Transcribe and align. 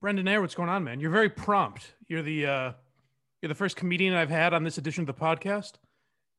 Brendan 0.00 0.28
Eyre, 0.28 0.42
what's 0.42 0.54
going 0.54 0.68
on, 0.68 0.84
man? 0.84 1.00
You're 1.00 1.10
very 1.10 1.30
prompt. 1.30 1.94
You're 2.06 2.22
the 2.22 2.46
uh, 2.46 2.72
you're 3.40 3.48
the 3.48 3.54
first 3.54 3.76
comedian 3.76 4.14
I've 4.14 4.30
had 4.30 4.52
on 4.52 4.62
this 4.62 4.76
edition 4.76 5.02
of 5.02 5.06
the 5.06 5.14
podcast, 5.14 5.72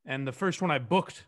and 0.05 0.27
the 0.27 0.31
first 0.31 0.61
one 0.61 0.69
I 0.69 0.77
booked 0.77 1.25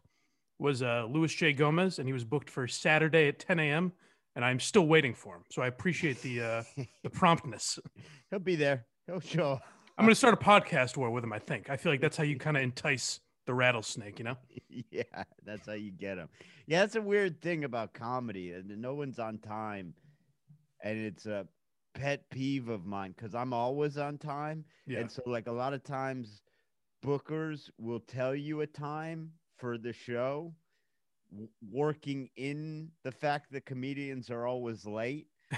was 0.59 0.84
uh, 0.84 1.07
Luis 1.09 1.34
J. 1.34 1.54
Gomez, 1.54 1.97
and 1.97 2.07
he 2.07 2.13
was 2.13 2.23
booked 2.23 2.50
for 2.50 2.68
Saturday 2.68 3.27
at 3.29 3.39
10 3.39 3.59
a.m. 3.59 3.93
And 4.36 4.45
I'm 4.45 4.59
still 4.59 4.86
waiting 4.86 5.15
for 5.15 5.38
him, 5.38 5.43
so 5.52 5.63
I 5.63 5.68
appreciate 5.68 6.21
the 6.21 6.41
uh, 6.41 6.63
the 7.04 7.09
promptness. 7.09 7.79
He'll 8.30 8.39
be 8.39 8.55
there. 8.55 8.86
He'll 9.07 9.20
show. 9.20 9.59
I'm 9.98 10.05
going 10.05 10.14
to 10.14 10.16
start 10.16 10.36
a 10.36 10.38
podcast 10.38 10.98
war 10.98 11.09
with 11.09 11.23
him. 11.23 11.34
I 11.34 11.39
think. 11.39 11.70
I 11.70 11.77
feel 11.77 11.91
like 11.91 12.00
that's 12.00 12.16
how 12.16 12.23
you 12.23 12.38
kind 12.38 12.55
of 12.55 12.64
entice 12.64 13.21
the 13.48 13.54
rattlesnake, 13.55 14.20
you 14.20 14.25
know? 14.25 14.38
yeah, 14.91 15.23
that's 15.43 15.66
how 15.66 15.73
you 15.73 15.91
get 15.91 16.20
him. 16.20 16.30
Yeah, 16.68 16.82
that's 16.82 16.96
a 16.96 17.02
weird 17.02 17.41
thing 17.41 17.64
about 17.64 17.96
comedy, 17.96 18.52
and 18.52 18.70
no 18.80 18.93
one's 18.93 19.18
on 19.18 19.39
time, 19.39 19.96
and 20.84 20.99
it's 20.99 21.25
a 21.25 21.48
pet 21.93 22.29
peeve 22.29 22.70
of 22.70 22.85
mine 22.85 23.11
because 23.11 23.35
I'm 23.35 23.53
always 23.53 23.97
on 23.97 24.17
time, 24.17 24.66
Yeah. 24.85 24.99
and 25.02 25.11
so 25.11 25.23
like 25.25 25.47
a 25.47 25.52
lot 25.52 25.73
of 25.73 25.84
times, 25.84 26.43
bookers 27.03 27.70
will 27.77 27.99
tell 28.02 28.35
you 28.35 28.61
a 28.61 28.67
time 28.67 29.39
for 29.57 29.77
the 29.77 29.94
show, 29.94 30.55
w- 31.31 31.49
working 31.61 32.30
in 32.35 32.91
the 33.03 33.11
fact 33.11 33.52
that 33.52 33.66
comedians 33.66 34.30
are 34.30 34.45
always 34.47 34.85
late. 34.85 35.30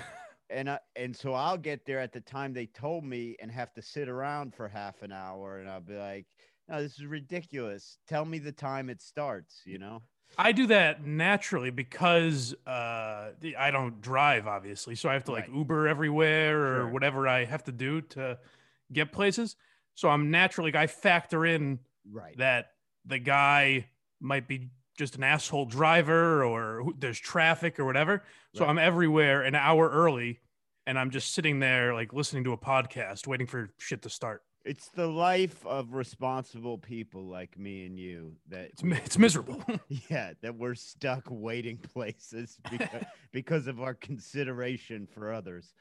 And 0.50 0.70
I, 0.70 0.82
and 0.98 1.16
so 1.16 1.34
I'll 1.34 1.58
get 1.58 1.86
there 1.86 2.00
at 2.00 2.12
the 2.12 2.20
time 2.20 2.52
they 2.54 2.68
told 2.68 3.06
me 3.06 3.38
and 3.40 3.50
have 3.52 3.74
to 3.76 3.82
sit 3.82 4.10
around 4.10 4.54
for 4.54 4.68
half 4.68 5.02
an 5.02 5.14
hour 5.14 5.60
and 5.60 5.70
I'll 5.70 5.80
be 5.80 5.96
like, 5.96 6.28
no, 6.68 6.82
this 6.82 7.00
is 7.00 7.06
ridiculous. 7.06 8.00
Tell 8.06 8.26
me 8.26 8.38
the 8.38 8.52
time 8.52 8.90
it 8.90 9.02
starts, 9.02 9.66
you 9.66 9.78
know? 9.80 10.11
I 10.38 10.52
do 10.54 10.68
that 10.68 11.06
naturally 11.06 11.70
because 11.70 12.54
uh, 12.66 13.32
I 13.58 13.72
don't 13.72 14.02
drive, 14.02 14.48
obviously, 14.48 14.96
so 14.96 15.10
I 15.10 15.14
have 15.14 15.26
to 15.26 15.32
like 15.32 15.48
Right. 15.48 15.56
Uber 15.56 15.88
everywhere 15.88 16.62
or 16.62 16.76
Sure. 16.84 16.90
whatever 16.90 17.28
I 17.28 17.46
have 17.46 17.64
to 17.66 17.72
do 17.72 18.02
to 18.02 18.40
get 18.92 19.12
places. 19.12 19.56
So 19.94 20.10
I'm 20.10 20.32
naturally 20.32 20.76
I 20.76 20.88
factor 20.88 21.46
in 21.46 21.80
Right. 22.10 22.36
that 22.38 22.72
the 23.06 23.20
guy 23.20 23.88
might 24.20 24.48
be 24.48 24.70
just 24.98 25.16
an 25.16 25.24
asshole 25.24 25.66
driver 25.66 26.44
or 26.44 26.86
there's 26.98 27.20
traffic 27.20 27.80
or 27.80 27.86
whatever. 27.86 28.24
So 28.56 28.64
Right. 28.64 28.70
I'm 28.72 28.78
everywhere 28.80 29.42
an 29.44 29.56
hour 29.56 29.90
early 29.90 30.40
and 30.88 30.98
I'm 30.98 31.10
just 31.12 31.34
sitting 31.34 31.60
there 31.60 31.94
like 31.94 32.14
listening 32.14 32.44
to 32.46 32.54
a 32.54 32.58
podcast 32.58 33.28
waiting 33.28 33.48
for 33.48 33.74
shit 33.80 34.02
to 34.04 34.10
start. 34.10 34.44
It's 34.64 34.90
the 34.90 35.08
life 35.08 35.66
of 35.66 35.94
responsible 35.94 36.78
people 36.78 37.24
like 37.26 37.58
me 37.58 37.86
and 37.86 37.98
you 37.98 38.34
that 38.50 38.70
It's, 38.70 38.84
it's 38.84 39.18
miserable. 39.18 39.64
yeah, 40.10 40.34
that 40.42 40.56
we're 40.56 40.76
stuck 40.76 41.24
waiting 41.30 41.78
places 41.94 42.60
because, 42.70 43.04
because 43.32 43.68
of 43.68 43.82
our 43.82 43.96
consideration 43.96 45.08
for 45.08 45.34
others. 45.34 45.74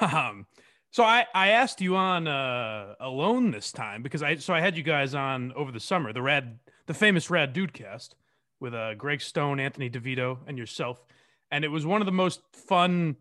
um, 0.00 0.46
so 0.90 1.04
I, 1.04 1.26
I 1.34 1.50
asked 1.50 1.80
you 1.80 1.96
on 1.96 2.26
uh, 2.26 2.94
alone 2.98 3.50
this 3.50 3.72
time 3.72 4.02
because 4.02 4.22
I 4.22 4.36
so 4.36 4.52
I 4.52 4.60
had 4.60 4.76
you 4.76 4.82
guys 4.82 5.14
on 5.14 5.52
over 5.52 5.70
the 5.70 5.80
summer 5.80 6.12
the 6.12 6.20
rad 6.22 6.58
the 6.86 6.94
famous 6.94 7.30
Rad 7.30 7.54
Dudecast 7.54 8.10
with 8.58 8.74
uh, 8.74 8.94
Greg 8.94 9.20
Stone, 9.20 9.60
Anthony 9.60 9.88
DeVito, 9.88 10.38
and 10.46 10.58
yourself, 10.58 11.02
and 11.50 11.64
it 11.64 11.68
was 11.68 11.86
one 11.86 12.02
of 12.02 12.06
the 12.06 12.12
most 12.12 12.40
fun 12.52 13.16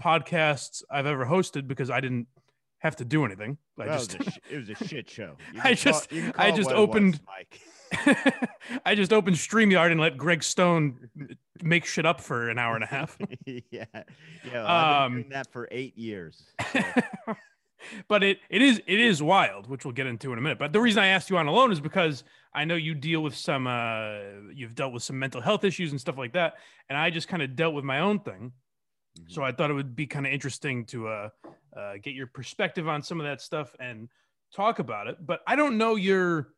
podcasts 0.00 0.82
I've 0.90 1.06
ever 1.06 1.26
hosted 1.26 1.66
because 1.66 1.90
I 1.90 2.00
didn't 2.00 2.28
have 2.80 2.96
to 2.96 3.04
do 3.04 3.24
anything. 3.24 3.56
I 3.78 3.86
Well, 3.86 3.98
just 3.98 4.14
it, 4.14 4.18
was 4.18 4.28
a 4.28 4.30
sh- 4.32 4.38
it 4.50 4.56
was 4.58 4.68
a 4.70 4.74
shit 4.88 5.08
show. 5.10 5.36
I 5.62 5.74
can 5.74 5.92
call- 5.92 6.00
just- 6.00 6.12
I 6.36 6.50
just 6.50 6.70
was, 6.70 6.78
opened- 6.78 7.20
Mike. 7.26 7.60
I 8.86 8.94
just 8.94 9.12
opened 9.12 9.36
StreamYard 9.36 9.90
and 9.90 10.00
let 10.00 10.16
Greg 10.16 10.42
Stone 10.42 11.08
make 11.62 11.84
shit 11.84 12.06
up 12.06 12.20
for 12.20 12.48
an 12.50 12.58
hour 12.58 12.74
and 12.76 12.84
a 12.84 12.86
half. 12.86 13.16
yeah, 13.46 13.60
yeah. 13.70 14.02
well, 14.52 14.66
I've 14.66 15.02
Um, 15.06 15.12
been 15.12 15.22
doing 15.22 15.32
that 15.32 15.52
for 15.52 15.68
eight 15.70 15.96
years. 15.98 16.42
so- 16.72 16.82
but 18.08 18.22
it 18.22 18.38
it 18.50 18.60
is 18.60 18.80
it 18.86 19.00
is 19.00 19.22
wild, 19.22 19.66
which 19.68 19.84
we'll 19.86 19.94
get 19.94 20.06
into 20.06 20.32
in 20.32 20.38
a 20.38 20.42
minute. 20.42 20.58
But 20.58 20.72
the 20.74 20.80
reason 20.80 21.02
I 21.02 21.06
asked 21.08 21.30
you 21.30 21.38
on 21.38 21.46
alone 21.46 21.72
is 21.72 21.80
because 21.80 22.24
I 22.54 22.66
know 22.66 22.74
you 22.74 22.94
deal 22.94 23.22
with 23.22 23.34
some 23.34 23.66
uh 23.66 24.18
you've 24.54 24.74
dealt 24.74 24.92
with 24.92 25.02
some 25.02 25.18
mental 25.18 25.40
health 25.40 25.64
issues 25.64 25.90
and 25.90 25.98
stuff 26.00 26.18
like 26.18 26.34
that, 26.34 26.54
and 26.90 26.98
I 26.98 27.08
just 27.08 27.26
kind 27.26 27.42
of 27.42 27.56
dealt 27.56 27.74
with 27.74 27.84
my 27.84 28.00
own 28.00 28.20
thing. 28.20 28.52
So 29.28 29.42
I 29.42 29.52
thought 29.52 29.70
it 29.70 29.74
would 29.74 29.96
be 29.96 30.06
kind 30.06 30.26
of 30.26 30.32
interesting 30.32 30.84
to 30.86 31.08
uh, 31.08 31.28
uh 31.76 31.94
get 32.02 32.14
your 32.14 32.26
perspective 32.26 32.88
on 32.88 33.02
some 33.02 33.20
of 33.20 33.26
that 33.26 33.40
stuff 33.40 33.74
and 33.78 34.08
talk 34.54 34.78
about 34.78 35.06
it. 35.06 35.24
But 35.24 35.40
I 35.46 35.56
don't 35.56 35.78
know 35.78 35.96
your 35.96 36.54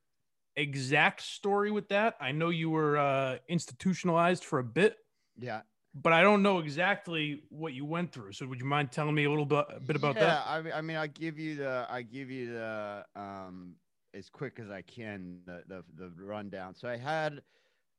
exact 0.56 1.22
story 1.22 1.70
with 1.70 1.88
that. 1.88 2.14
I 2.20 2.32
know 2.32 2.50
you 2.50 2.70
were 2.70 2.98
uh 2.98 3.38
institutionalized 3.48 4.44
for 4.44 4.58
a 4.58 4.64
bit, 4.64 4.96
yeah, 5.38 5.62
but 5.94 6.12
I 6.12 6.22
don't 6.22 6.42
know 6.42 6.58
exactly 6.58 7.42
what 7.50 7.74
you 7.74 7.84
went 7.84 8.12
through. 8.12 8.32
So 8.32 8.46
would 8.46 8.58
you 8.58 8.66
mind 8.66 8.92
telling 8.92 9.14
me 9.14 9.24
a 9.24 9.30
little 9.30 9.44
bit, 9.44 9.64
a 9.74 9.80
bit 9.80 9.96
about 9.96 10.16
yeah, 10.16 10.24
that? 10.24 10.44
Yeah, 10.46 10.52
I 10.52 10.62
mean, 10.62 10.72
I 10.72 10.80
mean, 10.80 10.96
I 10.96 11.06
give 11.06 11.38
you 11.38 11.56
the, 11.56 11.86
I 11.88 12.02
give 12.02 12.30
you 12.30 12.54
the, 12.54 13.04
um, 13.14 13.74
as 14.14 14.30
quick 14.30 14.58
as 14.58 14.70
I 14.70 14.82
can, 14.82 15.40
the 15.44 15.62
the, 15.68 15.84
the 15.96 16.10
rundown. 16.22 16.74
So 16.74 16.88
I 16.88 16.96
had, 16.96 17.42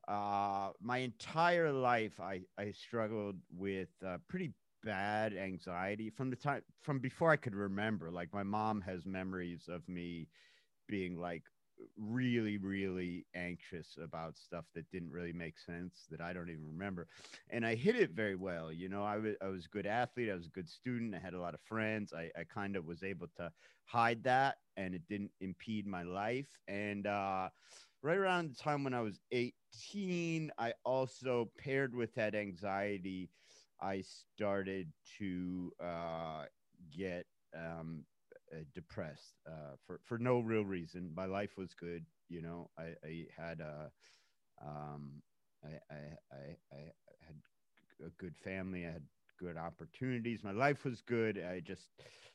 uh, 0.07 0.71
my 0.81 0.97
entire 0.99 1.71
life, 1.71 2.19
I 2.19 2.41
I 2.57 2.71
struggled 2.71 3.37
with 3.55 3.89
uh, 4.05 4.17
pretty 4.27 4.53
bad 4.83 5.33
anxiety 5.35 6.09
from 6.09 6.29
the 6.29 6.35
time 6.35 6.61
from 6.81 6.99
before 6.99 7.31
I 7.31 7.37
could 7.37 7.55
remember. 7.55 8.11
Like 8.11 8.33
my 8.33 8.43
mom 8.43 8.81
has 8.81 9.05
memories 9.05 9.67
of 9.69 9.87
me 9.87 10.27
being 10.87 11.17
like 11.19 11.43
really 11.97 12.57
really 12.57 13.25
anxious 13.35 13.97
about 14.01 14.37
stuff 14.37 14.65
that 14.75 14.89
didn't 14.91 15.11
really 15.11 15.33
make 15.33 15.57
sense 15.57 16.05
that 16.09 16.21
I 16.21 16.33
don't 16.33 16.49
even 16.49 16.67
remember 16.67 17.07
and 17.49 17.65
I 17.65 17.75
hid 17.75 17.95
it 17.95 18.11
very 18.11 18.35
well. 18.35 18.71
You 18.71 18.89
know, 18.89 19.03
I 19.03 19.17
was 19.17 19.35
I 19.41 19.47
was 19.47 19.65
a 19.65 19.69
good 19.69 19.85
athlete. 19.85 20.29
I 20.29 20.35
was 20.35 20.47
a 20.47 20.49
good 20.51 20.69
student. 20.69 21.15
I 21.15 21.19
had 21.19 21.33
a 21.33 21.39
lot 21.41 21.53
of 21.53 21.61
friends. 21.61 22.13
I, 22.13 22.29
I 22.39 22.43
kind 22.43 22.75
of 22.75 22.85
was 22.85 23.03
able 23.03 23.27
to 23.37 23.51
hide 23.85 24.23
that, 24.23 24.57
and 24.77 24.93
it 24.95 25.01
didn't 25.09 25.31
impede 25.41 25.87
my 25.87 26.03
life. 26.03 26.47
And 26.67 27.07
uh, 27.07 27.49
right 28.01 28.17
around 28.17 28.51
the 28.51 28.55
time 28.55 28.83
when 28.83 28.93
I 28.93 29.01
was 29.01 29.19
18, 29.73 30.51
I 30.57 30.73
also 30.85 31.51
paired 31.57 31.95
with 31.95 32.13
that 32.15 32.35
anxiety. 32.35 33.29
I 33.81 34.01
started 34.01 34.91
to 35.19 35.71
uh, 35.83 36.45
get 36.95 37.25
um, 37.55 38.05
uh, 38.53 38.59
depressed 38.73 39.35
uh, 39.47 39.75
for 39.85 39.99
for 40.03 40.17
no 40.17 40.39
real 40.39 40.63
reason. 40.65 41.11
My 41.15 41.25
life 41.25 41.57
was 41.57 41.73
good. 41.73 42.05
You 42.29 42.41
know, 42.41 42.69
I, 42.77 42.93
I 43.05 43.25
had 43.37 43.59
a 43.59 43.91
um, 44.63 45.21
I, 45.63 45.69
I, 45.93 45.97
I, 46.31 46.57
I 46.73 46.77
had 47.25 47.35
a 48.05 48.09
good 48.17 48.35
family. 48.37 48.85
I 48.85 48.91
had 48.91 49.03
good 49.39 49.57
opportunities. 49.57 50.43
My 50.43 50.51
life 50.51 50.85
was 50.85 51.01
good. 51.01 51.37
I 51.37 51.59
just 51.59 51.89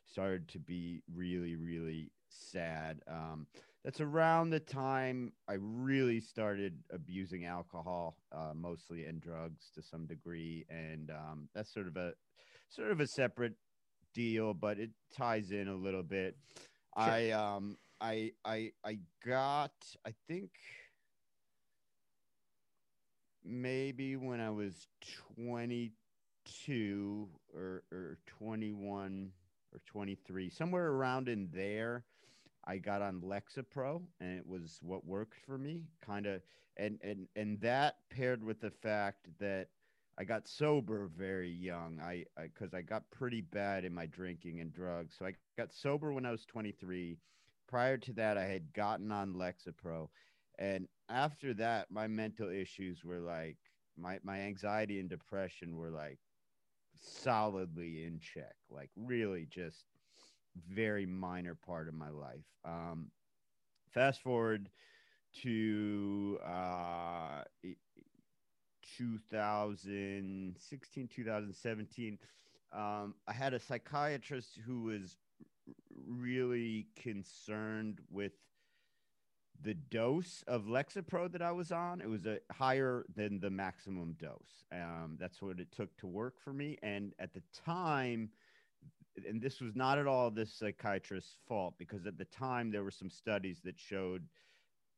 started 0.05 0.49
to 0.49 0.59
be 0.59 1.03
really, 1.13 1.57
really 1.57 2.11
sad. 2.29 3.01
Um, 3.09 3.47
that's 3.89 4.03
around 4.03 4.51
the 4.51 4.61
time 4.61 5.33
I 5.49 5.55
really 5.59 6.21
started 6.21 6.75
abusing 6.93 7.47
alcohol, 7.47 8.19
uh, 8.33 8.53
mostly 8.55 9.07
and 9.07 9.19
drugs 9.19 9.71
to 9.77 9.83
some 9.83 10.05
degree, 10.05 10.67
and 10.69 11.11
um, 11.11 11.49
that's 11.55 11.73
sort 11.73 11.87
of 11.87 11.97
a 11.97 12.13
sort 12.69 12.91
of 12.91 13.01
a 13.01 13.07
separate 13.07 13.55
deal, 14.13 14.53
but 14.53 14.79
it 14.79 14.91
ties 15.17 15.53
in 15.53 15.69
a 15.69 15.75
little 15.75 16.03
bit. 16.03 16.37
I 16.95 17.31
um 17.31 17.79
I 17.99 18.33
I 18.45 18.73
I 18.85 18.99
got 19.25 19.73
I 20.07 20.13
think 20.29 20.51
maybe 23.43 24.17
when 24.17 24.43
I 24.43 24.51
was 24.51 24.87
22 25.35 27.29
or, 27.55 27.85
or 27.91 28.19
21 28.27 29.31
or 29.73 29.81
23, 29.87 30.51
somewhere 30.51 30.89
around 30.89 31.31
in 31.31 31.49
there, 31.55 32.05
I 32.69 32.79
got 32.79 33.03
on 33.03 33.23
Lexapro 33.23 34.03
and 34.21 34.39
it 34.39 34.47
was 34.47 34.79
what 34.83 35.07
worked 35.07 35.39
for 35.47 35.59
me 35.59 35.85
kind 36.05 36.27
of. 36.27 36.43
And, 36.77 36.99
and, 37.03 37.29
and 37.37 37.61
that 37.63 37.97
paired 38.11 38.45
with 38.45 38.61
the 38.61 38.71
fact 38.71 39.29
that 39.41 39.69
I 40.19 40.25
got 40.25 40.49
sober 40.49 41.11
very 41.17 41.51
young. 41.51 42.01
I, 42.01 42.27
I, 42.37 42.49
cause 42.59 42.75
I 42.75 42.83
got 42.83 43.11
pretty 43.11 43.41
bad 43.41 43.85
in 43.85 43.95
my 43.95 44.07
drinking 44.07 44.61
and 44.61 44.73
drugs. 44.73 45.17
So 45.19 45.27
I 45.27 45.35
got 45.57 45.73
sober 45.73 46.13
when 46.13 46.27
I 46.27 46.33
was 46.33 46.45
23. 46.47 47.19
Prior 47.69 47.99
to 47.99 48.13
that, 48.15 48.39
I 48.39 48.45
had 48.47 48.73
gotten 48.73 49.13
on 49.13 49.35
Lexapro 49.35 50.09
and 50.59 50.89
after 51.09 51.55
that 51.55 51.91
my 51.91 52.07
mental 52.07 52.51
issues 52.51 53.05
were 53.05 53.21
like 53.21 53.57
my 53.97 54.19
my 54.23 54.41
anxiety 54.41 55.01
and 55.01 55.09
depression 55.09 55.77
were 55.77 55.91
like 55.91 56.19
solidly 56.97 58.05
in 58.05 58.19
check 58.21 58.57
like 58.71 58.91
really 58.97 59.47
just 59.49 59.87
very 60.69 61.07
minor 61.07 61.55
part 61.55 61.89
of 61.89 61.95
my 61.95 62.11
life 62.11 62.45
um 62.65 63.11
fast 63.91 64.21
forward 64.23 64.69
to 65.43 66.39
uh 66.45 67.43
2016 68.97 71.09
2017 71.09 72.19
um 72.73 73.15
i 73.27 73.33
had 73.33 73.55
a 73.55 73.61
psychiatrist 73.61 74.59
who 74.67 74.83
was 74.83 75.17
really 76.07 76.87
concerned 76.97 78.01
with 78.11 78.33
the 79.61 79.75
dose 79.75 80.45
of 80.47 80.67
Lexapro 80.67 81.31
that 81.33 81.43
I 81.43 81.53
was 81.53 81.73
on, 81.73 82.01
it 82.01 82.09
was 82.09 82.27
a 82.27 82.39
higher 82.53 83.05
than 83.15 83.41
the 83.41 83.51
maximum 83.51 84.15
dose. 84.19 84.65
Um, 84.73 85.17
that's 85.19 85.43
what 85.43 85.59
it 85.59 85.73
took 85.73 85.97
to 85.99 86.07
work 86.07 86.35
for 86.39 86.53
me. 86.53 86.79
And 86.83 87.13
at 87.19 87.35
the 87.35 87.43
time, 87.65 88.31
and 89.27 89.41
this 89.41 89.61
was 89.61 89.75
not 89.75 89.99
at 89.99 90.07
all 90.07 90.31
this 90.31 90.53
psychiatrist's 90.53 91.37
fault 91.47 91.75
because 91.79 92.07
at 92.07 92.19
the 92.19 92.25
time 92.27 92.71
there 92.71 92.85
were 92.85 92.91
some 92.91 93.11
studies 93.11 93.61
that 93.65 93.79
showed 93.79 94.23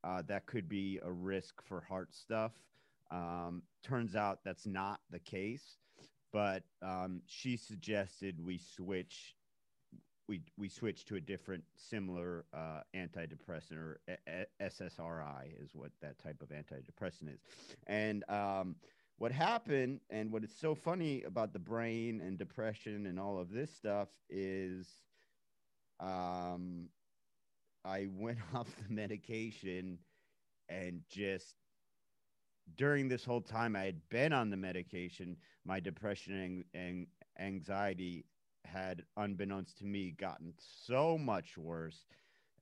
uh, 0.02 0.22
that 0.26 0.46
could 0.46 0.68
be 0.68 0.98
a 1.02 1.10
risk 1.10 1.62
for 1.62 1.80
heart 1.80 2.14
stuff. 2.14 2.52
Um, 3.10 3.62
turns 3.82 4.14
out 4.14 4.40
that's 4.44 4.66
not 4.66 5.00
the 5.10 5.18
case, 5.18 5.76
but 6.32 6.62
um, 6.82 7.22
she 7.26 7.56
suggested 7.56 8.44
we 8.44 8.58
switch. 8.58 9.34
We, 10.28 10.42
we 10.56 10.68
switch 10.68 11.06
to 11.06 11.16
a 11.16 11.20
different 11.20 11.64
similar 11.74 12.44
uh, 12.54 12.82
antidepressant 12.94 13.72
or 13.72 14.00
SSRI 14.62 15.60
is 15.60 15.70
what 15.74 15.90
that 16.02 16.20
type 16.20 16.40
of 16.40 16.50
antidepressant 16.50 17.34
is, 17.34 17.40
and 17.88 18.22
um, 18.28 18.76
what 19.20 19.32
happened 19.32 20.00
and 20.10 20.32
what 20.32 20.44
is 20.44 20.52
so 20.60 20.74
funny 20.74 21.22
about 21.24 21.52
the 21.54 21.60
brain 21.60 22.20
and 22.22 22.38
depression 22.38 23.06
and 23.06 23.20
all 23.20 23.38
of 23.38 23.50
this 23.52 23.72
stuff 23.74 24.08
is 24.30 24.88
um 26.00 26.88
I 27.84 28.08
went 28.12 28.38
off 28.54 28.68
the 28.76 28.94
medication 28.94 29.98
and 30.68 31.02
just 31.10 31.56
during 32.76 33.08
this 33.08 33.24
whole 33.24 33.40
time 33.40 33.76
I 33.76 33.84
had 33.84 34.00
been 34.10 34.32
on 34.32 34.50
the 34.50 34.56
medication, 34.56 35.36
my 35.64 35.80
depression 35.80 36.64
and, 36.74 36.82
and 36.82 37.06
anxiety 37.38 38.24
had, 38.64 39.04
unbeknownst 39.16 39.78
to 39.78 39.84
me, 39.84 40.12
gotten 40.12 40.54
so 40.58 41.18
much 41.18 41.58
worse. 41.58 42.06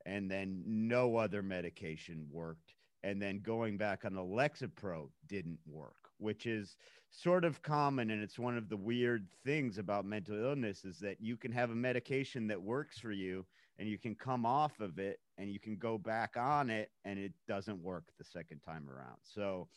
And 0.07 0.31
then 0.31 0.63
no 0.67 1.17
other 1.17 1.43
medication 1.43 2.27
worked. 2.31 2.75
And 3.03 3.21
then 3.21 3.41
going 3.41 3.77
back 3.77 4.05
on 4.05 4.15
the 4.15 4.23
Lexapro 4.23 5.11
didn't 5.27 5.59
work, 5.67 6.08
which 6.19 6.47
is 6.47 6.77
sort 7.11 7.45
of 7.45 7.63
common. 7.63 8.11
And 8.11 8.23
it's 8.23 8.39
one 8.39 8.57
of 8.57 8.69
the 8.69 8.77
weird 8.77 9.27
things 9.45 9.79
about 9.79 10.05
mental 10.05 10.37
illness 10.37 10.85
is 10.85 10.99
that 11.01 11.21
you 11.21 11.37
can 11.37 11.53
have 11.53 11.71
a 11.71 11.75
medication 11.75 12.47
that 12.49 12.61
works 12.61 12.99
for 12.99 13.13
you 13.13 13.47
and 13.79 13.89
you 13.89 13.99
can 13.99 14.15
come 14.15 14.45
off 14.45 14.81
of 14.81 14.99
it 14.99 15.21
and 15.39 15.51
you 15.51 15.61
can 15.61 15.77
go 15.77 15.99
back 15.99 16.37
on 16.37 16.69
it 16.71 16.91
and 17.05 17.19
it 17.19 17.33
doesn't 17.47 17.83
work 17.83 18.05
the 18.19 18.25
second 18.25 18.61
time 18.61 18.89
around. 18.89 19.19
So 19.23 19.69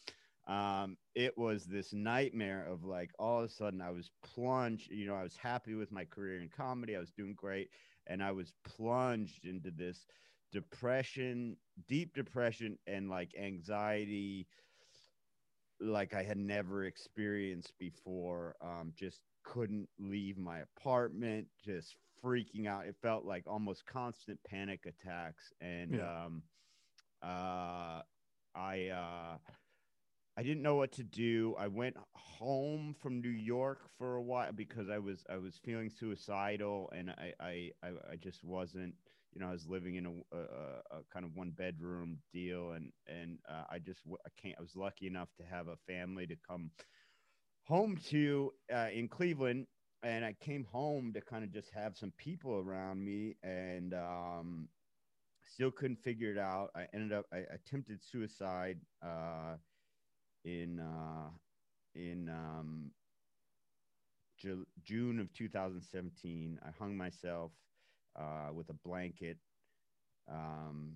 um, 0.47 0.97
it 1.15 1.37
was 1.37 1.65
this 1.65 1.93
nightmare 1.93 2.65
of 2.67 2.83
like 2.83 3.11
all 3.19 3.39
of 3.39 3.45
a 3.45 3.49
sudden 3.49 3.81
I 3.81 3.91
was 3.91 4.09
plunged, 4.23 4.91
you 4.91 5.05
know, 5.05 5.15
I 5.15 5.23
was 5.23 5.37
happy 5.37 5.75
with 5.75 5.91
my 5.91 6.05
career 6.05 6.41
in 6.41 6.49
comedy, 6.49 6.95
I 6.95 6.99
was 6.99 7.11
doing 7.11 7.35
great, 7.35 7.69
and 8.07 8.23
I 8.23 8.31
was 8.31 8.53
plunged 8.63 9.45
into 9.45 9.69
this 9.69 10.07
depression, 10.51 11.55
deep 11.87 12.13
depression, 12.15 12.77
and 12.87 13.09
like 13.09 13.33
anxiety 13.39 14.47
like 15.81 16.13
I 16.13 16.23
had 16.23 16.37
never 16.37 16.85
experienced 16.85 17.73
before. 17.79 18.55
Um, 18.61 18.93
just 18.95 19.21
couldn't 19.43 19.89
leave 19.99 20.37
my 20.37 20.59
apartment, 20.59 21.47
just 21.63 21.95
freaking 22.23 22.67
out. 22.67 22.87
It 22.87 22.95
felt 23.01 23.25
like 23.25 23.43
almost 23.47 23.85
constant 23.85 24.39
panic 24.43 24.85
attacks, 24.87 25.53
and 25.61 25.97
Yeah. 25.97 26.01
um, 26.01 26.43
uh, 27.23 28.01
I 28.55 28.87
uh, 28.89 29.37
I 30.37 30.43
didn't 30.43 30.63
know 30.63 30.75
what 30.75 30.91
to 30.93 31.03
do. 31.03 31.55
I 31.57 31.67
went 31.67 31.97
home 32.15 32.95
from 33.01 33.21
New 33.21 33.29
York 33.29 33.89
for 33.97 34.15
a 34.15 34.21
while 34.21 34.51
because 34.53 34.89
I 34.89 34.99
was 34.99 35.23
I 35.29 35.37
was 35.37 35.57
feeling 35.63 35.89
suicidal, 35.89 36.89
and 36.95 37.11
I 37.11 37.33
I 37.39 37.71
I, 37.83 37.89
I 38.13 38.15
just 38.17 38.43
wasn't. 38.43 38.95
You 39.33 39.41
know, 39.41 39.49
I 39.49 39.51
was 39.51 39.67
living 39.67 39.95
in 39.95 40.05
a, 40.05 40.37
a, 40.37 40.39
a 40.39 41.03
kind 41.13 41.25
of 41.25 41.35
one 41.35 41.51
bedroom 41.51 42.17
deal, 42.33 42.71
and 42.71 42.91
and 43.07 43.39
uh, 43.49 43.63
I 43.69 43.79
just 43.79 44.01
I 44.25 44.29
can't. 44.41 44.55
I 44.59 44.61
was 44.61 44.75
lucky 44.75 45.07
enough 45.07 45.29
to 45.39 45.45
have 45.45 45.67
a 45.67 45.77
family 45.87 46.27
to 46.27 46.35
come 46.47 46.71
home 47.63 47.97
to 48.09 48.51
uh, 48.73 48.87
in 48.93 49.07
Cleveland, 49.07 49.67
and 50.03 50.25
I 50.25 50.33
came 50.33 50.65
home 50.65 51.13
to 51.13 51.21
kind 51.21 51.43
of 51.43 51.51
just 51.51 51.71
have 51.73 51.97
some 51.97 52.11
people 52.17 52.57
around 52.57 53.03
me, 53.03 53.37
and 53.43 53.93
um, 53.93 54.69
still 55.45 55.71
couldn't 55.71 56.03
figure 56.03 56.31
it 56.31 56.37
out. 56.37 56.71
I 56.75 56.87
ended 56.93 57.13
up 57.13 57.25
I 57.33 57.39
attempted 57.53 58.03
suicide 58.03 58.79
uh, 59.03 59.57
in 60.45 60.79
uh, 60.79 61.29
in 61.95 62.29
um, 62.29 62.91
June 64.83 65.19
of 65.19 65.31
2017. 65.33 66.59
I 66.65 66.71
hung 66.77 66.97
myself 66.97 67.51
uh, 68.17 68.53
with 68.53 68.69
a 68.69 68.73
blanket 68.85 69.37
um, 70.29 70.93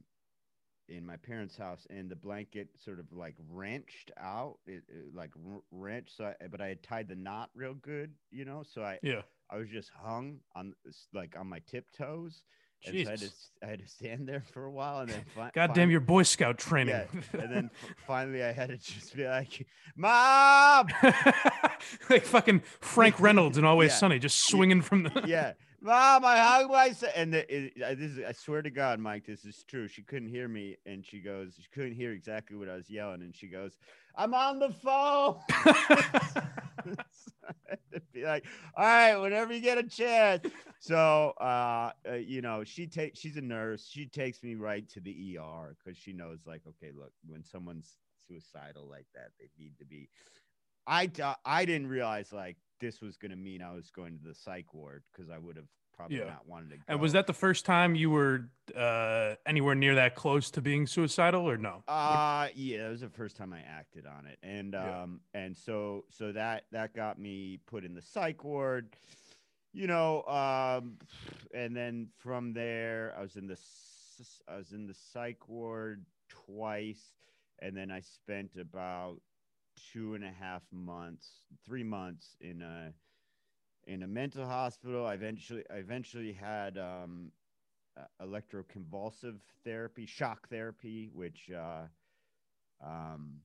in 0.88 1.06
my 1.06 1.18
parents' 1.18 1.58
house, 1.58 1.88
and 1.90 2.10
the 2.10 2.16
blanket 2.16 2.70
sort 2.84 3.00
of 3.00 3.06
like 3.12 3.36
wrenched 3.50 4.12
out, 4.20 4.58
it, 4.68 4.84
it 4.88 5.16
like 5.16 5.32
wrenched. 5.72 6.16
So, 6.18 6.26
I, 6.26 6.48
but 6.48 6.62
I 6.62 6.68
had 6.68 6.84
tied 6.84 7.08
the 7.08 7.16
knot 7.16 7.50
real 7.56 7.74
good, 7.74 8.12
you 8.32 8.46
know. 8.46 8.64
So 8.64 8.84
I 8.84 9.00
Yeah. 9.02 9.22
I 9.50 9.58
was 9.58 9.70
just 9.70 9.90
hung 9.96 10.40
on 10.56 10.74
like 11.14 11.36
on 11.40 11.48
my 11.48 11.60
tiptoes. 11.68 12.44
And 12.88 13.00
so 13.04 13.08
I 13.08 13.12
had, 13.12 13.20
to, 13.22 13.30
I 13.64 13.66
had 13.68 13.80
to 13.80 13.88
stand 13.88 14.28
there 14.28 14.44
for 14.54 14.66
a 14.66 14.72
while, 14.72 15.00
and 15.00 15.10
then 15.10 15.24
fi- 15.34 15.50
God 15.56 15.74
damn 15.74 15.90
your 15.90 16.02
Boy 16.02 16.22
Scout 16.22 16.60
training. 16.60 16.94
yeah, 16.94 17.06
and 17.42 17.52
then 17.52 17.72
finally 18.06 18.44
I 18.44 18.52
had 18.52 18.70
to 18.70 18.78
just 18.78 19.16
be 19.16 19.26
like, 19.26 19.66
"Mom, 19.96 20.88
like 22.12 22.24
fucking 22.26 22.62
Frank 22.82 23.20
Reynolds 23.20 23.58
and 23.58 23.66
Always 23.66 23.92
Yeah. 23.92 23.98
Sunny, 23.98 24.20
just 24.20 24.46
swinging 24.48 24.82
from 24.84 25.04
the. 25.04 25.24
yeah, 25.26 25.54
Mom, 25.86 26.26
I 26.26 26.38
hung 26.38 26.70
myself." 26.70 27.14
And 27.16 27.34
the, 27.34 27.56
it, 27.56 27.74
this 27.98 28.12
is, 28.12 28.20
I 28.28 28.32
swear 28.32 28.62
to 28.62 28.72
God, 28.72 29.00
Mike, 29.00 29.26
this 29.26 29.46
is 29.46 29.64
true. 29.68 29.88
She 29.88 30.02
couldn't 30.02 30.30
hear 30.30 30.48
me, 30.48 30.78
and 30.86 31.06
she 31.06 31.20
goes, 31.20 31.54
she 31.58 31.68
couldn't 31.72 31.94
hear 31.94 32.12
exactly 32.12 32.58
what 32.58 32.70
I 32.70 32.76
was 32.76 32.90
yelling, 32.90 33.22
and 33.22 33.36
she 33.36 33.48
goes, 33.48 33.78
"I'm 34.16 34.34
on 34.34 34.60
the 34.60 34.72
phone." 34.72 35.40
Be 38.14 38.24
like, 38.24 38.46
all 38.76 38.86
right, 38.86 39.16
whenever 39.18 39.54
you 39.54 39.62
get 39.62 39.78
a 39.78 39.84
chance. 39.84 40.48
So, 40.80 41.34
uh, 41.40 41.92
uh, 42.08 42.14
you 42.16 42.42
know, 42.42 42.64
she 42.64 42.88
takes, 42.88 43.20
she's 43.20 43.38
a 43.38 43.42
nurse. 43.42 43.88
She 43.90 44.06
takes 44.06 44.44
me 44.44 44.56
right 44.56 44.88
to 44.90 45.00
the 45.00 45.38
ER 45.38 45.76
because 45.78 45.98
she 45.98 46.14
knows, 46.14 46.40
like, 46.46 46.62
okay, 46.68 46.92
look, 46.96 47.12
when 47.26 47.44
someone's 47.44 47.98
suicidal 48.28 48.88
like 48.90 49.08
that, 49.16 49.32
they 49.40 49.50
need 49.58 49.78
to 49.80 49.86
be. 49.86 50.10
I, 50.88 51.10
I 51.44 51.66
didn't 51.66 51.88
realize 51.88 52.32
like 52.32 52.58
this 52.80 53.02
was 53.02 53.18
going 53.18 53.32
to 53.32 53.38
mean 53.38 53.62
I 53.62 53.74
was 53.74 53.90
going 53.90 54.18
to 54.18 54.24
the 54.28 54.34
psych 54.36 54.74
ward 54.74 55.04
because 55.12 55.30
I 55.30 55.38
would 55.38 55.56
have 55.56 55.66
probably 55.96 56.18
Yeah. 56.18 56.26
not 56.26 56.46
wanted 56.48 56.72
to 56.72 56.78
go. 56.78 56.84
and 56.90 57.00
was 57.00 57.14
that 57.14 57.26
the 57.26 57.34
first 57.34 57.66
time 57.66 57.96
you 57.96 58.10
were 58.10 58.50
uh, 58.76 59.36
anywhere 59.46 59.76
near 59.76 59.96
that 59.96 60.14
close 60.16 60.52
to 60.52 60.62
being 60.62 60.86
suicidal, 60.88 61.50
or 61.50 61.58
no? 61.58 61.84
Uh 61.88 62.50
yeah, 62.54 62.84
that 62.84 62.90
was 62.90 63.02
the 63.02 63.10
first 63.10 63.36
time 63.38 63.54
I 63.54 63.62
acted 63.62 64.06
on 64.06 64.26
it. 64.26 64.38
And 64.44 64.74
Yeah. 64.74 65.04
um 65.04 65.22
and 65.34 65.56
so 65.56 66.06
so 66.10 66.32
that 66.34 66.66
that 66.72 66.94
got 66.94 67.18
me 67.20 67.60
put 67.66 67.86
in 67.86 67.94
the 67.94 68.02
psych 68.02 68.44
ward. 68.44 68.96
You 69.72 69.88
know, 69.88 70.24
um 70.24 70.98
and 71.54 71.76
then 71.76 72.10
from 72.18 72.54
there 72.54 73.14
I 73.18 73.22
was 73.22 73.36
in 73.38 73.48
the 73.48 73.58
I 74.50 74.58
was 74.58 74.72
in 74.74 74.88
the 74.88 74.94
psych 74.94 75.48
ward 75.48 76.06
twice 76.30 77.14
and 77.60 77.76
then 77.76 77.90
I 77.92 78.02
spent 78.02 78.52
about 78.60 79.22
two 79.94 80.16
and 80.16 80.24
a 80.24 80.32
half 80.32 80.62
months, 80.72 81.28
three 81.66 81.84
months 81.84 82.36
in 82.42 82.62
a 82.62 82.94
in 83.88 84.04
a 84.04 84.08
mental 84.08 84.46
hospital. 84.46 85.06
I 85.06 85.14
eventually 85.14 85.64
I 85.72 85.76
eventually 85.78 86.34
had 86.34 86.78
um 86.78 87.32
uh, 87.98 88.26
electroconvulsive 88.26 89.36
therapy, 89.64 90.06
shock 90.06 90.50
therapy, 90.50 91.10
which 91.14 91.50
uh, 91.56 91.84
um, 92.86 93.36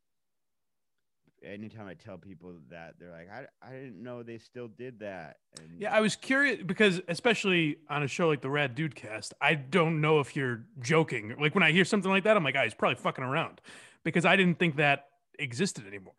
anytime 1.43 1.87
I 1.87 1.95
tell 1.95 2.19
people 2.19 2.55
that, 2.71 2.95
they're 2.99 3.13
like, 3.13 3.29
I, 3.31 3.47
I 3.67 3.73
didn't 3.73 4.03
know 4.03 4.23
they 4.23 4.39
still 4.39 4.69
did 4.69 5.01
that. 5.01 5.37
And 5.59 5.81
Yeah, 5.81 5.95
I 5.95 6.01
was 6.01 6.17
curious 6.17 6.63
because, 6.65 7.01
especially 7.09 7.79
on 7.89 8.03
a 8.03 8.09
show 8.09 8.29
like 8.29 8.41
the 8.41 8.51
Rad 8.51 8.77
Dudecast, 8.77 9.33
I 9.41 9.55
don't 9.55 10.01
know 10.01 10.21
if 10.21 10.37
you're 10.37 10.65
joking. 10.81 11.37
Like 11.41 11.55
when 11.55 11.63
I 11.63 11.73
hear 11.73 11.85
something 11.85 12.11
like 12.11 12.25
that, 12.25 12.37
I'm 12.37 12.45
like, 12.45 12.57
oh, 12.59 12.63
he's 12.63 12.75
probably 12.75 12.97
fucking 12.97 13.25
around 13.25 13.61
because 14.05 14.25
I 14.25 14.37
didn't 14.37 14.59
think 14.59 14.77
that 14.77 15.10
existed 15.41 15.87
anymore. 15.87 16.15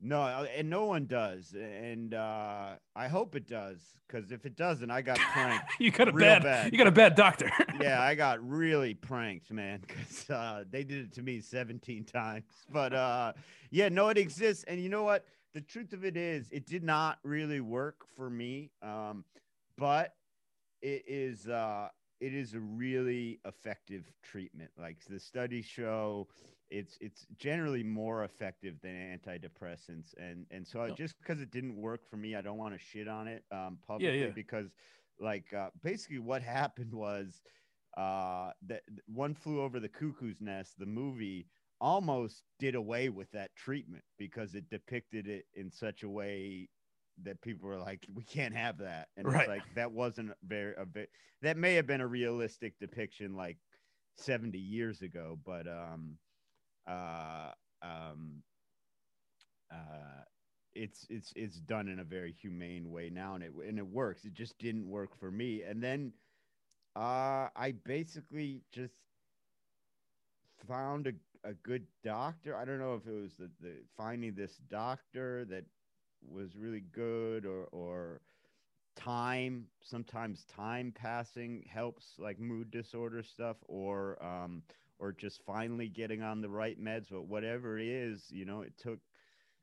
no, 0.00 0.20
uh, 0.20 0.46
and 0.56 0.68
no 0.68 0.84
one 0.84 1.06
does. 1.06 1.54
And 1.54 2.14
uh, 2.14 2.70
I 2.94 3.08
hope 3.08 3.34
it 3.34 3.46
does, 3.48 3.80
because 4.06 4.30
if 4.32 4.44
it 4.46 4.56
doesn't, 4.56 4.90
I 4.90 5.02
got 5.02 5.18
pranked. 5.32 5.72
You 5.78 5.90
got 5.90 6.08
a 6.08 6.12
bad, 6.12 6.42
bad. 6.42 6.72
you 6.72 6.78
got 6.78 6.86
a 6.86 6.92
bad 6.92 7.14
doctor. 7.14 7.50
yeah, 7.80 8.00
I 8.02 8.14
got 8.14 8.46
really 8.46 8.94
pranked, 8.94 9.50
man, 9.52 9.82
because 9.86 10.28
uh, 10.30 10.64
they 10.70 10.84
did 10.84 11.04
it 11.06 11.12
to 11.14 11.22
me 11.22 11.40
17 11.40 12.04
times. 12.12 12.44
But 12.70 12.92
uh, 12.92 13.32
yeah, 13.70 13.88
no, 13.88 14.08
it 14.08 14.18
exists. 14.18 14.64
And 14.64 14.80
you 14.82 14.88
know 14.88 15.02
what? 15.04 15.24
The 15.54 15.60
truth 15.62 15.92
of 15.92 16.04
it 16.04 16.16
is, 16.16 16.48
it 16.50 16.66
did 16.66 16.84
not 16.84 17.18
really 17.24 17.60
work 17.60 18.04
for 18.14 18.28
me. 18.28 18.70
Um, 18.82 19.24
but 19.76 20.14
it 20.82 21.04
is 21.06 21.48
uh, 21.48 21.88
it 22.20 22.34
is 22.34 22.54
a 22.54 22.60
really 22.60 23.40
effective 23.44 24.10
treatment. 24.22 24.70
Like 24.78 24.98
the 25.08 25.18
studies 25.20 25.64
show, 25.64 26.28
it's 26.70 26.96
it's 27.00 27.26
generally 27.38 27.82
more 27.82 28.24
effective 28.24 28.76
than 28.82 29.18
antidepressants. 29.18 30.14
And 30.18 30.46
and 30.50 30.66
so 30.66 30.82
I, 30.82 30.90
just 30.90 31.16
because 31.20 31.40
it 31.40 31.50
didn't 31.50 31.76
work 31.76 32.08
for 32.08 32.16
me, 32.16 32.34
I 32.34 32.40
don't 32.42 32.58
want 32.58 32.74
to 32.74 32.78
shit 32.78 33.08
on 33.08 33.28
it 33.28 33.44
um, 33.50 33.78
Yeah, 33.98 34.10
publicly 34.10 34.12
yeah. 34.12 34.32
because 34.34 34.74
like 35.20 35.52
uh, 35.52 35.70
basically 35.82 36.18
what 36.18 36.42
happened 36.58 36.92
was 36.94 37.42
uh, 37.96 38.50
that 38.66 38.82
one 39.06 39.34
flew 39.34 39.60
over 39.62 39.80
the 39.80 39.88
cuckoo's 39.88 40.40
nest. 40.40 40.74
The 40.78 40.86
movie 40.86 41.48
almost 41.80 42.42
did 42.58 42.74
away 42.74 43.08
with 43.08 43.30
that 43.32 43.54
treatment 43.56 44.04
because 44.18 44.54
it 44.54 44.68
depicted 44.68 45.26
it 45.28 45.46
in 45.54 45.70
such 45.70 46.02
a 46.02 46.08
way 46.08 46.68
that 47.22 47.40
people 47.40 47.68
were 47.68 47.78
like, 47.78 48.06
we 48.14 48.22
can't 48.24 48.54
have 48.54 48.78
that, 48.78 49.08
and 49.16 49.26
Right. 49.26 49.40
it's 49.40 49.48
like 49.48 49.62
that 49.74 49.90
wasn't 49.92 50.32
very 50.44 50.74
a 50.76 50.86
bit. 50.86 51.10
That 51.42 51.56
may 51.56 51.74
have 51.74 51.86
been 51.86 52.00
a 52.00 52.06
realistic 52.06 52.74
depiction 52.78 53.34
like 53.34 53.58
70 54.16 54.58
years 54.58 55.02
ago, 55.02 55.38
but 55.44 55.66
um, 55.66 56.18
uh, 56.88 57.52
um, 57.82 58.42
uh, 59.72 60.22
it's 60.74 61.06
it's 61.10 61.32
it's 61.36 61.60
done 61.60 61.88
in 61.88 62.00
a 62.00 62.04
very 62.04 62.32
humane 62.32 62.90
way 62.90 63.10
now, 63.10 63.34
and 63.34 63.44
it 63.44 63.52
and 63.66 63.78
it 63.78 63.86
works. 63.86 64.24
It 64.24 64.34
just 64.34 64.58
didn't 64.58 64.88
work 64.88 65.16
for 65.18 65.30
me, 65.30 65.62
and 65.62 65.82
then 65.82 66.12
uh, 66.96 67.48
I 67.56 67.74
basically 67.84 68.62
just 68.72 68.94
found 70.66 71.06
a, 71.06 71.12
a 71.48 71.54
good 71.54 71.86
doctor. 72.02 72.56
I 72.56 72.64
don't 72.64 72.78
know 72.78 72.94
if 72.94 73.06
it 73.06 73.12
was 73.20 73.34
the, 73.36 73.50
the 73.60 73.74
finding 73.96 74.34
this 74.34 74.56
doctor 74.68 75.44
that 75.46 75.64
was 76.22 76.56
really 76.56 76.80
good 76.80 77.46
or 77.46 77.64
or 77.66 78.20
time 78.96 79.66
sometimes 79.82 80.44
time 80.44 80.92
passing 80.92 81.64
helps 81.68 82.14
like 82.18 82.38
mood 82.38 82.70
disorder 82.70 83.22
stuff 83.22 83.56
or 83.68 84.22
um 84.24 84.62
or 84.98 85.12
just 85.12 85.42
finally 85.44 85.88
getting 85.88 86.22
on 86.22 86.40
the 86.40 86.48
right 86.50 86.80
meds 86.80 87.06
but 87.10 87.24
whatever 87.26 87.78
it 87.78 87.86
is 87.86 88.30
you 88.30 88.44
know 88.44 88.62
it 88.62 88.76
took 88.78 89.00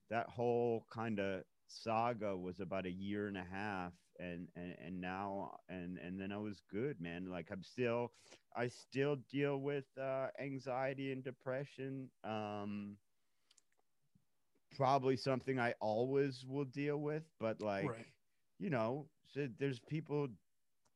that 0.10 0.28
whole 0.30 0.86
kind 0.92 1.20
of 1.20 1.44
saga 1.68 2.36
was 2.36 2.60
about 2.60 2.86
a 2.86 2.92
year 2.92 3.28
and 3.28 3.38
a 3.38 3.44
half 3.44 3.94
and 4.20 4.48
and 4.56 4.76
and 4.80 5.02
now 5.02 5.58
and 5.70 5.98
and 5.98 6.20
then 6.20 6.32
I 6.32 6.38
was 6.38 6.62
good 6.70 7.00
man 7.00 7.30
like 7.30 7.50
I'm 7.52 7.64
still 7.64 8.12
I 8.56 8.68
still 8.68 9.18
deal 9.30 9.60
with 9.60 9.86
uh 9.98 10.28
anxiety 10.40 11.12
and 11.12 11.24
depression 11.24 12.10
um 12.24 12.98
probably 14.76 15.16
something 15.16 15.60
I 15.60 15.74
always 15.80 16.46
will 16.46 16.66
deal 16.66 16.98
with 16.98 17.24
but 17.40 17.62
like 17.62 17.94
Right. 17.94 18.08
you 18.58 18.70
know 18.70 19.10
so 19.28 19.48
there's 19.58 19.80
people 19.80 20.28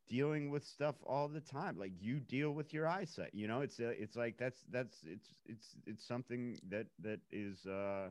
dealing 0.10 0.52
with 0.52 0.66
stuff 0.66 0.96
all 1.06 1.30
the 1.30 1.42
time 1.42 1.78
like 1.80 1.94
you 2.02 2.20
deal 2.20 2.52
with 2.52 2.74
your 2.74 2.88
eyesight 2.88 3.32
you 3.34 3.48
know 3.48 3.62
it's 3.62 3.80
uh, 3.80 3.94
it's 3.98 4.18
like 4.18 4.38
that's 4.38 4.66
that's 4.72 5.04
it's 5.06 5.34
it's 5.46 5.78
it's 5.88 6.06
something 6.08 6.60
that 6.70 6.88
that 7.00 7.20
is 7.32 7.66
uh 7.68 8.10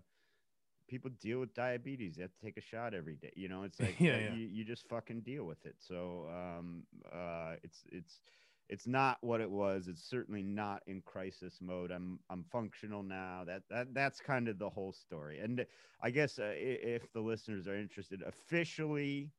people 0.89 1.11
deal 1.21 1.41
with 1.41 1.55
diabetes 1.55 2.17
they 2.17 2.23
have 2.23 2.33
to 2.33 2.41
take 2.45 2.57
a 2.59 2.63
shot 2.63 2.95
every 2.95 3.17
day 3.17 3.33
you 3.37 3.49
know 3.49 3.63
it's 3.63 3.81
like 3.81 3.99
Yeah, 4.01 4.19
yeah. 4.19 4.37
You, 4.37 4.49
you 4.51 4.65
just 4.65 4.89
fucking 4.89 5.23
deal 5.23 5.45
with 5.45 5.65
it 5.67 5.77
so 5.79 6.27
um 6.31 6.85
uh 7.13 7.55
it's 7.63 7.85
it's 7.93 8.21
it's 8.69 8.87
not 8.87 9.19
what 9.23 9.41
it 9.41 9.51
was 9.51 9.89
it's 9.89 10.03
certainly 10.03 10.43
not 10.43 10.83
in 10.87 11.01
crisis 11.03 11.59
mode 11.61 11.91
i'm 11.91 12.19
i'm 12.31 12.45
functional 12.45 13.03
now 13.03 13.43
that 13.47 13.63
that 13.71 13.95
that's 13.95 14.21
kind 14.21 14.49
of 14.49 14.59
the 14.59 14.69
whole 14.71 14.93
story 14.93 15.39
and 15.39 15.67
i 16.03 16.11
guess 16.11 16.39
uh, 16.39 16.53
if 16.57 17.13
the 17.13 17.21
listeners 17.21 17.67
are 17.67 17.77
interested 17.77 18.23
officially 18.23 19.31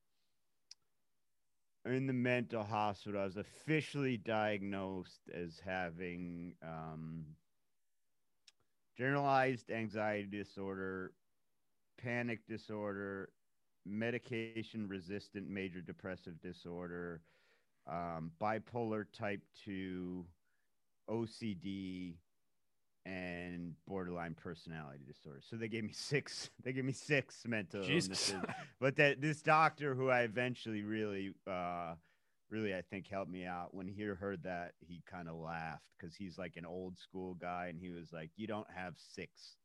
in 1.85 2.07
the 2.07 2.13
mental 2.13 2.63
hospital 2.63 3.21
i 3.21 3.25
was 3.25 3.37
officially 3.37 4.17
diagnosed 4.17 5.29
as 5.33 5.59
having 5.65 6.53
um 6.63 7.25
generalized 8.97 9.71
anxiety 9.71 10.27
disorder 10.29 11.13
panic 12.01 12.39
disorder 12.47 13.29
medication 13.85 14.87
resistant 14.87 15.49
major 15.49 15.81
depressive 15.81 16.39
disorder 16.41 17.21
um, 17.87 18.31
bipolar 18.41 19.05
type 19.17 19.41
2 19.65 20.25
ocd 21.09 22.15
and 23.09 23.73
borderline 23.87 24.35
personality 24.35 24.99
disorder. 25.07 25.39
So 25.49 25.55
they 25.55 25.67
gave 25.67 25.83
me 25.83 25.93
six 25.93 26.49
they 26.63 26.73
gave 26.73 26.85
me 26.85 26.93
six 26.93 27.43
mental 27.47 27.83
Jesus. 27.83 28.29
illnesses. 28.31 28.55
But 28.79 28.95
that 28.97 29.21
this 29.21 29.41
doctor 29.41 29.95
who 29.95 30.09
i 30.09 30.21
eventually 30.21 30.83
really 30.83 31.33
uh 31.47 31.95
really 32.49 32.73
i 32.75 32.81
think 32.81 33.07
helped 33.07 33.31
me 33.31 33.45
out 33.45 33.73
when 33.73 33.87
he 33.87 34.03
heard 34.03 34.43
that 34.43 34.73
he 34.79 35.01
kind 35.09 35.27
of 35.29 35.35
laughed 35.35 35.83
because 35.97 36.15
he's 36.15 36.37
like 36.37 36.53
an 36.57 36.65
old 36.65 36.97
school 36.97 37.33
guy 37.35 37.67
and 37.69 37.79
he 37.79 37.89
was 37.89 38.11
like 38.13 38.29
you 38.35 38.47
don't 38.47 38.67
have 38.75 38.93
six 38.97 39.55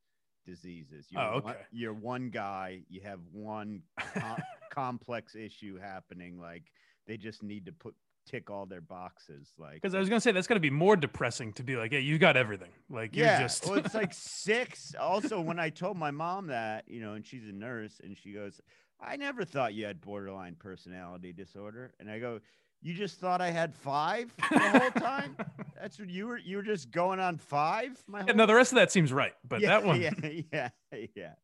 diseases. 0.47 1.07
You're, 1.11 1.23
Oh, 1.23 1.41
one, 1.43 1.55
okay. 1.55 1.61
you're 1.73 1.95
one 1.95 2.29
guy. 2.31 2.81
You 2.91 3.01
have 3.03 3.21
one 3.33 3.81
com- 4.15 4.43
complex 4.71 5.35
issue 5.35 5.79
happening. 5.79 6.39
Like 6.39 6.65
they 7.07 7.17
just 7.17 7.43
need 7.43 7.65
to 7.67 7.73
put 7.73 7.95
tick 8.27 8.51
all 8.51 8.67
their 8.67 8.81
boxes 8.81 9.53
like 9.59 9.75
Because 9.75 9.95
I 9.95 9.99
was 9.99 10.09
gonna 10.09 10.21
say 10.21 10.33
that's 10.33 10.47
gonna 10.47 10.61
be 10.61 10.71
more 10.71 10.97
depressing 10.97 11.53
to 11.55 11.63
be 11.63 11.77
like, 11.77 11.93
yeah, 11.93 11.99
you 11.99 12.19
got 12.19 12.37
everything. 12.37 12.71
Like 12.91 13.15
you're 13.15 13.27
yeah, 13.27 13.41
just 13.41 13.67
well, 13.67 13.75
it's 13.75 13.95
like 13.95 14.13
six. 14.15 14.95
Also, 14.99 15.41
when 15.41 15.59
I 15.59 15.71
told 15.71 15.97
my 15.97 16.11
mom 16.11 16.49
that, 16.49 16.85
you 16.89 17.01
know, 17.01 17.15
and 17.15 17.27
she's 17.27 17.45
a 17.45 17.53
nurse, 17.53 18.01
and 18.03 18.17
she 18.17 18.33
goes, 18.33 18.61
"I 19.01 19.17
never 19.17 19.45
thought 19.45 19.75
you 19.75 19.85
had 19.87 20.01
borderline 20.01 20.57
personality 20.59 21.33
disorder," 21.33 21.93
and 22.01 22.11
I 22.11 22.19
go, 22.19 22.41
"You 22.83 22.95
just 22.95 23.19
thought 23.19 23.41
I 23.41 23.51
had 23.51 23.75
five 23.75 24.35
the 24.51 24.59
whole 24.59 24.91
time? 24.91 25.37
That's 25.81 25.99
what 25.99 26.09
you 26.09 26.27
were. 26.27 26.39
You 26.39 26.59
were 26.59 26.63
just 26.63 26.91
going 26.91 27.21
on 27.21 27.39
five, 27.39 28.03
my 28.07 28.25
Yeah, 28.27 28.33
no, 28.35 28.47
the 28.47 28.55
rest 28.55 28.73
of 28.73 28.77
that 28.77 28.91
seems 28.91 29.13
right, 29.13 29.35
but 29.47 29.61
yeah, 29.61 29.69
that 29.69 29.85
one. 29.85 30.01
yeah, 30.01 30.11
yeah, 30.53 30.69
yeah." 31.15 31.35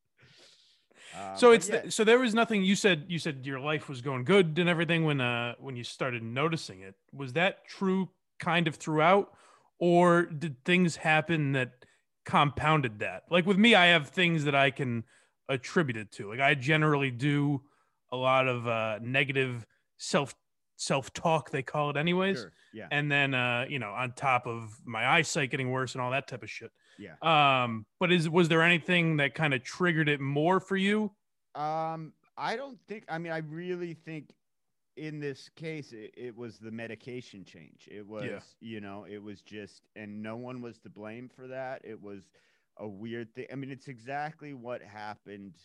Uh, 1.16 1.36
So 1.36 1.50
it's 1.52 1.68
yeah. 1.68 1.80
the, 1.82 1.90
so 1.90 2.04
there 2.04 2.18
was 2.18 2.34
nothing 2.34 2.62
you 2.62 2.76
said 2.76 3.06
you 3.08 3.18
said 3.18 3.44
your 3.44 3.60
life 3.60 3.88
was 3.88 4.00
going 4.00 4.24
good 4.24 4.58
and 4.58 4.68
everything 4.68 5.04
when 5.04 5.20
uh 5.20 5.54
when 5.58 5.76
you 5.76 5.84
started 5.84 6.22
noticing 6.22 6.80
it. 6.80 6.94
Was 7.12 7.32
that 7.34 7.66
true 7.66 8.10
kind 8.38 8.68
of 8.68 8.76
throughout 8.76 9.32
or 9.78 10.24
did 10.26 10.64
things 10.64 10.96
happen 10.96 11.52
that 11.52 11.72
compounded 12.24 13.00
that? 13.00 13.24
Like 13.30 13.46
with 13.46 13.58
me 13.58 13.74
I 13.74 13.86
have 13.86 14.08
things 14.08 14.44
that 14.44 14.54
I 14.54 14.70
can 14.70 15.04
attribute 15.48 15.96
it 15.96 16.12
to. 16.12 16.28
Like 16.28 16.40
I 16.40 16.54
generally 16.54 17.10
do 17.10 17.62
a 18.12 18.16
lot 18.16 18.46
of 18.48 18.66
uh 18.66 18.98
negative 19.02 19.66
self 19.98 20.34
self-talk 20.76 21.50
they 21.50 21.62
call 21.62 21.90
it 21.90 21.96
anyways. 21.96 22.38
Sure, 22.38 22.52
yeah, 22.72 22.86
And 22.90 23.10
then 23.10 23.34
uh 23.34 23.66
you 23.68 23.78
know 23.78 23.90
on 23.90 24.12
top 24.12 24.46
of 24.46 24.80
my 24.84 25.06
eyesight 25.06 25.50
getting 25.50 25.70
worse 25.70 25.94
and 25.94 26.02
all 26.02 26.10
that 26.12 26.28
type 26.28 26.42
of 26.42 26.50
shit. 26.50 26.70
Yeah. 27.00 27.16
Um 27.22 27.86
but 27.98 28.12
is 28.12 28.28
was 28.28 28.48
there 28.48 28.62
anything 28.62 29.16
that 29.18 29.34
kind 29.34 29.54
of 29.54 29.64
triggered 29.64 30.08
it 30.08 30.20
more 30.20 30.60
for 30.60 30.76
you? 30.76 31.12
Um, 31.54 32.12
I 32.36 32.56
don't 32.56 32.78
think. 32.86 33.04
I 33.08 33.18
mean, 33.18 33.32
I 33.32 33.38
really 33.38 33.94
think 33.94 34.34
in 34.96 35.20
this 35.20 35.48
case 35.50 35.92
it, 35.92 36.12
it 36.16 36.36
was 36.36 36.58
the 36.58 36.70
medication 36.70 37.44
change. 37.44 37.88
It 37.90 38.06
was, 38.06 38.56
you 38.60 38.80
know, 38.80 39.06
it 39.08 39.22
was 39.22 39.40
just, 39.42 39.82
and 39.96 40.22
no 40.22 40.36
one 40.36 40.60
was 40.62 40.78
to 40.80 40.90
blame 40.90 41.28
for 41.28 41.48
that. 41.48 41.82
It 41.84 42.00
was 42.00 42.30
a 42.78 42.88
weird 42.88 43.34
thing. 43.34 43.46
I 43.52 43.56
mean, 43.56 43.70
it's 43.70 43.88
exactly 43.88 44.54
what 44.54 44.82
happened. 44.82 45.56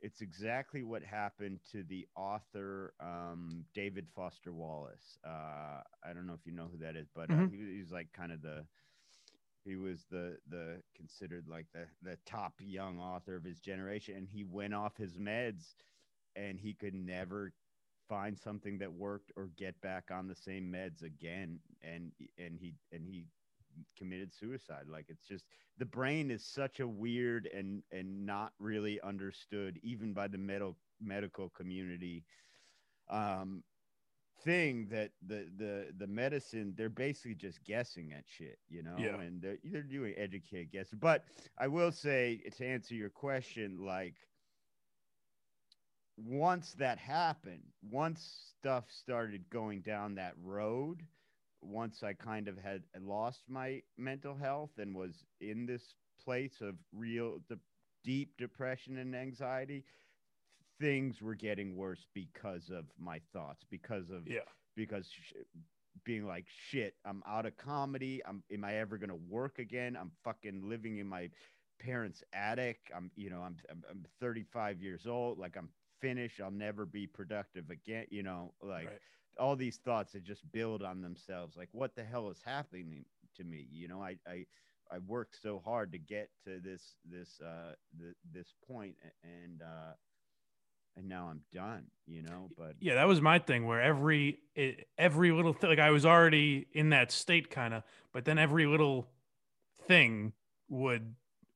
It's 0.00 0.20
exactly 0.20 0.82
what 0.82 1.02
happened 1.04 1.60
to 1.70 1.84
the 1.84 2.08
author 2.16 2.92
um, 3.00 3.64
David 3.72 4.08
Foster 4.14 4.52
Wallace. 4.52 5.16
Uh, 5.24 5.82
I 6.04 6.12
don't 6.12 6.26
know 6.26 6.34
if 6.34 6.44
you 6.44 6.52
know 6.52 6.68
who 6.70 6.78
that 6.78 6.96
is, 6.96 7.08
but 7.14 7.30
uh, 7.30 7.42
Mhm. 7.42 7.50
he, 7.50 7.76
he's 7.76 7.92
like 7.92 8.12
kind 8.12 8.32
of 8.32 8.42
the 8.42 8.66
he 9.64 9.76
was 9.76 10.06
the 10.10 10.36
the 10.48 10.82
considered 10.96 11.46
like 11.48 11.66
the 11.72 11.86
the 12.02 12.18
top 12.26 12.54
young 12.60 12.98
author 12.98 13.36
of 13.36 13.44
his 13.44 13.60
generation 13.60 14.16
and 14.16 14.28
he 14.28 14.44
went 14.44 14.74
off 14.74 14.96
his 14.96 15.18
meds 15.18 15.74
and 16.36 16.58
he 16.58 16.74
could 16.74 16.94
never 16.94 17.52
find 18.08 18.38
something 18.38 18.78
that 18.78 18.92
worked 18.92 19.32
or 19.36 19.50
get 19.56 19.80
back 19.80 20.10
on 20.10 20.26
the 20.28 20.34
same 20.34 20.72
meds 20.72 21.02
again 21.02 21.60
and 21.82 22.12
and 22.38 22.58
he 22.58 22.74
and 22.92 23.06
he 23.06 23.24
committed 23.96 24.32
suicide. 24.34 24.84
Like 24.88 25.06
it's 25.08 25.26
just 25.26 25.46
the 25.78 25.86
brain 25.86 26.30
is 26.30 26.44
such 26.44 26.80
a 26.80 26.88
weird 26.88 27.48
and 27.54 27.82
and 27.92 28.26
not 28.26 28.52
really 28.58 29.00
understood 29.02 29.78
even 29.82 30.12
by 30.12 30.28
the 30.28 30.38
medical 30.38 30.76
medical 31.00 31.48
community. 31.50 32.24
Um 33.10 33.62
thing 34.44 34.86
that 34.90 35.10
the 35.26 35.46
the 35.56 35.86
the 35.98 36.06
medicine 36.06 36.74
they're 36.76 36.88
basically 36.88 37.34
just 37.34 37.62
guessing 37.64 38.12
at 38.12 38.24
shit 38.26 38.58
you 38.68 38.82
know 38.82 38.94
Yeah. 38.98 39.20
and 39.20 39.40
they're, 39.40 39.58
they're 39.64 39.82
doing 39.82 40.14
educated 40.16 40.72
guess 40.72 40.88
but 40.92 41.24
i 41.58 41.68
will 41.68 41.92
say 41.92 42.40
to 42.56 42.66
answer 42.66 42.94
your 42.94 43.10
question 43.10 43.78
like 43.84 44.14
once 46.16 46.74
that 46.78 46.98
happened 46.98 47.62
once 47.90 48.52
stuff 48.58 48.84
started 48.90 49.48
going 49.50 49.80
down 49.80 50.14
that 50.14 50.34
road 50.42 51.02
once 51.62 52.02
i 52.02 52.12
kind 52.12 52.48
of 52.48 52.58
had 52.58 52.82
lost 53.00 53.42
my 53.48 53.80
mental 53.96 54.34
health 54.36 54.70
and 54.78 54.94
was 54.94 55.24
in 55.40 55.64
this 55.66 55.94
place 56.22 56.60
of 56.60 56.74
real 56.92 57.38
de- 57.48 57.58
deep 58.04 58.36
depression 58.36 58.98
and 58.98 59.14
anxiety 59.16 59.84
things 60.80 61.20
were 61.22 61.34
getting 61.34 61.76
worse 61.76 62.06
because 62.14 62.70
of 62.70 62.86
my 62.98 63.20
thoughts 63.32 63.64
because 63.70 64.10
of 64.10 64.26
Yeah. 64.26 64.40
because 64.76 65.08
sh- 65.10 65.32
being 66.04 66.26
like 66.26 66.46
shit 66.48 66.96
i'm 67.04 67.22
out 67.26 67.46
of 67.46 67.56
comedy. 67.56 68.22
I'm 68.26 68.42
am 68.50 68.64
i 68.64 68.74
ever 68.76 68.98
gonna 68.98 69.14
work 69.16 69.58
again? 69.58 69.96
I'm 69.96 70.10
fucking 70.24 70.62
living 70.68 70.98
in 70.98 71.06
my 71.06 71.30
parents 71.78 72.22
attic. 72.32 72.90
I'm 72.94 73.10
you 73.16 73.30
know 73.30 73.42
i'm 73.42 73.56
i'm, 73.70 73.82
I'm 73.90 74.04
35 74.20 74.82
years 74.82 75.06
old. 75.06 75.38
Like 75.38 75.56
i'm 75.56 75.70
finished. 76.00 76.40
I'll 76.40 76.50
never 76.50 76.84
be 76.86 77.06
productive 77.06 77.70
again 77.70 78.06
you 78.10 78.22
know 78.22 78.54
like 78.62 78.88
Right. 78.88 79.00
all 79.38 79.56
these 79.56 79.78
thoughts 79.78 80.12
that 80.12 80.24
just 80.24 80.50
build 80.52 80.82
on 80.82 81.00
themselves. 81.00 81.56
Like 81.56 81.68
what 81.72 81.94
the 81.94 82.04
hell 82.04 82.28
is 82.30 82.42
happening 82.44 83.04
to 83.36 83.44
me? 83.44 83.68
You 83.70 83.88
know 83.88 84.02
i 84.02 84.16
i 84.26 84.44
i 84.90 84.98
worked 84.98 85.40
so 85.40 85.60
hard 85.64 85.92
to 85.92 85.98
get 85.98 86.30
to 86.44 86.58
this 86.60 86.96
this 87.04 87.40
uh 87.40 87.74
th- 88.00 88.16
this 88.32 88.54
and 89.22 89.62
uh 89.62 89.92
and 90.96 91.08
now 91.08 91.28
I'm 91.30 91.40
done, 91.52 91.84
you 92.06 92.22
know. 92.22 92.48
But 92.56 92.74
yeah, 92.80 92.94
that 92.94 93.06
was 93.06 93.20
my 93.20 93.38
thing 93.38 93.66
where 93.66 93.80
every 93.80 94.38
every 94.98 95.32
little 95.32 95.52
thing, 95.52 95.70
like 95.70 95.78
I 95.78 95.90
was 95.90 96.06
already 96.06 96.66
in 96.72 96.90
that 96.90 97.10
state 97.10 97.50
kind 97.50 97.74
of, 97.74 97.82
but 98.12 98.24
then 98.24 98.38
every 98.38 98.66
little 98.66 99.08
thing 99.86 100.32
would 100.68 101.14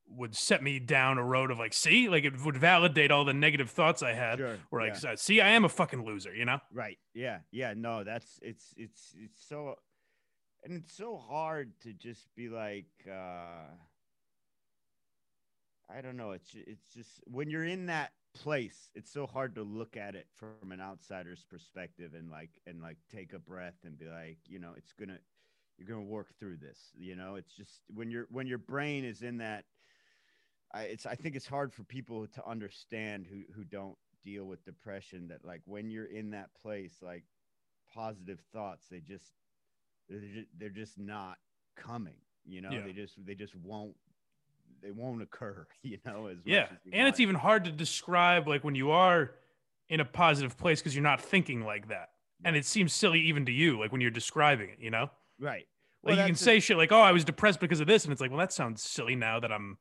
would 0.08 0.36
set 0.36 0.62
me 0.62 0.78
down 0.78 1.18
a 1.18 1.24
road 1.24 1.50
of 1.50 1.58
like, 1.58 1.72
see, 1.72 2.08
like 2.08 2.24
it 2.24 2.44
would 2.44 2.56
validate 2.56 3.10
all 3.10 3.24
the 3.24 3.34
negative 3.34 3.70
thoughts 3.70 4.02
I 4.02 4.12
had. 4.12 4.38
Sure, 4.38 4.58
Where 4.70 4.82
like, 4.82 5.02
yeah. 5.02 5.14
see, 5.16 5.40
I 5.40 5.50
am 5.50 5.64
a 5.64 5.68
fucking 5.68 6.04
loser, 6.04 6.34
you 6.34 6.44
know? 6.44 6.60
Right. 6.72 6.98
Yeah. 7.14 7.38
Yeah. 7.50 7.74
No, 7.76 8.04
that's 8.04 8.38
it's 8.42 8.72
it's 8.76 9.14
it's 9.18 9.44
so 9.48 9.76
and 10.64 10.74
it's 10.74 10.92
so 10.96 11.16
hard 11.16 11.72
to 11.82 11.92
just 11.92 12.34
be 12.34 12.48
like 12.48 12.86
uh 13.10 13.66
I 15.88 16.00
don't 16.00 16.16
know, 16.16 16.32
it's 16.32 16.54
it's 16.54 16.92
just 16.94 17.20
when 17.26 17.50
you're 17.50 17.64
in 17.64 17.86
that 17.86 18.12
place, 18.34 18.90
it's 18.94 19.10
so 19.12 19.26
hard 19.26 19.54
to 19.54 19.62
look 19.62 19.96
at 19.96 20.14
it 20.14 20.26
from 20.34 20.72
an 20.72 20.80
outsider's 20.80 21.44
perspective 21.48 22.14
and 22.14 22.30
like 22.30 22.50
and 22.66 22.82
like 22.82 22.98
take 23.10 23.32
a 23.32 23.38
breath 23.38 23.78
and 23.84 23.98
be 23.98 24.06
like, 24.06 24.38
you 24.46 24.58
know, 24.58 24.72
it's 24.76 24.92
going 24.92 25.08
to 25.10 25.18
you're 25.78 25.88
to 25.88 26.00
work 26.02 26.28
through 26.38 26.56
this, 26.56 26.90
you 26.96 27.14
know? 27.16 27.34
It's 27.36 27.52
just 27.54 27.82
when 27.94 28.10
your 28.10 28.26
when 28.30 28.46
your 28.46 28.58
brain 28.58 29.04
is 29.04 29.22
in 29.22 29.38
that 29.38 29.64
I 30.72 30.82
it's 30.82 31.06
I 31.06 31.14
think 31.14 31.36
it's 31.36 31.46
hard 31.46 31.72
for 31.72 31.84
people 31.84 32.26
to 32.26 32.46
understand 32.46 33.26
who 33.26 33.42
who 33.54 33.64
don't 33.64 33.96
deal 34.24 34.44
with 34.44 34.64
depression 34.64 35.28
that 35.28 35.44
like 35.44 35.62
when 35.66 35.88
you're 35.90 36.06
in 36.06 36.30
that 36.30 36.50
place 36.60 36.96
like 37.00 37.24
positive 37.94 38.40
thoughts 38.52 38.86
they 38.90 38.98
just 39.00 39.32
they're 40.08 40.18
just, 40.18 40.48
they're 40.58 40.68
just 40.68 40.98
not 40.98 41.38
coming 41.76 42.16
you 42.44 42.60
know 42.60 42.70
Yeah. 42.72 42.82
they 42.82 42.92
just 42.92 43.24
they 43.24 43.34
just 43.36 43.54
won't 43.54 43.94
they 44.82 44.90
won't 44.90 45.22
occur 45.22 45.66
you 45.82 45.98
know 46.04 46.26
as 46.26 46.38
much 46.38 46.44
Yeah. 46.46 46.64
as 46.64 46.78
And 46.92 47.08
it's 47.08 47.20
even 47.20 47.34
hard 47.34 47.64
to 47.64 47.72
describe 47.72 48.46
like 48.48 48.64
when 48.64 48.74
you 48.74 48.90
are 48.90 49.32
in 49.88 50.00
a 50.00 50.04
positive 50.04 50.56
place 50.56 50.80
because 50.80 50.94
you're 50.94 51.02
not 51.02 51.20
thinking 51.20 51.64
like 51.64 51.88
that. 51.88 52.10
And 52.44 52.54
it 52.54 52.66
seems 52.66 52.92
silly 52.92 53.20
even 53.20 53.46
to 53.46 53.52
you, 53.52 53.78
like 53.78 53.92
when 53.92 54.00
you're 54.00 54.10
describing 54.10 54.68
it, 54.68 54.78
you 54.78 54.90
know? 54.90 55.10
right 55.40 55.66
Like 56.02 56.18
you 56.18 56.24
can 56.24 56.34
say 56.34 56.60
shit 56.60 56.76
like, 56.76 56.92
"Oh, 56.92 57.00
I 57.00 57.12
was 57.12 57.24
depressed 57.24 57.60
because 57.60 57.80
of 57.80 57.86
this," 57.86 58.04
and 58.04 58.12
it's 58.12 58.20
like, 58.20 58.30
"Well, 58.30 58.38
that 58.40 58.52
sounds 58.52 58.82
silly 58.82 59.16
now 59.16 59.40
that 59.40 59.50
I'm 59.50 59.78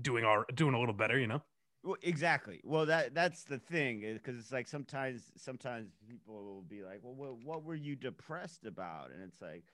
doing 0.00 0.24
all 0.24 0.44
doing 0.54 0.74
a 0.74 0.78
little 0.78 0.94
better," 0.94 1.18
you 1.18 1.26
know? 1.26 1.42
Well, 1.82 1.96
exactly. 2.02 2.60
Well, 2.64 2.86
that 2.86 3.14
that's 3.14 3.44
the 3.44 3.58
thing 3.58 4.04
eh, 4.04 4.12
because 4.14 4.38
it's 4.38 4.52
like 4.52 4.66
sometimes 4.66 5.32
sometimes 5.36 5.88
people 6.08 6.34
will 6.44 6.62
be 6.62 6.82
like, 6.82 7.00
"Well, 7.02 7.14
what, 7.14 7.38
what 7.44 7.64
were 7.64 7.74
you 7.74 7.96
depressed 7.96 8.66
about?" 8.66 9.10
And 9.10 9.22
it's 9.22 9.40
like, 9.40 9.64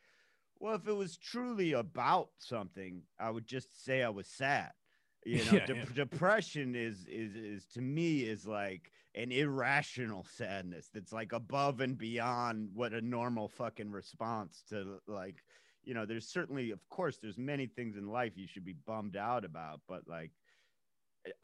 "Well, 0.62 0.76
if 0.76 0.86
it 0.86 0.92
was 0.92 1.16
truly 1.18 1.72
about 1.72 2.30
something, 2.38 3.02
I 3.18 3.30
would 3.30 3.46
just 3.46 3.84
say 3.84 4.02
I 4.02 4.08
was 4.10 4.28
sad." 4.28 4.72
You 5.24 5.44
know, 5.44 5.52
Yeah, 5.58 5.66
de- 5.66 5.74
yeah. 5.76 5.84
depression 5.94 6.74
is 6.74 7.04
is 7.06 7.36
is 7.36 7.66
to 7.74 7.80
me 7.80 8.22
is 8.22 8.44
like 8.46 8.90
an 9.14 9.30
irrational 9.30 10.24
sadness 10.24 10.88
that's 10.92 11.12
like 11.12 11.32
above 11.32 11.80
and 11.80 11.96
beyond 11.96 12.70
what 12.74 12.92
a 12.92 13.00
normal 13.00 13.46
fucking 13.48 13.92
response 13.92 14.64
to 14.70 14.98
like 15.06 15.44
you 15.84 15.94
know 15.94 16.06
there's 16.06 16.26
certainly 16.28 16.72
of 16.72 16.88
course 16.88 17.18
there's 17.18 17.38
many 17.38 17.66
things 17.66 17.96
in 17.96 18.08
life 18.08 18.36
you 18.36 18.48
should 18.48 18.64
be 18.64 18.72
bummed 18.72 19.16
out 19.16 19.44
about 19.44 19.80
but 19.86 20.08
like 20.08 20.32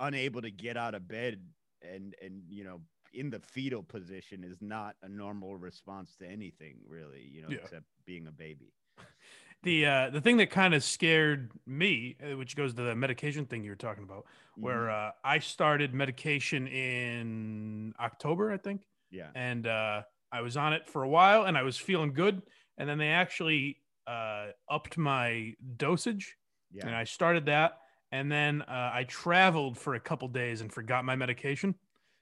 unable 0.01 0.43
to 0.43 0.51
get 0.51 0.77
out 0.77 0.95
of 0.95 1.07
bed 1.07 1.41
and 1.83 2.15
and 2.21 2.43
you 2.49 2.65
know 2.65 2.81
in 3.13 3.31
the 3.31 3.39
fetal 3.41 3.83
position 3.83 4.43
is 4.43 4.61
not 4.61 4.97
a 5.03 5.09
normal 5.09 5.57
response 5.57 6.17
to 6.17 6.27
anything 6.27 6.79
really 6.87 7.23
you 7.23 7.43
know 7.43 7.49
Yeah. 7.51 7.59
except 7.63 7.87
being 8.07 8.27
a 8.27 8.33
baby 8.33 8.73
The 9.65 9.87
uh 9.87 10.11
the 10.11 10.21
thing 10.21 10.37
that 10.37 10.51
kind 10.51 10.73
of 10.73 10.85
scared 10.85 11.51
me, 11.67 12.17
uh, 12.23 12.37
which 12.37 12.55
goes 12.55 12.75
to 12.75 12.83
the 12.83 12.95
medication 12.95 13.45
thing 13.45 13.65
you 13.65 13.71
were 13.71 13.77
talking 13.77 14.05
about, 14.05 14.25
where 14.57 14.83
Mhm. 14.87 15.09
uh 15.09 15.13
I 15.25 15.41
started 15.41 15.95
medication 15.95 16.69
in 16.69 17.93
October, 17.99 18.53
I 18.53 18.57
think. 18.59 18.83
yeah 19.11 19.31
and 19.35 19.67
uh, 19.67 20.03
I 20.31 20.43
was 20.43 20.57
on 20.57 20.75
it 20.75 20.87
for 20.87 21.03
a 21.03 21.09
while, 21.09 21.45
and 21.47 21.59
I 21.59 21.63
was 21.63 21.77
feeling 21.77 22.13
good. 22.13 22.43
And 22.77 22.89
then 22.89 22.99
they 22.99 23.09
actually 23.09 23.81
uh, 24.07 24.49
upped 24.71 24.97
my 24.97 25.55
dosage, 25.77 26.37
yeah. 26.71 26.87
and 26.87 26.95
I 26.95 27.05
started 27.05 27.47
that. 27.47 27.79
And 28.13 28.31
then 28.31 28.63
uh, 28.63 28.91
I 28.95 29.05
traveled 29.09 29.77
for 29.77 29.95
a 29.97 30.01
couple 30.01 30.29
days 30.29 30.61
and 30.61 30.73
forgot 30.73 31.05
my 31.05 31.17
medication. 31.17 31.75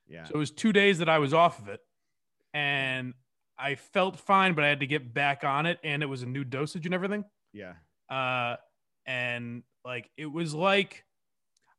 yeah 0.08 0.24
So 0.24 0.34
it 0.36 0.38
was 0.38 0.50
two 0.52 0.72
days 0.72 0.98
that 0.98 1.08
I 1.08 1.18
was 1.18 1.34
off 1.34 1.58
of 1.60 1.68
it, 1.68 1.80
and 2.54 3.12
I 3.58 3.74
felt 3.76 4.18
fine, 4.18 4.54
but 4.54 4.64
I 4.64 4.68
had 4.68 4.80
to 4.80 4.86
get 4.86 5.14
back 5.14 5.44
on 5.44 5.66
it, 5.66 5.78
and 5.82 6.02
it 6.02 6.06
was 6.06 6.22
a 6.22 6.26
new 6.26 6.44
dosage 6.44 6.84
and 6.86 6.94
everything. 6.94 7.24
yeah 7.52 7.74
Uh, 8.10 8.56
and 9.06 9.62
like 9.84 10.10
it 10.16 10.26
was 10.26 10.54
like 10.54 11.04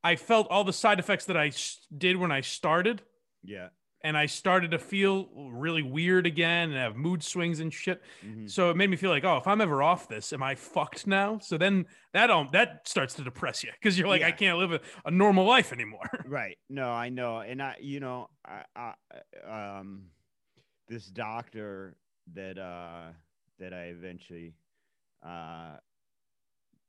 I 0.04 0.16
felt 0.16 0.48
all 0.50 0.64
the 0.64 0.74
side 0.74 1.00
effects 1.00 1.26
that 1.26 1.38
I 1.38 1.48
s- 1.48 1.86
did 1.96 2.16
when 2.18 2.32
I 2.32 2.42
started 2.42 3.02
yeah 3.44 3.70
and 4.04 4.16
I 4.16 4.28
started 4.28 4.72
to 4.72 4.80
feel 4.80 5.28
really 5.52 5.82
weird 5.82 6.28
again 6.28 6.70
and 6.70 6.78
have 6.78 6.96
mood 6.96 7.24
swings 7.24 7.60
and 7.60 7.74
shit. 7.74 8.02
mhm. 8.24 8.50
So 8.50 8.70
it 8.70 8.78
made 8.78 8.90
me 8.92 8.96
feel 8.96 9.10
like, 9.10 9.24
oh, 9.24 9.38
if 9.38 9.48
I'm 9.48 9.60
ever 9.60 9.82
off 9.82 10.08
this, 10.08 10.32
am 10.34 10.44
I 10.44 10.54
fucked 10.56 11.08
now? 11.08 11.40
So 11.40 11.58
then 11.58 11.88
that 12.14 12.30
um 12.30 12.48
that 12.54 12.88
starts 12.88 13.16
to 13.16 13.24
depress 13.24 13.64
you 13.64 13.72
because 13.74 13.98
you're 13.98 14.08
like, 14.08 14.22
I 14.24 14.32
can't 14.32 14.58
live 14.60 14.72
a, 14.72 14.82
a 15.06 15.12
normal 15.12 15.46
life 15.46 15.74
anymore. 15.74 16.08
right 16.26 16.58
no 16.70 16.90
i 16.90 17.10
know 17.10 17.40
and 17.40 17.62
i 17.62 17.76
you 17.82 18.00
know 18.00 18.30
i, 18.46 18.64
I 18.76 18.94
um 19.80 20.12
this 20.88 21.08
doctor 21.08 21.98
that 22.34 22.58
uh 22.58 23.12
that 23.60 23.74
i 23.74 23.84
eventually 23.86 24.56
uh 25.26 25.78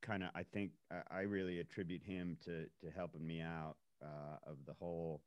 kind 0.02 0.22
of 0.22 0.30
i 0.34 0.42
think 0.42 0.72
I, 0.90 1.18
I 1.18 1.20
really 1.22 1.58
attribute 1.60 2.02
him 2.02 2.36
to 2.44 2.66
to 2.80 2.90
helping 2.94 3.26
me 3.26 3.40
out 3.40 3.76
uh 4.02 4.36
of 4.46 4.58
the 4.66 4.72
whole 4.74 5.22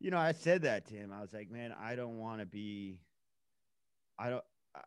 you 0.00 0.10
know 0.10 0.18
i 0.18 0.32
said 0.32 0.62
that 0.62 0.86
to 0.86 0.94
him 0.94 1.12
i 1.12 1.20
was 1.20 1.32
like 1.32 1.50
man 1.50 1.72
i 1.78 1.94
don't 1.96 2.18
want 2.18 2.40
to 2.40 2.46
be 2.46 3.00
i 4.18 4.30
don't 4.30 4.44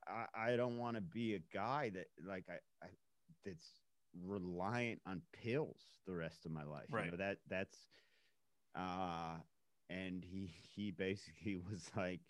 I, 0.07 0.25
I 0.53 0.55
don't 0.55 0.77
want 0.77 0.95
to 0.95 1.01
be 1.01 1.36
a 1.36 1.39
guy 1.53 1.89
that 1.89 2.07
like 2.25 2.45
I, 2.49 2.55
I 2.86 2.89
that's 3.45 3.81
reliant 4.25 5.01
on 5.05 5.21
pills 5.34 5.81
the 6.05 6.13
rest 6.13 6.45
of 6.45 6.51
my 6.51 6.63
life. 6.63 6.89
You 6.95 7.03
Right. 7.03 7.12
know, 7.12 7.17
that 7.17 7.39
that's 7.49 7.88
uh 8.75 9.38
and 9.89 10.23
he 10.23 10.47
he 10.75 10.91
basically 10.91 11.57
was 11.71 11.91
like, 11.95 12.21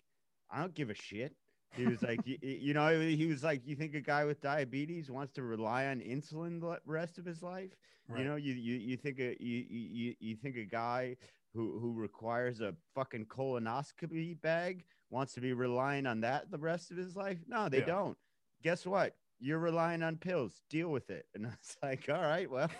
I 0.52 0.60
don't 0.60 0.74
give 0.74 0.90
a 0.90 0.94
shit. 0.94 1.34
He 1.74 1.86
was 1.86 2.02
like, 2.02 2.20
you, 2.26 2.36
you 2.42 2.74
know, 2.74 3.00
he 3.00 3.26
was 3.26 3.42
like, 3.42 3.66
you 3.66 3.74
think 3.74 3.94
a 3.94 4.00
guy 4.00 4.24
with 4.26 4.42
diabetes 4.42 5.10
wants 5.10 5.32
to 5.34 5.42
rely 5.42 5.86
on 5.86 6.00
insulin 6.00 6.60
the 6.60 6.78
rest 6.84 7.18
of 7.18 7.24
his 7.24 7.42
life? 7.42 7.70
You 8.14 8.24
know, 8.24 8.36
you 8.36 8.52
you 8.52 8.74
you 8.74 8.96
think 8.98 9.18
a 9.20 9.36
you 9.42 9.64
you 9.70 10.14
you 10.20 10.36
think 10.36 10.56
a 10.56 10.66
guy 10.66 11.16
who 11.54 11.78
who 11.80 11.94
requires 11.94 12.60
a 12.60 12.74
fucking 12.94 13.26
colonoscopy 13.26 14.38
bag 14.42 14.84
wants 15.08 15.32
to 15.34 15.40
be 15.40 15.54
relying 15.54 16.06
on 16.06 16.20
that 16.20 16.50
the 16.50 16.58
rest 16.58 16.90
of 16.90 16.98
his 16.98 17.16
life? 17.16 17.38
No, 17.46 17.70
they 17.70 17.78
Yeah. 17.78 17.86
don't. 17.86 18.18
Guess 18.62 18.84
what? 18.84 19.16
You're 19.40 19.58
relying 19.58 20.02
on 20.02 20.18
pills. 20.18 20.60
Deal 20.68 20.88
with 20.90 21.08
it. 21.08 21.26
And 21.34 21.46
I 21.46 21.50
was 21.50 21.76
like, 21.82 22.08
all 22.10 22.20
right, 22.20 22.50
well, 22.50 22.70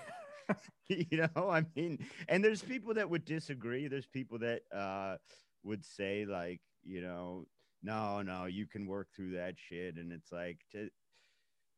you 0.88 1.16
know, 1.34 1.48
I 1.50 1.64
mean, 1.74 2.04
and 2.28 2.44
there's 2.44 2.62
people 2.62 2.92
that 2.94 3.08
would 3.08 3.24
disagree. 3.24 3.88
There's 3.88 4.06
people 4.06 4.38
that 4.40 4.62
uh 4.70 5.16
would 5.64 5.84
say 5.84 6.26
like, 6.26 6.60
you 6.82 7.00
know, 7.00 7.46
no, 7.82 8.22
no, 8.22 8.46
you 8.46 8.66
can 8.66 8.86
work 8.86 9.08
through 9.14 9.32
that 9.32 9.54
shit. 9.58 9.96
And 9.96 10.12
it's 10.12 10.32
like 10.32 10.58
to 10.72 10.88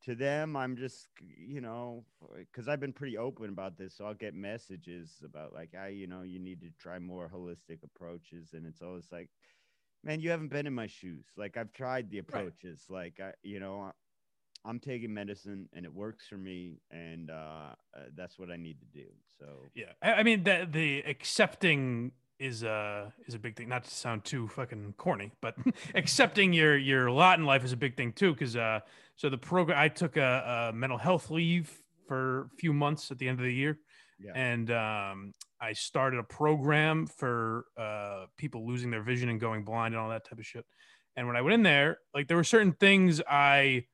to 0.05 0.15
them, 0.15 0.55
I'm 0.55 0.77
just, 0.77 1.09
you 1.21 1.63
know, 1.63 2.05
because 2.37 2.69
I've 2.69 2.81
been 2.81 2.93
pretty 2.93 3.17
open 3.17 3.49
about 3.49 3.79
this, 3.79 3.97
so 3.97 4.05
I'll 4.05 4.13
get 4.13 4.35
messages 4.35 5.23
about 5.25 5.55
like, 5.55 5.71
I, 5.75 5.89
you 5.89 6.07
know, 6.07 6.23
you 6.23 6.39
need 6.39 6.61
to 6.61 6.69
try 6.79 6.99
more 6.99 7.31
holistic 7.35 7.83
approaches, 7.83 8.53
and 8.53 8.67
it's 8.67 8.83
always 8.83 9.07
like, 9.11 9.31
man, 10.03 10.21
you 10.21 10.31
haven't 10.31 10.49
been 10.49 10.67
in 10.67 10.75
my 10.75 10.87
shoes. 10.87 11.25
Like 11.37 11.57
I've 11.57 11.73
tried 11.73 12.11
the 12.11 12.19
approaches, 12.19 12.85
like 12.91 13.19
I, 13.19 13.33
you 13.43 13.61
know, 13.61 13.93
I'm 14.67 14.79
taking 14.79 15.13
medicine 15.13 15.69
and 15.75 15.85
it 15.85 15.93
works 15.93 16.27
for 16.27 16.37
me, 16.37 16.81
and 16.91 17.31
uh, 17.31 17.75
uh, 17.97 18.01
that's 18.15 18.39
what 18.39 18.51
I 18.51 18.57
need 18.57 18.79
to 18.81 18.87
do. 18.87 19.07
So 19.39 19.47
Yeah, 19.75 19.93
I, 20.03 20.15
I 20.15 20.23
mean 20.23 20.45
that 20.45 20.73
the 20.73 21.01
accepting 21.01 22.13
is 22.39 22.65
uh 22.65 23.11
is 23.27 23.35
a 23.35 23.39
big 23.39 23.57
thing. 23.57 23.69
Not 23.69 23.85
to 23.85 23.91
sound 23.91 24.25
too 24.25 24.49
fucking 24.49 24.95
corny, 24.97 25.33
but 25.41 25.55
accepting 25.95 26.53
your 26.53 26.77
your 26.77 27.11
lot 27.11 27.39
in 27.39 27.45
life 27.47 27.65
is 27.65 27.73
a 27.73 27.77
big 27.77 27.97
thing 27.97 28.13
too. 28.13 28.33
Because 28.33 28.57
uh, 28.57 28.81
so 29.17 29.29
the 29.31 29.39
program 29.39 29.79
I 29.79 29.89
took 29.89 30.17
a, 30.17 30.71
a 30.71 30.73
mental 30.75 30.99
health 30.99 31.31
leave 31.31 31.71
for 32.09 32.43
a 32.43 32.49
few 32.59 32.73
months 32.73 33.11
at 33.11 33.19
the 33.19 33.29
end 33.29 33.39
of 33.39 33.45
the 33.45 33.55
year, 33.55 33.79
Yeah. 34.21 34.33
and 34.35 34.71
um, 34.71 35.33
I 35.61 35.73
started 35.73 36.19
a 36.19 36.25
program 36.25 37.07
for 37.07 37.65
uh 37.79 38.27
people 38.37 38.67
losing 38.67 38.91
their 38.91 39.03
vision 39.03 39.29
and 39.29 39.41
going 39.41 39.65
blind 39.65 39.95
and 39.95 40.03
all 40.03 40.11
that 40.11 40.25
type 40.29 40.39
of 40.39 40.47
shit. 40.47 40.67
And 41.17 41.27
when 41.29 41.37
I 41.37 41.43
went 41.43 41.55
in 41.55 41.63
there, 41.63 41.99
like 42.13 42.27
there 42.29 42.37
were 42.37 42.45
certain 42.45 42.73
things 42.73 43.23
I 43.31 43.85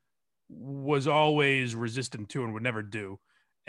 was 0.49 1.07
always 1.07 1.75
resistant 1.75 2.29
to 2.31 2.43
and 2.45 2.53
would 2.55 2.63
never 2.63 2.83
do 2.83 3.21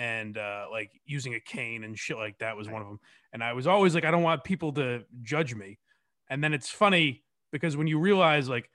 and 0.02 0.36
uh, 0.36 0.66
like 0.72 1.00
using 1.06 1.36
a 1.36 1.40
cane 1.40 1.84
and 1.84 1.96
shit 1.98 2.18
like 2.18 2.40
that 2.40 2.58
was 2.58 2.68
one 2.68 2.82
of 2.82 2.88
them. 2.88 3.00
And 3.34 3.44
I 3.44 3.54
was 3.54 3.68
always 3.68 3.94
like, 3.94 4.04
I 4.04 4.10
don't 4.10 4.24
want 4.24 4.44
people 4.44 4.74
to 4.74 5.04
judge 5.22 5.54
me. 5.54 5.78
And 6.28 6.44
then 6.44 6.54
it's 6.56 6.70
funny 6.72 7.24
because 7.52 7.78
when 7.78 7.86
you 7.86 8.00
realize, 8.00 8.50
like, 8.50 8.72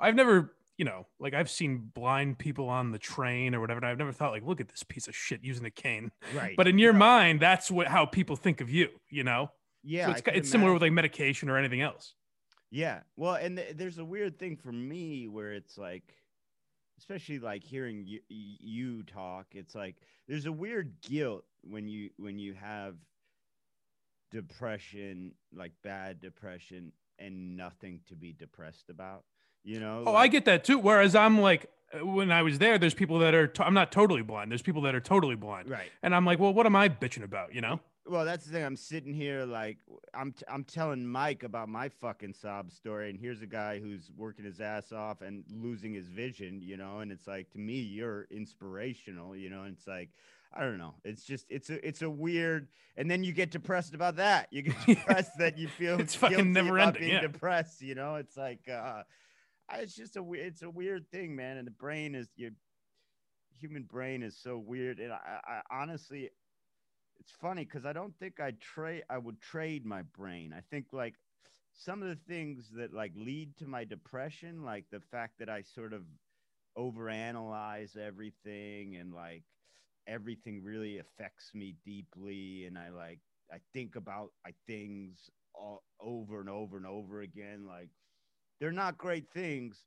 I've 0.00 0.14
never, 0.14 0.56
you 0.78 0.86
know, 0.86 1.06
like 1.20 1.34
I've 1.34 1.50
seen 1.50 1.90
blind 1.94 2.38
people 2.38 2.70
on 2.70 2.90
the 2.90 2.98
train 2.98 3.54
or 3.54 3.60
whatever, 3.60 3.78
and 3.80 3.86
I've 3.86 3.98
never 3.98 4.12
thought, 4.12 4.30
like, 4.32 4.44
look 4.46 4.62
at 4.62 4.68
this 4.68 4.82
piece 4.82 5.08
of 5.08 5.14
shit 5.14 5.44
using 5.44 5.66
a 5.66 5.70
cane. 5.70 6.10
right, 6.34 6.56
But 6.56 6.68
in 6.68 6.78
your 6.78 6.94
No, 6.94 7.00
mind, 7.00 7.40
that's 7.40 7.70
what 7.70 7.86
how 7.86 8.06
people 8.06 8.36
think 8.36 8.62
of 8.62 8.70
you, 8.70 8.88
you 9.10 9.24
know. 9.24 9.50
yeah, 9.84 10.06
so 10.06 10.12
it's 10.12 10.22
it's 10.38 10.50
similar 10.50 10.72
with 10.72 10.80
like 10.80 10.92
medication 10.92 11.50
or 11.50 11.58
anything 11.58 11.82
else. 11.82 12.14
Yeah. 12.70 13.00
Well, 13.16 13.34
and 13.34 13.58
th- 13.58 13.76
there's 13.76 13.98
a 13.98 14.04
weird 14.04 14.38
thing 14.38 14.56
for 14.56 14.72
me 14.72 15.28
where 15.28 15.52
it's 15.52 15.76
like, 15.76 16.14
especially 17.02 17.40
like 17.40 17.64
hearing 17.64 18.04
you, 18.06 18.20
you 18.28 19.02
talk, 19.02 19.46
it's 19.52 19.74
like 19.74 19.96
there's 20.28 20.46
a 20.46 20.52
weird 20.52 20.94
guilt 21.02 21.44
when 21.62 21.88
you 21.88 22.10
when 22.16 22.38
you 22.38 22.54
have 22.54 22.94
depression, 24.30 25.32
like 25.52 25.72
bad 25.82 26.20
depression, 26.20 26.92
and 27.18 27.56
nothing 27.56 28.00
to 28.08 28.14
be 28.14 28.32
depressed 28.32 28.88
about. 28.88 29.24
You 29.64 29.80
know? 29.80 30.04
Oh, 30.06 30.12
like, 30.12 30.22
I 30.22 30.28
get 30.28 30.44
that 30.44 30.64
too. 30.64 30.78
Whereas 30.78 31.14
I'm 31.14 31.40
like, 31.40 31.70
when 32.02 32.30
I 32.30 32.42
was 32.42 32.58
there, 32.58 32.78
there's 32.78 32.94
people 32.94 33.18
that 33.18 33.34
are. 33.34 33.52
i 33.58 33.62
I'm 33.64 33.74
not 33.74 33.90
totally 33.90 34.22
blind. 34.22 34.50
There's 34.50 34.62
people 34.62 34.82
that 34.82 34.94
are 34.94 35.00
totally 35.00 35.36
blind, 35.36 35.68
right. 35.68 35.90
and 36.02 36.14
I'm 36.14 36.24
like, 36.24 36.38
well, 36.38 36.54
what 36.54 36.66
am 36.66 36.76
I 36.76 36.88
bitching 36.88 37.24
about? 37.24 37.52
You 37.52 37.62
know? 37.62 37.80
Well, 38.04 38.24
that's 38.24 38.44
the 38.46 38.52
thing. 38.52 38.64
I'm 38.64 38.76
sitting 38.76 39.14
here 39.14 39.44
like 39.44 39.78
I'm 40.12 40.32
t- 40.32 40.44
I'm 40.48 40.64
telling 40.64 41.06
Mike 41.06 41.44
about 41.44 41.68
my 41.68 41.88
fucking 41.88 42.34
sob 42.34 42.72
story, 42.72 43.10
and 43.10 43.18
here's 43.18 43.42
a 43.42 43.46
guy 43.46 43.78
who's 43.78 44.10
working 44.16 44.44
his 44.44 44.60
ass 44.60 44.90
off 44.90 45.22
and 45.22 45.44
losing 45.48 45.94
his 45.94 46.08
vision, 46.08 46.60
you 46.62 46.76
know. 46.76 46.98
And 46.98 47.12
it's 47.12 47.28
like 47.28 47.50
to 47.50 47.58
me, 47.58 47.74
you're 47.80 48.26
inspirational, 48.30 49.36
you 49.36 49.50
know. 49.50 49.62
And 49.62 49.76
it's 49.76 49.86
like 49.86 50.10
I 50.52 50.62
don't 50.62 50.78
know. 50.78 50.94
It's 51.04 51.24
just 51.24 51.46
it's 51.48 51.70
a 51.70 51.86
it's 51.86 52.02
a 52.02 52.10
weird, 52.10 52.68
and 52.96 53.08
then 53.08 53.22
you 53.22 53.32
get 53.32 53.52
depressed 53.52 53.94
about 53.94 54.16
that. 54.16 54.48
You 54.50 54.62
get 54.62 54.76
depressed 54.86 55.38
that 55.38 55.56
you 55.56 55.68
feel 55.68 56.00
It's 56.00 56.16
fucking 56.16 56.52
never 56.52 56.78
ending, 56.80 57.02
Being 57.02 57.12
yeah. 57.14 57.20
depressed, 57.20 57.82
you 57.82 57.94
know. 57.94 58.16
It's 58.16 58.36
like 58.36 58.68
uh, 58.68 59.04
it's 59.74 59.94
just 59.94 60.16
a 60.16 60.22
weird 60.22 60.46
it's 60.46 60.62
a 60.62 60.70
weird 60.70 61.08
thing, 61.12 61.36
man. 61.36 61.56
And 61.56 61.68
the 61.68 61.72
brain 61.72 62.16
is 62.16 62.28
your 62.34 62.50
human 63.58 63.84
brain 63.84 64.22
is 64.24 64.36
so 64.36 64.58
weird, 64.58 64.98
and 64.98 65.12
I, 65.12 65.38
I 65.44 65.60
honestly 65.82 66.30
it's 67.22 67.30
funny 67.32 67.64
because 67.64 67.86
I 67.86 67.92
don't 67.92 68.18
think 68.18 68.40
I'd 68.40 68.60
trade 68.60 69.04
I 69.08 69.16
would 69.16 69.40
trade 69.40 69.86
my 69.86 70.02
brain. 70.02 70.52
I 70.52 70.60
think 70.60 70.86
like 70.92 71.14
some 71.72 72.02
of 72.02 72.08
the 72.08 72.16
things 72.16 72.70
that 72.76 72.92
like 72.92 73.12
lead 73.14 73.56
to 73.58 73.66
my 73.68 73.84
depression, 73.84 74.64
like 74.64 74.86
the 74.90 75.00
fact 75.00 75.38
that 75.38 75.48
I 75.48 75.62
sort 75.62 75.92
of 75.92 76.02
overanalyze 76.76 77.96
everything 77.96 78.96
and 78.96 79.14
like 79.14 79.44
everything 80.08 80.64
really 80.64 80.98
affects 80.98 81.54
me 81.54 81.76
deeply 81.84 82.66
and 82.66 82.76
I 82.76 82.90
like 82.90 83.20
I 83.52 83.58
think 83.72 83.94
about 83.94 84.32
I 84.44 84.54
things 84.66 85.30
all 85.54 85.84
over 86.00 86.40
and 86.40 86.50
over 86.50 86.76
and 86.76 86.86
over 86.86 87.20
again. 87.20 87.66
Like 87.68 87.90
they're 88.58 88.72
not 88.72 88.98
great 88.98 89.30
things, 89.32 89.86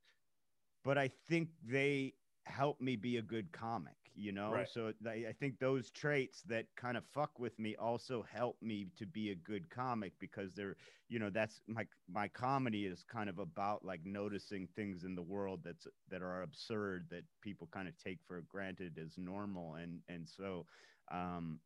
but 0.84 0.98
I 0.98 1.10
think 1.28 1.50
they 1.64 2.16
help 2.46 2.80
me 2.82 2.96
be 2.96 3.18
a 3.18 3.22
good 3.22 3.52
comic, 3.52 4.05
you 4.16 4.32
know? 4.32 4.64
Right. 4.64 4.66
So 4.66 4.94
I, 5.06 5.28
I 5.28 5.34
think 5.34 5.60
those 5.60 5.92
traits 5.92 6.44
that 6.44 6.76
kind 6.76 6.98
of 6.98 7.06
fuck 7.06 7.40
with 7.40 7.60
me 7.60 7.76
also 7.76 8.24
help 8.24 8.62
me 8.62 8.88
to 8.96 9.06
be 9.06 9.32
a 9.32 9.36
good 9.36 9.70
comic 9.70 10.14
because 10.20 10.54
they're, 10.56 10.76
you 11.08 11.20
know, 11.20 11.30
that's 11.30 11.62
my 11.68 11.88
my 12.08 12.28
comedy 12.28 12.86
is 12.86 13.04
kind 13.04 13.30
of 13.30 13.40
about 13.40 13.86
like 13.86 14.06
noticing 14.06 14.68
things 14.68 15.04
in 15.04 15.16
the 15.16 15.24
world 15.24 15.64
that's 15.64 15.88
that 16.08 16.22
are 16.22 16.42
absurd 16.42 17.10
that 17.10 17.26
people 17.42 17.68
kind 17.68 17.88
of 17.88 17.98
take 17.98 18.24
for 18.24 18.42
granted 18.42 18.98
as 18.98 19.18
normal 19.18 19.76
and 19.76 20.02
and 20.08 20.28
so 20.28 20.66
um 21.12 21.62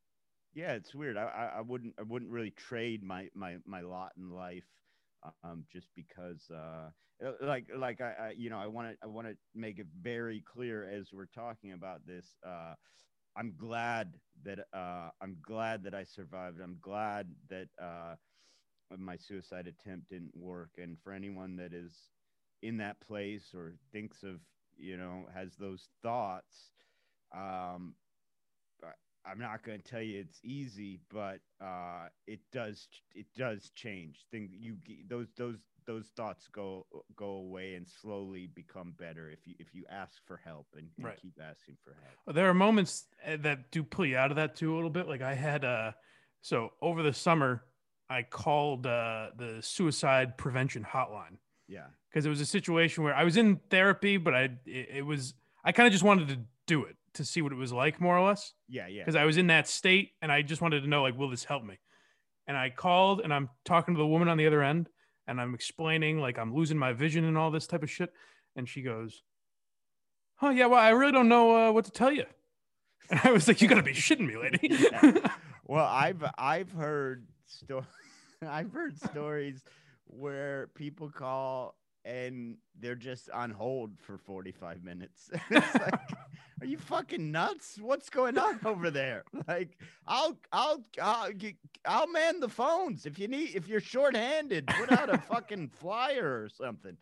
yeah, 0.54 0.74
it's 0.74 0.96
weird. 0.96 1.18
I, 1.18 1.24
I, 1.26 1.46
I 1.58 1.62
wouldn't 1.62 1.96
I 2.00 2.04
wouldn't 2.04 2.32
really 2.32 2.52
trade 2.52 3.04
my 3.04 3.30
my 3.34 3.60
my 3.66 3.82
lot 3.82 4.14
in 4.18 4.30
life 4.30 4.79
um 5.24 5.64
just 5.72 5.90
because 5.96 6.50
uh 6.52 6.90
uh, 7.26 7.32
like 7.42 7.68
like 7.78 8.02
I, 8.02 8.14
I 8.20 8.34
you 8.38 8.50
know 8.50 8.60
I 8.60 8.68
want 8.68 8.90
to 8.90 8.98
I 9.04 9.08
want 9.08 9.28
to 9.28 9.36
make 9.54 9.80
it 9.80 9.88
very 10.02 10.42
clear 10.42 10.90
as 10.90 11.10
we're 11.14 11.26
talking 11.28 11.74
about 11.74 12.06
this 12.06 12.38
uh 12.46 12.74
I'm 13.38 13.54
glad 13.58 14.16
that 14.44 14.60
uh 14.74 15.10
I'm 15.22 15.38
glad 15.42 15.84
that 15.84 15.94
I 15.94 16.04
survived. 16.04 16.60
I'm 16.62 16.78
glad 16.82 17.28
that 17.50 17.68
uh 17.82 18.16
my 18.98 19.18
suicide 19.18 19.68
attempt 19.68 20.10
didn't 20.10 20.36
work. 20.36 20.72
And 20.78 20.98
for 21.04 21.14
anyone 21.14 21.56
that 21.58 21.74
is 21.74 22.10
in 22.62 22.78
that 22.78 23.00
place 23.02 23.54
or 23.54 23.76
thinks 23.92 24.24
of 24.24 24.42
you 24.78 24.98
know 24.98 25.28
has 25.34 25.56
those 25.58 25.90
thoughts 26.02 26.72
um 27.36 27.96
I'm 29.26 29.40
not 29.40 29.64
going 29.64 29.82
to 29.82 29.88
tell 29.88 30.02
you 30.02 30.20
it's 30.20 30.40
easy, 30.44 31.00
but 31.12 31.40
uh, 31.62 32.08
it 32.28 32.40
does 32.52 32.88
it 33.14 33.26
does 33.38 33.72
change. 33.76 34.26
Thing 34.32 34.50
you 34.52 34.78
those 35.10 35.28
those 35.38 35.58
those 35.86 36.08
thoughts 36.16 36.48
go 36.52 36.86
go 37.16 37.32
away 37.32 37.76
and 37.76 37.88
slowly 37.88 38.48
become 38.54 38.94
better 38.98 39.30
if 39.30 39.40
you 39.46 39.56
if 39.60 39.74
you 39.74 39.84
ask 39.90 40.14
for 40.26 40.38
help 40.38 40.68
and, 40.74 40.88
and 40.98 41.06
Right. 41.06 41.20
keep 41.22 41.40
asking 41.42 41.78
for 41.84 41.96
help. 42.04 42.36
There 42.36 42.48
are 42.50 42.54
moments 42.54 43.06
uh, 43.26 43.38
that 43.42 43.72
do 43.72 43.84
pull 43.84 44.06
you 44.06 44.18
out 44.18 44.32
of 44.32 44.38
that 44.38 44.56
too 44.56 44.74
a 44.74 44.76
little 44.76 44.90
bit. 44.90 45.08
Like 45.08 45.22
I 45.22 45.34
had, 45.34 45.66
uh, 45.66 45.92
so 46.42 46.72
over 46.82 47.02
the 47.04 47.14
summer, 47.14 47.64
I 48.10 48.24
called 48.24 48.86
uh, 48.88 49.30
the 49.38 49.60
suicide 49.62 50.38
prevention 50.38 50.84
hotline 50.84 51.38
Yeah, 51.68 51.88
because 52.10 52.26
it 52.26 52.30
was 52.30 52.40
a 52.42 52.46
situation 52.46 53.04
where 53.04 53.16
I 53.16 53.24
was 53.24 53.36
in 53.38 53.58
therapy, 53.70 54.18
but 54.18 54.34
I 54.34 54.44
it, 54.66 54.90
it 54.96 55.06
was 55.06 55.34
I 55.66 55.72
kind 55.72 55.88
of 55.88 55.92
just 55.92 56.04
wanted 56.06 56.28
to 56.30 56.38
do 56.68 56.86
it 56.86 56.96
to 57.14 57.26
see 57.26 57.42
what 57.42 57.52
it 57.52 57.56
was 57.58 57.72
like, 57.72 58.00
more 58.00 58.18
or 58.18 58.26
less, 58.28 58.54
yeah, 58.68 58.88
yeah. 58.88 59.02
because 59.02 59.16
I 59.16 59.26
was 59.26 59.38
in 59.38 59.48
that 59.48 59.68
state 59.68 60.12
and 60.22 60.32
I 60.32 60.42
just 60.42 60.62
wanted 60.62 60.82
to 60.82 60.88
know 60.88 61.02
like, 61.02 61.18
will 61.18 61.30
this 61.30 61.44
help 61.44 61.64
me? 61.64 61.80
And 62.48 62.58
I 62.58 62.70
called 62.70 63.22
and 63.22 63.34
I'm 63.34 63.50
talking 63.66 63.94
to 63.96 64.00
the 64.00 64.08
woman 64.08 64.28
on 64.28 64.38
the 64.38 64.48
other 64.48 64.64
end 64.64 64.90
and 65.28 65.40
I'm 65.40 65.54
explaining 65.54 66.20
like 66.20 66.40
I'm 66.40 66.54
losing 66.56 66.78
my 66.78 66.94
vision 66.94 67.24
and 67.24 67.38
all 67.38 67.52
this 67.52 67.68
type 67.68 67.84
of 67.84 67.92
shit, 67.92 68.12
and 68.56 68.68
she 68.68 68.82
goes, 68.82 69.22
"Oh 70.42 70.50
yeah, 70.50 70.66
well 70.66 70.80
I 70.80 70.90
really 70.90 71.12
don't 71.12 71.30
know 71.30 71.70
uh, 71.70 71.72
what 71.72 71.86
to 71.86 71.92
tell 71.92 72.12
you." 72.12 72.26
And 73.12 73.20
I 73.24 73.32
was 73.32 73.48
like, 73.48 73.60
"You 73.62 73.68
gotta 73.68 73.82
be 73.84 73.94
shitting 73.94 74.28
me, 74.28 74.38
lady." 74.38 74.60
Yeah. 74.92 75.28
Well, 75.66 75.86
I've 75.86 76.24
I've 76.38 76.72
heard 76.72 77.28
sto- 77.46 77.86
I've 78.48 78.72
heard 78.72 79.00
stories 79.00 79.64
where 80.06 80.68
people 80.74 81.10
call 81.12 81.76
and 82.06 82.58
they're 82.80 82.96
just 82.96 83.30
on 83.30 83.52
hold 83.52 83.92
for 84.00 84.18
45 84.18 84.84
minutes. 84.84 85.30
like, 85.52 86.00
are 86.62 86.66
you 86.66 86.78
fucking 86.78 87.32
nuts? 87.32 87.78
What's 87.80 88.10
going 88.10 88.38
on 88.38 88.60
over 88.66 88.90
there? 88.92 89.24
Like, 89.48 89.78
I'll 90.08 90.38
I'll 90.52 90.84
I'll, 91.02 91.30
I'll 91.86 92.08
man 92.08 92.40
the 92.40 92.50
phones 92.50 93.06
if 93.06 93.20
you 93.20 93.28
need 93.28 93.56
if 93.56 93.68
you're 93.68 93.80
shorthanded. 93.82 94.68
Put 94.68 94.92
out 94.92 95.14
a 95.14 95.18
fucking 95.30 95.70
flyer 95.70 96.44
or 96.44 96.50
something. 96.50 96.98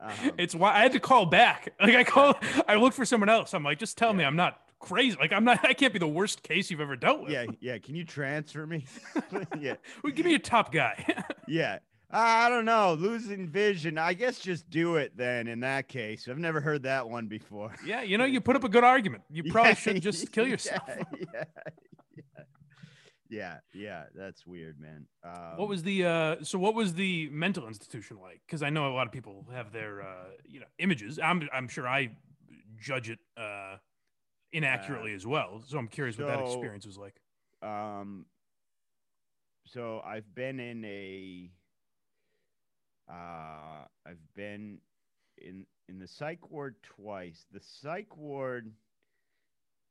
Um, 0.00 0.32
it's 0.38 0.54
why 0.54 0.74
I 0.74 0.80
had 0.80 0.92
to 0.92 1.00
call 1.00 1.26
back. 1.26 1.72
Like 1.80 1.94
I 1.94 2.04
call, 2.04 2.34
I 2.66 2.74
look 2.74 2.94
for 2.94 3.04
someone 3.04 3.28
else. 3.28 3.54
I'm 3.54 3.62
like, 3.62 3.78
just 3.78 3.96
tell 3.96 4.12
me 4.12 4.24
I'm 4.24 4.36
not 4.36 4.58
crazy. 4.80 5.16
Like 5.18 5.32
I'm 5.32 5.44
not. 5.44 5.64
I 5.64 5.72
can't 5.72 5.92
be 5.92 5.98
the 5.98 6.06
worst 6.08 6.42
case 6.42 6.70
you've 6.70 6.80
ever 6.80 6.96
dealt 6.96 7.22
with. 7.22 7.30
yeah, 7.30 7.46
yeah. 7.60 7.78
Can 7.78 7.94
you 7.94 8.04
transfer 8.04 8.66
me? 8.66 8.86
yeah. 9.60 9.74
well, 10.02 10.12
give 10.12 10.26
me 10.26 10.34
a 10.34 10.38
top 10.38 10.72
guy. 10.72 11.24
Yeah. 11.46 11.78
I 12.10 12.48
don't 12.48 12.64
know. 12.64 12.94
Losing 12.94 13.48
vision. 13.48 13.98
I 13.98 14.14
guess 14.14 14.38
just 14.38 14.70
do 14.70 14.96
it 14.96 15.16
then 15.16 15.48
in 15.48 15.60
that 15.60 15.88
case. 15.88 16.28
I've 16.28 16.38
never 16.38 16.60
heard 16.60 16.84
that 16.84 17.08
one 17.08 17.26
before. 17.26 17.74
yeah, 17.84 18.02
you 18.02 18.18
know, 18.18 18.24
you 18.34 18.40
put 18.40 18.54
up 18.56 18.64
a 18.64 18.68
good 18.68 18.84
argument. 18.84 19.24
You 19.30 19.44
probably 19.50 19.70
Yeah, 19.70 19.74
should 19.74 20.02
just 20.02 20.30
kill 20.32 20.46
yourself. 20.46 20.82
Yeah, 21.34 21.44
yeah, 22.16 22.44
yeah. 23.28 23.58
Yeah, 23.72 24.04
that's 24.14 24.46
weird, 24.46 24.78
man. 24.78 25.06
Um, 25.24 25.56
What 25.56 25.68
was 25.68 25.82
the 25.82 26.04
uh 26.04 26.36
so 26.42 26.58
what 26.58 26.74
was 26.74 26.94
the 26.94 27.28
mental 27.30 27.66
institution 27.66 28.18
like? 28.20 28.40
Because 28.46 28.62
I 28.62 28.70
know 28.70 28.86
a 28.88 28.94
lot 28.94 29.06
of 29.06 29.12
people 29.12 29.46
have 29.52 29.72
their 29.72 30.02
uh 30.02 30.28
you 30.44 30.60
know 30.60 30.66
images. 30.78 31.18
I'm 31.18 31.48
I'm 31.52 31.66
sure 31.68 31.88
I 31.88 32.10
judge 32.78 33.10
it 33.10 33.18
uh 33.36 33.76
inaccurately 34.52 35.14
as 35.14 35.26
well. 35.26 35.62
So 35.66 35.78
I'm 35.78 35.88
curious 35.88 36.16
what 36.18 36.28
that 36.28 36.40
experience 36.40 36.86
was 36.86 36.96
like. 36.98 37.16
um 37.62 38.26
so 39.66 40.00
I've 40.04 40.32
been 40.34 40.60
in 40.60 40.84
a 40.84 41.50
uh 43.08 43.86
I've 44.06 44.34
been 44.34 44.80
in 45.38 45.66
in 45.88 45.98
the 45.98 46.06
psych 46.08 46.50
ward 46.50 46.76
twice. 46.82 47.46
The 47.50 47.60
psych 47.60 48.16
ward 48.16 48.72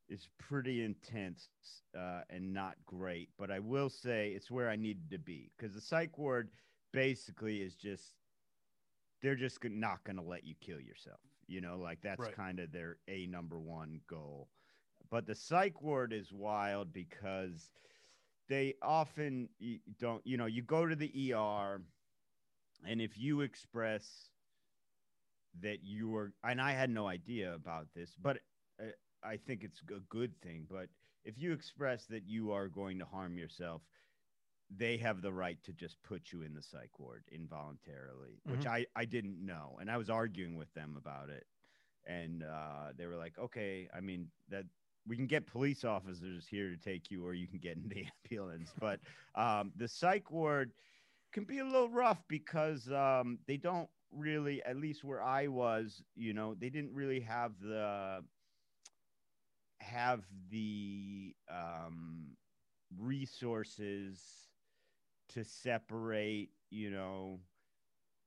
is 0.10 0.30
pretty 0.38 0.84
intense 0.84 1.50
uh, 1.98 2.22
and 2.30 2.54
not 2.54 2.76
great, 2.86 3.30
but 3.38 3.52
I 3.52 3.60
will 3.60 3.90
say 3.90 4.32
it's 4.32 4.52
where 4.52 4.70
I 4.70 4.76
needed 4.76 5.10
to 5.12 5.18
be 5.18 5.52
because 5.56 5.74
the 5.74 5.82
psych 5.82 6.18
ward 6.18 6.52
basically 6.92 7.62
is 7.62 7.76
just 7.76 8.14
they're 9.22 9.36
just 9.36 9.64
not 9.64 10.04
going 10.04 10.18
to 10.18 10.22
let 10.24 10.44
you 10.44 10.56
kill 10.60 10.80
yourself. 10.80 11.20
You 11.48 11.62
know, 11.62 11.78
like 11.78 12.02
that's 12.02 12.28
Right. 12.28 12.36
kind 12.36 12.60
of 12.60 12.72
their 12.72 12.98
a 13.08 13.26
number 13.28 13.60
one 13.60 14.02
goal. 14.08 14.50
But 15.10 15.26
the 15.26 15.36
psych 15.36 15.82
ward 15.82 16.14
is 16.14 16.32
wild 16.34 16.94
because 16.94 17.72
they 18.48 18.76
often 18.82 19.50
don't. 19.98 20.26
You 20.26 20.38
know, 20.38 20.46
you 20.46 20.62
go 20.62 20.86
to 20.88 20.96
the 20.96 21.12
ER, 21.16 21.82
and 22.88 23.02
if 23.02 23.18
you 23.18 23.42
express 23.42 24.30
that 25.62 25.84
you 25.84 26.16
are, 26.16 26.34
and 26.44 26.62
I 26.62 26.72
had 26.72 26.90
no 26.90 27.08
idea 27.08 27.54
about 27.54 27.88
this, 27.96 28.16
but 28.20 28.40
uh, 28.80 28.86
I 29.24 29.38
think 29.38 29.64
it's 29.64 29.82
a 29.96 30.00
good 30.10 30.40
thing. 30.42 30.68
But 30.70 30.90
if 31.24 31.38
you 31.38 31.54
express 31.54 32.06
that 32.08 32.24
you 32.28 32.52
are 32.52 32.68
going 32.68 33.00
to 33.00 33.06
harm 33.06 33.38
yourself, 33.38 33.82
they 34.70 34.98
have 34.98 35.22
the 35.22 35.32
right 35.34 35.62
to 35.64 35.74
just 35.74 36.02
put 36.04 36.32
you 36.32 36.42
in 36.42 36.54
the 36.54 36.62
psych 36.62 37.00
ward 37.00 37.24
involuntarily, 37.32 38.42
which 38.46 38.66
Mhm. 38.66 38.68
I, 38.68 38.86
I 38.96 39.06
didn't 39.06 39.44
know. 39.46 39.78
And 39.80 39.90
I 39.90 39.98
was 39.98 40.10
arguing 40.10 40.56
with 40.58 40.74
them 40.74 40.96
about 40.98 41.30
it. 41.30 41.46
And 42.06 42.44
uh, 42.44 42.94
they 42.96 43.06
were 43.06 43.16
like, 43.18 43.38
okay, 43.38 43.88
I 43.96 44.02
mean, 44.02 44.28
that 44.50 44.66
we 45.08 45.16
can 45.16 45.28
get 45.28 45.48
police 45.48 45.84
officers 45.84 46.48
here 46.48 46.70
to 46.70 46.78
take 46.78 47.12
you, 47.12 47.26
or 47.26 47.34
you 47.34 47.48
can 47.48 47.60
get 47.60 47.78
in 47.78 47.88
the 47.90 48.06
ambulance. 48.32 48.74
But 48.80 49.00
um, 49.36 49.72
the 49.76 49.88
psych 49.88 50.32
ward 50.32 50.74
can 51.34 51.46
be 51.46 51.60
a 51.60 51.66
little 51.66 51.90
rough 51.90 52.24
because 52.30 52.92
um, 52.92 53.40
they 53.48 53.58
don't 53.58 53.90
really, 54.12 54.64
at 54.64 54.78
least 54.78 55.04
where 55.04 55.24
I 55.24 55.48
was, 55.48 56.04
you 56.16 56.34
know, 56.34 56.56
they 56.56 56.70
didn't 56.70 56.94
really 56.94 57.22
have 57.22 57.54
the 57.62 58.24
have 59.82 60.24
the 60.50 61.36
um, 61.50 62.38
resources 63.00 64.50
to 65.30 65.44
separate, 65.44 66.52
you 66.70 66.92
know, 66.92 67.40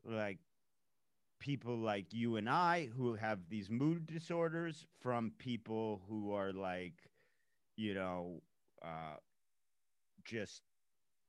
like 0.05 0.39
people 1.41 1.77
like 1.79 2.13
you 2.13 2.37
and 2.37 2.49
I 2.49 2.87
who 2.97 3.15
have 3.15 3.49
these 3.49 3.71
mood 3.71 4.07
disorders 4.07 4.87
from 5.01 5.33
people 5.39 6.03
who 6.09 6.33
are 6.33 6.53
like, 6.53 7.11
you 7.77 7.95
know, 7.95 8.43
uh, 8.85 9.17
just 10.25 10.63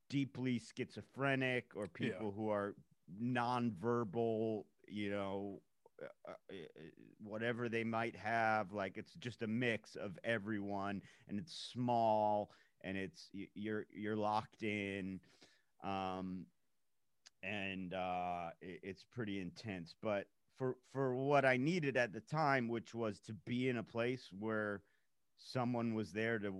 deeply 0.08 0.60
schizophrenic 0.60 1.64
or 1.74 1.86
people 1.86 2.26
yeah. 2.26 2.30
who 2.36 2.50
are 2.50 2.74
nonverbal, 3.22 4.64
you 4.86 5.10
know, 5.10 5.60
uh, 6.02 6.30
uh, 6.30 6.32
uh, 6.52 6.82
whatever 7.22 7.68
they 7.68 7.84
might 7.84 8.16
have. 8.16 8.72
Like 8.72 8.96
it's 8.96 9.14
just 9.14 9.42
a 9.42 9.46
mix 9.46 9.96
of 9.96 10.18
everyone, 10.24 11.02
and 11.28 11.38
it's 11.38 11.70
small, 11.72 12.50
and 12.82 12.96
it's 12.96 13.30
you're 13.54 13.86
you're 13.92 14.16
locked 14.16 14.62
in. 14.62 15.20
Um, 15.84 16.46
and 17.42 17.94
uh, 17.94 18.50
it, 18.60 18.80
it's 18.82 19.04
pretty 19.04 19.40
intense. 19.40 19.94
But 20.02 20.26
for 20.56 20.76
for 20.92 21.14
what 21.14 21.44
I 21.44 21.56
needed 21.56 21.96
at 21.96 22.12
the 22.12 22.20
time, 22.20 22.68
which 22.68 22.94
was 22.94 23.20
to 23.20 23.32
be 23.46 23.68
in 23.68 23.78
a 23.78 23.82
place 23.82 24.28
where 24.38 24.82
someone 25.38 25.94
was 25.94 26.12
there 26.12 26.38
to 26.40 26.52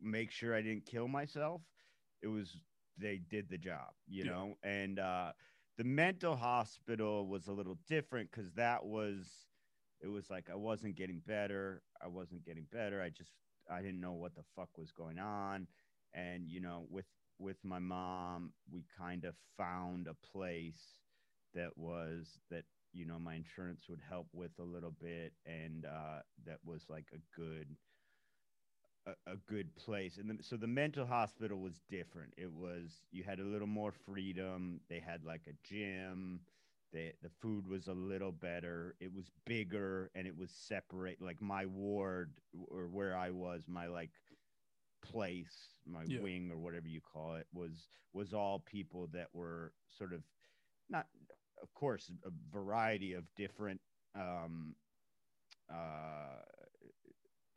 make 0.00 0.30
sure 0.30 0.54
I 0.54 0.62
didn't 0.62 0.86
kill 0.86 1.08
myself, 1.08 1.62
it 2.22 2.28
was 2.28 2.56
they 2.98 3.20
did 3.28 3.48
the 3.48 3.58
job, 3.58 3.90
you 4.06 4.24
yeah. 4.24 4.30
know. 4.30 4.54
And 4.62 4.98
uh, 4.98 5.32
the 5.76 5.84
mental 5.84 6.36
hospital 6.36 7.26
was 7.26 7.48
a 7.48 7.52
little 7.52 7.78
different 7.88 8.30
because 8.30 8.52
that 8.52 8.84
was 8.84 9.26
it 10.00 10.08
was 10.08 10.30
like 10.30 10.48
I 10.50 10.54
wasn't 10.54 10.96
getting 10.96 11.20
better. 11.26 11.82
I 12.02 12.08
wasn't 12.08 12.44
getting 12.44 12.66
better. 12.70 13.00
I 13.00 13.08
just 13.08 13.32
I 13.70 13.80
didn't 13.80 14.00
know 14.00 14.12
what 14.12 14.34
the 14.34 14.44
fuck 14.54 14.68
was 14.76 14.92
going 14.92 15.18
on. 15.18 15.66
And 16.12 16.48
you 16.48 16.60
know, 16.60 16.86
with 16.90 17.06
with 17.38 17.56
my 17.64 17.78
mom, 17.78 18.52
we 18.70 18.84
kind 18.98 19.24
of 19.24 19.34
found 19.56 20.06
a 20.06 20.14
place 20.32 21.00
that 21.54 21.76
was 21.76 22.38
that 22.50 22.64
you 22.92 23.06
know 23.06 23.18
my 23.18 23.34
insurance 23.34 23.86
would 23.88 24.02
help 24.08 24.28
with 24.32 24.52
a 24.58 24.64
little 24.64 24.94
bit, 25.00 25.32
and 25.46 25.84
uh, 25.84 26.20
that 26.46 26.58
was 26.64 26.84
like 26.88 27.06
a 27.12 27.40
good 27.40 27.66
a, 29.06 29.32
a 29.32 29.36
good 29.48 29.74
place. 29.76 30.18
And 30.18 30.30
the, 30.30 30.42
so 30.42 30.56
the 30.56 30.66
mental 30.66 31.06
hospital 31.06 31.58
was 31.58 31.80
different. 31.88 32.32
It 32.36 32.52
was 32.52 33.02
you 33.10 33.22
had 33.22 33.40
a 33.40 33.44
little 33.44 33.66
more 33.66 33.92
freedom. 33.92 34.80
They 34.88 35.00
had 35.00 35.24
like 35.24 35.42
a 35.48 35.68
gym. 35.68 36.40
The, 36.92 37.12
the 37.22 37.30
food 37.42 37.66
was 37.66 37.88
a 37.88 37.92
little 37.92 38.30
better. 38.30 38.94
It 39.00 39.12
was 39.12 39.30
bigger 39.44 40.10
and 40.14 40.26
it 40.28 40.36
was 40.36 40.50
separate. 40.50 41.20
Like 41.20 41.42
my 41.42 41.66
ward 41.66 42.32
or 42.68 42.86
where 42.86 43.16
I 43.16 43.30
was, 43.30 43.64
my 43.66 43.88
like 43.88 44.10
place, 45.02 45.70
my 45.86 46.04
yeah. 46.06 46.20
wing 46.20 46.50
or 46.52 46.58
whatever 46.58 46.86
you 46.86 47.00
call 47.00 47.34
it, 47.34 47.46
was 47.52 47.88
was 48.12 48.32
all 48.32 48.60
people 48.60 49.08
that 49.12 49.26
were 49.32 49.72
sort 49.98 50.12
of 50.12 50.22
not, 50.88 51.06
of 51.62 51.72
course, 51.74 52.10
a 52.24 52.30
variety 52.52 53.14
of 53.14 53.24
different 53.36 53.80
um, 54.14 54.74
uh, 55.72 56.42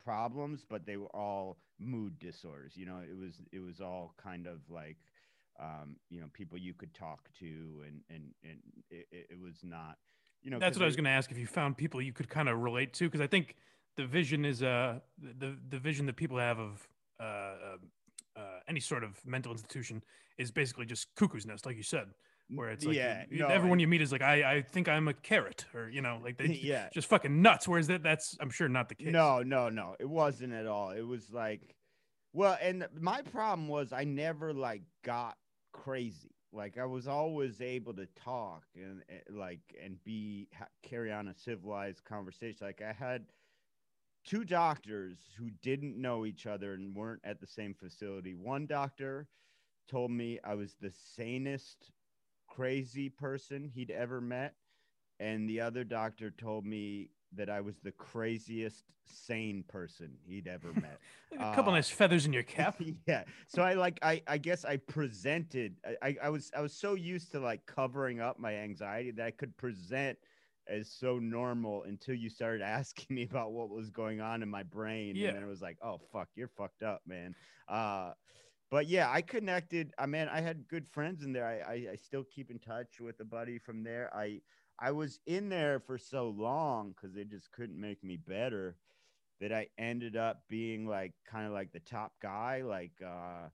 problems, 0.07 0.65
but 0.67 0.85
they 0.85 0.95
were 0.95 1.13
all 1.13 1.57
mood 1.79 2.17
disorders. 2.17 2.77
You 2.77 2.85
know, 2.85 2.99
it 2.99 3.17
was 3.17 3.41
it 3.51 3.59
was 3.59 3.81
all 3.81 4.13
kind 4.21 4.47
of 4.47 4.59
like 4.69 4.97
um, 5.59 5.97
you 6.09 6.21
know 6.21 6.27
people 6.31 6.57
you 6.57 6.73
could 6.73 6.93
talk 6.93 7.29
to, 7.39 7.83
and 7.85 8.01
and 8.09 8.23
and 8.43 8.59
it, 8.89 9.05
it 9.11 9.39
was 9.41 9.57
not. 9.63 9.97
You 10.41 10.51
know, 10.51 10.59
that's 10.59 10.77
what 10.77 10.83
I 10.83 10.85
was 10.85 10.95
going 10.95 11.05
to 11.05 11.17
ask 11.19 11.29
if 11.29 11.37
you 11.37 11.47
found 11.47 11.75
people 11.75 12.01
you 12.01 12.13
could 12.13 12.29
kind 12.29 12.47
of 12.47 12.57
relate 12.59 12.93
to 12.93 13.05
because 13.05 13.19
I 13.19 13.27
think 13.27 13.55
the 13.97 14.05
vision 14.05 14.45
is 14.45 14.63
uh 14.63 14.99
the 15.17 15.57
the 15.69 15.79
vision 15.79 16.05
that 16.05 16.15
people 16.15 16.37
have 16.37 16.59
of 16.59 16.87
uh, 17.19 17.23
uh, 17.23 17.77
uh, 18.37 18.41
any 18.69 18.79
sort 18.79 19.03
of 19.03 19.19
mental 19.25 19.51
institution 19.51 20.03
is 20.37 20.51
basically 20.51 20.85
just 20.85 21.13
cuckoo's 21.15 21.45
nest, 21.45 21.65
like 21.65 21.75
you 21.75 21.83
said, 21.83 22.07
where 22.49 22.69
it's 22.69 22.86
like 22.86 22.95
yeah, 22.95 23.25
you, 23.29 23.39
no, 23.39 23.47
everyone 23.47 23.79
you 23.79 23.88
meet 23.88 24.01
is 24.01 24.12
like, 24.12 24.21
I, 24.21 24.57
I 24.57 24.62
think 24.62 24.88
I'm 24.88 25.07
a 25.07 25.13
carrot, 25.13 25.65
or 25.73 25.89
you 25.89 26.01
know, 26.01 26.19
like 26.23 26.38
they 26.38 26.45
yeah. 26.63 26.89
just 26.93 27.07
fucking 27.10 27.41
nuts. 27.41 27.67
Whereas 27.67 27.88
that 27.88 28.03
that's 28.03 28.38
I'm 28.39 28.49
sure 28.49 28.69
not 28.69 28.89
the 28.89 28.95
case. 28.95 29.07
No, 29.12 29.41
no, 29.41 29.69
no, 29.69 29.95
it 29.99 30.10
wasn't 30.10 30.53
at 30.53 30.65
all. 30.65 30.91
It 30.91 31.01
was 31.01 31.31
like, 31.31 31.75
well, 32.33 32.57
and 32.62 32.88
my 32.99 33.21
problem 33.21 33.67
was 33.67 33.91
I 33.91 34.03
never 34.05 34.53
like 34.53 34.83
got 35.03 35.38
crazy. 35.73 36.31
Like 36.53 36.77
I 36.77 36.86
was 36.86 37.07
always 37.07 37.62
able 37.62 37.93
to 37.95 38.07
talk 38.23 38.63
and, 38.75 39.03
and 39.10 39.38
like 39.38 39.60
and 39.83 40.01
be 40.03 40.47
ha- 40.57 40.67
carry 40.83 41.12
on 41.12 41.27
a 41.27 41.36
civilized 41.36 42.03
conversation. 42.05 42.65
Like 42.65 42.81
I 42.81 42.93
had 42.93 43.25
two 44.25 44.43
doctors 44.45 45.17
who 45.38 45.49
didn't 45.62 45.99
know 45.99 46.25
each 46.25 46.47
other 46.47 46.73
and 46.73 46.95
weren't 46.95 47.21
at 47.23 47.39
the 47.39 47.47
same 47.47 47.73
facility. 47.73 48.36
One 48.36 48.65
doctor 48.65 49.27
told 49.89 50.12
me 50.12 50.39
I 50.43 50.53
was 50.53 50.75
the 50.79 50.91
sanest 51.15 51.91
crazy 52.47 53.10
person 53.10 53.69
he'd 53.73 53.91
ever 53.91 54.21
met. 54.21 54.55
And 55.19 55.49
the 55.49 55.62
other 55.62 55.83
doctor 55.83 56.31
told 56.31 56.65
me 56.65 57.10
that 57.36 57.49
I 57.49 57.62
was 57.62 57.79
the 57.79 57.91
craziest 57.91 58.83
sane 59.05 59.63
person 59.67 60.12
he'd 60.25 60.47
ever 60.47 60.71
met. 60.75 60.99
a 61.33 61.55
couple 61.55 61.71
uh, 61.71 61.75
nice 61.75 61.89
feathers 61.89 62.25
in 62.25 62.33
your 62.33 62.43
cap. 62.43 62.79
yeah. 63.07 63.23
So 63.47 63.62
I 63.62 63.73
like 63.73 63.99
I 64.01 64.21
I 64.27 64.38
guess 64.38 64.65
I 64.65 64.77
presented 64.77 65.75
I, 66.01 66.15
I 66.21 66.29
was 66.29 66.51
I 66.55 66.62
was 66.62 66.73
so 66.73 66.93
used 66.93 67.31
to 67.31 67.39
like 67.39 67.65
covering 67.65 68.19
up 68.19 68.39
my 68.39 68.55
anxiety 68.55 69.12
that 69.12 69.25
I 69.25 69.31
could 69.31 69.55
present 69.57 70.17
as 70.69 70.89
so 70.91 71.17
normal 71.17 71.83
until 71.83 72.15
you 72.15 72.29
started 72.29 72.62
asking 72.63 73.15
me 73.15 73.23
about 73.29 73.51
what 73.51 73.69
was 73.69 73.89
going 73.89 74.21
on 74.21 74.43
in 74.43 74.49
my 74.49 74.63
brain. 74.63 75.15
Yeah. 75.15 75.29
And 75.29 75.38
then 75.38 75.43
it 75.43 75.49
was 75.49 75.62
like, 75.62 75.77
oh 75.81 75.99
fuck, 76.12 76.29
you're 76.36 76.49
fucked 76.49 76.83
up, 76.83 77.01
man. 77.07 77.36
Uh 77.67 78.12
but 78.69 78.88
yeah, 78.88 79.10
I 79.12 79.21
connected. 79.21 79.93
I 79.97 80.06
mean, 80.08 80.27
I 80.30 80.41
had 80.41 80.67
good 80.67 80.88
friends 80.88 81.23
in 81.23 81.34
there. 81.34 81.45
I, 81.47 81.73
I, 81.73 81.73
I 81.93 81.95
still 81.95 82.23
keep 82.23 82.49
in 82.51 82.60
touch 82.60 82.99
with 82.99 83.19
a 83.19 83.25
buddy 83.25 83.58
from 83.60 83.84
there. 83.84 84.13
I 84.15 84.41
I 84.80 84.91
was 84.91 85.19
in 85.25 85.49
there 85.49 85.80
for 85.80 85.97
so 85.97 86.30
long 86.30 86.91
because 86.91 87.13
they 87.13 87.23
just 87.25 87.51
couldn't 87.51 87.80
make 87.80 88.03
me 88.03 88.17
better 88.17 88.77
that 89.39 89.53
I 89.53 89.67
ended 89.77 90.15
up 90.15 90.43
being 90.49 90.88
like 90.88 91.13
kind 91.25 91.47
of 91.47 91.53
like 91.53 91.71
the 91.71 91.80
top 91.80 92.13
guy. 92.21 92.62
Like 92.62 93.01
uh 93.06 93.49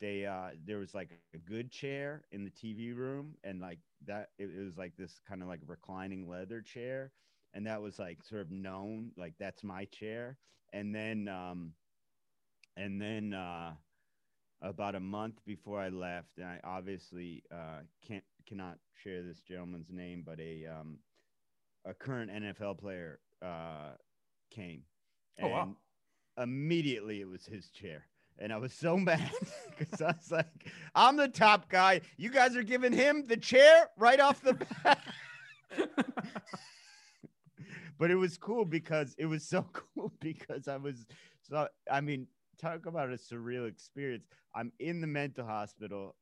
they 0.00 0.26
uh 0.26 0.50
there 0.64 0.78
was 0.78 0.94
like 0.94 1.10
a 1.10 1.18
good 1.18 1.50
chair 1.70 2.02
in 2.12 2.22
the 2.22 2.30
TV 2.50 2.72
room 2.72 3.16
and 3.22 3.42
like 3.42 3.62
that 3.90 4.18
it, 4.24 4.34
it 4.38 4.52
was 4.64 4.76
like 4.76 4.96
this 4.96 5.18
kind 5.18 5.42
of 5.42 5.48
like 5.48 5.60
reclining 5.66 6.28
leather 6.28 6.60
chair 6.60 7.12
and 7.54 7.66
that 7.66 7.80
was 7.80 7.98
like 7.98 8.22
sort 8.22 8.42
of 8.42 8.50
known 8.50 9.12
like 9.16 9.34
that's 9.38 9.62
my 9.64 9.84
chair 9.86 10.38
and 10.72 10.94
then 10.94 11.28
um 11.28 11.72
and 12.76 13.00
then 13.00 13.32
uh 13.34 13.74
about 14.64 14.94
a 14.94 15.00
month 15.00 15.34
before 15.44 15.80
I 15.80 15.90
left 15.90 16.38
and 16.38 16.46
I 16.46 16.58
obviously 16.64 17.42
uh 17.52 17.80
can't 18.06 18.24
cannot 18.48 18.78
share 19.02 19.22
this 19.22 19.40
gentleman's 19.42 19.90
name 19.90 20.22
but 20.26 20.40
a 20.40 20.66
um 20.66 20.98
a 21.84 21.94
current 21.94 22.30
NFL 22.30 22.78
player 22.78 23.20
uh 23.42 23.92
came 24.50 24.82
and 25.36 25.46
oh, 25.46 25.50
wow. 25.50 25.76
immediately 26.42 27.20
it 27.20 27.28
was 27.28 27.44
his 27.44 27.68
chair 27.70 28.06
and 28.38 28.52
I 28.52 28.56
was 28.56 28.72
so 28.72 28.96
mad 28.98 29.30
because 29.78 30.00
I 30.00 30.06
was 30.06 30.30
like, 30.30 30.72
I'm 30.94 31.16
the 31.16 31.28
top 31.28 31.68
guy. 31.68 32.00
You 32.16 32.30
guys 32.30 32.56
are 32.56 32.62
giving 32.62 32.92
him 32.92 33.26
the 33.26 33.36
chair 33.36 33.90
right 33.96 34.18
off 34.20 34.42
the 34.42 34.54
bat. 34.54 35.00
but 37.98 38.10
it 38.10 38.16
was 38.16 38.36
cool 38.36 38.64
because 38.64 39.14
it 39.18 39.26
was 39.26 39.46
so 39.46 39.66
cool 39.72 40.12
because 40.20 40.68
I 40.68 40.76
was 40.76 41.06
so 41.42 41.68
I 41.90 42.00
mean, 42.00 42.26
talk 42.58 42.86
about 42.86 43.10
a 43.10 43.16
surreal 43.16 43.68
experience. 43.68 44.24
I'm 44.54 44.72
in 44.78 45.00
the 45.00 45.06
mental 45.06 45.44
hospital. 45.44 46.14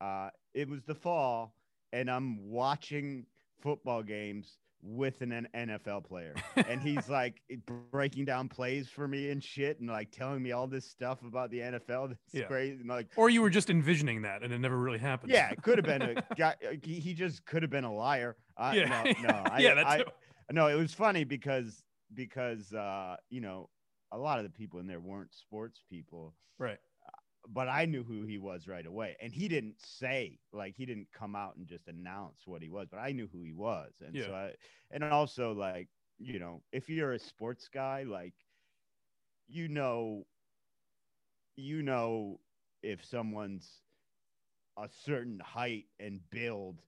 Uh, 0.00 0.30
it 0.54 0.68
was 0.68 0.82
the 0.84 0.94
fall, 0.94 1.54
and 1.92 2.10
I'm 2.10 2.50
watching 2.50 3.26
football 3.60 4.02
games 4.02 4.58
with 4.82 5.20
an 5.22 5.48
NFL 5.54 6.04
player, 6.04 6.34
and 6.68 6.80
he's 6.80 7.08
like 7.08 7.42
breaking 7.90 8.24
down 8.24 8.48
plays 8.48 8.88
for 8.88 9.08
me 9.08 9.30
and 9.30 9.42
shit, 9.42 9.80
and 9.80 9.88
like 9.88 10.10
telling 10.10 10.42
me 10.42 10.52
all 10.52 10.66
this 10.66 10.88
stuff 10.88 11.22
about 11.22 11.50
the 11.50 11.58
NFL. 11.58 12.08
That's 12.10 12.20
yeah. 12.32 12.44
crazy. 12.44 12.76
And 12.80 12.88
like, 12.88 13.08
or 13.16 13.28
you 13.30 13.42
were 13.42 13.50
just 13.50 13.70
envisioning 13.70 14.22
that, 14.22 14.42
and 14.42 14.52
it 14.52 14.58
never 14.58 14.78
really 14.78 14.98
happened. 14.98 15.32
Yeah, 15.32 15.50
it 15.50 15.62
could 15.62 15.78
have 15.78 15.86
been 15.86 16.02
a 16.02 16.14
guy. 16.36 16.54
Uh, 16.64 16.74
he 16.82 17.14
just 17.14 17.44
could 17.44 17.62
have 17.62 17.70
been 17.70 17.84
a 17.84 17.94
liar. 17.94 18.36
Uh, 18.56 18.72
yeah, 18.74 19.02
no, 19.22 19.28
no, 19.28 19.42
I, 19.50 19.58
yeah, 19.60 19.74
that's 19.74 19.88
I, 19.88 20.04
no. 20.52 20.68
It 20.68 20.76
was 20.76 20.94
funny 20.94 21.24
because 21.24 21.82
because 22.14 22.72
uh, 22.72 23.16
you 23.30 23.40
know 23.40 23.68
a 24.12 24.18
lot 24.18 24.38
of 24.38 24.44
the 24.44 24.50
people 24.50 24.80
in 24.80 24.86
there 24.86 25.00
weren't 25.00 25.34
sports 25.34 25.82
people, 25.88 26.34
right? 26.58 26.78
Uh, 27.06 27.10
but 27.48 27.68
I 27.68 27.84
knew 27.86 28.02
who 28.02 28.22
he 28.22 28.38
was 28.38 28.66
right 28.68 28.86
away. 28.86 29.16
And 29.20 29.32
he 29.32 29.48
didn't 29.48 29.76
say 29.78 30.38
like 30.52 30.74
he 30.76 30.86
didn't 30.86 31.08
come 31.12 31.34
out 31.34 31.56
and 31.56 31.66
just 31.66 31.88
announce 31.88 32.42
what 32.46 32.62
he 32.62 32.68
was, 32.68 32.88
but 32.90 32.98
I 32.98 33.12
knew 33.12 33.28
who 33.32 33.42
he 33.42 33.52
was. 33.52 33.92
And 34.04 34.14
yeah. 34.14 34.26
so 34.26 34.34
I 34.34 34.52
and 34.90 35.04
also 35.04 35.52
like, 35.52 35.88
you 36.18 36.38
know, 36.38 36.62
if 36.72 36.88
you're 36.88 37.12
a 37.12 37.18
sports 37.18 37.68
guy, 37.72 38.04
like 38.04 38.34
you 39.48 39.68
know 39.68 40.26
you 41.56 41.82
know 41.82 42.38
if 42.82 43.04
someone's 43.04 43.80
a 44.78 44.88
certain 45.04 45.40
height 45.40 45.86
and 45.98 46.20
build 46.30 46.80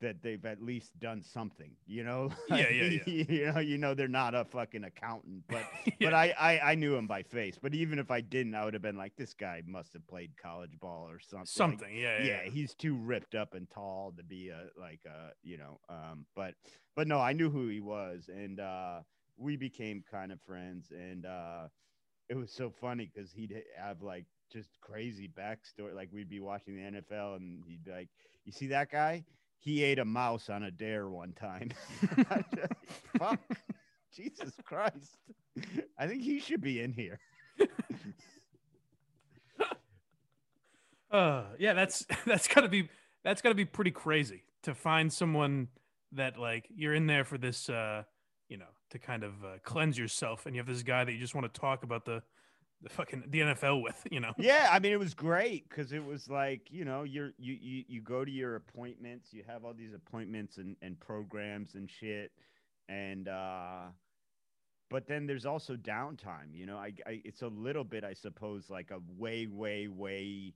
that 0.00 0.22
they've 0.22 0.44
at 0.44 0.62
least 0.62 0.98
done 1.00 1.22
something, 1.22 1.72
you 1.86 2.04
know? 2.04 2.30
Yeah, 2.50 2.68
yeah, 2.70 3.00
yeah. 3.06 3.24
you 3.28 3.52
know, 3.52 3.58
you 3.60 3.78
know, 3.78 3.94
they're 3.94 4.08
not 4.08 4.34
a 4.34 4.44
fucking 4.44 4.84
accountant, 4.84 5.42
but 5.48 5.62
Yeah. 5.86 5.92
but 6.10 6.14
I, 6.14 6.34
I 6.38 6.70
I 6.72 6.74
knew 6.76 6.94
him 6.94 7.06
by 7.06 7.22
face. 7.22 7.58
But 7.60 7.74
even 7.74 7.98
if 7.98 8.10
I 8.10 8.20
didn't, 8.20 8.54
I 8.54 8.64
would 8.64 8.74
have 8.74 8.82
been 8.82 8.96
like, 8.96 9.16
this 9.16 9.34
guy 9.34 9.62
must 9.66 9.92
have 9.94 10.06
played 10.06 10.30
college 10.40 10.78
ball 10.80 11.08
or 11.08 11.18
something. 11.20 11.40
Like, 11.40 11.48
Something. 11.48 11.96
Yeah. 11.96 12.22
yeah, 12.22 12.42
Yeah. 12.44 12.50
he's 12.50 12.74
too 12.74 12.96
ripped 12.96 13.34
up 13.34 13.54
and 13.54 13.68
tall 13.70 14.12
to 14.16 14.22
be 14.22 14.48
a 14.50 14.66
like 14.78 15.00
a 15.06 15.30
you 15.42 15.58
know 15.58 15.80
um 15.88 16.26
but 16.36 16.54
but 16.96 17.06
no 17.08 17.18
i 17.20 17.32
knew 17.32 17.50
who 17.50 17.68
he 17.68 17.80
was 17.80 18.28
and 18.28 18.60
uh 18.60 19.00
we 19.36 19.56
became 19.56 20.02
kind 20.10 20.32
of 20.32 20.40
friends 20.42 20.90
and 20.90 21.26
uh 21.26 21.68
it 22.28 22.36
was 22.36 22.50
so 22.52 22.70
funny 22.70 23.10
because 23.12 23.32
he'd 23.32 23.54
have 23.76 24.02
like 24.02 24.26
just 24.52 24.70
crazy 24.80 25.28
backstory 25.28 25.94
like 25.94 26.08
we'd 26.12 26.28
be 26.28 26.40
watching 26.40 26.74
the 26.76 27.00
nfl 27.00 27.36
and 27.36 27.62
he'd 27.66 27.84
be 27.84 27.90
like 27.90 28.08
you 28.44 28.52
see 28.52 28.66
that 28.68 28.90
guy 28.90 29.24
he 29.58 29.82
ate 29.82 29.98
a 29.98 30.04
mouse 30.04 30.48
on 30.48 30.62
a 30.62 30.70
dare 30.70 31.08
one 31.08 31.32
time. 31.32 31.70
Fuck. 33.18 33.40
Jesus 34.14 34.52
christ. 34.64 35.18
I 35.98 36.06
think 36.06 36.22
he 36.22 36.40
should 36.40 36.60
be 36.60 36.80
in 36.80 36.92
here. 36.92 37.18
Uh, 41.10 41.44
yeah, 41.58 41.72
that's 41.72 42.04
that's 42.26 42.46
gotta 42.48 42.68
be 42.68 42.86
that's 43.24 43.40
gotta 43.40 43.54
be 43.54 43.64
pretty 43.64 43.90
crazy 43.90 44.42
to 44.62 44.74
find 44.74 45.10
someone 45.10 45.68
that 46.12 46.38
like 46.38 46.66
you're 46.68 46.94
in 46.94 47.06
there 47.06 47.24
for 47.24 47.38
this, 47.38 47.70
uh, 47.70 48.02
you 48.48 48.58
know, 48.58 48.66
to 48.90 48.98
kind 48.98 49.24
of 49.24 49.32
uh, 49.44 49.56
cleanse 49.62 49.98
yourself, 49.98 50.44
and 50.44 50.54
you 50.54 50.60
have 50.60 50.66
this 50.66 50.82
guy 50.82 51.04
that 51.04 51.12
you 51.12 51.18
just 51.18 51.34
want 51.34 51.52
to 51.52 51.60
talk 51.60 51.82
about 51.82 52.04
the, 52.04 52.22
the 52.82 52.88
fucking 52.88 53.24
the 53.28 53.40
NFL 53.40 53.82
with, 53.82 54.06
you 54.10 54.20
know. 54.20 54.32
yeah 54.38 54.68
i 54.72 54.78
mean 54.78 54.92
it 54.92 54.98
was 54.98 55.14
great 55.14 55.68
because 55.68 55.92
it 55.92 56.04
was 56.04 56.28
like 56.28 56.62
you 56.70 56.84
know 56.84 57.02
you're 57.02 57.32
you, 57.38 57.54
you 57.60 57.84
you 57.88 58.00
go 58.00 58.24
to 58.24 58.30
your 58.30 58.56
appointments 58.56 59.32
you 59.32 59.42
have 59.46 59.64
all 59.64 59.74
these 59.74 59.94
appointments 59.94 60.58
and 60.58 60.76
and 60.82 60.98
programs 61.00 61.74
and 61.74 61.90
shit 61.90 62.30
and 62.88 63.28
uh 63.28 63.86
but 64.90 65.06
then 65.06 65.26
there's 65.26 65.44
also 65.44 65.76
downtime 65.76 66.52
you 66.52 66.66
know 66.66 66.76
I, 66.76 66.92
I 67.06 67.20
it's 67.24 67.42
a 67.42 67.48
little 67.48 67.84
bit 67.84 68.04
i 68.04 68.12
suppose 68.14 68.70
like 68.70 68.90
a 68.90 69.00
way 69.16 69.46
way 69.46 69.88
way 69.88 70.54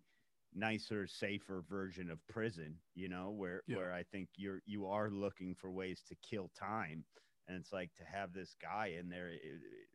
nicer 0.55 1.07
safer 1.07 1.65
version 1.69 2.11
of 2.11 2.19
prison 2.29 2.77
you 2.95 3.09
know 3.09 3.31
where 3.31 3.63
Yeah. 3.67 3.77
where 3.79 3.93
i 3.93 4.03
think 4.05 4.29
you're 4.37 4.61
you 4.67 4.87
are 4.87 5.11
looking 5.11 5.55
for 5.55 5.71
ways 5.71 6.03
to 6.09 6.15
kill 6.29 6.51
time 6.59 7.05
and 7.49 7.57
it's 7.57 7.73
like 7.73 7.91
to 7.97 8.05
have 8.05 8.33
this 8.33 8.55
guy 8.61 8.95
in 8.99 9.09
there 9.09 9.31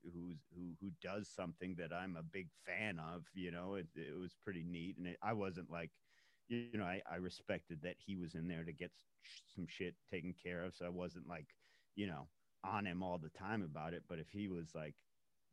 who's 0.04 0.38
who 0.56 0.74
who 0.82 0.92
does 1.02 1.30
something 1.30 1.76
that 1.80 1.94
I'm 1.94 2.18
a 2.18 2.24
big 2.24 2.48
fan 2.66 3.00
of. 3.00 3.24
You 3.34 3.52
know, 3.52 3.76
it, 3.76 3.88
it 3.96 4.18
was 4.20 4.36
pretty 4.44 4.64
neat, 4.68 4.98
and 4.98 5.08
it, 5.08 5.18
I 5.22 5.34
wasn't 5.34 5.72
like, 5.72 5.92
you 6.50 6.78
know, 6.78 6.84
I, 6.84 7.02
I 7.10 7.16
respected 7.16 7.80
that 7.84 7.96
he 7.98 8.16
was 8.16 8.36
in 8.36 8.48
there 8.48 8.64
to 8.64 8.74
get 8.74 8.92
some 9.56 9.68
shit 9.68 9.96
taken 10.12 10.34
care 10.42 10.64
of, 10.64 10.76
so 10.76 10.86
I 10.86 10.90
wasn't 10.90 11.28
like, 11.28 11.48
you 11.96 12.08
know, 12.08 12.28
on 12.64 12.86
him 12.86 13.04
all 13.04 13.18
the 13.18 13.30
time 13.30 13.64
about 13.64 13.94
it. 13.94 14.04
But 14.08 14.20
if 14.20 14.30
he 14.32 14.48
was 14.48 14.74
like, 14.76 14.96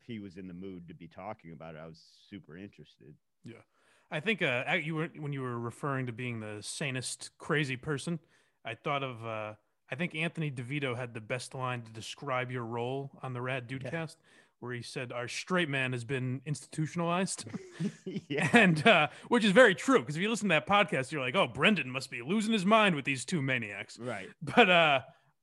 if 0.00 0.06
he 0.06 0.18
was 0.18 0.36
in 0.36 0.48
the 0.48 0.54
mood 0.54 0.88
to 0.88 0.94
be 0.94 1.08
talking 1.08 1.52
about 1.52 1.74
it, 1.74 1.80
I 1.82 1.86
was 1.86 2.02
super 2.28 2.56
interested. 2.56 3.14
Yeah, 3.44 3.62
I 4.10 4.20
think 4.20 4.42
uh, 4.42 4.64
you 4.82 4.94
were 4.96 5.10
when 5.18 5.32
you 5.32 5.42
were 5.42 5.58
referring 5.58 6.06
to 6.06 6.12
being 6.12 6.40
the 6.40 6.58
sanest 6.60 7.30
crazy 7.38 7.76
person. 7.76 8.18
I 8.64 8.74
thought 8.74 9.02
of 9.02 9.24
uh, 9.24 9.54
I 9.90 9.96
think 9.96 10.14
Anthony 10.14 10.50
DeVito 10.50 10.96
had 10.96 11.14
the 11.14 11.20
best 11.20 11.54
line 11.54 11.82
to 11.82 11.92
describe 11.92 12.50
your 12.50 12.64
role 12.64 13.10
on 13.22 13.32
the 13.32 13.40
Rad 13.42 13.66
Dude 13.66 13.82
Yeah. 13.82 13.90
cast, 13.90 14.18
where 14.60 14.72
he 14.72 14.82
said, 14.82 15.12
"Our 15.12 15.28
straight 15.28 15.68
man 15.68 15.92
has 15.92 16.04
been 16.04 16.40
institutionalized," 16.46 17.44
yeah, 18.28 18.48
and 18.52 18.86
uh, 18.86 19.08
which 19.28 19.44
is 19.44 19.52
very 19.52 19.74
true. 19.74 20.00
Because 20.00 20.16
if 20.16 20.22
you 20.22 20.30
listen 20.30 20.48
to 20.48 20.54
that 20.54 20.66
podcast, 20.66 21.12
you're 21.12 21.20
like, 21.20 21.34
"Oh, 21.36 21.46
Brendan 21.46 21.90
must 21.90 22.10
be 22.10 22.22
losing 22.22 22.52
his 22.52 22.64
mind 22.64 22.94
with 22.96 23.04
these 23.04 23.24
two 23.24 23.42
maniacs." 23.42 23.98
right. 23.98 24.28
But 24.42 24.70
uh, 24.70 25.00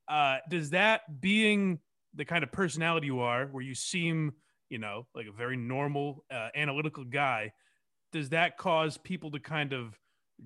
uh, 0.07 0.37
does 0.49 0.71
that 0.71 1.21
being 1.21 1.79
the 2.13 2.25
kind 2.25 2.43
of 2.43 2.51
personality 2.51 3.07
you 3.07 3.19
are, 3.21 3.45
where 3.47 3.63
you 3.63 3.75
seem, 3.75 4.33
you 4.69 4.79
know, 4.79 5.07
like 5.15 5.27
a 5.27 5.31
very 5.31 5.55
normal, 5.55 6.25
uh, 6.31 6.49
analytical 6.55 7.03
guy, 7.05 7.53
does 8.11 8.29
that 8.29 8.57
cause 8.57 8.97
people 8.97 9.31
to 9.31 9.39
kind 9.39 9.71
of 9.71 9.97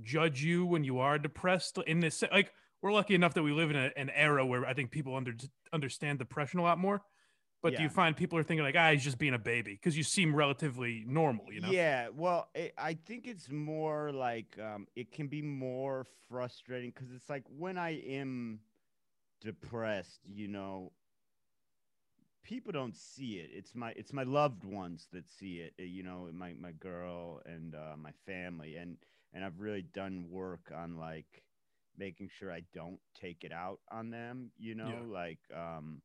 judge 0.02 0.44
you 0.44 0.66
when 0.66 0.84
you 0.84 1.00
are 1.00 1.18
depressed? 1.18 1.80
In 1.88 2.02
this, 2.02 2.24
like, 2.32 2.52
we're 2.86 2.94
lucky 2.94 3.16
enough 3.16 3.34
that 3.34 3.42
we 3.42 3.52
live 3.52 3.72
in 3.72 3.76
a, 3.76 3.90
an 3.98 4.12
era 4.12 4.46
where 4.46 4.64
I 4.64 4.76
think 4.76 4.92
people 4.92 5.16
under, 5.16 5.34
understand 5.74 6.20
depression 6.20 6.60
a 6.60 6.62
lot 6.62 6.78
more. 6.78 7.02
But 7.64 7.76
do 7.76 7.82
you 7.82 7.90
find 7.90 8.16
people 8.16 8.38
are 8.38 8.44
thinking 8.44 8.64
like, 8.64 8.76
ah, 8.78 8.92
he's 8.92 9.04
just 9.04 9.18
being 9.18 9.34
a 9.34 9.40
baby 9.40 9.72
because 9.72 9.98
you 9.98 10.04
seem 10.04 10.36
relatively 10.36 11.04
normal, 11.08 11.52
you 11.52 11.62
know? 11.62 11.72
Yeah, 11.72 12.10
well, 12.16 12.48
it, 12.54 12.76
I 12.78 12.94
think 12.94 13.26
it's 13.26 13.50
more 13.50 14.12
like 14.12 14.56
um, 14.60 14.86
it 14.96 15.12
can 15.12 15.26
be 15.26 15.42
more 15.42 16.06
frustrating 16.30 16.92
because 16.92 17.12
it's 17.12 17.28
like 17.28 17.42
when 17.58 17.80
I 17.80 18.02
am 18.02 18.60
depressed, 19.42 20.20
you 20.32 20.48
know, 20.48 20.92
people 22.44 22.72
don't 22.72 22.96
see 22.96 23.40
it. 23.40 23.50
It's 23.52 23.74
my 23.74 23.94
it's 23.96 24.14
my 24.14 24.24
loved 24.24 24.64
ones 24.64 25.08
that 25.12 25.28
see 25.28 25.56
it. 25.56 25.74
uh, 25.80 25.84
You 25.86 26.04
know, 26.04 26.30
my 26.32 26.54
my 26.54 26.72
girl 26.74 27.42
and 27.48 27.74
uh, 27.74 27.98
my 27.98 28.12
family, 28.28 28.76
and 28.76 28.98
and 29.34 29.44
I've 29.44 29.60
really 29.60 29.82
done 29.82 30.28
work 30.30 30.72
on 30.72 30.98
like 30.98 31.42
making 31.98 32.30
sure 32.30 32.52
I 32.52 32.62
don't 32.74 33.00
take 33.20 33.44
it 33.44 33.52
out 33.52 33.80
on 33.92 34.10
them. 34.10 34.52
You 34.58 34.76
know, 34.76 34.90
Yeah. 34.90 35.14
like 35.14 35.40
um, 35.56 36.02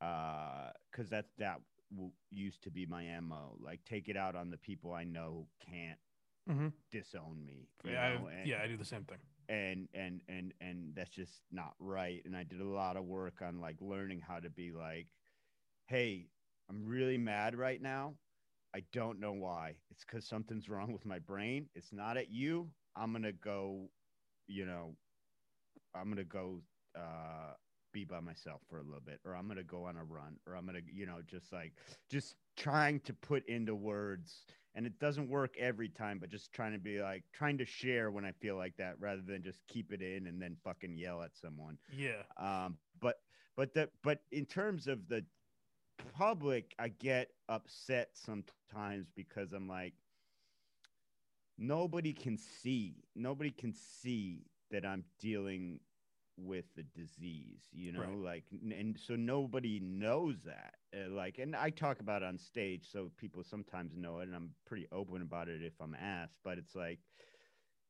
uh, 0.00 0.70
because 0.90 1.08
that's 1.08 1.32
that 1.38 1.60
w- 1.92 2.12
used 2.30 2.62
to 2.64 2.70
be 2.70 2.86
my 2.86 3.18
mo. 3.20 3.56
Like 3.60 3.80
take 3.84 4.08
it 4.08 4.16
out 4.16 4.34
on 4.36 4.50
the 4.50 4.58
people 4.58 4.92
I 4.92 5.04
know 5.04 5.48
can't 5.60 5.98
Mhm. 6.48 6.72
disown 6.90 7.44
me. 7.44 7.68
Yeah, 7.84 8.02
I, 8.02 8.32
and- 8.32 8.46
yeah, 8.48 8.62
I 8.62 8.66
do 8.68 8.76
the 8.76 8.84
same 8.84 9.04
thing. 9.04 9.18
and 9.48 9.88
and 9.94 10.22
and 10.28 10.52
and 10.60 10.94
that's 10.94 11.10
just 11.10 11.42
not 11.50 11.74
right 11.78 12.22
and 12.24 12.34
i 12.34 12.42
did 12.42 12.60
a 12.60 12.64
lot 12.64 12.96
of 12.96 13.04
work 13.04 13.42
on 13.42 13.60
like 13.60 13.76
learning 13.80 14.18
how 14.20 14.38
to 14.40 14.48
be 14.48 14.72
like 14.72 15.06
hey 15.86 16.26
i'm 16.70 16.84
really 16.86 17.18
mad 17.18 17.54
right 17.54 17.82
now 17.82 18.14
i 18.74 18.82
don't 18.92 19.20
know 19.20 19.32
why 19.32 19.74
it's 19.90 20.04
because 20.04 20.26
something's 20.26 20.68
wrong 20.68 20.92
with 20.92 21.04
my 21.04 21.18
brain 21.18 21.68
it's 21.74 21.92
not 21.92 22.16
at 22.16 22.30
you 22.30 22.70
i'm 22.96 23.12
gonna 23.12 23.32
go 23.32 23.90
you 24.46 24.64
know 24.66 24.94
i'm 25.94 26.08
gonna 26.08 26.24
go 26.24 26.60
uh 26.96 27.52
be 27.92 28.04
by 28.04 28.20
myself 28.20 28.60
for 28.68 28.78
a 28.78 28.82
little 28.82 29.00
bit 29.04 29.20
or 29.24 29.34
i'm 29.36 29.46
gonna 29.46 29.62
go 29.62 29.84
on 29.84 29.96
a 29.96 30.04
run 30.04 30.36
or 30.46 30.56
i'm 30.56 30.66
gonna 30.66 30.80
you 30.92 31.06
know 31.06 31.18
just 31.26 31.52
like 31.52 31.72
just 32.10 32.36
trying 32.56 32.98
to 33.00 33.12
put 33.12 33.46
into 33.48 33.74
words 33.74 34.44
and 34.74 34.86
it 34.86 34.98
doesn't 34.98 35.28
work 35.28 35.54
every 35.58 35.88
time 35.88 36.18
but 36.18 36.28
just 36.28 36.52
trying 36.52 36.72
to 36.72 36.78
be 36.78 37.00
like 37.00 37.22
trying 37.32 37.56
to 37.56 37.64
share 37.64 38.10
when 38.10 38.24
i 38.24 38.32
feel 38.32 38.56
like 38.56 38.76
that 38.76 38.94
rather 38.98 39.22
than 39.22 39.42
just 39.42 39.60
keep 39.68 39.92
it 39.92 40.02
in 40.02 40.26
and 40.26 40.40
then 40.42 40.56
fucking 40.64 40.96
yell 40.96 41.22
at 41.22 41.36
someone 41.36 41.78
Yeah. 41.96 42.22
um 42.36 42.76
but 43.00 43.16
but 43.56 43.72
the 43.74 43.88
but 44.02 44.20
in 44.32 44.44
terms 44.44 44.88
of 44.88 45.08
the 45.08 45.24
public 46.16 46.74
i 46.78 46.88
get 46.88 47.28
upset 47.48 48.10
sometimes 48.14 49.10
because 49.14 49.52
i'm 49.52 49.68
like 49.68 49.94
nobody 51.58 52.12
can 52.12 52.36
see 52.36 53.04
nobody 53.14 53.50
can 53.50 53.72
see 53.72 54.44
that 54.70 54.84
i'm 54.84 55.04
dealing 55.18 55.80
with 56.36 56.64
the 56.74 56.82
disease 56.82 57.62
you 57.72 57.92
know 57.92 58.00
Right. 58.00 58.18
like 58.18 58.44
and 58.52 58.98
so 58.98 59.14
nobody 59.14 59.78
knows 59.80 60.42
that 60.44 60.74
uh, 60.96 61.08
like 61.10 61.38
and 61.38 61.54
i 61.54 61.70
talk 61.70 62.00
about 62.00 62.22
it 62.22 62.26
on 62.26 62.38
stage 62.38 62.88
so 62.90 63.10
people 63.16 63.42
sometimes 63.44 63.96
know 63.96 64.18
it 64.18 64.24
and 64.24 64.34
i'm 64.34 64.50
pretty 64.66 64.86
open 64.92 65.22
about 65.22 65.48
it 65.48 65.62
if 65.62 65.74
i'm 65.80 65.94
asked 65.94 66.38
but 66.42 66.58
it's 66.58 66.74
like 66.74 66.98